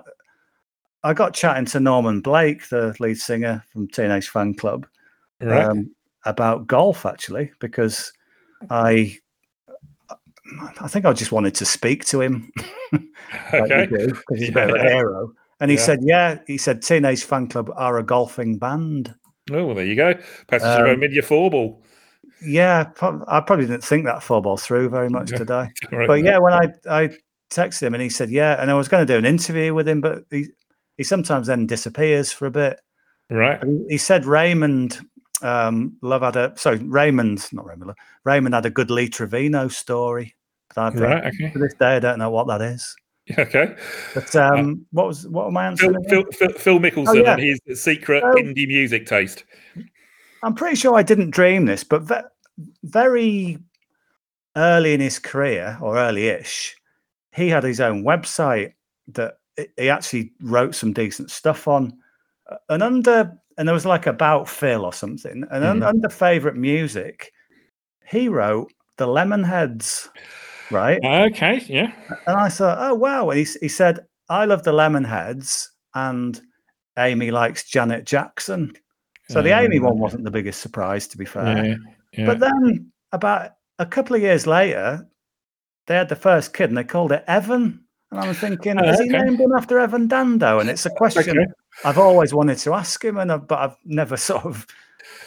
I 1.03 1.13
got 1.13 1.33
chatting 1.33 1.65
to 1.65 1.79
Norman 1.79 2.21
Blake, 2.21 2.69
the 2.69 2.95
lead 2.99 3.17
singer 3.19 3.63
from 3.71 3.87
Teenage 3.87 4.31
Fanclub, 4.31 4.85
right. 5.41 5.65
um, 5.65 5.89
about 6.25 6.67
golf 6.67 7.05
actually 7.05 7.51
because 7.59 8.11
I 8.69 9.17
I 10.81 10.87
think 10.87 11.05
I 11.05 11.13
just 11.13 11.31
wanted 11.31 11.55
to 11.55 11.65
speak 11.65 12.05
to 12.05 12.21
him. 12.21 12.51
like 12.91 13.71
okay. 13.71 13.87
you 13.89 13.97
do, 13.97 14.13
'cause 14.13 14.37
he's 14.39 14.49
a 14.49 14.51
bit 14.51 14.69
of 14.69 14.75
a 14.75 14.79
Yeah. 14.79 14.89
hero. 14.95 15.33
And 15.59 15.71
he 15.71 15.77
Yeah. 15.77 15.83
said, 15.83 15.99
"Yeah." 16.01 16.37
He 16.47 16.57
said, 16.57 16.81
"Teenage 16.81 17.25
Fanclub 17.25 17.71
are 17.75 17.97
a 17.99 18.03
golfing 18.03 18.57
band." 18.57 19.13
Oh, 19.51 19.65
well, 19.67 19.75
there 19.75 19.85
you 19.85 19.95
go. 19.95 20.13
Should 20.51 20.61
Um, 20.63 20.99
made 20.99 21.13
your 21.13 21.23
four 21.23 21.49
ball. 21.49 21.83
Yeah, 22.43 22.83
prob- 22.85 23.23
I 23.27 23.39
probably 23.41 23.65
didn't 23.67 23.83
think 23.83 24.05
that 24.05 24.23
four 24.23 24.41
ball 24.41 24.57
through 24.57 24.89
very 24.89 25.09
much 25.17 25.29
today. 25.29 25.69
Right. 25.91 26.07
But 26.07 26.23
yeah, 26.23 26.39
when 26.39 26.53
I 26.53 26.73
I 26.89 27.09
texted 27.51 27.83
him 27.83 27.93
and 27.93 28.01
he 28.03 28.09
said, 28.09 28.29
"Yeah," 28.29 28.61
and 28.61 28.69
I 28.69 28.73
was 28.73 28.87
going 28.87 29.05
to 29.05 29.11
do 29.13 29.17
an 29.17 29.25
interview 29.25 29.73
with 29.73 29.87
him, 29.87 30.01
but 30.01 30.23
he 30.31 30.47
he 31.01 31.03
sometimes 31.03 31.47
then 31.47 31.65
disappears 31.65 32.31
for 32.31 32.45
a 32.45 32.51
bit. 32.51 32.79
right. 33.31 33.59
He, 33.89 33.97
said 33.97 34.23
Raymond 34.27 34.99
um, 35.41 35.97
Love 36.03 36.21
had 36.21 36.35
a 36.35 36.53
sorry 36.55 36.77
Raymond 36.77 37.47
not 37.51 37.65
Raymond 37.65 37.87
Love, 37.87 37.97
Raymond 38.23 38.53
had 38.53 38.67
a 38.67 38.69
good 38.69 38.91
Lee 38.91 39.09
Trevino 39.09 39.67
story. 39.67 40.35
But 40.75 40.93
Right. 40.99 41.25
Okay. 41.25 41.49
to 41.49 41.57
this 41.57 41.73
day 41.73 41.95
I 41.95 41.99
don't 41.99 42.19
know 42.19 42.29
what 42.29 42.45
that 42.47 42.61
is. 42.61 42.95
Okay. 43.39 43.75
But 44.13 44.35
um, 44.35 44.85
what 44.91 45.07
was 45.07 45.27
what 45.27 45.47
am 45.47 45.57
I 45.57 45.65
answering? 45.65 45.95
Phil. 46.07 46.23
Phil, 46.33 46.49
Phil, 46.53 46.79
Mickelson 46.79 47.23
yeah. 47.23 47.33
and 47.33 47.41
his 47.65 47.81
secret 47.81 48.23
Oh. 48.23 48.33
indie 48.35 48.67
music 48.67 49.07
taste. 49.07 49.43
I'm 50.43 50.53
pretty 50.53 50.75
sure 50.75 50.95
I 50.95 51.01
didn't 51.03 51.31
dream 51.31 51.65
this, 51.65 51.83
but 51.83 52.03
ve- 52.03 52.29
very 52.83 53.57
early 54.55 54.93
in 54.93 54.99
his 55.01 55.17
career 55.17 55.77
or 55.81 55.97
early-ish, 55.97 56.75
he 57.33 57.47
had 57.49 57.63
his 57.63 57.79
own 57.79 58.03
website 58.03 58.73
that 59.13 59.35
he- 59.77 59.89
actually 59.89 60.33
wrote 60.41 60.75
some 60.75 60.93
decent 60.93 61.31
stuff 61.31 61.67
on. 61.67 61.93
Uh, 62.49 62.57
And 62.69 62.83
under 62.83 63.37
and 63.57 63.67
there 63.67 63.73
was 63.75 63.85
like 63.85 64.07
about 64.07 64.49
Phil 64.49 64.83
or 64.85 64.93
something, 64.93 65.43
and 65.51 65.63
Mhm. 65.81 65.85
under 65.87 66.09
favorite 66.09 66.55
music, 66.55 67.31
he 68.07 68.27
wrote 68.29 68.71
the 68.97 69.07
Lemonheads. 69.07 70.09
right? 70.71 70.99
Okay, 71.03 71.59
yeah. 71.67 71.91
And 72.27 72.37
I 72.37 72.47
thought, 72.47 72.77
oh 72.79 72.95
wow. 72.95 73.29
And 73.29 73.39
he 73.39 73.45
he 73.59 73.67
said, 73.67 73.99
I 74.29 74.45
love 74.45 74.63
the 74.63 74.71
Lemonheads, 74.71 75.67
and 75.93 76.39
Amy 76.97 77.29
likes 77.31 77.69
Janet 77.69 78.05
Jackson. 78.05 78.73
So 79.27 79.41
the 79.41 79.51
Amy 79.51 79.79
one 79.79 79.97
wasn't 79.99 80.23
the 80.23 80.31
biggest 80.31 80.61
surprise, 80.61 81.07
to 81.09 81.17
be 81.17 81.25
fair. 81.25 81.65
Yeah, 81.65 81.75
yeah. 82.17 82.25
But 82.25 82.39
then 82.39 82.91
about 83.11 83.51
a 83.79 83.85
couple 83.85 84.15
of 84.15 84.21
years 84.21 84.47
later, 84.47 85.05
they 85.87 85.95
had 85.95 86.07
the 86.09 86.15
first 86.15 86.53
kid 86.53 86.69
and 86.69 86.77
they 86.77 86.83
called 86.85 87.11
it 87.11 87.23
Evan. 87.27 87.83
And 88.11 88.19
I 88.19 88.27
was 88.27 88.37
thinking, 88.37 88.77
Oh, 88.77 88.89
is 88.89 88.99
he 88.99 89.07
named 89.07 89.39
him 89.39 89.53
after 89.53 89.79
Evan 89.79 90.07
Dando? 90.07 90.59
And 90.59 90.69
it's 90.69 90.85
a 90.85 90.89
question 90.89 91.39
Okay. 91.39 91.51
I've 91.85 91.97
always 91.97 92.33
wanted 92.33 92.57
to 92.59 92.73
ask 92.73 93.03
him, 93.03 93.17
and 93.17 93.31
I've, 93.31 93.47
but 93.47 93.59
I've 93.59 93.77
never 93.85 94.17
sort 94.29 94.45
of, 94.45 94.67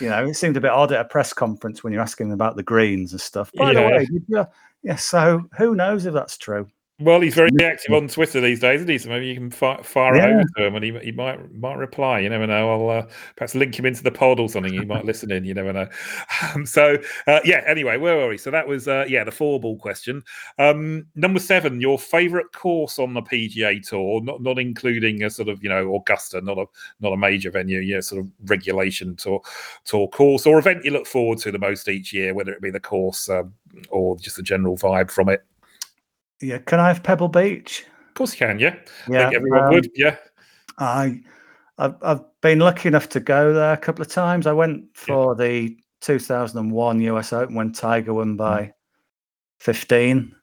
you 0.01 0.09
know, 0.09 0.27
it 0.27 0.35
seemed 0.35 0.57
a 0.57 0.61
bit 0.61 0.71
odd 0.71 0.93
at 0.93 1.01
a 1.01 1.05
press 1.05 1.33
conference 1.33 1.83
when 1.83 1.93
you're 1.93 2.03
asking 2.03 2.27
him 2.27 2.33
about 2.33 2.57
the 2.57 2.63
greens 2.63 3.13
and 3.13 3.21
stuff. 3.21 3.51
By 3.57 3.73
the 3.73 3.81
way, 3.81 4.07
did 4.07 4.25
you? 4.29 4.47
Yeah, 4.83 4.97
so 4.97 5.49
who 5.57 5.75
knows 5.75 6.05
if 6.05 6.13
that's 6.13 6.37
true? 6.37 6.69
Well, 7.01 7.21
he's 7.21 7.35
very 7.35 7.51
active 7.61 7.93
on 7.93 8.07
Twitter 8.07 8.41
these 8.41 8.61
days, 8.61 8.77
isn't 8.83 8.89
he? 8.89 8.99
So 8.99 9.09
maybe 9.09 9.27
you 9.27 9.35
can 9.35 9.51
fi- 9.51 9.83
fire 9.83 10.15
Yeah. 10.15 10.27
over 10.29 10.45
to 10.57 10.65
him, 10.65 10.77
and 10.77 10.85
he, 10.85 10.97
he 11.01 11.11
might 11.11 11.53
might 11.53 11.75
reply. 11.77 12.21
You 12.21 12.29
never 12.29 12.47
know. 12.47 12.71
I'll 12.71 12.99
uh, 13.01 13.07
perhaps 13.35 13.57
link 13.57 13.77
him 13.77 13.85
into 13.85 14.05
the 14.05 14.13
pod 14.13 14.39
or 14.39 14.49
something. 14.49 14.73
He 14.73 14.85
might 14.85 15.05
listen 15.05 15.33
in. 15.33 15.45
You 15.45 15.55
never 15.55 15.73
know. 15.73 15.89
Um, 16.55 16.67
so 16.67 16.97
uh, 17.27 17.41
yeah. 17.45 17.63
Anyway, 17.67 17.97
where 17.97 18.17
were 18.17 18.29
we? 18.29 18.39
So 18.39 18.51
that 18.53 18.69
was 18.69 18.87
uh, 18.87 19.07
yeah 19.09 19.25
the 19.25 19.33
four 19.33 19.59
ball 19.59 19.77
question. 19.77 20.23
Um, 20.59 21.07
number 21.17 21.41
seven, 21.41 21.81
your 21.81 21.99
favourite 21.99 22.53
course 22.53 22.99
on 23.01 23.13
the 23.15 23.23
PGA 23.23 23.85
Tour, 23.85 24.21
not 24.23 24.41
not 24.41 24.59
including 24.61 25.25
a 25.25 25.31
sort 25.31 25.49
of 25.49 25.63
you 25.65 25.69
know 25.71 25.97
Augusta, 25.97 26.41
not 26.43 26.59
a 26.59 26.67
not 27.01 27.13
a 27.13 27.17
major 27.17 27.51
venue, 27.51 27.81
yeah, 27.81 28.01
sort 28.01 28.21
of 28.21 28.29
regulation 28.45 29.17
tour 29.17 29.41
tour 29.85 30.07
course 30.09 30.47
or 30.47 30.59
event 30.61 30.85
you 30.85 30.93
look 30.93 31.07
forward 31.07 31.39
to 31.39 31.51
the 31.51 31.59
most 31.59 31.89
each 31.89 32.13
year, 32.13 32.35
whether 32.35 32.53
it 32.53 32.61
be 32.61 32.71
the 32.71 32.79
course 32.79 33.29
um, 33.29 33.53
or 33.89 34.17
just 34.19 34.37
the 34.37 34.43
general 34.43 34.77
vibe 34.77 35.11
from 35.11 35.29
it. 35.29 35.45
Yeah, 36.41 36.59
can 36.59 36.81
I 36.81 36.89
have 36.89 37.03
Pebble 37.03 37.29
Beach? 37.29 37.85
Of 38.09 38.15
course 38.15 38.33
you 38.33 38.47
can, 38.47 38.59
yeah. 38.59 38.75
I 39.07 39.11
Yeah, 39.11 39.25
think 39.25 39.35
everyone 39.35 39.65
um, 39.67 39.75
would, 39.75 39.89
yeah. 39.95 40.17
I, 40.79 41.21
I've, 41.79 41.95
I've 42.03 42.41
been 42.41 42.59
lucky 42.59 42.89
enough 42.89 43.09
to 43.11 43.21
go 43.21 43.53
there 43.53 43.73
a 43.73 43.77
couple 43.77 44.03
of 44.03 44.09
times. 44.09 44.47
I 44.47 44.53
went 44.53 44.85
for 44.95 45.35
the 45.35 45.77
2001 46.01 47.01
US 47.01 47.33
Open 47.33 47.55
when 47.55 47.73
Tiger 47.73 48.13
Mm. 48.13 48.17
won 48.17 48.37
by 48.37 48.73
15. 49.61 50.35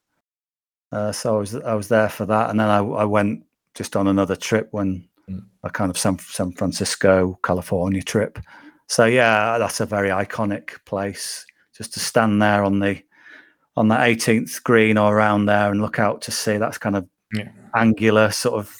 Uh, 0.92 1.12
so 1.12 1.36
I 1.36 1.40
was 1.40 1.56
I 1.56 1.74
was 1.74 1.88
there 1.88 2.10
for 2.10 2.26
that, 2.26 2.50
and 2.50 2.60
then 2.60 2.68
I, 2.68 2.80
I 2.80 3.06
went 3.06 3.46
just 3.76 3.96
on 3.96 4.08
another 4.08 4.36
trip 4.36 4.68
when 4.72 5.08
Mm. 5.30 5.46
a 5.64 5.70
kind 5.70 5.90
of 5.90 5.98
San 5.98 6.18
San 6.20 6.52
Francisco, 6.52 7.40
California 7.44 8.02
trip. 8.02 8.40
So 8.88 9.06
yeah, 9.06 9.58
that's 9.58 9.80
a 9.80 9.86
very 9.86 10.10
iconic 10.10 10.84
place. 10.86 11.46
Just 11.78 11.94
to 11.94 12.00
stand 12.02 12.42
there 12.42 12.64
on 12.64 12.80
the 12.80 13.02
on 13.78 13.88
the 13.88 13.96
18th 13.96 14.64
green 14.64 14.98
or 14.98 15.16
around 15.16 15.46
there 15.46 15.72
and 15.72 15.82
look 15.82 16.00
out 16.00 16.22
to 16.24 16.32
sea. 16.32 16.58
That's 16.58 16.78
kind 16.78 16.96
of 16.96 17.08
Yeah. 17.34 17.50
angular 17.76 18.32
sort 18.32 18.60
of 18.60 18.76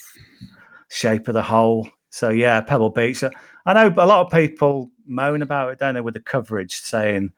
shape 0.90 1.28
of 1.28 1.34
the 1.34 1.42
hole. 1.42 1.90
So 2.10 2.30
yeah, 2.30 2.62
Pebble 2.62 2.90
Beach. 2.90 3.24
I 3.66 3.74
know 3.74 3.94
a 3.98 4.06
lot 4.06 4.26
of 4.26 4.32
people 4.32 4.92
moan 5.06 5.42
about 5.42 5.72
it, 5.72 5.80
don't 5.80 5.96
they, 5.96 6.02
with 6.02 6.16
the 6.16 6.20
coverage 6.20 6.76
saying, 6.76 7.32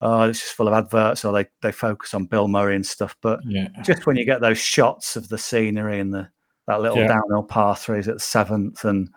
"Oh, 0.00 0.22
it's 0.22 0.40
just 0.40 0.54
full 0.54 0.68
of 0.68 0.74
adverts," 0.74 1.24
or 1.24 1.32
they 1.32 1.46
they 1.62 1.72
focus 1.72 2.14
on 2.14 2.26
Bill 2.26 2.46
Murray 2.46 2.76
and 2.76 2.86
stuff. 2.86 3.16
But 3.20 3.40
Yeah. 3.44 3.68
just 3.82 4.06
when 4.06 4.16
you 4.16 4.24
get 4.24 4.40
those 4.40 4.58
shots 4.58 5.16
of 5.16 5.28
the 5.28 5.38
scenery 5.38 5.98
and 5.98 6.14
the 6.14 6.28
that 6.68 6.80
little 6.80 6.98
Yeah. 6.98 7.08
downhill 7.08 7.44
par 7.44 7.76
threes 7.76 8.08
at 8.08 8.14
the 8.14 8.20
seventh 8.20 8.84
and 8.84 9.10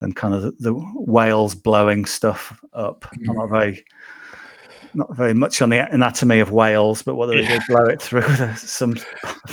and 0.00 0.14
kind 0.14 0.34
of 0.34 0.42
the, 0.42 0.52
the 0.60 0.74
whales 0.74 1.54
blowing 1.54 2.04
stuff 2.04 2.60
up. 2.72 3.06
I'm 3.12 3.22
not 3.34 3.48
mm. 3.48 3.50
very 3.50 3.84
not 4.94 5.14
very 5.16 5.34
much 5.34 5.62
on 5.62 5.70
the 5.70 5.78
anatomy 5.92 6.40
of 6.40 6.50
whales, 6.52 7.02
but 7.02 7.16
whether 7.16 7.34
they 7.34 7.42
Yeah. 7.42 7.58
do 7.58 7.74
blow 7.74 7.84
it 7.86 8.00
through 8.00 8.20
with 8.22 8.58
some 8.58 8.96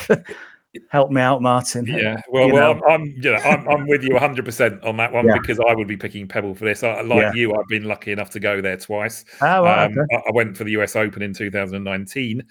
help 0.90 1.12
me 1.12 1.22
out, 1.22 1.42
Martin. 1.42 1.86
Yeah, 1.86 2.20
well, 2.30 2.48
You 2.48 2.54
well, 2.54 2.76
know. 2.76 2.82
I'm, 2.88 3.02
I'm, 3.02 3.06
you 3.18 3.32
know, 3.32 3.38
I'm, 3.38 3.68
I'm 3.70 3.88
with 3.88 4.04
you 4.04 4.14
100 4.14 4.44
percent 4.44 4.84
on 4.84 4.98
that 4.98 5.12
one 5.14 5.28
Yeah. 5.28 5.38
because 5.40 5.60
I 5.60 5.74
would 5.74 5.88
be 5.88 5.98
picking 5.98 6.28
Pebble 6.28 6.56
for 6.56 6.66
this. 6.66 6.84
I, 6.84 7.02
like 7.02 7.22
Yeah. 7.22 7.34
you, 7.34 7.54
I've 7.54 7.68
been 7.68 7.84
lucky 7.84 8.12
enough 8.12 8.32
to 8.32 8.40
go 8.40 8.62
there 8.62 8.78
twice. 8.78 9.24
Oh, 9.42 9.66
Um, 9.68 9.92
okay. 9.92 10.16
I, 10.16 10.30
I 10.30 10.32
went 10.34 10.58
for 10.58 10.64
the 10.64 10.72
US 10.72 10.96
Open 10.96 11.22
in 11.22 11.34
2019. 11.34 12.44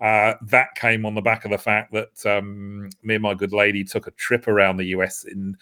Uh, 0.00 0.34
that 0.42 0.74
came 0.74 1.06
on 1.06 1.14
the 1.14 1.22
back 1.22 1.44
of 1.44 1.50
the 1.50 1.58
fact 1.58 1.92
that 1.92 2.26
um, 2.26 2.90
me 3.02 3.14
and 3.14 3.22
my 3.22 3.34
good 3.34 3.52
lady 3.52 3.84
took 3.84 4.06
a 4.06 4.12
trip 4.12 4.46
around 4.46 4.76
the 4.76 4.86
US 4.86 5.24
in 5.24 5.56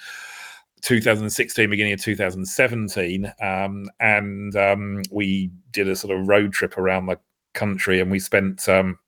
2016, 0.83 1.69
beginning 1.71 1.93
of 1.95 2.01
2017, 2.03 3.33
um, 3.41 3.89
and 4.01 4.55
um, 4.57 5.03
we 5.11 5.51
did 5.73 5.89
a 5.89 5.97
sort 5.97 6.17
of 6.19 6.27
road 6.29 6.53
trip 6.53 6.79
around 6.79 7.07
the 7.07 7.19
country, 7.55 8.01
and 8.01 8.11
we 8.11 8.19
spent. 8.19 8.69
Um, 8.69 8.99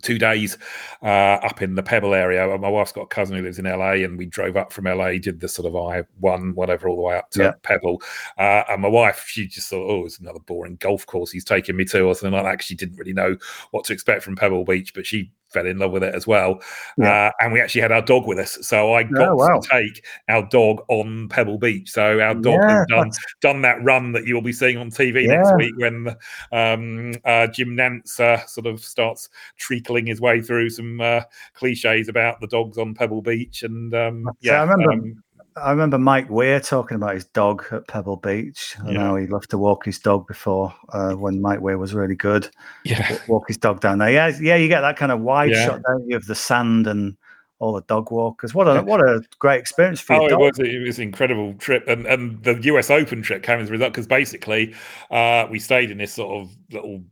Two 0.00 0.16
days 0.16 0.56
uh, 1.02 1.06
up 1.42 1.60
in 1.60 1.74
the 1.74 1.82
Pebble 1.82 2.14
area. 2.14 2.56
My 2.56 2.68
wife's 2.68 2.92
got 2.92 3.00
a 3.02 3.06
cousin 3.08 3.36
who 3.36 3.42
lives 3.42 3.58
in 3.58 3.64
LA, 3.64 3.94
and 3.94 4.16
we 4.16 4.26
drove 4.26 4.56
up 4.56 4.72
from 4.72 4.84
LA, 4.84 5.14
did 5.18 5.40
the 5.40 5.48
sort 5.48 5.66
of 5.66 5.74
I 5.74 6.04
one, 6.20 6.54
whatever, 6.54 6.88
all 6.88 6.94
the 6.94 7.02
way 7.02 7.16
up 7.16 7.30
to 7.32 7.42
Yeah. 7.42 7.52
Pebble. 7.64 8.00
Uh, 8.38 8.62
and 8.68 8.80
my 8.80 8.86
wife, 8.86 9.24
she 9.26 9.48
just 9.48 9.68
thought, 9.68 9.90
oh, 9.90 10.06
it's 10.06 10.20
another 10.20 10.38
boring 10.38 10.76
golf 10.76 11.04
course 11.04 11.32
he's 11.32 11.44
taking 11.44 11.74
me 11.74 11.84
to, 11.86 12.02
or 12.02 12.14
something 12.14 12.32
like 12.32 12.44
that. 12.44 12.58
'cause 12.58 12.66
She 12.66 12.76
didn't 12.76 12.96
really 12.96 13.12
know 13.12 13.36
what 13.72 13.84
to 13.86 13.92
expect 13.92 14.22
from 14.22 14.36
Pebble 14.36 14.64
Beach, 14.64 14.94
but 14.94 15.04
she 15.04 15.32
fell 15.50 15.66
in 15.66 15.78
love 15.78 15.92
with 15.92 16.02
it 16.02 16.14
as 16.14 16.26
well. 16.26 16.60
Yeah. 16.96 17.26
Uh, 17.28 17.30
and 17.40 17.52
we 17.52 17.60
actually 17.60 17.80
had 17.80 17.92
our 17.92 18.02
dog 18.02 18.26
with 18.26 18.38
us, 18.38 18.58
so 18.62 18.92
I 18.94 19.02
got 19.02 19.28
Oh, 19.30 19.34
wow. 19.36 19.60
to 19.60 19.68
take 19.68 20.04
our 20.28 20.46
dog 20.48 20.82
on 20.88 21.28
Pebble 21.28 21.58
Beach. 21.58 21.90
So 21.90 22.20
our 22.20 22.34
dog 22.34 22.60
Yeah, 22.60 22.78
has 22.78 22.86
done 22.88 23.08
that's- 23.08 23.18
done 23.40 23.62
that 23.62 23.82
run 23.82 24.12
that 24.12 24.26
you'll 24.26 24.42
be 24.42 24.52
seeing 24.52 24.76
on 24.76 24.90
TV 24.90 25.26
next 25.26 25.54
week 25.56 25.74
when 25.76 26.08
um, 26.52 27.12
uh, 27.24 27.46
Jim 27.48 27.70
Nantz 27.76 28.20
uh, 28.20 28.44
sort 28.46 28.66
of 28.66 28.80
starts 28.84 29.28
treacling 29.60 30.06
his 30.06 30.20
way 30.20 30.40
through 30.40 30.70
some 30.70 31.00
uh, 31.00 31.20
cliches 31.54 32.08
about 32.08 32.40
the 32.40 32.46
dogs 32.46 32.78
on 32.78 32.94
Pebble 32.94 33.22
Beach. 33.22 33.62
And 33.62 33.94
um, 33.94 34.28
yeah, 34.40 34.60
I 34.62 34.64
remember 34.64 34.92
um, 34.92 35.22
I 35.62 35.70
remember 35.70 35.98
Mike 35.98 36.30
Weir 36.30 36.60
talking 36.60 36.96
about 36.96 37.14
his 37.14 37.24
dog 37.26 37.64
at 37.72 37.86
Pebble 37.88 38.16
Beach. 38.16 38.76
I 38.84 38.92
Yeah. 38.92 38.98
know 38.98 39.16
he 39.16 39.26
loved 39.26 39.50
to 39.50 39.58
walk 39.58 39.84
his 39.84 39.98
dog 39.98 40.26
before 40.26 40.74
uh, 40.92 41.12
when 41.14 41.40
Mike 41.42 41.60
Weir 41.60 41.78
was 41.78 41.94
really 41.94 42.16
good. 42.16 42.48
yeah, 42.84 43.16
Walk 43.26 43.48
his 43.48 43.56
dog 43.56 43.80
down 43.80 43.98
there. 43.98 44.10
Yeah, 44.10 44.32
yeah, 44.40 44.56
you 44.56 44.68
get 44.68 44.80
that 44.82 44.96
kind 44.96 45.12
of 45.12 45.20
wide 45.20 45.50
Yeah. 45.50 45.64
shot, 45.66 45.80
you, 46.06 46.16
of 46.16 46.26
the 46.26 46.34
sand 46.34 46.86
and 46.86 47.16
all 47.58 47.72
the 47.72 47.82
dog 47.82 48.10
walkers. 48.10 48.54
What 48.54 48.68
a 48.68 48.82
what 48.82 49.00
a 49.00 49.22
great 49.38 49.58
experience 49.60 50.00
for 50.00 50.14
Oh, 50.16 50.26
it 50.26 50.38
was 50.38 50.58
it 50.58 50.82
was 50.86 50.98
an 50.98 51.04
incredible 51.04 51.54
trip, 51.54 51.84
and 51.88 52.06
and 52.06 52.42
the 52.44 52.54
US 52.64 52.90
Open 52.90 53.22
trip 53.22 53.42
came 53.42 53.60
as 53.60 53.68
a 53.68 53.72
result 53.72 53.92
because 53.92 54.06
basically 54.06 54.74
uh, 55.10 55.46
we 55.50 55.58
stayed 55.58 55.90
in 55.90 55.98
this 55.98 56.12
sort 56.14 56.42
of 56.42 56.56
little 56.70 57.02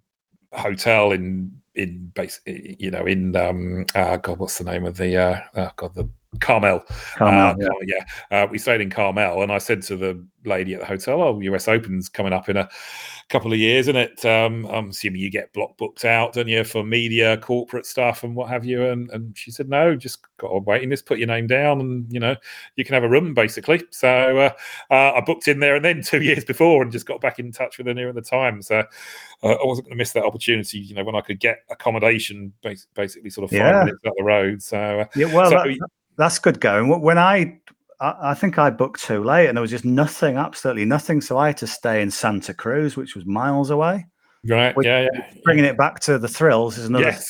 hotel 0.53 1.13
in 1.13 1.53
in 1.75 2.11
base, 2.15 2.41
you 2.47 2.91
know, 2.91 3.05
in 3.05 3.37
um, 3.37 3.85
uh, 3.95 4.17
God, 4.17 4.39
what's 4.39 4.59
the 4.59 4.65
name 4.65 4.87
of 4.87 4.97
the 4.97 5.17
uh, 5.17 5.41
oh 5.57 5.71
God, 5.77 5.95
the 5.95 6.09
Carmel. 6.41 6.81
Carmel, 7.17 7.41
Uh, 7.41 7.55
yeah. 7.59 7.67
Carmel, 7.69 7.83
yeah, 8.31 8.43
uh, 8.43 8.47
we 8.51 8.59
stayed 8.59 8.81
in 8.81 8.91
Carmel, 8.91 9.43
and 9.43 9.53
I 9.53 9.59
said 9.59 9.83
to 9.83 9.97
the 9.97 10.25
lady 10.45 10.75
at 10.75 10.81
the 10.81 10.87
hotel, 10.87 11.21
"Oh, 11.23 11.41
US 11.41 11.67
Open's 11.69 12.09
coming 12.09 12.33
up 12.33 12.49
in 12.49 12.57
a 12.57 12.69
couple 13.29 13.53
of 13.53 13.59
years, 13.59 13.89
isn't 13.89 13.97
it? 13.97 14.25
Um, 14.25 14.65
I'm 14.67 14.91
assuming 14.91 15.21
you 15.21 15.31
get 15.31 15.53
block 15.53 15.77
booked 15.77 16.05
out, 16.05 16.35
don't 16.35 16.47
you, 16.47 16.63
for 16.63 16.85
media, 16.85 17.37
corporate 17.39 17.85
stuff, 17.85 18.23
and 18.23 18.37
what 18.37 18.49
have 18.49 18.65
you?" 18.65 18.85
And 18.85 19.11
and 19.11 19.37
she 19.37 19.51
said, 19.51 19.69
"No, 19.69 19.97
just 19.97 20.19
got 20.37 20.49
a 20.49 20.59
waiting 20.61 20.91
list. 20.91 21.07
Put 21.07 21.19
your 21.19 21.27
name 21.27 21.47
down, 21.49 21.81
and 21.81 22.07
you 22.13 22.21
know 22.21 22.37
you 22.77 22.85
can 22.85 22.95
have 22.95 23.03
a 23.05 23.09
room, 23.09 23.35
basically." 23.35 23.83
So 23.91 24.09
uh, 24.39 24.51
uh, 24.93 25.13
I 25.17 25.21
booked 25.21 25.49
in 25.49 25.59
there, 25.59 25.75
and 25.77 25.85
then 25.85 26.03
two 26.05 26.23
years 26.23 26.45
before, 26.45 26.83
and 26.83 26.93
just 26.93 27.07
got 27.07 27.21
back 27.21 27.39
in 27.41 27.51
touch 27.51 27.79
with 27.79 27.89
her 27.89 27.95
near 27.95 28.13
the 28.13 28.23
time. 28.23 28.63
So 28.63 28.85
uh, 29.43 29.49
I 29.49 29.65
wasn't 29.67 29.87
going 29.89 29.97
to 29.97 30.01
miss 30.01 30.13
that 30.13 30.25
opportunity, 30.25 30.79
you 30.79 30.95
know, 30.95 31.03
when 31.05 31.17
I 31.17 31.21
could 31.21 31.41
get 31.41 31.59
accommodation, 31.71 32.53
basically, 32.95 33.31
sort 33.31 33.45
of 33.45 33.51
five 33.51 33.59
Yeah. 33.61 33.79
minutes 33.85 33.99
up 34.07 34.15
the 34.17 34.23
road. 34.25 34.63
So 34.63 35.01
uh, 35.01 35.05
Yeah, 35.17 35.27
well, 35.27 35.51
so- 35.51 35.57
that, 35.65 35.79
that's 36.17 36.39
good 36.39 36.61
going. 36.61 36.89
When 37.01 37.19
I, 37.19 37.59
I, 38.01 38.35
think 38.35 38.59
I 38.59 38.71
booked 38.71 39.03
too 39.03 39.23
late, 39.23 39.49
and 39.49 39.57
there 39.57 39.63
was 39.63 39.71
just 39.71 39.85
nothing, 39.85 40.37
absolutely 40.37 40.85
nothing. 40.85 41.21
So 41.21 41.39
I 41.39 41.49
had 41.49 41.57
to 41.59 41.67
stay 41.67 42.03
in 42.03 42.11
Santa 42.11 42.55
Cruz, 42.55 42.97
which 42.97 43.15
was 43.15 43.27
miles 43.27 43.71
away. 43.71 44.07
right, 44.49 44.77
Which- 44.77 44.87
yeah, 44.87 45.09
yeah, 45.13 45.31
Bringing 45.45 45.65
it 45.65 45.77
back 45.79 46.01
to 46.01 46.19
the 46.19 46.29
thrills 46.29 46.79
is 46.79 46.87
another 46.87 47.05
yes, 47.05 47.29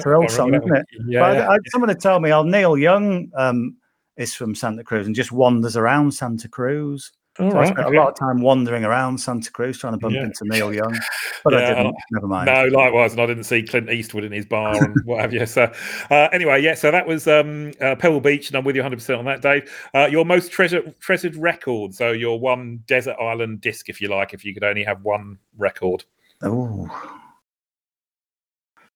thrill 0.00 0.28
song, 0.28 0.54
isn't 0.54 0.76
it? 0.76 0.86
Yeah, 1.06 1.20
but 1.20 1.36
yeah. 1.36 1.48
I, 1.48 1.54
I, 1.54 1.58
someone 1.70 1.88
had 1.88 2.00
told 2.00 2.22
me, 2.22 2.32
oh, 2.32 2.42
Neil 2.42 2.76
Young 2.76 3.30
um, 3.36 3.76
is 4.16 4.34
from 4.34 4.54
Santa 4.54 4.84
Cruz 4.84 5.06
and 5.06 5.14
just 5.14 5.32
wanders 5.32 5.76
around 5.76 6.12
Santa 6.12 6.48
Cruz. 6.48 7.12
All 7.38 7.50
So 7.50 7.58
I 7.58 7.64
spent 7.66 7.86
okay. 7.86 7.96
a 7.96 8.00
lot 8.00 8.08
of 8.08 8.18
time 8.18 8.40
wandering 8.40 8.84
around 8.84 9.18
Santa 9.18 9.50
Cruz 9.50 9.78
trying 9.78 9.92
to 9.92 9.98
bump 9.98 10.14
Yeah. 10.14 10.24
into 10.24 10.40
Neil 10.44 10.74
Young, 10.74 10.98
but 11.44 11.54
I 11.54 11.66
didn't. 11.68 11.94
Never 12.10 12.26
mind. 12.26 12.46
No, 12.46 12.64
likewise, 12.66 13.12
and 13.12 13.20
I 13.20 13.26
didn't 13.26 13.44
see 13.44 13.62
Clint 13.62 13.90
Eastwood 13.90 14.24
in 14.24 14.32
his 14.32 14.46
bar 14.46 14.74
and 14.82 14.96
what 15.04 15.20
have 15.20 15.32
you. 15.32 15.46
So, 15.46 15.72
uh, 16.10 16.28
anyway, 16.32 16.62
yeah. 16.62 16.74
So 16.74 16.90
that 16.90 17.06
was 17.06 17.28
um, 17.28 17.72
uh, 17.80 17.94
Pebble 17.94 18.20
Beach, 18.20 18.48
and 18.48 18.56
I'm 18.56 18.64
with 18.64 18.76
you 18.76 18.82
100 18.82 18.96
percent 18.96 19.18
on 19.18 19.24
that, 19.26 19.42
Dave. 19.42 19.70
Uh, 19.94 20.08
your 20.10 20.24
most 20.24 20.50
treasured 20.50 20.98
treasured 21.00 21.36
record, 21.36 21.94
so 21.94 22.12
your 22.12 22.40
one 22.40 22.82
desert 22.86 23.16
island 23.20 23.60
disc, 23.60 23.88
if 23.88 24.00
you 24.00 24.08
like, 24.08 24.34
if 24.34 24.44
you 24.44 24.52
could 24.52 24.64
only 24.64 24.84
have 24.84 25.02
one 25.02 25.38
record 25.56 26.04
Oh. 26.42 26.88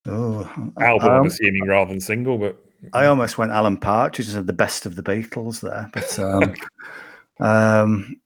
Oh, 0.06 0.70
album, 0.80 1.08
I'm 1.08 1.20
um, 1.20 1.26
assuming 1.26 1.66
rather 1.66 1.90
than 1.90 2.00
single, 2.00 2.36
but 2.36 2.56
I 2.92 3.06
almost 3.06 3.38
went 3.38 3.52
Alan 3.52 3.76
Partridge 3.76 4.28
as 4.28 4.44
the 4.44 4.52
best 4.52 4.84
of 4.84 4.96
the 4.96 5.02
Beatles 5.02 5.60
there, 5.60 5.88
but 5.92 6.18
um, 6.18 6.54
um, 7.40 8.16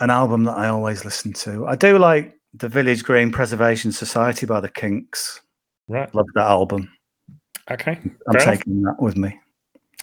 an 0.00 0.10
album 0.10 0.44
that 0.44 0.56
I 0.56 0.68
always 0.68 1.04
listen 1.04 1.32
to. 1.34 1.66
I 1.66 1.76
do 1.76 1.98
like 1.98 2.34
the 2.54 2.68
Village 2.68 3.04
Green 3.04 3.30
Preservation 3.30 3.92
Society 3.92 4.46
by 4.46 4.60
the 4.60 4.68
Kinks. 4.68 5.40
right, 5.88 6.12
Love 6.14 6.26
that 6.34 6.46
album. 6.46 6.90
Okay, 7.70 7.98
I'm 8.28 8.38
taking 8.38 8.78
enough. 8.78 8.96
that 8.96 9.02
with 9.02 9.16
me. 9.16 9.38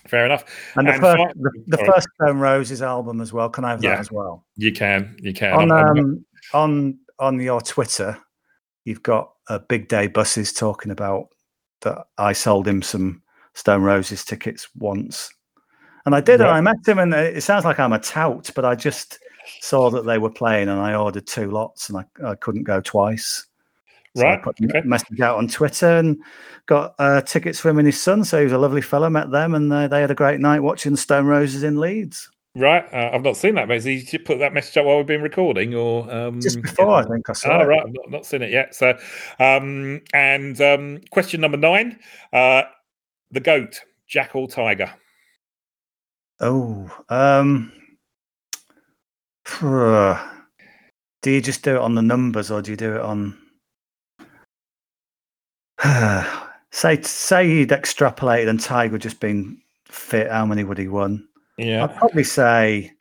Fair 0.07 0.25
enough. 0.25 0.43
And 0.75 0.87
the 0.87 0.93
and 0.93 1.01
first, 1.01 1.17
fi- 1.17 1.33
the, 1.35 1.77
the 1.77 1.77
first 1.77 2.07
Stone 2.15 2.39
Roses 2.39 2.81
album 2.81 3.21
as 3.21 3.31
well. 3.31 3.49
Can 3.49 3.63
I 3.63 3.71
have 3.71 3.83
yeah, 3.83 3.91
that 3.91 3.99
as 3.99 4.11
well? 4.11 4.45
You 4.57 4.73
can. 4.73 5.15
You 5.21 5.33
can. 5.33 5.53
On 5.53 5.71
I'm, 5.71 5.87
I'm 5.87 5.97
um, 5.97 6.25
on 6.53 6.99
on 7.19 7.39
your 7.39 7.61
Twitter, 7.61 8.17
you've 8.83 9.03
got 9.03 9.31
a 9.47 9.59
big 9.59 9.87
day 9.87 10.07
buses 10.07 10.51
talking 10.51 10.91
about 10.91 11.29
that. 11.81 12.05
I 12.17 12.33
sold 12.33 12.67
him 12.67 12.81
some 12.81 13.21
Stone 13.53 13.83
Roses 13.83 14.25
tickets 14.25 14.67
once, 14.75 15.33
and 16.05 16.15
I 16.15 16.21
did. 16.21 16.41
And 16.41 16.49
I 16.49 16.61
met 16.61 16.87
him, 16.87 16.99
and 16.99 17.13
it 17.13 17.43
sounds 17.43 17.65
like 17.65 17.79
I'm 17.79 17.93
a 17.93 17.99
tout, 17.99 18.51
but 18.55 18.65
I 18.65 18.75
just 18.75 19.19
saw 19.61 19.89
that 19.89 20.05
they 20.05 20.17
were 20.17 20.29
playing, 20.29 20.69
and 20.69 20.79
I 20.79 20.95
ordered 20.95 21.27
two 21.27 21.49
lots, 21.51 21.89
and 21.89 21.97
I, 21.97 22.31
I 22.31 22.35
couldn't 22.35 22.63
go 22.63 22.81
twice. 22.81 23.45
So 24.15 24.23
right. 24.23 24.39
I 24.39 24.41
put 24.41 24.57
okay. 24.63 24.79
a 24.79 24.83
message 24.83 25.19
out 25.21 25.37
on 25.37 25.47
Twitter 25.47 25.97
and 25.97 26.17
got 26.67 26.93
uh, 26.99 27.21
tickets 27.21 27.59
for 27.59 27.69
him 27.69 27.79
and 27.79 27.87
his 27.87 27.99
son. 27.99 28.23
So 28.23 28.37
he 28.37 28.43
was 28.43 28.53
a 28.53 28.57
lovely 28.57 28.81
fellow. 28.81 29.09
Met 29.09 29.31
them, 29.31 29.55
and 29.55 29.71
uh, 29.71 29.87
they 29.87 30.01
had 30.01 30.11
a 30.11 30.15
great 30.15 30.39
night 30.39 30.59
watching 30.59 30.95
Stone 30.95 31.25
Roses 31.25 31.63
in 31.63 31.79
Leeds. 31.79 32.29
Right, 32.55 32.85
uh, 32.93 33.09
I've 33.11 33.23
not 33.23 33.35
seen 33.35 33.55
that. 33.55 33.67
But 33.67 33.81
did 33.81 34.13
you 34.13 34.19
put 34.19 34.37
that 34.37 34.53
message 34.53 34.77
up 34.77 34.85
while 34.85 34.97
we've 34.97 35.07
been 35.07 35.23
recording, 35.23 35.73
or 35.73 36.11
um, 36.13 36.39
just 36.39 36.61
before? 36.61 36.93
I 36.93 37.03
think 37.03 37.27
I 37.27 37.33
saw. 37.33 37.57
Oh, 37.57 37.61
it. 37.61 37.65
right, 37.65 37.81
I've 37.81 37.93
not, 37.93 38.11
not, 38.11 38.25
seen 38.27 38.43
it 38.43 38.51
yet. 38.51 38.75
So, 38.75 38.95
um, 39.39 40.01
and 40.13 40.61
um, 40.61 41.01
question 41.09 41.41
number 41.41 41.57
nine: 41.57 41.97
uh, 42.31 42.63
the 43.31 43.39
goat, 43.39 43.81
Jack 44.07 44.35
or 44.35 44.47
Tiger? 44.47 44.93
Oh, 46.45 46.91
um, 47.07 47.71
do 51.21 51.31
you 51.31 51.41
just 51.41 51.63
do 51.63 51.77
it 51.77 51.81
on 51.81 51.95
the 51.95 52.01
numbers, 52.01 52.51
or 52.51 52.61
do 52.61 52.71
you 52.71 52.75
do 52.75 52.95
it 52.95 53.01
on? 53.01 53.37
say, 56.71 57.01
say 57.01 57.47
he'd 57.47 57.69
extrapolated 57.69 58.49
and 58.49 58.59
Tiger 58.59 58.97
just 58.97 59.21
been 59.21 59.57
fit. 59.85 60.29
How 60.29 60.45
many 60.45 60.65
would 60.65 60.77
he 60.77 60.89
won? 60.89 61.25
Yeah, 61.57 61.85
I'd 61.85 61.95
probably 61.95 62.25
say 62.25 62.91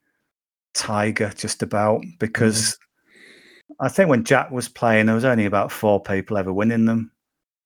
Tiger 0.74 1.32
just 1.36 1.64
about 1.64 2.04
because 2.20 2.78
mm. 3.70 3.74
I 3.80 3.88
think 3.88 4.08
when 4.08 4.22
Jack 4.22 4.52
was 4.52 4.68
playing, 4.68 5.06
there 5.06 5.16
was 5.16 5.24
only 5.24 5.46
about 5.46 5.72
four 5.72 6.00
people 6.00 6.38
ever 6.38 6.52
winning 6.52 6.84
them. 6.84 7.10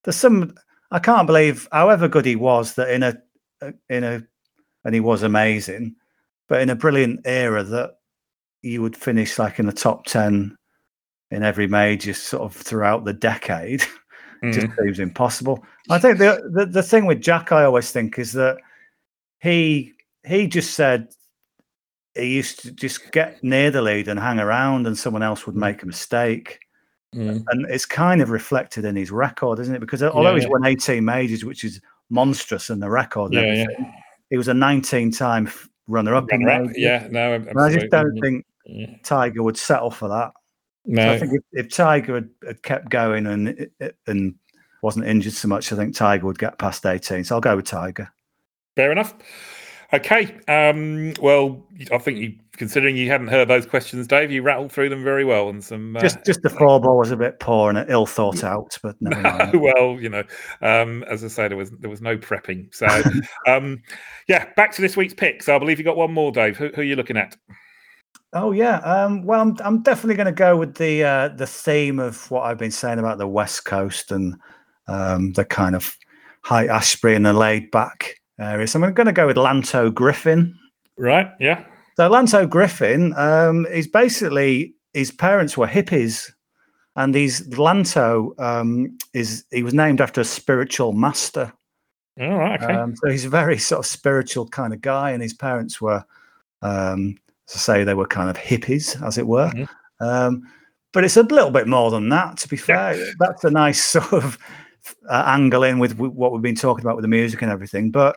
There's 0.04 0.16
some 0.16 0.54
I 0.90 1.00
can't 1.00 1.26
believe, 1.26 1.68
however 1.70 2.08
good 2.08 2.24
he 2.24 2.36
was, 2.36 2.76
that 2.76 2.88
in 2.88 3.02
a 3.02 3.20
in 3.90 4.04
a 4.04 4.22
and 4.86 4.94
he 4.94 5.00
was 5.00 5.24
amazing, 5.24 5.96
but 6.48 6.62
in 6.62 6.70
a 6.70 6.76
brilliant 6.76 7.20
era 7.24 7.64
that 7.64 7.96
you 8.62 8.80
would 8.80 8.96
finish 8.96 9.36
like 9.36 9.58
in 9.58 9.66
the 9.66 9.72
top 9.72 10.06
ten 10.06 10.56
in 11.32 11.42
every 11.42 11.66
major 11.66 12.14
sort 12.14 12.44
of 12.44 12.54
throughout 12.56 13.04
the 13.04 13.12
decade. 13.12 13.82
Mm. 14.42 14.52
just 14.52 14.66
seems 14.78 14.98
impossible. 15.00 15.64
I 15.88 15.98
think 15.98 16.18
the, 16.18 16.46
the 16.52 16.66
the 16.66 16.82
thing 16.82 17.06
with 17.06 17.22
Jack, 17.22 17.52
I 17.52 17.64
always 17.64 17.90
think, 17.90 18.18
is 18.18 18.32
that 18.34 18.58
he 19.40 19.94
he 20.26 20.46
just 20.46 20.74
said 20.74 21.08
he 22.14 22.34
used 22.36 22.60
to 22.60 22.70
just 22.70 23.12
get 23.12 23.42
near 23.42 23.70
the 23.70 23.80
lead 23.80 24.08
and 24.08 24.20
hang 24.20 24.38
around, 24.38 24.86
and 24.86 24.98
someone 24.98 25.22
else 25.22 25.46
would 25.46 25.54
mm. 25.54 25.60
make 25.60 25.82
a 25.82 25.86
mistake. 25.86 26.60
Mm. 27.14 27.44
And 27.48 27.64
it's 27.70 27.86
kind 27.86 28.20
of 28.20 28.28
reflected 28.28 28.84
in 28.84 28.94
his 28.94 29.10
record, 29.10 29.58
isn't 29.58 29.74
it? 29.74 29.80
Because 29.80 30.02
although 30.02 30.34
yeah, 30.34 30.40
he's 30.40 30.50
won 30.50 30.66
18 30.66 31.02
majors, 31.02 31.42
which 31.42 31.64
is 31.64 31.80
monstrous 32.10 32.68
in 32.68 32.78
the 32.78 32.90
record, 32.90 33.32
yeah, 33.32 33.64
yeah. 33.64 33.66
He 34.30 34.36
was 34.36 34.48
a 34.48 34.54
19 34.54 35.12
time 35.12 35.50
runner 35.86 36.14
up. 36.14 36.26
Yeah, 36.74 37.08
no, 37.10 37.34
I 37.34 37.72
just 37.72 37.90
don't 37.90 38.18
think 38.20 38.44
Tiger 39.02 39.42
would 39.42 39.56
settle 39.56 39.90
for 39.90 40.08
that. 40.08 40.32
No. 40.84 41.02
So 41.02 41.12
I 41.12 41.18
think 41.18 41.32
if, 41.34 41.66
if 41.66 41.74
Tiger 41.74 42.14
had, 42.14 42.30
had, 42.46 42.62
kept 42.62 42.90
going 42.90 43.26
and 43.26 43.68
and 44.06 44.34
wasn't 44.82 45.06
injured 45.06 45.32
so 45.32 45.48
much, 45.48 45.72
I 45.72 45.76
think 45.76 45.96
Tiger 45.96 46.26
would 46.26 46.38
get 46.38 46.58
past 46.58 46.86
18. 46.86 47.24
So 47.24 47.34
I'll 47.34 47.40
go 47.40 47.56
with 47.56 47.64
Tiger. 47.64 48.08
Fair 48.76 48.92
enough. 48.92 49.14
Okay. 49.92 50.36
Um, 50.48 51.14
well, 51.20 51.64
I 51.92 51.98
think 51.98 52.18
you, 52.18 52.34
considering 52.56 52.96
you 52.96 53.08
hadn't 53.08 53.28
heard 53.28 53.48
those 53.48 53.66
questions, 53.66 54.06
Dave, 54.06 54.32
you 54.32 54.42
rattled 54.42 54.72
through 54.72 54.88
them 54.88 55.04
very 55.04 55.24
well. 55.24 55.48
And 55.48 55.62
some 55.62 55.96
uh, 55.96 56.00
just 56.00 56.24
just 56.24 56.42
the 56.42 56.50
four 56.50 56.80
ball 56.80 56.98
was 56.98 57.12
a 57.12 57.16
bit 57.16 57.38
poor 57.38 57.70
and 57.70 57.88
ill 57.88 58.06
thought 58.06 58.42
out, 58.42 58.76
but 58.82 58.96
no, 59.00 59.50
well, 59.54 60.00
you 60.00 60.08
know, 60.08 60.24
um, 60.60 61.04
as 61.04 61.22
I 61.22 61.28
say, 61.28 61.48
there 61.48 61.56
was 61.56 61.70
there 61.70 61.90
was 61.90 62.00
no 62.00 62.16
prepping. 62.16 62.74
So, 62.74 62.86
um, 63.46 63.82
yeah, 64.28 64.52
back 64.54 64.72
to 64.72 64.82
this 64.82 64.96
week's 64.96 65.14
picks. 65.14 65.48
I 65.48 65.58
believe 65.58 65.78
you 65.78 65.84
got 65.84 65.96
one 65.96 66.12
more, 66.12 66.32
Dave. 66.32 66.56
Who, 66.56 66.68
who 66.68 66.80
are 66.80 66.84
you 66.84 66.96
looking 66.96 67.16
at? 67.16 67.36
Oh 68.32 68.50
yeah. 68.50 68.78
Um, 68.78 69.24
well, 69.24 69.40
I'm 69.40 69.56
I'm 69.64 69.82
definitely 69.82 70.16
going 70.16 70.26
to 70.26 70.32
go 70.32 70.56
with 70.56 70.74
the 70.76 71.04
uh, 71.04 71.28
the 71.28 71.46
theme 71.46 72.00
of 72.00 72.28
what 72.30 72.42
I've 72.42 72.58
been 72.58 72.72
saying 72.72 72.98
about 72.98 73.18
the 73.18 73.28
West 73.28 73.64
Coast 73.64 74.10
and 74.10 74.34
um, 74.88 75.32
the 75.34 75.44
kind 75.44 75.76
of 75.76 75.96
Haight-Ashbury 76.44 77.14
and 77.14 77.26
the 77.26 77.32
laid 77.32 77.70
back 77.70 78.16
area. 78.38 78.66
So 78.66 78.82
I'm 78.82 78.92
going 78.94 79.06
to 79.06 79.12
go 79.12 79.26
with 79.26 79.36
Lanto 79.36 79.92
Griffin. 79.92 80.58
Right. 80.96 81.28
Yeah. 81.40 81.64
So 81.96 82.10
Lanto 82.10 82.48
Griffin, 82.48 83.14
um, 83.16 83.66
is 83.66 83.86
basically 83.86 84.74
his 84.92 85.10
parents 85.10 85.56
were 85.56 85.66
hippies, 85.66 86.30
and 86.94 87.14
he's 87.14 87.46
Lanto 87.48 88.38
um, 88.40 88.96
is 89.12 89.44
he 89.50 89.62
was 89.62 89.74
named 89.74 90.00
after 90.00 90.20
a 90.20 90.24
spiritual 90.24 90.92
master. 90.92 91.52
All 92.20 92.32
oh, 92.32 92.36
right. 92.36 92.62
Okay. 92.62 92.72
Um, 92.72 92.94
so 92.96 93.10
he's 93.10 93.24
a 93.24 93.30
very 93.30 93.58
sort 93.70 93.80
of 93.80 93.86
spiritual 93.86 94.48
kind 94.48 94.72
of 94.72 94.80
guy, 94.80 95.10
and 95.10 95.22
his 95.22 95.34
parents 95.34 95.80
were, 95.80 96.04
um, 96.62 97.16
to 97.48 97.58
say, 97.58 97.84
they 97.84 97.94
were 97.94 98.06
kind 98.06 98.30
of 98.30 98.36
hippies, 98.36 99.00
as 99.06 99.18
it 99.18 99.26
were. 99.26 99.48
Mm-hmm. 99.50 100.04
Um, 100.04 100.42
but 100.92 101.04
it's 101.04 101.16
a 101.16 101.22
little 101.22 101.50
bit 101.50 101.68
more 101.68 101.90
than 101.90 102.08
that. 102.08 102.38
To 102.38 102.48
be 102.48 102.56
fair, 102.56 102.96
yeah. 102.96 103.12
that's 103.18 103.44
a 103.44 103.50
nice 103.50 103.84
sort 103.96 104.12
of 104.12 104.38
uh, 105.08 105.24
angle 105.26 105.62
in 105.62 105.78
with 105.78 105.98
what 105.98 106.32
we've 106.32 106.42
been 106.42 106.54
talking 106.54 106.84
about 106.84 106.96
with 106.96 107.02
the 107.02 107.08
music 107.08 107.42
and 107.42 107.50
everything. 107.50 107.90
But 107.90 108.16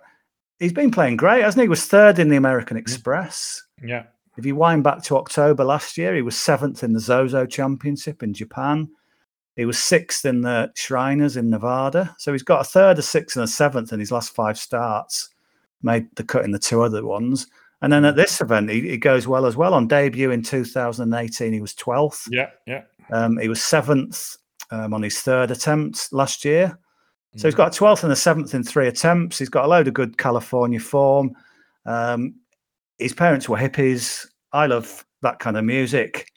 he's 0.60 0.74
been 0.74 0.91
playing 0.91 1.18
great, 1.18 1.44
hasn't 1.44 1.62
he? 1.62 1.66
He 1.66 1.70
was 1.70 1.86
third 1.86 2.20
in 2.20 2.30
the 2.30 2.38
American 2.38 2.78
mm. 2.78 2.82
Express. 2.82 3.62
Yeah. 3.84 4.04
If 4.38 4.46
you 4.46 4.56
wind 4.56 4.84
back 4.84 5.04
to 5.04 5.18
October 5.18 5.64
last 5.64 5.98
year, 5.98 6.16
he 6.16 6.22
was 6.22 6.38
seventh 6.38 6.84
in 6.84 6.94
the 6.94 7.00
Zozo 7.00 7.46
Championship 7.46 8.24
in 8.24 8.34
Japan. 8.34 8.90
He 9.56 9.66
was 9.66 9.78
sixth 9.78 10.26
in 10.26 10.41
the 10.41 10.72
Shriners 10.76 11.36
in 11.36 11.50
Nevada. 11.50 12.16
So 12.18 12.32
he's 12.32 12.44
got 12.44 12.62
a 12.62 12.64
third, 12.64 12.98
a 13.00 13.02
sixth, 13.02 13.36
and 13.36 13.44
a 13.44 13.48
seventh 13.48 13.91
in 13.91 14.00
his 14.00 14.12
last 14.12 14.34
five 14.34 14.58
starts. 14.58 15.30
Made 15.82 16.08
the 16.16 16.24
cut 16.24 16.46
in 16.46 16.52
the 16.52 16.60
two 16.60 16.82
other 16.82 17.06
ones. 17.06 17.48
And 17.82 17.91
then 17.91 18.06
at 18.06 18.16
this 18.16 18.40
event, 18.40 18.70
he, 18.70 18.82
he 18.82 18.98
goes 18.98 19.28
well 19.28 19.46
as 19.46 19.58
well. 19.58 19.74
On 19.74 19.88
debut 19.88 20.32
in 20.32 20.44
2018, 20.44 21.54
he 21.54 21.62
was 21.62 21.74
12th. 21.76 22.28
Yeah, 22.32 22.50
yeah. 22.66 22.84
Um, 23.12 23.38
he 23.38 23.48
was 23.48 23.64
seventh 23.64 24.38
um, 24.72 24.94
on 24.94 25.02
his 25.02 25.22
third 25.22 25.52
attempt 25.52 26.12
last 26.12 26.46
year. 26.46 26.78
So 27.36 27.48
he's 27.48 27.56
got 27.56 27.76
a 27.76 27.80
12th 27.80 28.04
and 28.04 28.12
a 28.12 28.16
7th 28.16 28.56
in 28.56 28.64
three 28.64 28.88
attempts. 28.88 29.38
He's 29.38 29.50
got 29.50 29.66
a 29.66 29.68
load 29.68 29.88
of 29.88 29.94
good 29.94 30.18
California 30.18 30.80
form. 30.80 31.36
Um, 31.86 32.36
his 32.98 33.14
parents 33.14 33.48
were 33.48 33.58
hippies. 33.58 34.26
I 34.52 34.66
love 34.66 35.06
that 35.22 35.38
kind 35.38 35.56
of 35.56 35.64
music. 35.64 36.32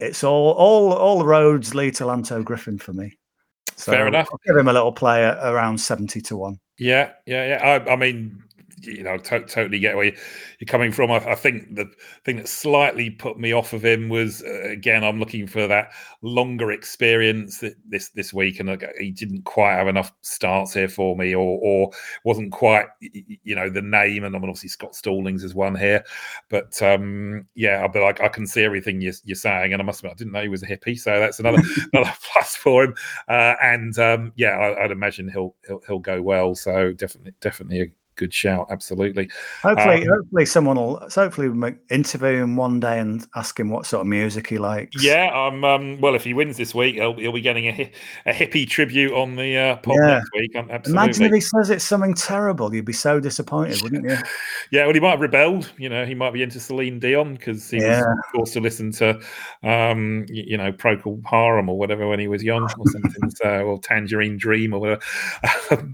It's 0.00 0.24
all 0.24 0.52
all 0.52 0.92
all 0.92 1.18
the 1.18 1.26
roads 1.26 1.74
lead 1.74 1.94
to 1.96 2.04
Lanto 2.04 2.42
Griffin 2.42 2.78
for 2.78 2.92
me. 2.92 3.16
So 3.76 3.92
Fair 3.92 4.06
enough. 4.06 4.28
I'll 4.32 4.40
give 4.46 4.56
him 4.56 4.68
a 4.68 4.72
little 4.72 4.92
player 4.92 5.38
around 5.42 5.78
70 5.78 6.20
to 6.22 6.36
1. 6.36 6.58
Yeah, 6.78 7.12
yeah, 7.26 7.46
yeah. 7.48 7.82
I, 7.86 7.92
I 7.92 7.96
mean, 7.96 8.42
you 8.86 9.02
know, 9.02 9.16
to- 9.16 9.46
totally 9.46 9.78
get 9.78 9.96
where 9.96 10.04
you're 10.04 10.66
coming 10.66 10.92
from. 10.92 11.10
I, 11.10 11.16
I, 11.16 11.34
think 11.34 11.74
the 11.74 11.90
thing 12.24 12.36
that 12.36 12.48
slightly 12.48 13.10
put 13.10 13.38
me 13.38 13.52
off 13.52 13.72
of 13.72 13.84
him 13.84 14.08
was 14.08 14.42
uh, 14.42 14.62
again, 14.62 15.04
I'm 15.04 15.18
looking 15.18 15.46
for 15.46 15.66
that 15.66 15.90
longer 16.22 16.72
experience 16.72 17.62
this 17.88 18.08
this 18.10 18.32
week, 18.32 18.60
and 18.60 18.84
he 18.98 19.10
didn't 19.10 19.42
quite 19.42 19.74
have 19.74 19.88
enough 19.88 20.12
starts 20.22 20.74
here 20.74 20.88
for 20.88 21.16
me, 21.16 21.34
or 21.34 21.58
or 21.62 21.90
wasn't 22.24 22.52
quite, 22.52 22.86
you 23.00 23.54
know, 23.54 23.68
the 23.68 23.82
name. 23.82 24.24
And 24.24 24.34
I 24.34 24.38
mean, 24.38 24.48
obviously 24.48 24.70
Scott 24.70 24.94
Stallings 24.94 25.44
is 25.44 25.54
one 25.54 25.74
here, 25.74 26.04
but 26.48 26.80
um, 26.82 27.46
yeah, 27.54 27.86
but 27.88 28.02
like 28.02 28.20
I 28.20 28.28
can 28.28 28.46
see 28.46 28.62
everything 28.62 29.00
you're, 29.00 29.14
you're, 29.24 29.36
saying, 29.36 29.72
and 29.72 29.82
I 29.82 29.84
must 29.84 30.00
admit, 30.00 30.12
I 30.12 30.16
didn't 30.16 30.32
know 30.32 30.42
he 30.42 30.48
was 30.48 30.62
a 30.62 30.66
hippie, 30.66 30.98
so 30.98 31.18
that's 31.20 31.40
another 31.40 31.62
another 31.92 32.12
plus 32.32 32.56
for 32.56 32.84
him. 32.84 32.94
Uh, 33.28 33.54
and 33.62 33.98
um, 33.98 34.32
yeah, 34.36 34.50
I, 34.50 34.82
would 34.82 34.90
imagine 34.90 35.28
he'll 35.28 35.54
he'll 35.66 35.80
he'll 35.86 35.98
go 35.98 36.22
well. 36.22 36.54
So 36.54 36.92
definitely 36.92 37.32
definitely 37.40 37.80
a 37.82 37.86
good 38.16 38.32
shout. 38.32 38.66
Absolutely. 38.70 39.30
Hopefully, 39.62 40.02
um, 40.02 40.08
hopefully 40.08 40.46
someone 40.46 40.76
will. 40.76 41.08
Hopefully, 41.14 41.48
we'll 41.48 41.74
interview 41.90 42.42
him 42.42 42.56
one 42.56 42.80
day 42.80 42.98
and 42.98 43.26
ask 43.34 43.58
him 43.58 43.70
what 43.70 43.86
sort 43.86 44.02
of 44.02 44.06
music 44.06 44.48
he 44.48 44.58
likes. 44.58 45.02
Yeah. 45.02 45.30
Um. 45.34 45.64
um 45.64 46.00
well, 46.00 46.14
if 46.14 46.24
he 46.24 46.34
wins 46.34 46.56
this 46.56 46.74
week, 46.74 46.96
he'll, 46.96 47.14
he'll 47.14 47.32
be 47.32 47.40
getting 47.40 47.66
a, 47.66 47.90
a 48.26 48.32
hippie 48.32 48.68
tribute 48.68 49.12
on 49.12 49.36
the 49.36 49.56
uh, 49.56 49.76
pod 49.76 49.96
yeah. 50.00 50.06
next 50.06 50.30
week. 50.34 50.56
Um, 50.56 50.70
absolutely. 50.70 51.02
Imagine 51.02 51.22
if 51.24 51.32
he 51.32 51.40
says 51.40 51.70
it's 51.70 51.84
something 51.84 52.14
terrible. 52.14 52.74
You'd 52.74 52.84
be 52.84 52.92
so 52.92 53.20
disappointed, 53.20 53.82
wouldn't 53.82 54.04
you? 54.04 54.16
yeah. 54.70 54.84
Well, 54.84 54.94
he 54.94 55.00
might 55.00 55.10
have 55.10 55.20
rebelled. 55.20 55.72
You 55.78 55.88
know, 55.88 56.04
he 56.04 56.14
might 56.14 56.32
be 56.32 56.42
into 56.42 56.60
Celine 56.60 56.98
Dion 56.98 57.34
because 57.34 57.70
he 57.70 57.78
yeah. 57.78 58.00
was 58.00 58.18
forced 58.34 58.52
to 58.54 58.60
listen 58.60 58.92
to, 58.92 59.20
um, 59.62 60.26
you, 60.28 60.44
you 60.48 60.56
know, 60.56 60.72
Procol 60.72 61.22
Harum 61.26 61.68
or 61.68 61.78
whatever 61.78 62.06
when 62.08 62.20
he 62.20 62.28
was 62.28 62.42
young 62.42 62.62
or 62.62 62.86
something. 62.90 63.30
so, 63.34 63.48
or 63.62 63.78
Tangerine 63.80 64.36
Dream 64.36 64.74
or 64.74 64.80
whatever. 64.80 65.02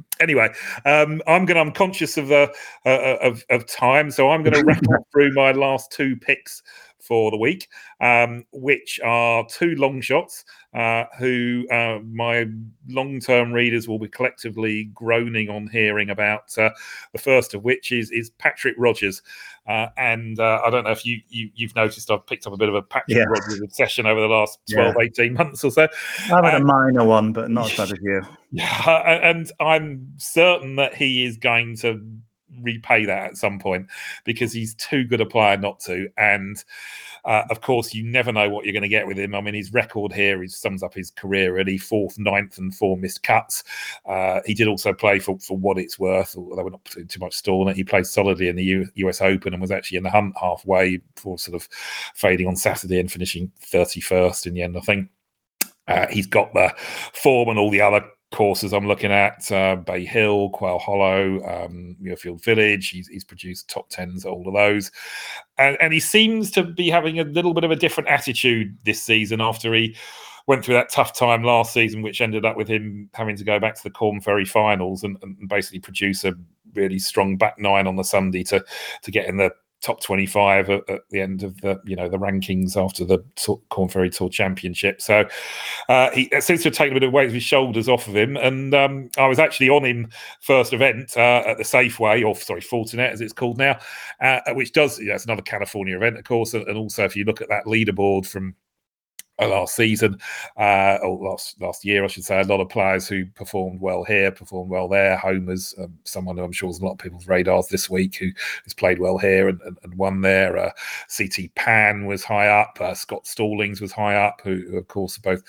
anyway, 0.20 0.48
um, 0.84 1.22
I'm 1.26 1.44
going 1.46 1.54
to. 1.54 1.60
I'm 1.60 1.72
conscious 1.72 2.09
of 2.16 2.28
the 2.28 2.52
uh, 2.86 2.88
uh, 2.88 3.18
of, 3.22 3.44
of 3.50 3.66
time, 3.66 4.10
so 4.10 4.30
I'm 4.30 4.42
going 4.42 4.54
to 4.58 4.64
rattle 4.64 5.06
through 5.12 5.32
my 5.34 5.52
last 5.52 5.92
two 5.92 6.16
picks 6.16 6.62
for 7.10 7.32
the 7.32 7.36
week, 7.36 7.68
um, 8.00 8.44
which 8.52 9.00
are 9.04 9.44
two 9.48 9.74
long 9.74 10.00
shots 10.00 10.44
uh, 10.74 11.02
who 11.18 11.66
uh, 11.68 11.98
my 12.08 12.46
long 12.88 13.18
term 13.18 13.52
readers 13.52 13.88
will 13.88 13.98
be 13.98 14.06
collectively 14.06 14.84
groaning 14.94 15.50
on 15.50 15.66
hearing 15.66 16.08
about. 16.08 16.56
Uh, 16.56 16.70
the 17.12 17.18
first 17.18 17.52
of 17.52 17.64
which 17.64 17.90
is, 17.90 18.12
is 18.12 18.30
Patrick 18.38 18.76
Rodgers. 18.78 19.22
Uh, 19.66 19.88
and 19.96 20.38
uh, 20.38 20.60
I 20.64 20.70
don't 20.70 20.84
know 20.84 20.92
if 20.92 21.04
you, 21.04 21.20
you, 21.28 21.50
have 21.66 21.74
noticed, 21.74 22.12
I've 22.12 22.24
picked 22.26 22.46
up 22.46 22.52
a 22.52 22.56
bit 22.56 22.68
of 22.68 22.76
a 22.76 22.82
Patrick 22.82 23.16
yeah. 23.16 23.24
Rodgers 23.24 23.60
obsession 23.60 24.06
over 24.06 24.20
the 24.20 24.28
last 24.28 24.60
12, 24.72 24.94
yeah. 24.96 25.04
18 25.04 25.34
months 25.34 25.64
or 25.64 25.72
so. 25.72 25.88
I've 26.32 26.44
had 26.44 26.60
a 26.60 26.64
minor 26.64 27.04
one, 27.04 27.32
but 27.32 27.50
not 27.50 27.72
as 27.72 27.76
bad 27.76 27.92
as 27.92 27.98
you. 28.00 28.22
Yeah, 28.52 28.90
and 29.20 29.50
I'm 29.58 30.12
certain 30.16 30.76
that 30.76 30.94
he 30.94 31.24
is 31.24 31.38
going 31.38 31.76
to 31.78 32.00
repay 32.62 33.04
that 33.04 33.30
at 33.30 33.36
some 33.36 33.58
point 33.58 33.88
because 34.24 34.52
he's 34.52 34.74
too 34.74 35.04
good 35.04 35.20
a 35.20 35.26
player 35.26 35.56
not 35.56 35.80
to. 35.80 36.08
And 36.16 36.62
uh, 37.24 37.42
of 37.50 37.60
course, 37.60 37.94
you 37.94 38.02
never 38.02 38.32
know 38.32 38.48
what 38.48 38.64
you're 38.64 38.72
going 38.72 38.82
to 38.82 38.88
get 38.88 39.06
with 39.06 39.18
him. 39.18 39.34
I 39.34 39.40
mean, 39.40 39.54
his 39.54 39.72
record 39.72 40.12
here 40.12 40.42
is 40.42 40.56
sums 40.56 40.82
up 40.82 40.94
his 40.94 41.10
career 41.10 41.54
really 41.54 41.78
fourth, 41.78 42.18
ninth, 42.18 42.58
and 42.58 42.74
four 42.74 42.96
missed 42.96 43.22
cuts. 43.22 43.64
Uh, 44.06 44.40
he 44.46 44.54
did 44.54 44.68
also 44.68 44.92
play 44.92 45.18
for, 45.18 45.38
for 45.38 45.56
what 45.56 45.78
it's 45.78 45.98
worth, 45.98 46.36
although 46.36 46.64
we're 46.64 46.70
not 46.70 46.84
putting 46.84 47.08
too 47.08 47.20
much 47.20 47.34
store 47.34 47.64
on 47.64 47.70
it. 47.70 47.76
He 47.76 47.84
played 47.84 48.06
solidly 48.06 48.48
in 48.48 48.56
the 48.56 48.64
U- 48.64 48.88
US 48.94 49.20
Open 49.20 49.52
and 49.52 49.60
was 49.60 49.70
actually 49.70 49.98
in 49.98 50.04
the 50.04 50.10
hunt 50.10 50.34
halfway 50.40 50.98
before 51.14 51.38
sort 51.38 51.56
of 51.56 51.68
fading 52.14 52.46
on 52.46 52.56
Saturday 52.56 53.00
and 53.00 53.10
finishing 53.10 53.52
31st 53.64 54.46
in 54.46 54.54
the 54.54 54.62
end, 54.62 54.76
I 54.76 54.80
think. 54.80 55.08
Uh, 55.86 56.06
he's 56.08 56.26
got 56.26 56.52
the 56.54 56.72
form 57.12 57.48
and 57.48 57.58
all 57.58 57.70
the 57.70 57.80
other 57.80 58.04
courses 58.32 58.72
I'm 58.72 58.86
looking 58.86 59.10
at 59.10 59.50
uh, 59.50 59.76
Bay 59.76 60.04
Hill, 60.04 60.50
Quail 60.50 60.78
Hollow, 60.78 61.36
um, 61.44 61.96
Muirfield 62.00 62.42
Village. 62.44 62.88
He's, 62.88 63.08
he's, 63.08 63.24
produced 63.24 63.68
top 63.68 63.88
tens 63.90 64.24
at 64.24 64.30
all 64.30 64.46
of 64.46 64.54
those. 64.54 64.90
And, 65.58 65.76
and, 65.80 65.92
he 65.92 66.00
seems 66.00 66.50
to 66.52 66.62
be 66.62 66.88
having 66.88 67.18
a 67.18 67.24
little 67.24 67.54
bit 67.54 67.64
of 67.64 67.70
a 67.70 67.76
different 67.76 68.08
attitude 68.08 68.76
this 68.84 69.02
season 69.02 69.40
after 69.40 69.74
he 69.74 69.96
went 70.46 70.64
through 70.64 70.74
that 70.74 70.90
tough 70.90 71.12
time 71.16 71.42
last 71.42 71.72
season, 71.72 72.02
which 72.02 72.20
ended 72.20 72.44
up 72.44 72.56
with 72.56 72.68
him 72.68 73.10
having 73.14 73.36
to 73.36 73.44
go 73.44 73.58
back 73.58 73.74
to 73.74 73.82
the 73.82 73.90
Corn 73.90 74.20
Ferry 74.20 74.44
finals 74.44 75.02
and, 75.02 75.16
and 75.22 75.48
basically 75.48 75.80
produce 75.80 76.24
a 76.24 76.34
really 76.74 76.98
strong 76.98 77.36
back 77.36 77.58
nine 77.58 77.86
on 77.86 77.96
the 77.96 78.04
Sunday 78.04 78.44
to 78.44 78.64
to 79.02 79.10
get 79.10 79.26
in 79.26 79.36
the 79.36 79.50
top 79.80 80.02
25 80.02 80.70
at, 80.70 80.90
at, 80.90 81.00
the 81.10 81.20
end 81.20 81.42
of 81.42 81.58
the 81.60 81.80
you 81.84 81.96
know 81.96 82.08
the 82.08 82.18
rankings 82.18 82.76
after 82.76 83.04
the 83.04 83.18
Corn 83.70 83.88
Ferry 83.88 84.10
Tour 84.10 84.28
Championship. 84.28 85.00
So 85.00 85.26
uh, 85.88 86.10
he 86.10 86.30
seems 86.40 86.62
to 86.62 86.68
have 86.68 86.74
taken 86.74 86.96
a 86.96 87.00
bit 87.00 87.06
of 87.06 87.12
weight 87.12 87.28
of 87.28 87.34
his 87.34 87.42
shoulders 87.42 87.88
off 87.88 88.06
of 88.06 88.16
him. 88.16 88.36
And 88.36 88.74
um, 88.74 89.10
I 89.18 89.26
was 89.26 89.38
actually 89.38 89.70
on 89.70 89.84
him 89.84 90.08
first 90.40 90.72
event 90.72 91.16
uh, 91.16 91.42
at 91.46 91.58
the 91.58 91.64
Safeway, 91.64 92.26
or 92.26 92.36
sorry, 92.36 92.60
Fortinet 92.60 93.12
as 93.12 93.20
it's 93.20 93.32
called 93.32 93.58
now, 93.58 93.78
uh, 94.20 94.40
which 94.52 94.72
does 94.72 94.98
you 94.98 95.12
it's 95.12 95.24
another 95.24 95.42
California 95.42 95.96
event, 95.96 96.18
of 96.18 96.24
course. 96.24 96.54
And 96.54 96.76
also 96.76 97.04
if 97.04 97.16
you 97.16 97.24
look 97.24 97.40
at 97.40 97.48
that 97.48 97.64
leaderboard 97.64 98.26
from 98.26 98.54
last 99.46 99.74
season 99.76 100.18
uh, 100.56 100.98
or 101.02 101.30
last 101.30 101.60
last 101.60 101.84
year, 101.84 102.04
I 102.04 102.08
should 102.08 102.24
say. 102.24 102.40
A 102.40 102.44
lot 102.44 102.60
of 102.60 102.68
players 102.68 103.08
who 103.08 103.26
performed 103.26 103.80
well 103.80 104.04
here, 104.04 104.30
performed 104.30 104.70
well 104.70 104.88
there. 104.88 105.16
Homa's 105.16 105.74
um, 105.78 105.98
someone 106.04 106.36
who 106.36 106.44
I'm 106.44 106.52
sure 106.52 106.70
is 106.70 106.80
a 106.80 106.84
lot 106.84 106.92
of 106.92 106.98
people's 106.98 107.28
radars 107.28 107.68
this 107.68 107.88
week 107.88 108.16
who 108.16 108.30
has 108.64 108.74
played 108.74 108.98
well 108.98 109.18
here 109.18 109.48
and, 109.48 109.60
and, 109.62 109.78
and 109.82 109.94
won 109.94 110.20
there. 110.20 110.56
Uh, 110.56 110.70
CT 111.16 111.54
Pan 111.54 112.06
was 112.06 112.24
high 112.24 112.48
up. 112.48 112.78
Uh, 112.80 112.94
Scott 112.94 113.26
Stallings 113.26 113.80
was 113.80 113.92
high 113.92 114.16
up, 114.16 114.40
who, 114.42 114.64
who 114.70 114.78
of 114.78 114.88
course 114.88 115.18
are 115.18 115.22
both 115.22 115.42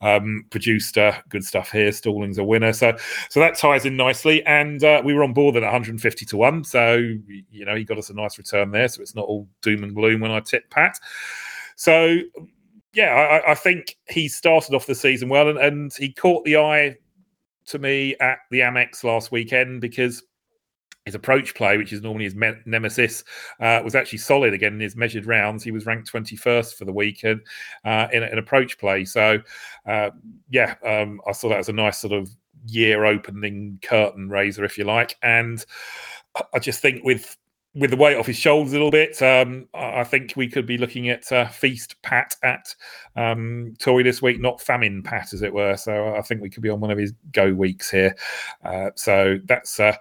um, 0.00 0.44
produced 0.50 0.98
uh, 0.98 1.12
good 1.28 1.44
stuff 1.44 1.70
here. 1.70 1.92
Stallings 1.92 2.38
a 2.38 2.44
winner, 2.44 2.72
so 2.72 2.96
so 3.30 3.40
that 3.40 3.56
ties 3.56 3.84
in 3.84 3.96
nicely. 3.96 4.44
And 4.44 4.82
uh, 4.84 5.02
we 5.04 5.14
were 5.14 5.24
on 5.24 5.32
board 5.32 5.56
at 5.56 5.62
150 5.62 6.26
to 6.26 6.36
one, 6.36 6.64
so 6.64 6.96
you 7.50 7.64
know 7.64 7.74
he 7.74 7.84
got 7.84 7.98
us 7.98 8.10
a 8.10 8.14
nice 8.14 8.38
return 8.38 8.70
there. 8.70 8.88
So 8.88 9.02
it's 9.02 9.14
not 9.14 9.26
all 9.26 9.48
doom 9.62 9.84
and 9.84 9.94
gloom 9.94 10.20
when 10.20 10.30
I 10.30 10.40
tip 10.40 10.68
Pat. 10.70 10.98
So 11.76 12.18
yeah, 12.92 13.40
I, 13.46 13.52
I, 13.52 13.54
think 13.54 13.96
he 14.08 14.28
started 14.28 14.74
off 14.74 14.86
the 14.86 14.94
season 14.94 15.28
well, 15.28 15.48
and, 15.48 15.58
and 15.58 15.92
he 15.96 16.12
caught 16.12 16.44
the 16.44 16.56
eye 16.56 16.96
to 17.66 17.78
me 17.78 18.16
at 18.20 18.38
the 18.50 18.60
Amex 18.60 19.04
last 19.04 19.30
weekend 19.30 19.80
because 19.80 20.22
his 21.04 21.14
approach 21.14 21.54
play, 21.54 21.76
which 21.78 21.92
is 21.92 22.02
normally 22.02 22.24
his 22.24 22.34
me- 22.34 22.60
nemesis, 22.66 23.24
uh, 23.60 23.80
was 23.82 23.94
actually 23.94 24.18
solid 24.18 24.52
again 24.52 24.74
in 24.74 24.80
his 24.80 24.96
measured 24.96 25.26
rounds. 25.26 25.64
He 25.64 25.70
was 25.70 25.86
ranked 25.86 26.12
21st 26.12 26.74
for 26.74 26.84
the 26.84 26.92
weekend 26.92 27.40
uh, 27.84 28.08
in 28.12 28.22
an 28.22 28.38
approach 28.38 28.78
play. 28.78 29.04
So, 29.04 29.38
uh, 29.86 30.10
yeah, 30.50 30.74
um, 30.84 31.20
I 31.26 31.32
saw 31.32 31.48
that 31.48 31.58
as 31.58 31.68
a 31.68 31.72
nice 31.72 31.98
sort 31.98 32.12
of 32.12 32.30
year 32.66 33.04
opening 33.04 33.78
curtain 33.82 34.28
raiser, 34.28 34.64
if 34.64 34.76
you 34.76 34.84
like. 34.84 35.16
And 35.22 35.64
I 36.52 36.58
just 36.58 36.80
think 36.80 37.04
with 37.04 37.36
with 37.74 37.90
the 37.90 37.96
weight 37.96 38.16
off 38.16 38.26
his 38.26 38.36
shoulders 38.36 38.72
a 38.72 38.76
little 38.76 38.90
bit, 38.90 39.20
um, 39.22 39.68
I 39.74 40.04
think 40.04 40.34
we 40.36 40.48
could 40.48 40.66
be 40.66 40.78
looking 40.78 41.08
at 41.10 41.30
uh, 41.30 41.48
feast 41.48 42.00
Pat 42.02 42.34
at 42.42 42.74
um, 43.16 43.74
Torrey 43.78 44.02
this 44.02 44.22
week, 44.22 44.40
not 44.40 44.60
famine 44.60 45.02
Pat, 45.02 45.32
as 45.32 45.42
it 45.42 45.52
were. 45.52 45.76
So 45.76 46.14
I 46.16 46.22
think 46.22 46.40
we 46.40 46.50
could 46.50 46.62
be 46.62 46.70
on 46.70 46.80
one 46.80 46.90
of 46.90 46.98
his 46.98 47.12
go 47.32 47.52
weeks 47.52 47.90
here. 47.90 48.16
Uh, 48.64 48.90
so 48.94 49.38
that's. 49.44 49.78
Uh, 49.78 49.96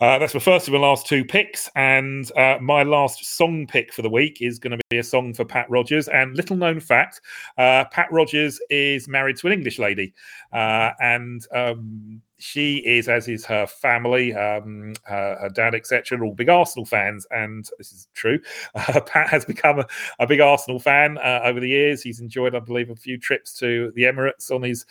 uh, 0.00 0.18
that's 0.18 0.32
my 0.32 0.40
first 0.40 0.66
of 0.66 0.72
my 0.72 0.80
last 0.80 1.06
two 1.06 1.22
picks, 1.22 1.68
and 1.76 2.32
uh, 2.34 2.56
my 2.58 2.82
last 2.82 3.22
song 3.22 3.66
pick 3.66 3.92
for 3.92 4.00
the 4.00 4.08
week 4.08 4.38
is 4.40 4.58
going 4.58 4.70
to 4.70 4.82
be 4.88 4.96
a 4.96 5.02
song 5.02 5.34
for 5.34 5.44
Pat 5.44 5.68
Rodgers. 5.68 6.08
And 6.08 6.34
little 6.34 6.56
known 6.56 6.80
fact, 6.80 7.20
uh, 7.58 7.84
Pat 7.92 8.10
Rodgers 8.10 8.58
is 8.70 9.08
married 9.08 9.36
to 9.36 9.46
an 9.46 9.52
English 9.52 9.78
lady, 9.78 10.14
uh, 10.54 10.92
and 11.00 11.46
um, 11.54 12.22
she 12.40 12.78
is, 12.78 13.08
as 13.08 13.28
is 13.28 13.44
her 13.44 13.66
family, 13.66 14.34
um, 14.34 14.94
her, 15.04 15.36
her, 15.40 15.48
dad, 15.50 15.74
etc., 15.74 16.24
all 16.24 16.34
big 16.34 16.48
Arsenal 16.48 16.84
fans, 16.84 17.26
and 17.30 17.68
this 17.78 17.92
is 17.92 18.08
true. 18.14 18.38
Uh, 18.74 19.00
Pat 19.00 19.28
has 19.28 19.44
become 19.44 19.80
a, 19.80 19.86
a 20.20 20.26
big 20.26 20.40
Arsenal 20.40 20.78
fan 20.78 21.18
uh, 21.18 21.40
over 21.44 21.60
the 21.60 21.68
years. 21.68 22.02
He's 22.02 22.20
enjoyed, 22.20 22.54
I 22.54 22.60
believe, 22.60 22.88
a 22.88 22.96
few 22.96 23.18
trips 23.18 23.52
to 23.58 23.92
the 23.94 24.02
Emirates 24.02 24.50
on 24.50 24.62
his 24.62 24.86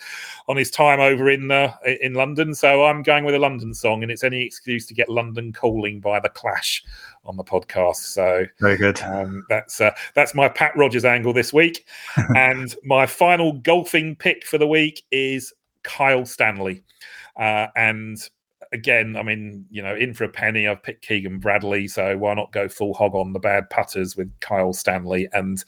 on 0.48 0.58
his 0.58 0.70
time 0.70 1.00
over 1.00 1.30
in 1.30 1.50
uh, 1.50 1.74
in 2.02 2.14
London. 2.14 2.54
So 2.54 2.86
I'm 2.86 3.02
going 3.02 3.26
with 3.26 3.36
a 3.36 3.40
London 3.40 3.74
song, 3.74 4.04
and 4.04 4.12
it's 4.12 4.24
any 4.24 4.42
excuse 4.44 4.86
to 4.88 4.94
get 4.94 5.10
London 5.10 5.54
calling 5.54 6.00
by 6.00 6.20
the 6.20 6.30
Clash 6.30 6.84
on 7.26 7.38
the 7.38 7.44
podcast. 7.44 7.98
So 7.98 8.46
very 8.60 8.78
good. 8.78 9.02
Um, 9.02 9.46
that's 9.50 9.82
uh, 9.82 9.92
that's 10.14 10.36
my 10.36 10.50
Pat 10.50 10.76
Rodgers 10.76 11.06
angle 11.06 11.34
this 11.34 11.54
week, 11.54 11.86
and 12.36 12.76
my 12.84 13.06
final 13.06 13.54
golfing 13.54 14.16
pick 14.16 14.46
for 14.46 14.58
the 14.58 14.68
week 14.68 15.04
is 15.12 15.54
Kyle 15.84 16.26
Stanley. 16.26 16.84
Uh, 17.36 17.68
and 17.76 18.18
again, 18.72 19.16
I 19.16 19.24
mean, 19.24 19.66
you 19.70 19.82
know, 19.82 19.96
in 19.96 20.14
for 20.14 20.26
a 20.26 20.30
penny, 20.30 20.68
I've 20.68 20.84
picked 20.84 21.08
Keegan 21.08 21.40
Bradley, 21.40 21.88
so 21.88 22.18
why 22.18 22.34
not 22.34 22.52
go 22.52 22.68
full 22.68 22.94
hog 22.94 23.16
on 23.16 23.34
the 23.34 23.40
bad 23.40 23.70
putters 23.70 24.16
with 24.16 24.32
Kyle 24.40 24.74
Stanley? 24.74 25.28
And 25.34 25.64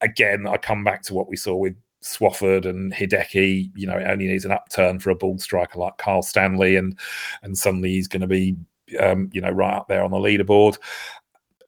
again, 0.00 0.46
I 0.46 0.56
come 0.56 0.84
back 0.84 1.02
to 1.04 1.14
what 1.14 1.28
we 1.28 1.36
saw 1.36 1.56
with 1.56 1.74
Swafford 2.02 2.64
and 2.66 2.92
Hideki. 2.92 3.70
You 3.74 3.86
know, 3.86 3.96
it 3.96 4.06
only 4.06 4.26
needs 4.26 4.44
an 4.44 4.52
upturn 4.52 4.98
for 4.98 5.10
a 5.10 5.16
ball 5.16 5.38
striker 5.38 5.78
like 5.78 5.98
Kyle 5.98 6.22
Stanley, 6.22 6.76
and 6.76 6.98
and 7.42 7.56
suddenly 7.56 7.90
he's 7.90 8.08
going 8.08 8.22
to 8.22 8.28
be, 8.28 8.56
um, 9.00 9.30
you 9.32 9.40
know, 9.40 9.50
right 9.50 9.76
up 9.76 9.88
there 9.88 10.04
on 10.04 10.10
the 10.10 10.18
leaderboard 10.18 10.78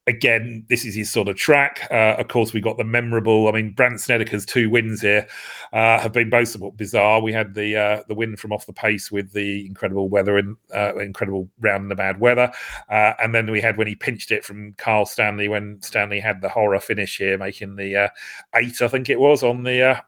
again, 0.07 0.65
this 0.69 0.85
is 0.85 0.95
his 0.95 1.11
sort 1.11 1.29
of 1.29 1.37
track. 1.37 1.87
Uh, 1.91 2.17
of 2.19 2.29
course, 2.29 2.53
we 2.53 2.61
got 2.61 2.79
the 2.79 2.85
memorable. 2.85 3.49
I 3.49 3.53
mean, 3.53 3.73
Brandt 3.73 4.01
Snedeker's 4.01 4.47
two 4.47 4.71
wins 4.71 5.01
here 5.01 5.27
uh, 5.73 5.99
have 5.99 6.13
been 6.13 6.31
both 6.31 6.49
somewhat 6.49 6.77
bizarre. 6.77 7.21
We 7.21 7.33
had 7.33 7.55
the 7.55 7.77
uh, 7.77 8.03
the 8.09 8.15
win 8.15 8.37
from 8.37 8.53
off 8.53 8.67
the 8.67 8.73
pace 8.73 9.11
with 9.11 9.33
the 9.33 9.67
incredible 9.67 10.09
weather 10.09 10.39
and 10.39 10.57
uh, 10.75 10.97
incredible 10.97 11.49
round 11.61 11.85
in 11.85 11.89
the 11.89 11.95
bad 11.95 12.21
weather, 12.21 12.51
uh, 12.89 13.13
and 13.23 13.35
then 13.35 13.51
we 13.51 13.61
had 13.61 13.77
when 13.77 13.87
he 13.87 13.95
pinched 13.95 14.31
it 14.31 14.45
from 14.45 14.73
Kyle 14.75 15.07
Stanley 15.07 15.49
when 15.49 15.81
Stanley 15.83 16.21
had 16.21 16.41
the 16.41 16.49
horror 16.49 16.81
finish 16.81 17.19
here, 17.19 17.39
making 17.39 17.77
the 17.77 17.97
uh, 17.97 18.09
eight, 18.57 18.83
I 18.83 18.89
think 18.89 19.09
it 19.11 19.21
was, 19.21 19.43
on 19.43 19.63
the 19.63 20.03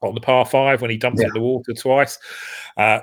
on 0.00 0.14
the 0.14 0.20
par 0.20 0.44
five 0.44 0.80
when 0.80 0.90
he 0.90 0.96
dumped 0.96 1.20
yeah. 1.20 1.26
it 1.26 1.28
in 1.28 1.34
the 1.34 1.40
water 1.40 1.72
twice. 1.74 2.18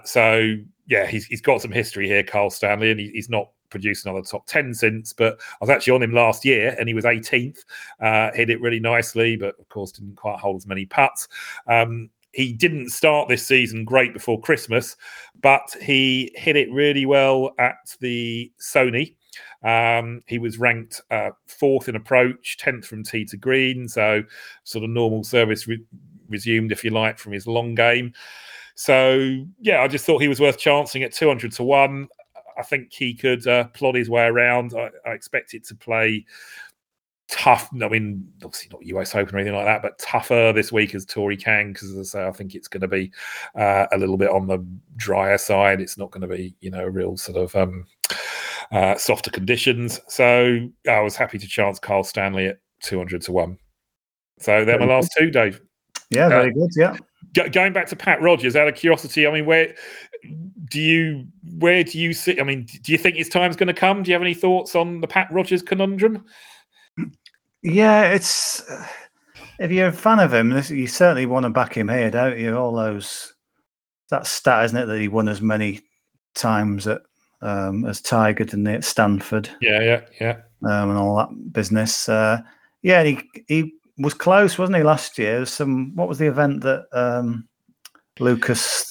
so 0.03 0.55
yeah, 0.87 1.05
he's, 1.05 1.25
he's 1.25 1.39
got 1.39 1.61
some 1.61 1.71
history 1.71 2.07
here, 2.07 2.23
Kyle 2.23 2.49
Stanley, 2.49 2.89
and 2.89 2.99
he, 2.99 3.11
he's 3.11 3.29
not 3.29 3.51
produced 3.69 4.05
another 4.05 4.21
top 4.21 4.45
10 4.47 4.73
since, 4.73 5.13
but 5.13 5.39
I 5.39 5.57
was 5.61 5.69
actually 5.69 5.93
on 5.93 6.03
him 6.03 6.13
last 6.13 6.45
year 6.45 6.75
and 6.79 6.87
he 6.87 6.93
was 6.93 7.05
18th, 7.05 7.59
uh, 8.01 8.31
hit 8.33 8.49
it 8.49 8.61
really 8.61 8.79
nicely, 8.79 9.35
but 9.35 9.55
of 9.59 9.67
course 9.69 9.91
didn't 9.91 10.15
quite 10.15 10.39
hold 10.39 10.57
as 10.57 10.67
many 10.67 10.85
putts. 10.85 11.27
Um, 11.67 12.09
he 12.31 12.53
didn't 12.53 12.89
start 12.89 13.27
this 13.27 13.45
season 13.45 13.85
great 13.85 14.13
before 14.13 14.39
Christmas, 14.39 14.95
but 15.41 15.75
he 15.81 16.31
hit 16.35 16.55
it 16.55 16.71
really 16.71 17.05
well 17.05 17.51
at 17.57 17.95
the 17.99 18.51
Sony. 18.59 19.15
Um, 19.63 20.21
he 20.27 20.39
was 20.39 20.57
ranked 20.57 21.01
uh, 21.11 21.31
fourth 21.47 21.89
in 21.89 21.95
approach, 21.95 22.57
10th 22.61 22.85
from 22.85 23.03
tee 23.03 23.25
to 23.25 23.37
green. 23.37 23.87
So, 23.87 24.23
sort 24.63 24.83
of 24.83 24.89
normal 24.89 25.23
service 25.23 25.67
re- 25.67 25.83
resumed, 26.29 26.71
if 26.71 26.83
you 26.83 26.91
like, 26.91 27.17
from 27.17 27.33
his 27.33 27.47
long 27.47 27.75
game. 27.75 28.13
So, 28.75 29.45
yeah, 29.59 29.81
I 29.81 29.87
just 29.87 30.05
thought 30.05 30.21
he 30.21 30.29
was 30.29 30.39
worth 30.39 30.57
chancing 30.57 31.03
at 31.03 31.13
200 31.13 31.51
to 31.53 31.63
1. 31.63 32.07
I 32.59 32.63
think 32.63 32.93
he 32.93 33.13
could 33.13 33.47
uh, 33.47 33.65
plod 33.69 33.95
his 33.95 34.09
way 34.09 34.25
around. 34.25 34.73
I, 34.75 34.89
I 35.05 35.13
expect 35.13 35.53
it 35.53 35.65
to 35.67 35.75
play 35.75 36.25
tough. 37.29 37.69
I 37.81 37.87
mean, 37.87 38.27
obviously 38.43 38.69
not 38.71 38.85
US 38.85 39.15
Open 39.15 39.35
or 39.35 39.37
anything 39.39 39.55
like 39.55 39.65
that, 39.65 39.81
but 39.81 39.99
tougher 39.99 40.51
this 40.51 40.71
week 40.71 40.95
as 40.95 41.05
Torrey 41.05 41.37
can 41.37 41.71
because, 41.71 41.91
as 41.91 41.99
I 41.99 42.03
say, 42.03 42.27
I 42.27 42.31
think 42.31 42.55
it's 42.55 42.67
going 42.67 42.81
to 42.81 42.87
be 42.87 43.11
uh, 43.55 43.85
a 43.91 43.97
little 43.97 44.17
bit 44.17 44.29
on 44.29 44.47
the 44.47 44.65
drier 44.97 45.37
side. 45.37 45.79
It's 45.79 45.97
not 45.97 46.11
going 46.11 46.21
to 46.21 46.35
be, 46.35 46.55
you 46.59 46.71
know, 46.71 46.83
real 46.83 47.17
sort 47.17 47.37
of 47.37 47.55
um, 47.55 47.85
uh, 48.71 48.95
softer 48.95 49.31
conditions. 49.31 49.99
So 50.07 50.67
I 50.89 50.99
was 51.01 51.15
happy 51.15 51.37
to 51.37 51.47
chance 51.47 51.79
Kyle 51.79 52.03
Stanley 52.03 52.47
at 52.47 52.57
200 52.83 53.21
to 53.23 53.31
1. 53.31 53.57
So 54.39 54.65
they're 54.65 54.79
my 54.79 54.85
last 54.85 55.11
two, 55.17 55.29
Dave. 55.29 55.61
Yeah, 56.09 56.29
very 56.29 56.49
uh, 56.49 56.53
good. 56.53 56.69
Yeah. 56.75 56.97
Going 57.49 57.73
back 57.73 57.87
to 57.87 57.95
Pat 57.95 58.21
Rodgers, 58.21 58.55
out 58.55 58.67
of 58.67 58.73
curiosity, 58.73 59.27
I 59.27 59.31
mean, 59.31 59.45
where 59.45 59.75
do 60.69 60.79
you 60.79 61.25
where 61.57 61.83
do 61.83 61.99
you 61.99 62.13
see? 62.13 62.39
I 62.39 62.43
mean, 62.43 62.65
do 62.83 62.91
you 62.91 62.97
think 62.97 63.15
his 63.15 63.29
time's 63.29 63.55
going 63.55 63.67
to 63.67 63.73
come? 63.73 64.03
Do 64.03 64.09
you 64.09 64.15
have 64.15 64.21
any 64.21 64.33
thoughts 64.33 64.75
on 64.75 65.01
the 65.01 65.07
Pat 65.07 65.27
Rodgers 65.31 65.61
conundrum? 65.61 66.25
Yeah, 67.61 68.03
it's 68.11 68.63
if 69.59 69.71
you're 69.71 69.87
a 69.87 69.93
fan 69.93 70.19
of 70.19 70.33
him, 70.33 70.51
you 70.69 70.87
certainly 70.87 71.25
want 71.25 71.43
to 71.43 71.49
back 71.49 71.75
him 71.75 71.89
here, 71.89 72.09
don't 72.09 72.39
you? 72.39 72.55
All 72.55 72.73
those 72.73 73.33
that 74.09 74.25
stat, 74.25 74.65
isn't 74.65 74.77
it, 74.77 74.85
that 74.85 74.99
he 74.99 75.07
won 75.07 75.27
as 75.27 75.41
many 75.41 75.81
times 76.35 76.87
at 76.87 77.01
um, 77.41 77.85
as 77.85 78.01
Tiger 78.01 78.45
didn't 78.45 78.67
at 78.67 78.83
Stanford? 78.83 79.49
Yeah, 79.61 79.81
yeah, 79.81 80.01
yeah, 80.19 80.37
um, 80.63 80.89
and 80.89 80.97
all 80.97 81.17
that 81.17 81.53
business. 81.53 82.07
Uh, 82.07 82.41
yeah, 82.81 83.03
he 83.03 83.21
he 83.47 83.73
was 83.97 84.13
close, 84.13 84.57
wasn't 84.57 84.77
he, 84.77 84.83
last 84.83 85.17
year? 85.17 85.45
Some 85.45 85.95
what 85.95 86.07
was 86.07 86.17
the 86.17 86.27
event 86.27 86.61
that 86.61 86.85
um, 86.93 87.47
Lucas 88.19 88.88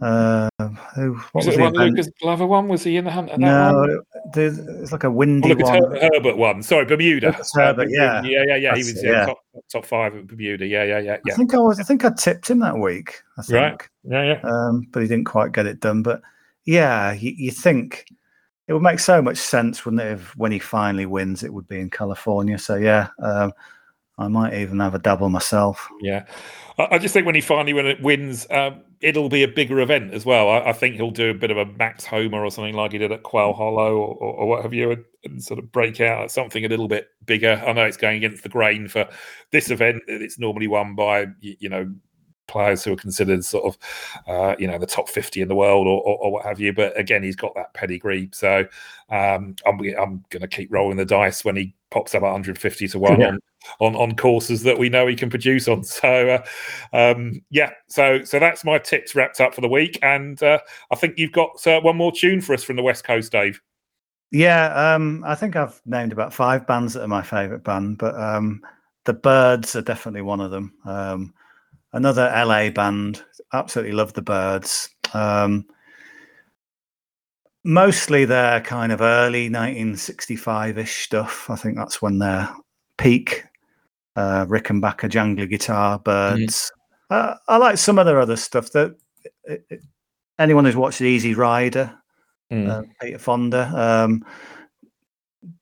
uh, 0.00 0.48
who, 0.94 1.14
what 1.32 1.34
was, 1.34 1.46
was 1.46 1.56
it 1.56 1.60
one 1.60 1.72
Lucas 1.72 2.08
Glover 2.20 2.46
one? 2.46 2.68
Was 2.68 2.84
he 2.84 2.96
in 2.96 3.04
the 3.04 3.10
hunt? 3.10 3.36
no, 3.38 4.02
it's 4.34 4.92
like 4.92 5.04
a 5.04 5.10
windy 5.10 5.52
oh, 5.52 5.56
one. 5.56 5.82
Her- 5.82 6.08
Herbert 6.12 6.36
one. 6.36 6.62
Sorry, 6.62 6.84
Bermuda. 6.84 7.32
Herbert, 7.54 7.88
yeah, 7.90 8.22
yeah, 8.22 8.44
yeah, 8.46 8.56
yeah. 8.56 8.74
That's 8.74 8.86
he 8.86 8.92
was 8.92 9.04
yeah. 9.04 9.26
top, 9.26 9.38
top 9.70 9.86
five 9.86 10.14
at 10.16 10.26
Bermuda. 10.26 10.66
Yeah, 10.66 10.84
yeah, 10.84 10.98
yeah, 10.98 11.16
yeah. 11.24 11.32
I 11.32 11.36
think 11.36 11.54
I 11.54 11.58
was. 11.58 11.80
I 11.80 11.82
think 11.82 12.04
I 12.04 12.10
tipped 12.10 12.50
him 12.50 12.60
that 12.60 12.78
week. 12.78 13.22
I 13.38 13.42
think. 13.42 13.58
Right. 13.58 13.88
Yeah, 14.04 14.22
yeah. 14.22 14.40
Um, 14.42 14.86
but 14.90 15.02
he 15.02 15.08
didn't 15.08 15.26
quite 15.26 15.52
get 15.52 15.66
it 15.66 15.80
done. 15.80 16.02
But 16.02 16.22
yeah, 16.64 17.12
you, 17.12 17.32
you 17.36 17.50
think 17.50 18.06
it 18.68 18.72
would 18.72 18.82
make 18.82 18.98
so 18.98 19.22
much 19.22 19.38
sense, 19.38 19.84
wouldn't 19.84 20.02
it? 20.02 20.12
If 20.12 20.36
when 20.36 20.52
he 20.52 20.58
finally 20.58 21.06
wins, 21.06 21.42
it 21.42 21.52
would 21.52 21.68
be 21.68 21.80
in 21.80 21.90
California. 21.90 22.58
So 22.58 22.76
yeah, 22.76 23.08
um, 23.22 23.52
I 24.18 24.28
might 24.28 24.54
even 24.54 24.80
have 24.80 24.94
a 24.94 24.98
double 24.98 25.28
myself. 25.28 25.88
Yeah, 26.00 26.24
I, 26.78 26.98
just 26.98 27.12
think 27.12 27.26
when 27.26 27.34
he 27.34 27.40
finally 27.40 27.74
when 27.74 27.86
it 27.86 28.00
wins, 28.00 28.46
um, 28.50 28.82
it'll 29.00 29.28
be 29.28 29.42
a 29.42 29.48
bigger 29.48 29.80
event 29.80 30.14
as 30.14 30.24
well. 30.24 30.48
I, 30.48 30.70
I, 30.70 30.72
think 30.72 30.96
he'll 30.96 31.10
do 31.10 31.30
a 31.30 31.34
bit 31.34 31.50
of 31.50 31.58
a 31.58 31.66
Max 31.66 32.06
Homa 32.06 32.38
or 32.38 32.50
something 32.50 32.74
like 32.74 32.92
he 32.92 32.98
did 32.98 33.12
at 33.12 33.22
Quail 33.22 33.52
Hollow 33.52 33.94
or, 33.94 34.14
or, 34.14 34.34
or 34.34 34.48
what 34.48 34.62
have 34.62 34.72
you, 34.72 34.90
and, 34.90 35.04
and, 35.24 35.44
sort 35.44 35.58
of 35.58 35.70
break 35.70 36.00
out 36.00 36.24
at 36.24 36.30
something 36.30 36.64
a 36.64 36.68
little 36.68 36.88
bit 36.88 37.08
bigger. 37.26 37.62
I 37.66 37.72
know 37.72 37.84
it's 37.84 37.98
going 37.98 38.16
against 38.16 38.42
the 38.42 38.48
grain 38.48 38.88
for 38.88 39.06
this 39.52 39.70
event. 39.70 40.02
It's 40.06 40.38
normally 40.38 40.66
won 40.66 40.94
by 40.94 41.26
you 41.40 41.68
know 41.68 41.92
players 42.46 42.84
who 42.84 42.92
are 42.92 42.96
considered 42.96 43.44
sort 43.44 43.64
of, 43.64 43.78
uh, 44.26 44.54
you 44.58 44.66
know, 44.66 44.78
the 44.78 44.86
top 44.86 45.08
50 45.08 45.40
in 45.40 45.48
the 45.48 45.54
world 45.54 45.86
or, 45.86 46.00
or, 46.02 46.16
or, 46.18 46.32
what 46.32 46.44
have 46.44 46.60
you. 46.60 46.72
But 46.72 46.98
again, 46.98 47.22
he's 47.22 47.36
got 47.36 47.54
that 47.54 47.74
pedigree. 47.74 48.30
So 48.32 48.66
um, 49.10 49.56
I'm, 49.66 49.80
I'm 49.98 50.24
going 50.30 50.42
to 50.42 50.48
keep 50.48 50.72
rolling 50.72 50.96
the 50.96 51.04
dice 51.04 51.44
when 51.44 51.56
he 51.56 51.74
pops 51.90 52.14
up 52.14 52.22
150 52.22 52.88
to 52.88 52.98
1 52.98 53.20
yeah. 53.20 53.28
on, 53.28 53.40
on, 53.80 53.96
on 53.96 54.16
courses 54.16 54.62
that 54.62 54.78
we 54.78 54.88
know 54.88 55.06
he 55.06 55.16
can 55.16 55.30
produce 55.30 55.68
on. 55.68 55.82
So, 55.84 56.42
uh, 56.92 56.96
um, 56.96 57.40
yeah, 57.50 57.70
so 57.88 58.22
so 58.24 58.38
that's 58.38 58.64
my 58.64 58.78
tips 58.78 59.14
wrapped 59.14 59.40
up 59.40 59.54
for 59.54 59.60
the 59.60 59.68
week. 59.68 59.98
And 60.02 60.42
uh, 60.42 60.58
I 60.90 60.96
think 60.96 61.18
you've 61.18 61.32
got 61.32 61.66
uh, 61.66 61.80
one 61.80 61.96
more 61.96 62.12
tune 62.12 62.40
for 62.40 62.54
us 62.54 62.64
from 62.64 62.76
the 62.76 62.82
West 62.82 63.04
Coast, 63.04 63.32
Dave. 63.32 63.60
Yeah, 64.32 64.94
um, 64.94 65.22
I 65.26 65.34
think 65.34 65.56
I've 65.56 65.80
named 65.86 66.12
about 66.12 66.34
five 66.34 66.66
bands 66.66 66.94
that 66.94 67.02
are 67.02 67.08
my 67.08 67.22
favourite 67.22 67.62
band, 67.62 67.98
but 67.98 68.14
um, 68.20 68.60
the 69.04 69.14
Byrds 69.14 69.76
are 69.76 69.82
definitely 69.82 70.22
one 70.22 70.40
of 70.40 70.50
them. 70.50 70.74
Um, 70.84 71.32
another 71.92 72.30
LA 72.34 72.70
band. 72.70 73.22
Absolutely 73.52 73.92
love 73.92 74.12
the 74.12 74.22
Byrds. 74.22 74.90
Um, 75.14 75.66
mostly 77.66 78.24
their 78.24 78.60
kind 78.60 78.92
of 78.92 79.00
early 79.00 79.50
1965-ish 79.50 81.04
stuff. 81.04 81.50
I 81.50 81.56
think 81.56 81.76
that's 81.76 82.00
when 82.00 82.18
their 82.18 82.48
peak. 82.96 83.44
Uh, 84.14 84.46
Rickenbacker 84.46 85.10
jangly 85.10 85.50
guitar, 85.50 85.98
Byrds. 85.98 86.72
Mm. 87.10 87.16
Uh, 87.16 87.34
I 87.48 87.58
like 87.58 87.76
some 87.76 87.98
of 87.98 88.06
their 88.06 88.18
other 88.18 88.36
stuff. 88.36 88.72
That 88.72 88.96
it, 89.44 89.66
it, 89.68 89.82
anyone 90.38 90.64
who's 90.64 90.76
watched 90.76 91.02
Easy 91.02 91.34
Rider, 91.34 91.92
mm. 92.50 92.66
uh, 92.66 92.82
Peter 93.02 93.18
Fonda. 93.18 93.70
Um, 93.74 94.24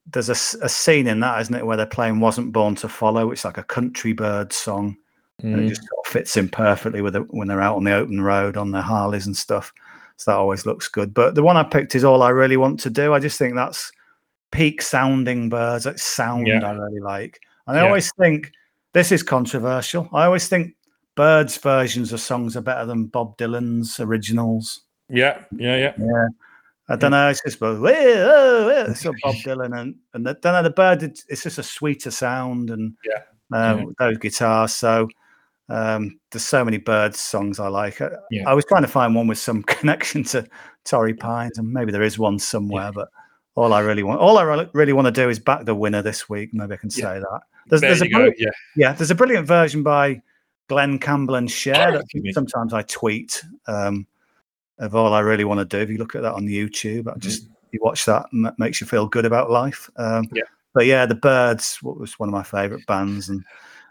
there's 0.06 0.28
a, 0.28 0.64
a, 0.64 0.68
scene 0.68 1.08
in 1.08 1.18
that, 1.18 1.40
isn't 1.40 1.54
it, 1.54 1.66
where 1.66 1.76
they're 1.76 1.86
playing 1.86 2.20
"Wasn't 2.20 2.52
Born 2.52 2.76
to 2.76 2.88
Follow," 2.88 3.26
which 3.26 3.40
is 3.40 3.44
like 3.44 3.58
a 3.58 3.64
country 3.64 4.12
bird 4.12 4.52
song, 4.52 4.96
mm. 5.42 5.52
and 5.52 5.62
it 5.62 5.64
mm. 5.64 5.68
just 5.70 5.82
sort 5.82 6.06
of 6.06 6.12
fits 6.12 6.36
in 6.36 6.48
perfectly 6.48 7.02
with 7.02 7.16
it 7.16 7.24
when 7.34 7.48
they're 7.48 7.60
out 7.60 7.74
on 7.74 7.82
the 7.82 7.92
open 7.92 8.20
road 8.20 8.56
on 8.56 8.70
their 8.70 8.82
Harleys 8.82 9.26
and 9.26 9.36
stuff. 9.36 9.72
So 10.16 10.30
that 10.30 10.38
always 10.38 10.66
looks 10.66 10.88
good. 10.88 11.12
But 11.12 11.34
the 11.34 11.42
one 11.42 11.56
I 11.56 11.64
picked 11.64 11.94
is 11.94 12.04
all 12.04 12.22
I 12.22 12.30
really 12.30 12.56
want 12.56 12.80
to 12.80 12.90
do. 12.90 13.12
I 13.12 13.18
just 13.18 13.38
think 13.38 13.54
that's 13.54 13.90
peak 14.52 14.80
sounding 14.80 15.48
Byrds. 15.48 15.84
That 15.84 15.98
sound 15.98 16.46
yeah. 16.46 16.64
I 16.64 16.72
really 16.72 17.00
like. 17.00 17.40
And 17.66 17.76
I 17.76 17.82
yeah. 17.82 17.86
always 17.86 18.12
think 18.14 18.52
this 18.92 19.10
is 19.10 19.22
controversial. 19.22 20.08
I 20.12 20.24
always 20.24 20.48
think 20.48 20.74
Byrds 21.16 21.56
versions 21.58 22.12
of 22.12 22.20
songs 22.20 22.56
are 22.56 22.62
better 22.62 22.86
than 22.86 23.06
Bob 23.06 23.36
Dylan's 23.38 24.00
originals. 24.00 24.82
Yeah, 25.08 25.42
yeah, 25.56 25.76
yeah. 25.76 25.92
Yeah. 25.98 26.28
I 26.88 26.96
don't 26.96 27.12
know. 27.12 27.30
It's 27.30 27.42
just 27.42 27.60
Bob 27.60 27.76
Dylan 27.78 29.78
and 29.78 29.94
and 30.12 30.26
the, 30.26 30.34
don't 30.34 30.52
know 30.52 30.62
the 30.62 30.70
bird. 30.70 31.02
It's, 31.02 31.24
it's, 31.28 31.42
just 31.42 31.58
a 31.58 31.62
sweeter 31.62 32.10
sound 32.10 32.70
and 32.70 32.94
yeah, 33.04 33.58
um, 33.58 33.78
yeah. 33.78 33.84
those 33.98 34.18
guitars. 34.18 34.74
So 34.74 35.08
um, 35.68 36.18
there's 36.30 36.44
so 36.44 36.64
many 36.64 36.76
Byrds 36.76 37.20
songs 37.20 37.58
I 37.58 37.68
like. 37.68 38.00
I, 38.00 38.10
yeah. 38.30 38.48
I, 38.48 38.54
was 38.54 38.64
trying 38.64 38.82
to 38.82 38.88
find 38.88 39.14
one 39.14 39.26
with 39.26 39.38
some 39.38 39.62
connection 39.64 40.24
to 40.24 40.46
Torrey 40.84 41.14
Pines, 41.14 41.58
and 41.58 41.72
maybe 41.72 41.92
there 41.92 42.02
is 42.02 42.18
one 42.18 42.38
somewhere. 42.38 42.84
Yeah. 42.84 42.90
But 42.94 43.08
all 43.54 43.72
I 43.72 43.80
really 43.80 44.02
want, 44.02 44.20
all 44.20 44.38
I 44.38 44.68
really 44.72 44.92
want 44.92 45.06
to 45.06 45.12
do 45.12 45.28
is 45.28 45.38
back 45.38 45.64
the 45.64 45.74
winner 45.74 46.02
this 46.02 46.28
week. 46.28 46.50
Maybe 46.52 46.74
I 46.74 46.76
can 46.76 46.90
say 46.90 47.18
that. 47.18 47.40
There's, 47.68 47.80
there 47.80 47.90
there's 47.90 48.02
a 48.02 48.08
go, 48.08 48.30
yeah. 48.36 48.50
yeah, 48.76 48.92
there's 48.92 49.10
a 49.10 49.14
brilliant 49.14 49.46
version 49.46 49.82
by 49.82 50.20
Glen 50.68 50.98
Campbell 50.98 51.36
and 51.36 51.50
Cher. 51.50 51.98
Oh, 51.98 52.30
sometimes 52.32 52.74
I 52.74 52.82
tweet 52.82 53.42
um, 53.66 54.06
of 54.78 54.94
all 54.94 55.14
I 55.14 55.20
really 55.20 55.44
want 55.44 55.60
to 55.60 55.64
do. 55.64 55.82
If 55.82 55.88
you 55.88 55.98
look 55.98 56.14
at 56.14 56.22
that 56.22 56.34
on 56.34 56.46
YouTube, 56.46 57.10
I 57.10 57.18
just 57.18 57.48
mm. 57.48 57.54
you 57.72 57.80
watch 57.82 58.04
that, 58.04 58.26
and 58.32 58.44
that 58.44 58.58
makes 58.58 58.80
you 58.80 58.86
feel 58.86 59.06
good 59.06 59.24
about 59.24 59.50
life. 59.50 59.88
Um, 59.96 60.28
yeah. 60.34 60.42
But 60.74 60.86
yeah, 60.86 61.06
the 61.06 61.14
Byrds 61.14 61.78
was 61.82 62.18
one 62.18 62.28
of 62.28 62.34
my 62.34 62.42
favourite 62.42 62.84
bands, 62.86 63.30
and 63.30 63.44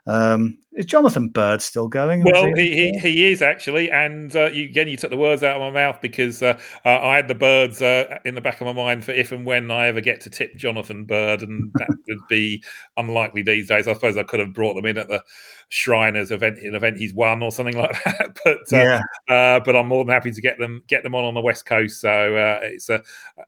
um, 0.06 0.58
is 0.76 0.86
Jonathan 0.86 1.30
Byrd 1.30 1.62
still 1.62 1.88
going? 1.88 2.24
Well, 2.24 2.54
he, 2.56 2.92
he, 2.92 3.00
he 3.00 3.32
is 3.32 3.42
actually, 3.42 3.92
and 3.92 4.36
uh, 4.36 4.46
you, 4.46 4.66
again, 4.66 4.88
you 4.88 4.98
took 4.98 5.12
the 5.12 5.18
words 5.18 5.44
out 5.44 5.56
of 5.56 5.62
my 5.62 5.72
mouth 5.72 6.02
because 6.02 6.42
uh, 6.42 6.60
uh, 6.86 7.00
I 7.00 7.16
had 7.16 7.28
the 7.28 7.36
Byrds 7.36 7.82
uh, 7.82 8.20
in 8.26 8.36
the 8.36 8.42
back 8.42 8.60
of 8.60 8.68
my 8.68 8.74
mind 8.74 9.06
for 9.06 9.12
if 9.12 9.32
and 9.32 9.46
when 9.46 9.72
I 9.72 9.88
ever 9.88 10.02
get 10.02 10.22
to 10.22 10.30
tip 10.30 10.56
Jonathan 10.56 11.06
Byrd. 11.06 11.44
and 11.44 11.72
that 11.76 11.90
would 12.08 12.28
be 12.28 12.64
unlikely 12.98 13.44
these 13.44 13.68
days. 13.68 13.88
I 13.88 13.94
suppose 13.94 14.18
I 14.18 14.24
could 14.24 14.40
have 14.40 14.54
brought 14.54 14.74
them 14.74 14.86
in 14.86 14.98
at 14.98 15.08
the 15.08 15.24
Shriners 15.70 16.32
event, 16.32 16.60
an 16.60 16.76
event 16.76 16.98
he's 16.98 17.14
won 17.14 17.42
or 17.42 17.52
something 17.52 17.78
like 17.78 18.04
that. 18.04 18.38
but 18.44 18.74
uh, 18.74 18.78
yeah, 18.78 19.02
uh, 19.30 19.60
but 19.60 19.76
I'm 19.76 19.88
more 19.88 20.04
than 20.04 20.14
happy 20.14 20.32
to 20.32 20.42
get 20.42 20.60
them 20.60 20.84
get 20.88 21.04
them 21.04 21.16
on 21.16 21.24
on 21.24 21.34
the 21.34 21.42
west 21.42 21.66
coast. 21.66 22.02
So 22.02 22.60
it's 22.64 22.90
a, 22.90 23.02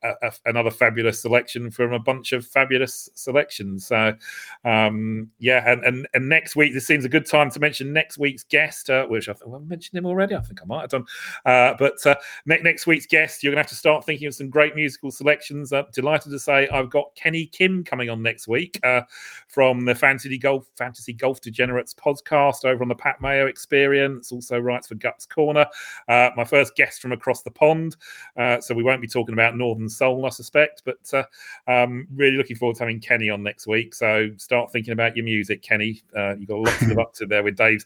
a, 0.03 0.13
a, 0.23 0.31
another 0.45 0.71
fabulous 0.71 1.21
selection 1.21 1.71
from 1.71 1.93
a 1.93 1.99
bunch 1.99 2.33
of 2.33 2.45
fabulous 2.45 3.09
selections. 3.13 3.87
So 3.87 4.15
um, 4.63 5.29
yeah, 5.39 5.71
and, 5.71 5.83
and 5.83 6.07
and 6.13 6.29
next 6.29 6.55
week 6.55 6.73
this 6.73 6.87
seems 6.87 7.05
a 7.05 7.09
good 7.15 7.25
time 7.25 7.49
to 7.49 7.61
mention 7.61 7.93
next 7.93 8.17
week's 8.17 8.43
guest, 8.43 8.89
uh, 8.89 9.05
which 9.05 9.29
I, 9.29 9.31
th- 9.31 9.45
well, 9.45 9.61
mentioned 9.61 9.97
him 9.97 10.05
already. 10.05 10.35
I 10.35 10.41
think 10.41 10.61
I 10.61 10.65
might 10.65 10.81
have 10.81 10.89
done. 10.89 11.05
Uh, 11.45 11.73
but 11.79 12.05
uh, 12.05 12.15
ne- 12.45 12.61
next 12.61 12.87
week's 12.87 13.05
guest, 13.05 13.41
you're 13.41 13.51
going 13.51 13.57
to 13.57 13.61
have 13.61 13.69
to 13.69 13.75
start 13.75 14.05
thinking 14.05 14.27
of 14.27 14.35
some 14.35 14.49
great 14.49 14.75
musical 14.75 15.11
selections. 15.11 15.71
Uh, 15.71 15.83
delighted 15.93 16.31
to 16.31 16.39
say 16.39 16.67
I've 16.67 16.89
got 16.89 17.15
Kenny 17.15 17.45
Kim 17.45 17.85
coming 17.85 18.09
on 18.09 18.21
next 18.21 18.49
week 18.49 18.77
uh, 18.83 19.03
from 19.47 19.85
the 19.85 19.95
Fantasy 19.95 20.37
Golf 20.37 20.67
Fantasy 20.77 21.13
Golf 21.13 21.39
Degenerates 21.39 21.93
podcast 21.93 22.65
over 22.65 22.83
on 22.83 22.89
the 22.89 22.95
Pat 22.95 23.21
Mayo 23.21 23.45
Experience. 23.47 24.33
Also 24.33 24.59
writes 24.59 24.87
for 24.87 24.95
Guts 24.95 25.25
Corner. 25.25 25.65
Uh, 26.09 26.31
my 26.35 26.43
first 26.43 26.75
guest 26.75 27.01
from 27.01 27.13
across 27.13 27.43
the 27.43 27.51
pond. 27.51 27.95
so 28.59 28.73
we 28.75 28.83
won't 28.83 29.01
be 29.01 29.07
talking 29.07 29.33
about 29.33 29.55
Northern 29.55 29.87
Soul, 29.87 30.25
I 30.25 30.29
suspect, 30.29 30.83
but 30.83 31.27
um, 31.65 32.07
really 32.13 32.35
looking 32.35 32.57
forward 32.57 32.75
to 32.75 32.83
having 32.83 32.99
Kenny 32.99 33.29
on 33.29 33.41
next 33.41 33.67
week. 33.67 33.95
So 33.95 34.31
start 34.35 34.73
thinking 34.73 34.91
about 34.91 35.15
your 35.15 35.23
music, 35.23 35.61
Kenny. 35.61 36.03
you've 36.13 36.47
got 36.47 36.57
a 36.57 36.61
lot 36.61 36.79
to 36.79 36.87
live 36.87 37.04
to 37.13 37.25
there 37.25 37.43
with 37.43 37.55
Dave's 37.55 37.85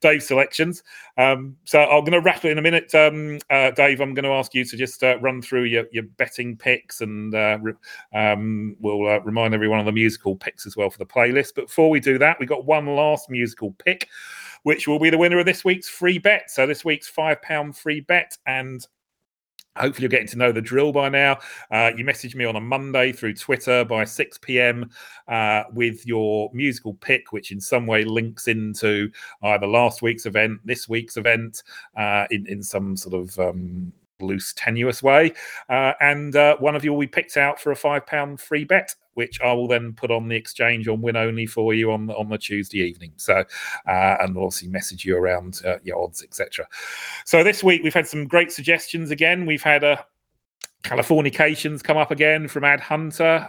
Dave's 0.00 0.26
selections. 0.26 0.82
Um, 1.16 1.56
so 1.64 1.80
I'm 1.80 2.00
going 2.00 2.12
to 2.12 2.20
wrap 2.20 2.44
it 2.44 2.52
in 2.52 2.58
a 2.58 2.62
minute, 2.62 2.94
um, 2.94 3.38
uh, 3.50 3.70
Dave. 3.72 4.00
I'm 4.00 4.14
going 4.14 4.24
to 4.24 4.30
ask 4.30 4.54
you 4.54 4.64
to 4.64 4.76
just 4.76 5.02
uh, 5.02 5.18
run 5.20 5.42
through 5.42 5.64
your, 5.64 5.84
your 5.92 6.04
betting 6.04 6.56
picks, 6.56 7.00
and 7.00 7.34
uh, 7.34 7.58
um, 8.14 8.76
we'll 8.80 9.06
uh, 9.06 9.20
remind 9.20 9.54
everyone 9.54 9.80
of 9.80 9.86
the 9.86 9.92
musical 9.92 10.36
picks 10.36 10.66
as 10.66 10.76
well 10.76 10.90
for 10.90 10.98
the 10.98 11.06
playlist. 11.06 11.54
But 11.54 11.66
before 11.66 11.90
we 11.90 12.00
do 12.00 12.18
that, 12.18 12.38
we 12.40 12.46
got 12.46 12.64
one 12.64 12.86
last 12.86 13.28
musical 13.28 13.72
pick, 13.84 14.08
which 14.62 14.88
will 14.88 14.98
be 14.98 15.10
the 15.10 15.18
winner 15.18 15.38
of 15.38 15.46
this 15.46 15.64
week's 15.64 15.88
free 15.88 16.18
bet. 16.18 16.50
So 16.50 16.66
this 16.66 16.84
week's 16.84 17.08
five 17.08 17.42
pound 17.42 17.76
free 17.76 18.00
bet, 18.00 18.36
and 18.46 18.86
Hopefully, 19.76 20.02
you're 20.02 20.10
getting 20.10 20.26
to 20.26 20.38
know 20.38 20.52
the 20.52 20.60
drill 20.60 20.92
by 20.92 21.08
now. 21.08 21.38
Uh, 21.70 21.90
you 21.96 22.04
message 22.04 22.34
me 22.34 22.44
on 22.44 22.56
a 22.56 22.60
Monday 22.60 23.12
through 23.12 23.34
Twitter 23.34 23.84
by 23.84 24.04
6 24.04 24.38
p.m. 24.38 24.90
Uh, 25.28 25.62
with 25.72 26.04
your 26.06 26.50
musical 26.52 26.94
pick, 26.94 27.32
which 27.32 27.52
in 27.52 27.60
some 27.60 27.86
way 27.86 28.04
links 28.04 28.48
into 28.48 29.10
either 29.44 29.66
last 29.66 30.02
week's 30.02 30.26
event, 30.26 30.60
this 30.64 30.88
week's 30.88 31.16
event, 31.16 31.62
uh, 31.96 32.26
in, 32.30 32.46
in 32.48 32.62
some 32.62 32.96
sort 32.96 33.14
of 33.14 33.38
um, 33.38 33.92
loose, 34.20 34.52
tenuous 34.54 35.02
way. 35.02 35.32
Uh, 35.68 35.92
and 36.00 36.36
uh, 36.36 36.56
one 36.58 36.74
of 36.74 36.84
you 36.84 36.92
will 36.92 37.00
be 37.00 37.06
picked 37.06 37.36
out 37.36 37.60
for 37.60 37.70
a 37.70 37.76
five 37.76 38.06
pound 38.06 38.40
free 38.40 38.64
bet, 38.64 38.94
which 39.20 39.38
I 39.42 39.52
will 39.52 39.68
then 39.68 39.92
put 39.92 40.10
on 40.10 40.28
the 40.28 40.34
exchange 40.34 40.88
on 40.88 41.02
win 41.02 41.14
only 41.14 41.44
for 41.44 41.74
you 41.74 41.92
on 41.92 42.08
on 42.08 42.30
the 42.30 42.38
Tuesday 42.38 42.78
evening. 42.78 43.12
So, 43.16 43.44
uh, 43.86 44.16
and 44.18 44.34
obviously 44.34 44.68
message 44.68 45.04
you 45.04 45.14
around 45.14 45.60
uh, 45.66 45.76
your 45.82 46.02
odds, 46.02 46.22
etc. 46.22 46.66
So 47.26 47.44
this 47.44 47.62
week 47.62 47.82
we've 47.82 47.92
had 47.92 48.08
some 48.08 48.26
great 48.26 48.50
suggestions. 48.50 49.10
Again, 49.10 49.44
we've 49.44 49.62
had 49.62 49.84
a 49.84 50.06
Californications 50.84 51.82
come 51.82 51.98
up 51.98 52.10
again 52.10 52.48
from 52.48 52.64
Ad 52.64 52.80
Hunter. 52.80 53.46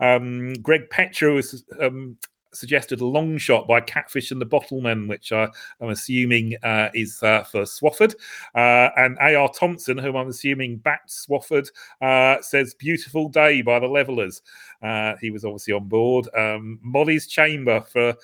Uh, 0.00 0.02
um, 0.02 0.54
Greg 0.54 0.88
Petra 0.88 1.34
was 1.34 1.62
um, 1.78 2.16
suggested 2.56 3.00
a 3.00 3.06
long 3.06 3.38
shot 3.38 3.68
by 3.68 3.80
Catfish 3.80 4.30
and 4.30 4.40
the 4.40 4.46
Bottlemen, 4.46 5.08
which 5.08 5.32
uh, 5.32 5.48
I'm 5.80 5.90
assuming 5.90 6.56
uh, 6.62 6.88
is 6.94 7.22
uh, 7.22 7.44
for 7.44 7.62
Swafford. 7.62 8.14
Uh, 8.54 8.90
and 8.96 9.16
A.R. 9.20 9.50
Thompson, 9.52 9.98
whom 9.98 10.16
I'm 10.16 10.28
assuming 10.28 10.78
backed 10.78 11.10
Swafford, 11.10 11.68
uh, 12.00 12.40
says 12.42 12.74
Beautiful 12.74 13.28
Day 13.28 13.62
by 13.62 13.78
the 13.78 13.86
Levellers. 13.86 14.42
Uh, 14.82 15.14
he 15.20 15.30
was 15.30 15.44
obviously 15.44 15.72
on 15.74 15.88
board. 15.88 16.28
Um, 16.36 16.78
Molly's 16.82 17.26
Chamber 17.26 17.80
for 17.80 18.14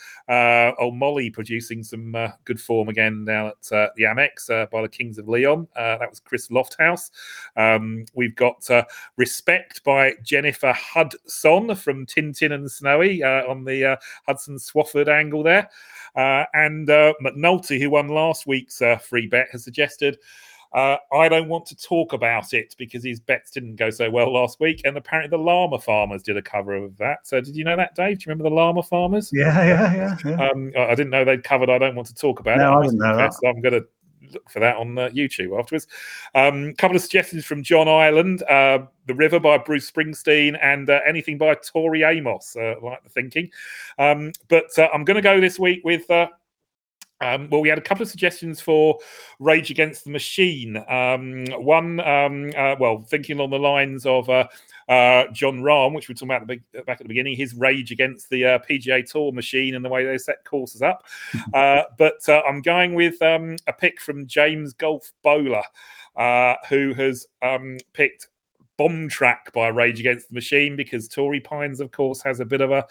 old 0.78 0.96
Molly 0.96 1.30
producing 1.30 1.82
some 1.82 2.16
good 2.44 2.60
form 2.60 2.88
again 2.88 3.24
now 3.24 3.48
at 3.48 3.62
the 3.96 4.04
Amex 4.04 4.70
by 4.70 4.82
the 4.82 4.88
Kings 4.88 5.18
of 5.18 5.28
Leon. 5.28 5.68
that 5.74 6.08
was 6.08 6.20
Chris 6.20 6.48
Lofthouse. 6.48 7.10
Um, 7.56 8.04
we've 8.14 8.36
got 8.36 8.68
Respect 9.16 9.84
by 9.84 10.14
Jennifer 10.22 10.72
Hudson 10.72 11.74
from 11.74 12.06
Tintin 12.06 12.52
and 12.52 12.70
Snowy 12.70 13.22
on 13.22 13.64
the 13.64 13.98
Hudson 14.26 14.56
Swafford 14.56 15.08
angle 15.08 15.42
there. 15.42 15.68
Uh, 16.14 16.44
and 16.54 16.90
uh, 16.90 17.14
McNulty, 17.24 17.80
who 17.80 17.90
won 17.90 18.08
last 18.08 18.46
week's 18.46 18.82
uh, 18.82 18.96
free 18.98 19.26
bet, 19.26 19.48
has 19.52 19.64
suggested. 19.64 20.18
Uh, 20.74 20.96
I 21.12 21.28
don't 21.28 21.48
want 21.48 21.66
to 21.66 21.76
talk 21.76 22.12
about 22.12 22.54
it 22.54 22.74
because 22.78 23.04
his 23.04 23.20
bets 23.20 23.50
didn't 23.50 23.76
go 23.76 23.90
so 23.90 24.10
well 24.10 24.32
last 24.32 24.60
week, 24.60 24.82
and 24.84 24.96
apparently 24.96 25.36
the 25.36 25.42
llama 25.42 25.78
farmers 25.78 26.22
did 26.22 26.36
a 26.36 26.42
cover 26.42 26.74
of 26.74 26.96
that. 26.98 27.26
So, 27.26 27.40
did 27.40 27.56
you 27.56 27.64
know 27.64 27.76
that, 27.76 27.94
Dave? 27.94 28.18
Do 28.18 28.24
you 28.24 28.30
remember 28.30 28.48
the 28.48 28.54
llama 28.54 28.82
farmers? 28.82 29.30
Yeah, 29.32 29.64
yeah, 29.64 29.94
yeah. 29.94 30.16
yeah. 30.24 30.48
Um, 30.48 30.72
I 30.76 30.94
didn't 30.94 31.10
know 31.10 31.24
they'd 31.24 31.44
covered. 31.44 31.70
I 31.70 31.78
don't 31.78 31.94
want 31.94 32.08
to 32.08 32.14
talk 32.14 32.40
about 32.40 32.58
no, 32.58 32.72
it. 32.72 32.76
I 32.76 32.82
didn't 32.84 32.98
know 32.98 33.16
that. 33.16 33.34
So 33.34 33.48
I'm 33.48 33.60
going 33.60 33.74
to 33.74 33.86
look 34.32 34.50
for 34.50 34.60
that 34.60 34.76
on 34.76 34.98
uh, 34.98 35.08
YouTube 35.10 35.58
afterwards. 35.58 35.86
A 36.34 36.48
um, 36.48 36.74
couple 36.74 36.96
of 36.96 37.02
suggestions 37.02 37.44
from 37.44 37.62
John 37.62 37.88
Ireland 37.88 38.42
uh, 38.44 38.80
The 39.06 39.14
River 39.14 39.40
by 39.40 39.58
Bruce 39.58 39.90
Springsteen 39.90 40.58
and 40.62 40.88
uh, 40.88 41.00
anything 41.06 41.38
by 41.38 41.54
Tori 41.54 42.02
Amos. 42.02 42.56
Uh, 42.56 42.74
like 42.82 43.02
the 43.02 43.10
thinking. 43.10 43.50
Um, 43.98 44.32
but 44.48 44.66
uh, 44.78 44.88
I'm 44.92 45.04
going 45.04 45.16
to 45.16 45.22
go 45.22 45.40
this 45.40 45.58
week 45.58 45.82
with. 45.84 46.10
Um, 47.22 47.48
well, 47.50 47.60
we 47.60 47.68
had 47.68 47.78
a 47.78 47.82
couple 47.82 48.02
of 48.02 48.08
suggestions 48.08 48.60
for 48.60 48.98
Rage 49.38 49.70
Against 49.70 50.04
the 50.04 50.10
Machine. 50.10 50.76
Um, 50.88 51.44
one, 51.52 52.00
um, 52.00 52.50
uh, 52.56 52.74
well, 52.80 53.02
thinking 53.02 53.38
along 53.38 53.50
the 53.50 53.58
lines 53.58 54.04
of 54.04 54.28
uh, 54.28 54.48
uh, 54.88 55.26
Jon 55.32 55.60
Rahm, 55.60 55.94
which 55.94 56.08
we 56.08 56.14
talked 56.14 56.24
about 56.24 56.46
the, 56.48 56.60
back 56.82 57.00
at 57.00 57.04
the 57.04 57.08
beginning, 57.08 57.36
his 57.36 57.54
rage 57.54 57.92
against 57.92 58.28
the 58.28 58.44
uh, 58.44 58.58
PGA 58.58 59.08
Tour 59.08 59.30
machine 59.30 59.76
and 59.76 59.84
the 59.84 59.88
way 59.88 60.04
they 60.04 60.18
set 60.18 60.44
courses 60.44 60.82
up. 60.82 61.04
Uh, 61.52 61.82
but 61.98 62.26
uh, 62.28 62.40
I'm 62.48 62.62
going 62.62 62.94
with 62.94 63.20
um, 63.20 63.56
a 63.66 63.72
pick 63.72 64.00
from 64.00 64.26
James 64.26 64.72
Golf 64.72 65.12
Bowler, 65.22 65.62
who 66.68 66.94
has 66.94 67.26
um, 67.42 67.78
picked 67.92 68.28
Bomb 68.82 69.08
Track 69.08 69.52
by 69.52 69.68
Rage 69.68 70.00
Against 70.00 70.28
the 70.28 70.34
Machine 70.34 70.74
because 70.74 71.06
Torrey 71.06 71.38
Pines, 71.38 71.78
of 71.78 71.92
course, 71.92 72.20
has 72.22 72.40
a 72.40 72.44
bit 72.44 72.60
of 72.60 72.72
a 72.72 72.84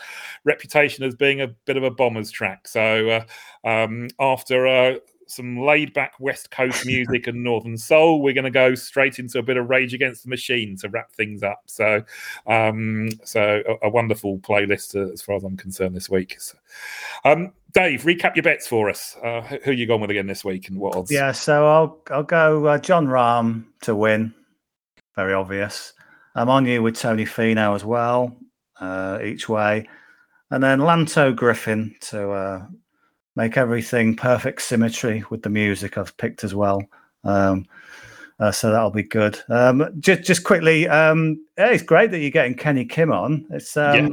reputation 0.45 1.03
as 1.03 1.15
being 1.15 1.41
a 1.41 1.47
bit 1.47 1.75
of 1.75 1.83
a 1.83 1.91
bomber's 1.91 2.31
track. 2.31 2.65
So 2.65 3.25
uh, 3.65 3.69
um, 3.69 4.07
after 4.17 4.67
uh, 4.67 4.95
some 5.27 5.59
laid 5.59 5.93
back 5.93 6.13
West 6.17 6.49
Coast 6.49 6.85
music 6.85 7.27
and 7.27 7.43
Northern 7.43 7.77
Soul, 7.77 8.21
we're 8.21 8.33
going 8.33 8.45
to 8.45 8.51
go 8.51 8.73
straight 8.73 9.19
into 9.19 9.37
a 9.37 9.43
bit 9.43 9.57
of 9.57 9.69
Rage 9.69 9.93
Against 9.93 10.23
the 10.23 10.29
Machine 10.29 10.77
to 10.77 10.87
wrap 10.87 11.11
things 11.11 11.43
up. 11.43 11.63
So, 11.65 12.05
um, 12.47 13.09
so 13.25 13.61
a, 13.67 13.87
a, 13.87 13.89
wonderful 13.89 14.37
playlist 14.39 14.95
uh, 14.95 15.11
as 15.11 15.21
far 15.21 15.35
as 15.35 15.43
I'm 15.43 15.57
concerned 15.57 15.93
this 15.93 16.09
week. 16.09 16.39
So, 16.39 16.57
um, 17.25 17.51
Dave, 17.73 18.03
recap 18.03 18.37
your 18.37 18.43
bets 18.43 18.65
for 18.65 18.89
us. 18.89 19.17
Uh, 19.21 19.41
who 19.65 19.71
are 19.71 19.73
you 19.73 19.87
going 19.87 19.99
with 19.99 20.09
again 20.09 20.27
this 20.27 20.45
week 20.45 20.69
and 20.69 20.79
what 20.79 20.95
odds? 20.95 21.11
Yeah, 21.11 21.33
so 21.33 21.67
I'll 21.67 21.99
I'll 22.09 22.23
go 22.23 22.65
uh, 22.67 22.77
Jon 22.77 23.07
Rahm 23.07 23.65
to 23.81 23.93
win 23.93 24.33
very 25.15 25.33
obvious. 25.33 25.93
I'm 26.35 26.49
on 26.49 26.65
you 26.65 26.81
with 26.81 26.97
Tony 26.97 27.25
Finau 27.25 27.75
as 27.75 27.83
well, 27.83 28.35
uh, 28.79 29.19
each 29.23 29.49
way. 29.49 29.87
And 30.49 30.63
then 30.63 30.79
Lanto 30.79 31.35
Griffin 31.35 31.95
to 32.01 32.31
uh, 32.31 32.65
make 33.35 33.57
everything 33.57 34.15
perfect 34.15 34.61
symmetry 34.61 35.23
with 35.29 35.43
the 35.43 35.49
music 35.49 35.97
I've 35.97 36.15
picked 36.17 36.43
as 36.43 36.53
well. 36.53 36.83
Um, 37.23 37.65
uh, 38.39 38.51
so 38.51 38.71
that'll 38.71 38.91
be 38.91 39.03
good. 39.03 39.39
Um, 39.49 39.87
just, 39.99 40.23
just 40.23 40.43
quickly, 40.43 40.87
um, 40.87 41.45
yeah, 41.57 41.67
it's 41.67 41.83
great 41.83 42.11
that 42.11 42.19
you're 42.19 42.31
getting 42.31 42.55
Kenny 42.55 42.85
Kim 42.85 43.11
on. 43.11 43.45
It's 43.51 43.77
um, 43.77 44.11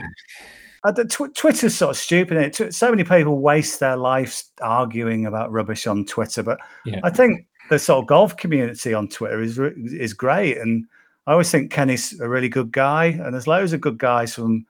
yeah. 0.85 0.93
tw- 1.05 1.35
Twitter's 1.35 1.75
sort 1.75 1.91
of 1.91 1.97
stupid. 1.97 2.37
It? 2.37 2.75
So 2.75 2.91
many 2.91 3.05
people 3.05 3.41
waste 3.41 3.81
their 3.81 3.97
lives 3.97 4.51
arguing 4.61 5.27
about 5.27 5.51
rubbish 5.51 5.87
on 5.87 6.05
Twitter, 6.05 6.43
but 6.43 6.59
yeah. 6.85 7.01
I 7.03 7.11
think 7.11 7.47
the 7.69 7.79
sort 7.79 8.03
of 8.03 8.07
golf 8.07 8.37
community 8.37 8.95
on 8.95 9.09
Twitter 9.09 9.41
is 9.43 9.59
is 9.59 10.13
great, 10.13 10.59
and 10.59 10.85
I 11.27 11.33
always 11.33 11.51
think 11.51 11.71
Kenny's 11.71 12.19
a 12.21 12.29
really 12.29 12.49
good 12.49 12.73
guy, 12.73 13.07
and 13.07 13.35
there's 13.35 13.47
loads 13.47 13.73
of 13.73 13.81
good 13.81 13.99
guys 13.99 14.35
from 14.35 14.67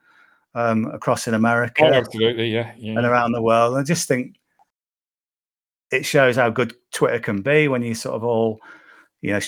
um, 0.55 0.85
across 0.87 1.27
in 1.27 1.33
America, 1.33 1.83
oh, 1.85 1.93
absolutely, 1.93 2.49
yeah, 2.49 2.73
yeah, 2.77 2.97
and 2.97 3.05
around 3.05 3.31
the 3.31 3.41
world. 3.41 3.77
I 3.77 3.83
just 3.83 4.07
think 4.07 4.35
it 5.91 6.05
shows 6.05 6.35
how 6.35 6.49
good 6.49 6.75
Twitter 6.91 7.19
can 7.19 7.41
be 7.41 7.67
when 7.67 7.81
you 7.81 7.95
sort 7.95 8.15
of 8.15 8.23
all, 8.23 8.59
you 9.21 9.31
know, 9.31 9.39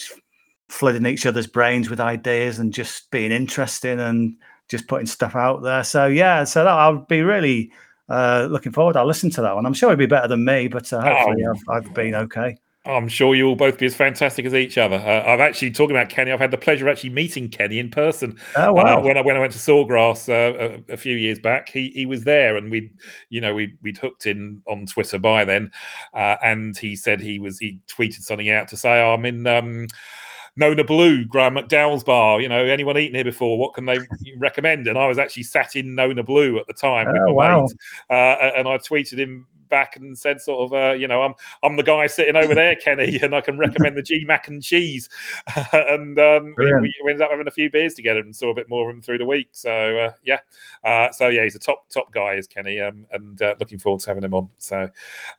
flooding 0.70 1.06
each 1.06 1.26
other's 1.26 1.48
brains 1.48 1.90
with 1.90 2.00
ideas 2.00 2.60
and 2.60 2.74
just 2.74 3.12
being 3.12 3.32
interesting 3.32 4.00
and 4.00 4.36
just 4.70 4.88
putting 4.88 5.06
stuff 5.06 5.36
out 5.36 5.62
there. 5.62 5.84
So 5.84 6.08
yeah, 6.08 6.44
so 6.46 6.64
that, 6.64 6.72
I'll 6.72 7.06
be 7.06 7.22
really 7.22 7.72
uh, 8.10 8.48
looking 8.50 8.72
forward. 8.72 8.96
I'll 8.96 9.06
listen 9.06 9.30
to 9.32 9.42
that 9.42 9.54
one. 9.54 9.66
I'm 9.66 9.74
sure 9.74 9.92
it'll 9.92 10.00
be 10.00 10.06
better 10.06 10.28
than 10.28 10.46
me, 10.46 10.68
but 10.68 10.92
uh, 10.94 11.02
hopefully 11.02 11.44
oh. 11.46 11.52
I've, 11.52 11.86
I've 11.86 11.94
been 11.94 12.16
okay. 12.16 12.58
I'm 12.84 13.08
sure 13.08 13.36
you 13.36 13.46
will 13.46 13.56
both 13.56 13.78
be 13.78 13.86
as 13.86 13.96
fantastic 13.96 14.44
as 14.44 14.56
each 14.56 14.78
other. 14.78 14.96
Uh, 14.96 15.24
I've 15.32 15.40
actually 15.40 15.70
talking 15.70 15.96
about 15.96 16.10
Kenny. 16.10 16.32
I've 16.32 16.40
had 16.40 16.50
the 16.50 16.58
pleasure 16.58 16.88
of 16.88 16.92
actually 16.92 17.12
meeting 17.12 17.48
Kenny 17.48 17.78
in 17.78 17.92
person. 17.92 18.40
Oh 18.56 18.74
wow! 18.74 18.98
Uh, 18.98 19.04
when 19.04 19.18
I 19.18 19.22
when 19.22 19.38
I 19.38 19.40
went 19.40 19.54
to 19.54 19.60
Sawgrass 19.60 20.28
uh, 20.30 20.82
a, 20.90 20.94
a, 20.94 20.98
few 20.98 21.16
years 21.16 21.38
back, 21.38 21.70
he 21.70 21.90
he 21.90 22.08
was 22.08 22.24
there, 22.24 22.58
and 22.58 22.72
we, 22.72 22.92
you 23.30 23.40
know, 23.40 23.54
we 23.54 23.76
we'd 23.84 24.00
hooked 24.00 24.26
in 24.26 24.64
on 24.68 24.88
Twitter 24.88 25.20
by 25.20 25.46
then, 25.46 25.72
uh, 26.16 26.38
and 26.44 26.76
he 26.76 26.96
said 26.96 27.22
he 27.22 27.38
was 27.38 27.60
he 27.60 27.80
tweeted 27.88 28.22
something 28.22 28.50
out 28.50 28.68
to 28.70 28.78
say 28.78 29.02
oh, 29.02 29.14
I'm 29.14 29.26
in. 29.26 29.46
Um, 29.46 29.88
Nona 30.58 30.84
Blue, 30.84 31.24
Graeme 31.24 31.54
McDowell's 31.54 32.04
bar. 32.04 32.42
You 32.42 32.50
know, 32.50 32.66
anyone 32.66 32.98
eaten 32.98 33.16
here 33.16 33.24
before? 33.24 33.58
What 33.58 33.74
can 33.74 33.86
they 33.86 34.00
recommend? 34.38 34.86
And 34.86 34.98
I 34.98 35.08
was 35.08 35.18
actually 35.18 35.44
sat 35.44 35.78
in 35.78 35.96
Nona 35.96 36.24
Blue 36.24 36.60
at 36.60 36.68
the 36.68 36.74
time. 36.74 37.08
Oh, 37.08 37.34
wow. 37.34 37.62
Mate, 37.62 37.78
uh, 38.10 38.52
and 38.58 38.68
I 38.68 38.78
tweeted 38.78 39.18
him 39.18 39.48
back 39.72 39.96
and 39.96 40.16
said 40.16 40.40
sort 40.40 40.66
of, 40.66 40.74
uh, 40.74 40.94
you 40.94 41.08
know, 41.08 41.24
I'm 41.24 41.34
I'm 41.64 41.78
the 41.78 41.84
guy 41.84 42.06
sitting 42.06 42.36
over 42.36 42.54
there, 42.54 42.76
Kenny, 42.84 43.20
and 43.20 43.34
I 43.34 43.42
can 43.42 43.58
recommend 43.58 43.98
the 43.98 44.04
G 44.04 44.24
Mac 44.26 44.48
and 44.48 44.62
cheese. 44.62 45.10
and 45.74 46.20
um, 46.20 46.54
we, 46.58 46.72
we, 47.04 47.10
ended 47.10 47.24
up 47.24 47.32
having 47.32 47.48
a 47.48 47.52
few 47.52 47.72
beers 47.72 47.96
together 47.96 48.20
and 48.20 48.36
saw 48.36 48.52
a 48.52 48.54
bit 48.54 48.70
more 48.70 48.88
of 48.88 48.96
him 48.96 49.02
through 49.02 49.18
the 49.18 49.26
week. 49.26 49.50
So 49.54 49.72
uh, 49.72 50.12
yeah, 50.24 50.40
uh, 50.84 51.12
so 51.12 51.30
yeah, 51.30 51.44
he's 51.44 51.56
a 51.56 51.60
top 51.60 51.90
top 51.90 52.12
guy, 52.12 52.36
is 52.36 52.46
Kenny, 52.46 52.80
um, 52.80 53.08
and 53.12 53.42
uh, 53.42 53.56
looking 53.60 53.80
forward 53.80 54.02
to 54.02 54.10
having 54.10 54.24
him 54.24 54.36
on. 54.36 54.50
So 54.60 54.90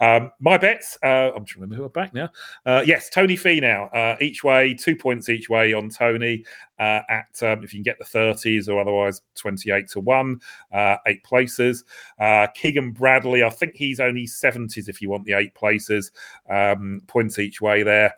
um, 0.01 0.33
my 0.41 0.59
bets, 0.59 0.99
uh, 1.05 1.31
I'm 1.37 1.45
trying 1.45 1.47
to 1.47 1.55
remember 1.61 1.77
who 1.77 1.85
are 1.85 1.91
back 1.91 2.13
now. 2.13 2.31
Uh, 2.67 2.83
yes, 2.85 3.11
Tony 3.11 3.37
Finau, 3.37 4.21
each 4.21 4.43
way, 4.43 4.75
two 4.75 4.97
points 4.97 5.29
each 5.29 5.49
way 5.49 5.73
on 5.73 5.89
Tony 5.91 6.45
uh, 6.83 7.03
at 7.09 7.43
um, 7.43 7.63
if 7.63 7.73
you 7.73 7.79
can 7.79 7.85
get 7.85 7.99
the 7.99 8.05
30s 8.19 8.69
or 8.69 8.81
otherwise 8.81 9.23
28 9.37 9.89
to 9.89 10.01
1, 10.01 10.41
uh, 10.73 10.97
eight 11.07 11.23
places. 11.23 11.85
Uh, 12.19 12.49
Keegan 12.55 12.91
Bradley, 12.91 13.45
I 13.45 13.51
think 13.51 13.77
he's 13.77 14.01
only 14.01 14.27
70s 14.27 14.89
if 14.89 15.01
you 15.01 15.09
want 15.09 15.25
the 15.25 15.35
eight 15.35 15.55
places, 15.55 16.11
um, 16.51 17.01
points 17.07 17.39
each 17.39 17.61
way 17.61 17.85
there. 17.85 18.15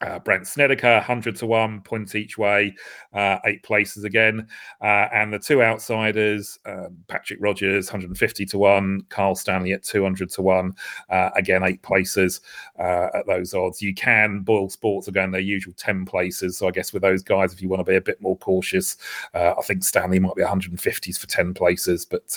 Uh, 0.00 0.18
Brandt 0.18 0.46
Snedeker, 0.46 0.94
100 0.94 1.36
to 1.36 1.46
1, 1.46 1.80
points 1.80 2.14
each 2.14 2.36
way, 2.36 2.74
uh, 3.12 3.38
eight 3.46 3.62
places 3.62 4.04
again. 4.04 4.46
Uh, 4.82 5.08
and 5.12 5.32
the 5.32 5.38
two 5.38 5.62
outsiders, 5.62 6.58
um, 6.66 6.96
Patrick 7.08 7.38
Rodgers, 7.40 7.86
150 7.86 8.44
to 8.46 8.58
1, 8.58 9.02
Kyle 9.08 9.34
Stanley 9.34 9.72
at 9.72 9.82
200 9.82 10.30
to 10.30 10.42
1, 10.42 10.74
uh, 11.10 11.30
again, 11.36 11.62
eight 11.62 11.80
places 11.82 12.40
uh, 12.78 13.08
at 13.14 13.26
those 13.26 13.54
odds. 13.54 13.80
You 13.80 13.94
can, 13.94 14.40
Boyle 14.40 14.68
Sports 14.68 15.08
are 15.08 15.12
going 15.12 15.30
their 15.30 15.40
usual 15.40 15.74
10 15.76 16.04
places. 16.04 16.58
So 16.58 16.68
I 16.68 16.70
guess 16.70 16.92
with 16.92 17.02
those 17.02 17.22
guys, 17.22 17.52
if 17.52 17.62
you 17.62 17.68
want 17.68 17.80
to 17.80 17.90
be 17.90 17.96
a 17.96 18.00
bit 18.00 18.20
more 18.20 18.36
cautious, 18.36 18.96
uh, 19.32 19.54
I 19.58 19.62
think 19.62 19.84
Stanley 19.84 20.18
might 20.18 20.34
be 20.34 20.42
150s 20.42 21.18
for 21.18 21.26
10 21.26 21.54
places, 21.54 22.04
but 22.04 22.36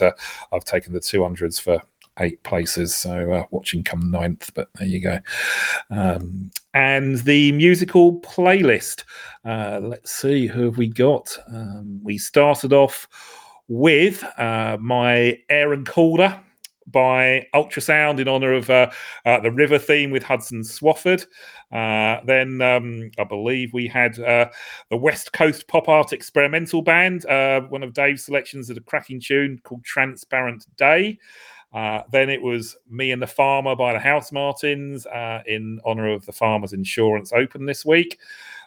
I've 0.52 0.66
taken 0.66 0.94
the 0.94 1.00
200s 1.00 1.60
for 1.60 1.82
eight 2.20 2.42
places. 2.44 2.96
So 2.96 3.32
uh, 3.32 3.46
watching 3.52 3.84
come 3.84 4.12
ninth, 4.12 4.52
but 4.54 4.70
there 4.76 4.88
you 4.88 5.02
go. 5.02 5.20
Um, 5.90 6.52
and 6.74 7.20
the 7.20 7.52
musical 7.54 8.20
playlist. 8.22 9.04
Uh, 9.46 9.80
let's 9.82 10.12
see 10.12 10.48
who 10.48 10.66
have 10.66 10.78
we 10.78 10.88
got. 10.88 11.38
Um, 11.48 12.00
we 12.04 12.18
started 12.18 12.74
off 12.74 13.08
with 13.68 14.24
uh, 14.38 14.78
my 14.80 15.38
Aire 15.50 15.74
and 15.74 15.88
Calder 15.88 16.40
by 16.88 17.46
Ultrasound 17.54 18.20
in 18.20 18.28
honour 18.28 18.54
of 18.54 18.70
uh, 18.70 18.90
uh, 19.26 19.40
the 19.42 19.52
river 19.52 19.78
theme 19.78 20.10
with 20.10 20.24
Hudson 20.24 20.62
Swafford. 20.62 21.26
Uh, 21.72 22.22
then 22.26 22.62
um, 22.62 23.12
I 23.20 23.26
believe 23.26 23.74
we 23.74 23.88
had 23.88 24.18
uh, 24.20 24.50
the 24.90 24.98
West 24.98 25.34
Coast 25.34 25.68
Pop 25.68 25.90
Art 25.90 26.14
Experimental 26.14 26.82
Band, 26.82 27.26
uh, 27.26 27.62
one 27.62 27.84
of 27.84 27.94
Dave's 27.94 28.24
selections 28.24 28.70
of 28.70 28.78
a 28.78 28.82
cracking 28.82 29.20
tune 29.20 29.60
called 29.64 29.84
Transparent 29.84 30.66
Day. 30.78 31.20
Uh, 31.78 32.02
then 32.12 32.28
it 32.28 32.42
was 32.42 32.76
Me 32.90 33.12
and 33.12 33.22
the 33.22 33.28
Farmer 33.28 33.76
by 33.76 33.94
the 33.94 34.00
Housemartins 34.00 35.06
uh, 35.16 35.44
in 35.46 35.80
honor 35.86 36.12
of 36.12 36.26
the 36.26 36.32
Farmers 36.32 36.74
Insurance 36.74 37.32
Open 37.32 37.68
this 37.68 37.86
week. 37.86 38.18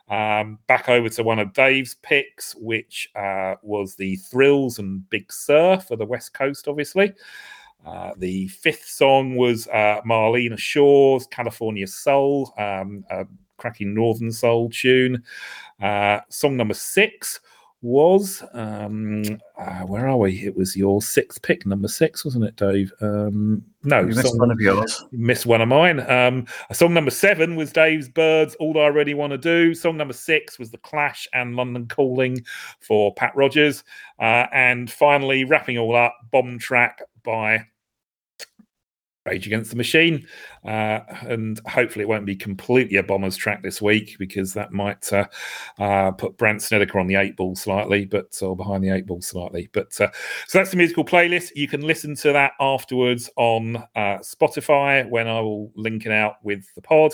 Um, 0.08 0.60
back 0.68 0.88
over 0.88 1.08
to 1.08 1.24
one 1.24 1.40
of 1.40 1.52
Dave's 1.52 1.96
picks, 2.02 2.54
which 2.54 3.10
uh, 3.16 3.56
was 3.62 3.96
the 3.96 4.14
Thrills 4.14 4.78
and 4.78 5.10
Big 5.10 5.32
Sur 5.32 5.80
for 5.80 5.96
the 5.96 6.06
West 6.06 6.34
Coast, 6.34 6.68
obviously. 6.68 7.12
Uh, 7.84 8.12
the 8.16 8.46
fifth 8.46 8.86
song 8.86 9.34
was 9.34 9.66
uh, 9.66 10.00
Marlena 10.06 10.56
Shaw's 10.56 11.26
California 11.26 11.88
Soul, 11.88 12.54
um, 12.58 13.04
a 13.10 13.26
cracking 13.56 13.92
Northern 13.92 14.30
Soul 14.30 14.70
tune. 14.70 15.20
Uh, 15.82 16.20
song 16.28 16.56
number 16.56 16.74
six 16.74 17.40
was 17.82 18.42
um 18.52 19.22
uh, 19.58 19.80
where 19.80 20.06
are 20.06 20.18
we? 20.18 20.44
It 20.44 20.54
was 20.54 20.76
your 20.76 21.00
sixth 21.00 21.40
pick 21.40 21.64
number 21.64 21.88
six 21.88 22.24
wasn't 22.24 22.44
it 22.44 22.56
dave? 22.56 22.92
Um 23.00 23.64
no 23.84 24.00
you 24.00 24.14
missed 24.14 24.38
one 24.38 24.50
of 24.50 24.60
yours. 24.60 25.04
missed 25.12 25.46
one 25.46 25.62
of 25.62 25.68
mine. 25.68 26.00
Um 26.10 26.46
song 26.72 26.92
number 26.92 27.10
seven 27.10 27.56
was 27.56 27.72
dave's 27.72 28.08
byrds 28.08 28.54
all 28.56 28.78
i 28.78 28.86
really 28.86 29.14
want 29.14 29.30
to 29.32 29.38
do. 29.38 29.74
Song 29.74 29.96
number 29.96 30.14
six 30.14 30.58
was 30.58 30.70
the 30.70 30.78
clash 30.78 31.26
and 31.32 31.56
london 31.56 31.88
calling 31.88 32.44
for 32.80 33.14
pat 33.14 33.34
rodgers. 33.34 33.82
Uh, 34.18 34.46
and 34.52 34.90
finally 34.90 35.44
wrapping 35.44 35.78
all 35.78 35.96
up 35.96 36.14
bomb 36.30 36.58
track 36.58 37.00
by 37.22 37.64
Rage 39.26 39.46
Against 39.46 39.70
the 39.70 39.76
Machine. 39.76 40.26
Uh, 40.64 41.00
and 41.22 41.60
hopefully 41.66 42.02
it 42.02 42.08
won't 42.08 42.26
be 42.26 42.36
completely 42.36 42.96
a 42.96 43.02
Bombers 43.02 43.36
track 43.36 43.62
this 43.62 43.82
week 43.82 44.16
because 44.18 44.52
that 44.54 44.72
might 44.72 45.12
uh, 45.12 45.26
uh, 45.78 46.10
put 46.12 46.36
Brandt 46.36 46.62
Snedeker 46.62 46.98
on 46.98 47.06
the 47.06 47.16
eight 47.16 47.36
ball 47.36 47.54
slightly, 47.54 48.04
but 48.04 48.36
or 48.42 48.56
behind 48.56 48.82
the 48.82 48.90
eight 48.90 49.06
ball 49.06 49.22
slightly. 49.22 49.68
But 49.72 49.98
uh, 50.00 50.10
so 50.46 50.58
that's 50.58 50.70
the 50.70 50.76
musical 50.76 51.04
playlist. 51.04 51.50
You 51.54 51.68
can 51.68 51.82
listen 51.82 52.14
to 52.16 52.32
that 52.32 52.52
afterwards 52.60 53.30
on 53.36 53.76
uh, 53.76 54.18
Spotify 54.18 55.08
when 55.08 55.28
I 55.28 55.40
will 55.40 55.70
link 55.74 56.06
it 56.06 56.12
out 56.12 56.36
with 56.42 56.64
the 56.74 56.82
pod. 56.82 57.12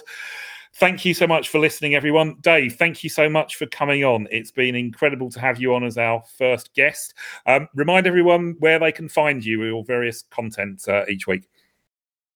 Thank 0.78 1.06
you 1.06 1.14
so 1.14 1.26
much 1.26 1.48
for 1.48 1.58
listening, 1.58 1.94
everyone. 1.94 2.36
Dave, 2.42 2.76
thank 2.76 3.02
you 3.02 3.08
so 3.08 3.30
much 3.30 3.56
for 3.56 3.64
coming 3.64 4.04
on. 4.04 4.28
It's 4.30 4.50
been 4.50 4.74
incredible 4.74 5.30
to 5.30 5.40
have 5.40 5.58
you 5.58 5.74
on 5.74 5.82
as 5.84 5.96
our 5.96 6.22
first 6.36 6.74
guest. 6.74 7.14
Um, 7.46 7.66
remind 7.74 8.06
everyone 8.06 8.56
where 8.58 8.78
they 8.78 8.92
can 8.92 9.08
find 9.08 9.42
you 9.42 9.60
with 9.60 9.68
your 9.68 9.84
various 9.84 10.24
content 10.30 10.86
uh, 10.86 11.06
each 11.08 11.26
week. 11.26 11.48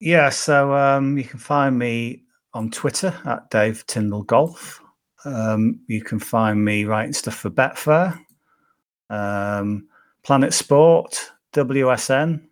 Yeah, 0.01 0.31
so 0.31 0.75
um, 0.75 1.19
you 1.19 1.25
can 1.25 1.39
find 1.39 1.79
me 1.79 2.23
on 2.55 2.71
Twitter 2.71 3.15
at 3.27 3.51
Dave 3.51 3.87
Tindall 3.87 4.23
Golf. 4.23 4.81
Um, 5.27 5.81
you 5.89 6.03
can 6.03 6.19
find 6.19 6.65
me 6.65 6.85
writing 6.85 7.13
stuff 7.13 7.37
for 7.37 7.51
Betfair, 7.51 8.19
um, 9.11 9.87
Planet 10.23 10.55
Sport, 10.55 11.33
WSN, 11.53 12.43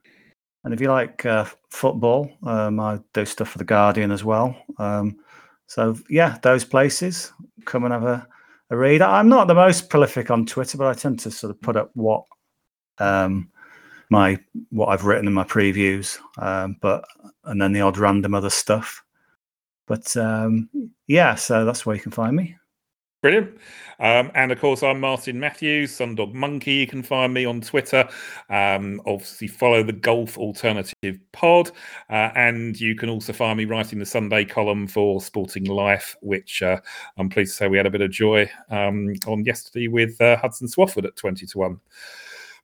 and 0.64 0.74
if 0.74 0.80
you 0.80 0.88
like 0.88 1.24
uh, 1.24 1.46
football, 1.70 2.30
um, 2.42 2.78
I 2.80 3.00
do 3.14 3.24
stuff 3.24 3.48
for 3.48 3.58
the 3.58 3.64
Guardian 3.64 4.10
as 4.10 4.24
well. 4.24 4.54
Um, 4.78 5.16
so 5.66 5.96
yeah, 6.10 6.36
those 6.42 6.64
places. 6.64 7.32
Come 7.64 7.84
and 7.84 7.92
have 7.94 8.04
a, 8.04 8.26
a 8.70 8.76
read. 8.76 9.00
I'm 9.00 9.30
not 9.30 9.48
the 9.48 9.54
most 9.54 9.88
prolific 9.88 10.30
on 10.30 10.44
Twitter, 10.44 10.76
but 10.76 10.88
I 10.88 10.92
tend 10.92 11.20
to 11.20 11.30
sort 11.30 11.50
of 11.50 11.60
put 11.62 11.76
up 11.76 11.90
what 11.94 12.24
um, 12.98 13.50
my 14.10 14.38
what 14.70 14.88
I've 14.88 15.04
written 15.04 15.26
in 15.26 15.32
my 15.32 15.44
previews, 15.44 16.18
um, 16.38 16.76
but 16.80 17.04
and 17.44 17.60
then 17.60 17.72
the 17.72 17.80
odd 17.80 17.98
random 17.98 18.34
other 18.34 18.50
stuff. 18.50 19.02
But 19.86 20.16
um, 20.16 20.68
yeah, 21.06 21.34
so 21.34 21.64
that's 21.64 21.86
where 21.86 21.96
you 21.96 22.02
can 22.02 22.12
find 22.12 22.36
me. 22.36 22.56
Brilliant. 23.20 23.58
Um, 23.98 24.30
and 24.36 24.52
of 24.52 24.60
course, 24.60 24.84
I'm 24.84 25.00
Martin 25.00 25.40
Matthews, 25.40 25.90
Sundog 25.90 26.34
Monkey. 26.34 26.74
You 26.74 26.86
can 26.86 27.02
find 27.02 27.34
me 27.34 27.46
on 27.46 27.60
Twitter. 27.60 28.08
Um, 28.48 29.02
obviously, 29.06 29.48
follow 29.48 29.82
the 29.82 29.92
Golf 29.92 30.38
Alternative 30.38 31.18
Pod. 31.32 31.72
Uh, 32.08 32.30
and 32.36 32.78
you 32.78 32.94
can 32.94 33.08
also 33.08 33.32
find 33.32 33.58
me 33.58 33.64
writing 33.64 33.98
the 33.98 34.06
Sunday 34.06 34.44
column 34.44 34.86
for 34.86 35.20
Sporting 35.20 35.64
Life, 35.64 36.14
which 36.22 36.62
uh, 36.62 36.78
I'm 37.16 37.28
pleased 37.28 37.52
to 37.52 37.56
say 37.56 37.68
we 37.68 37.76
had 37.76 37.86
a 37.86 37.90
bit 37.90 38.02
of 38.02 38.12
joy 38.12 38.48
um, 38.70 39.14
on 39.26 39.44
yesterday 39.44 39.88
with 39.88 40.20
uh, 40.20 40.36
Hudson 40.36 40.68
Swafford 40.68 41.04
at 41.04 41.16
20 41.16 41.44
to 41.44 41.58
1. 41.58 41.80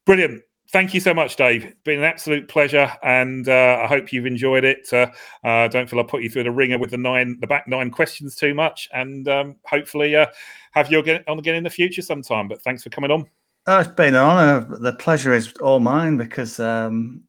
Brilliant 0.07 0.41
thank 0.75 0.93
you 0.93 0.99
so 0.99 1.15
much, 1.15 1.37
Dave. 1.37 1.73
Been 1.85 2.01
an 2.01 2.05
absolute 2.05 2.49
pleasure, 2.49 2.91
and 3.05 3.49
uh, 3.49 3.79
I 3.85 3.87
hope 3.87 4.13
you've 4.13 4.27
enjoyed 4.27 4.65
it. 4.65 4.93
Uh, 4.93 5.07
uh, 5.45 5.69
don't 5.69 5.89
feel 5.89 6.01
I 6.01 6.03
put 6.03 6.25
you 6.25 6.29
through 6.29 6.43
the 6.43 6.51
ringer 6.51 6.79
with 6.79 6.91
the 6.91 6.99
nine, 6.99 7.39
the 7.41 7.47
back 7.47 7.69
nine 7.69 7.93
questions 7.93 8.35
too 8.35 8.55
much, 8.55 8.89
and 8.93 9.29
um, 9.29 9.55
hopefully 9.65 10.17
uh, 10.17 10.27
have 10.73 10.91
you 10.91 10.99
on 11.29 11.39
again 11.39 11.55
in 11.55 11.63
the 11.63 11.71
future 11.71 12.03
sometime. 12.03 12.49
But 12.49 12.61
thanks 12.63 12.83
for 12.83 12.91
coming 12.91 13.13
on. 13.13 13.25
Oh, 13.69 13.79
it's 13.79 13.89
been 13.89 14.15
an 14.15 14.21
honour. 14.21 14.79
The 14.81 14.95
pleasure 14.95 15.33
is 15.33 15.55
all 15.63 15.79
mine 15.79 16.17
because 16.17 16.59
um, 16.59 17.23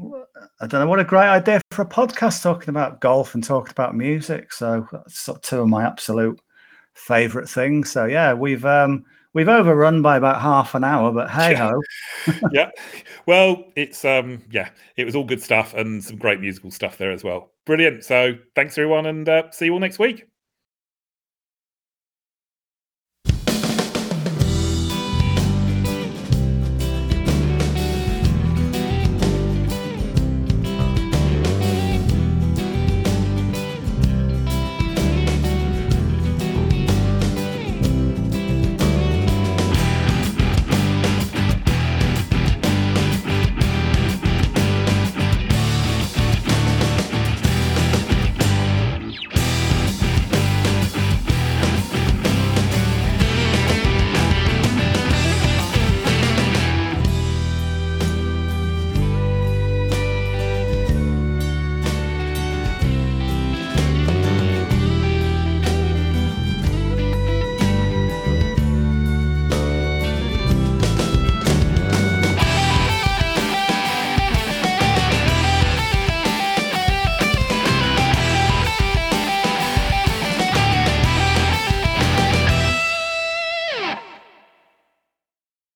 I 0.00 0.66
don't 0.66 0.80
know 0.80 0.86
what 0.86 0.98
a 0.98 1.04
great 1.04 1.28
idea 1.28 1.60
for 1.72 1.82
a 1.82 1.86
podcast 1.86 2.42
talking 2.42 2.70
about 2.70 3.02
golf 3.02 3.34
and 3.34 3.44
talking 3.44 3.72
about 3.72 3.94
music. 3.94 4.54
So 4.54 4.88
that's 4.90 5.28
two 5.42 5.60
of 5.60 5.68
my 5.68 5.84
absolute 5.84 6.40
favourite 6.94 7.48
things. 7.48 7.92
So 7.92 8.06
yeah, 8.06 8.32
we've. 8.32 8.64
Um, 8.64 9.04
We've 9.36 9.50
overrun 9.50 10.00
by 10.00 10.16
about 10.16 10.40
half 10.40 10.74
an 10.74 10.82
hour, 10.82 11.12
but 11.12 11.28
hey 11.28 11.54
ho. 11.54 11.82
yeah. 12.52 12.70
Well, 13.26 13.70
it's 13.76 14.02
um 14.02 14.42
yeah, 14.50 14.70
it 14.96 15.04
was 15.04 15.14
all 15.14 15.24
good 15.24 15.42
stuff 15.42 15.74
and 15.74 16.02
some 16.02 16.16
great 16.16 16.40
musical 16.40 16.70
stuff 16.70 16.96
there 16.96 17.12
as 17.12 17.22
well. 17.22 17.50
Brilliant. 17.66 18.02
So 18.02 18.38
thanks 18.54 18.78
everyone 18.78 19.04
and 19.04 19.28
uh, 19.28 19.50
see 19.50 19.66
you 19.66 19.74
all 19.74 19.78
next 19.78 19.98
week. 19.98 20.24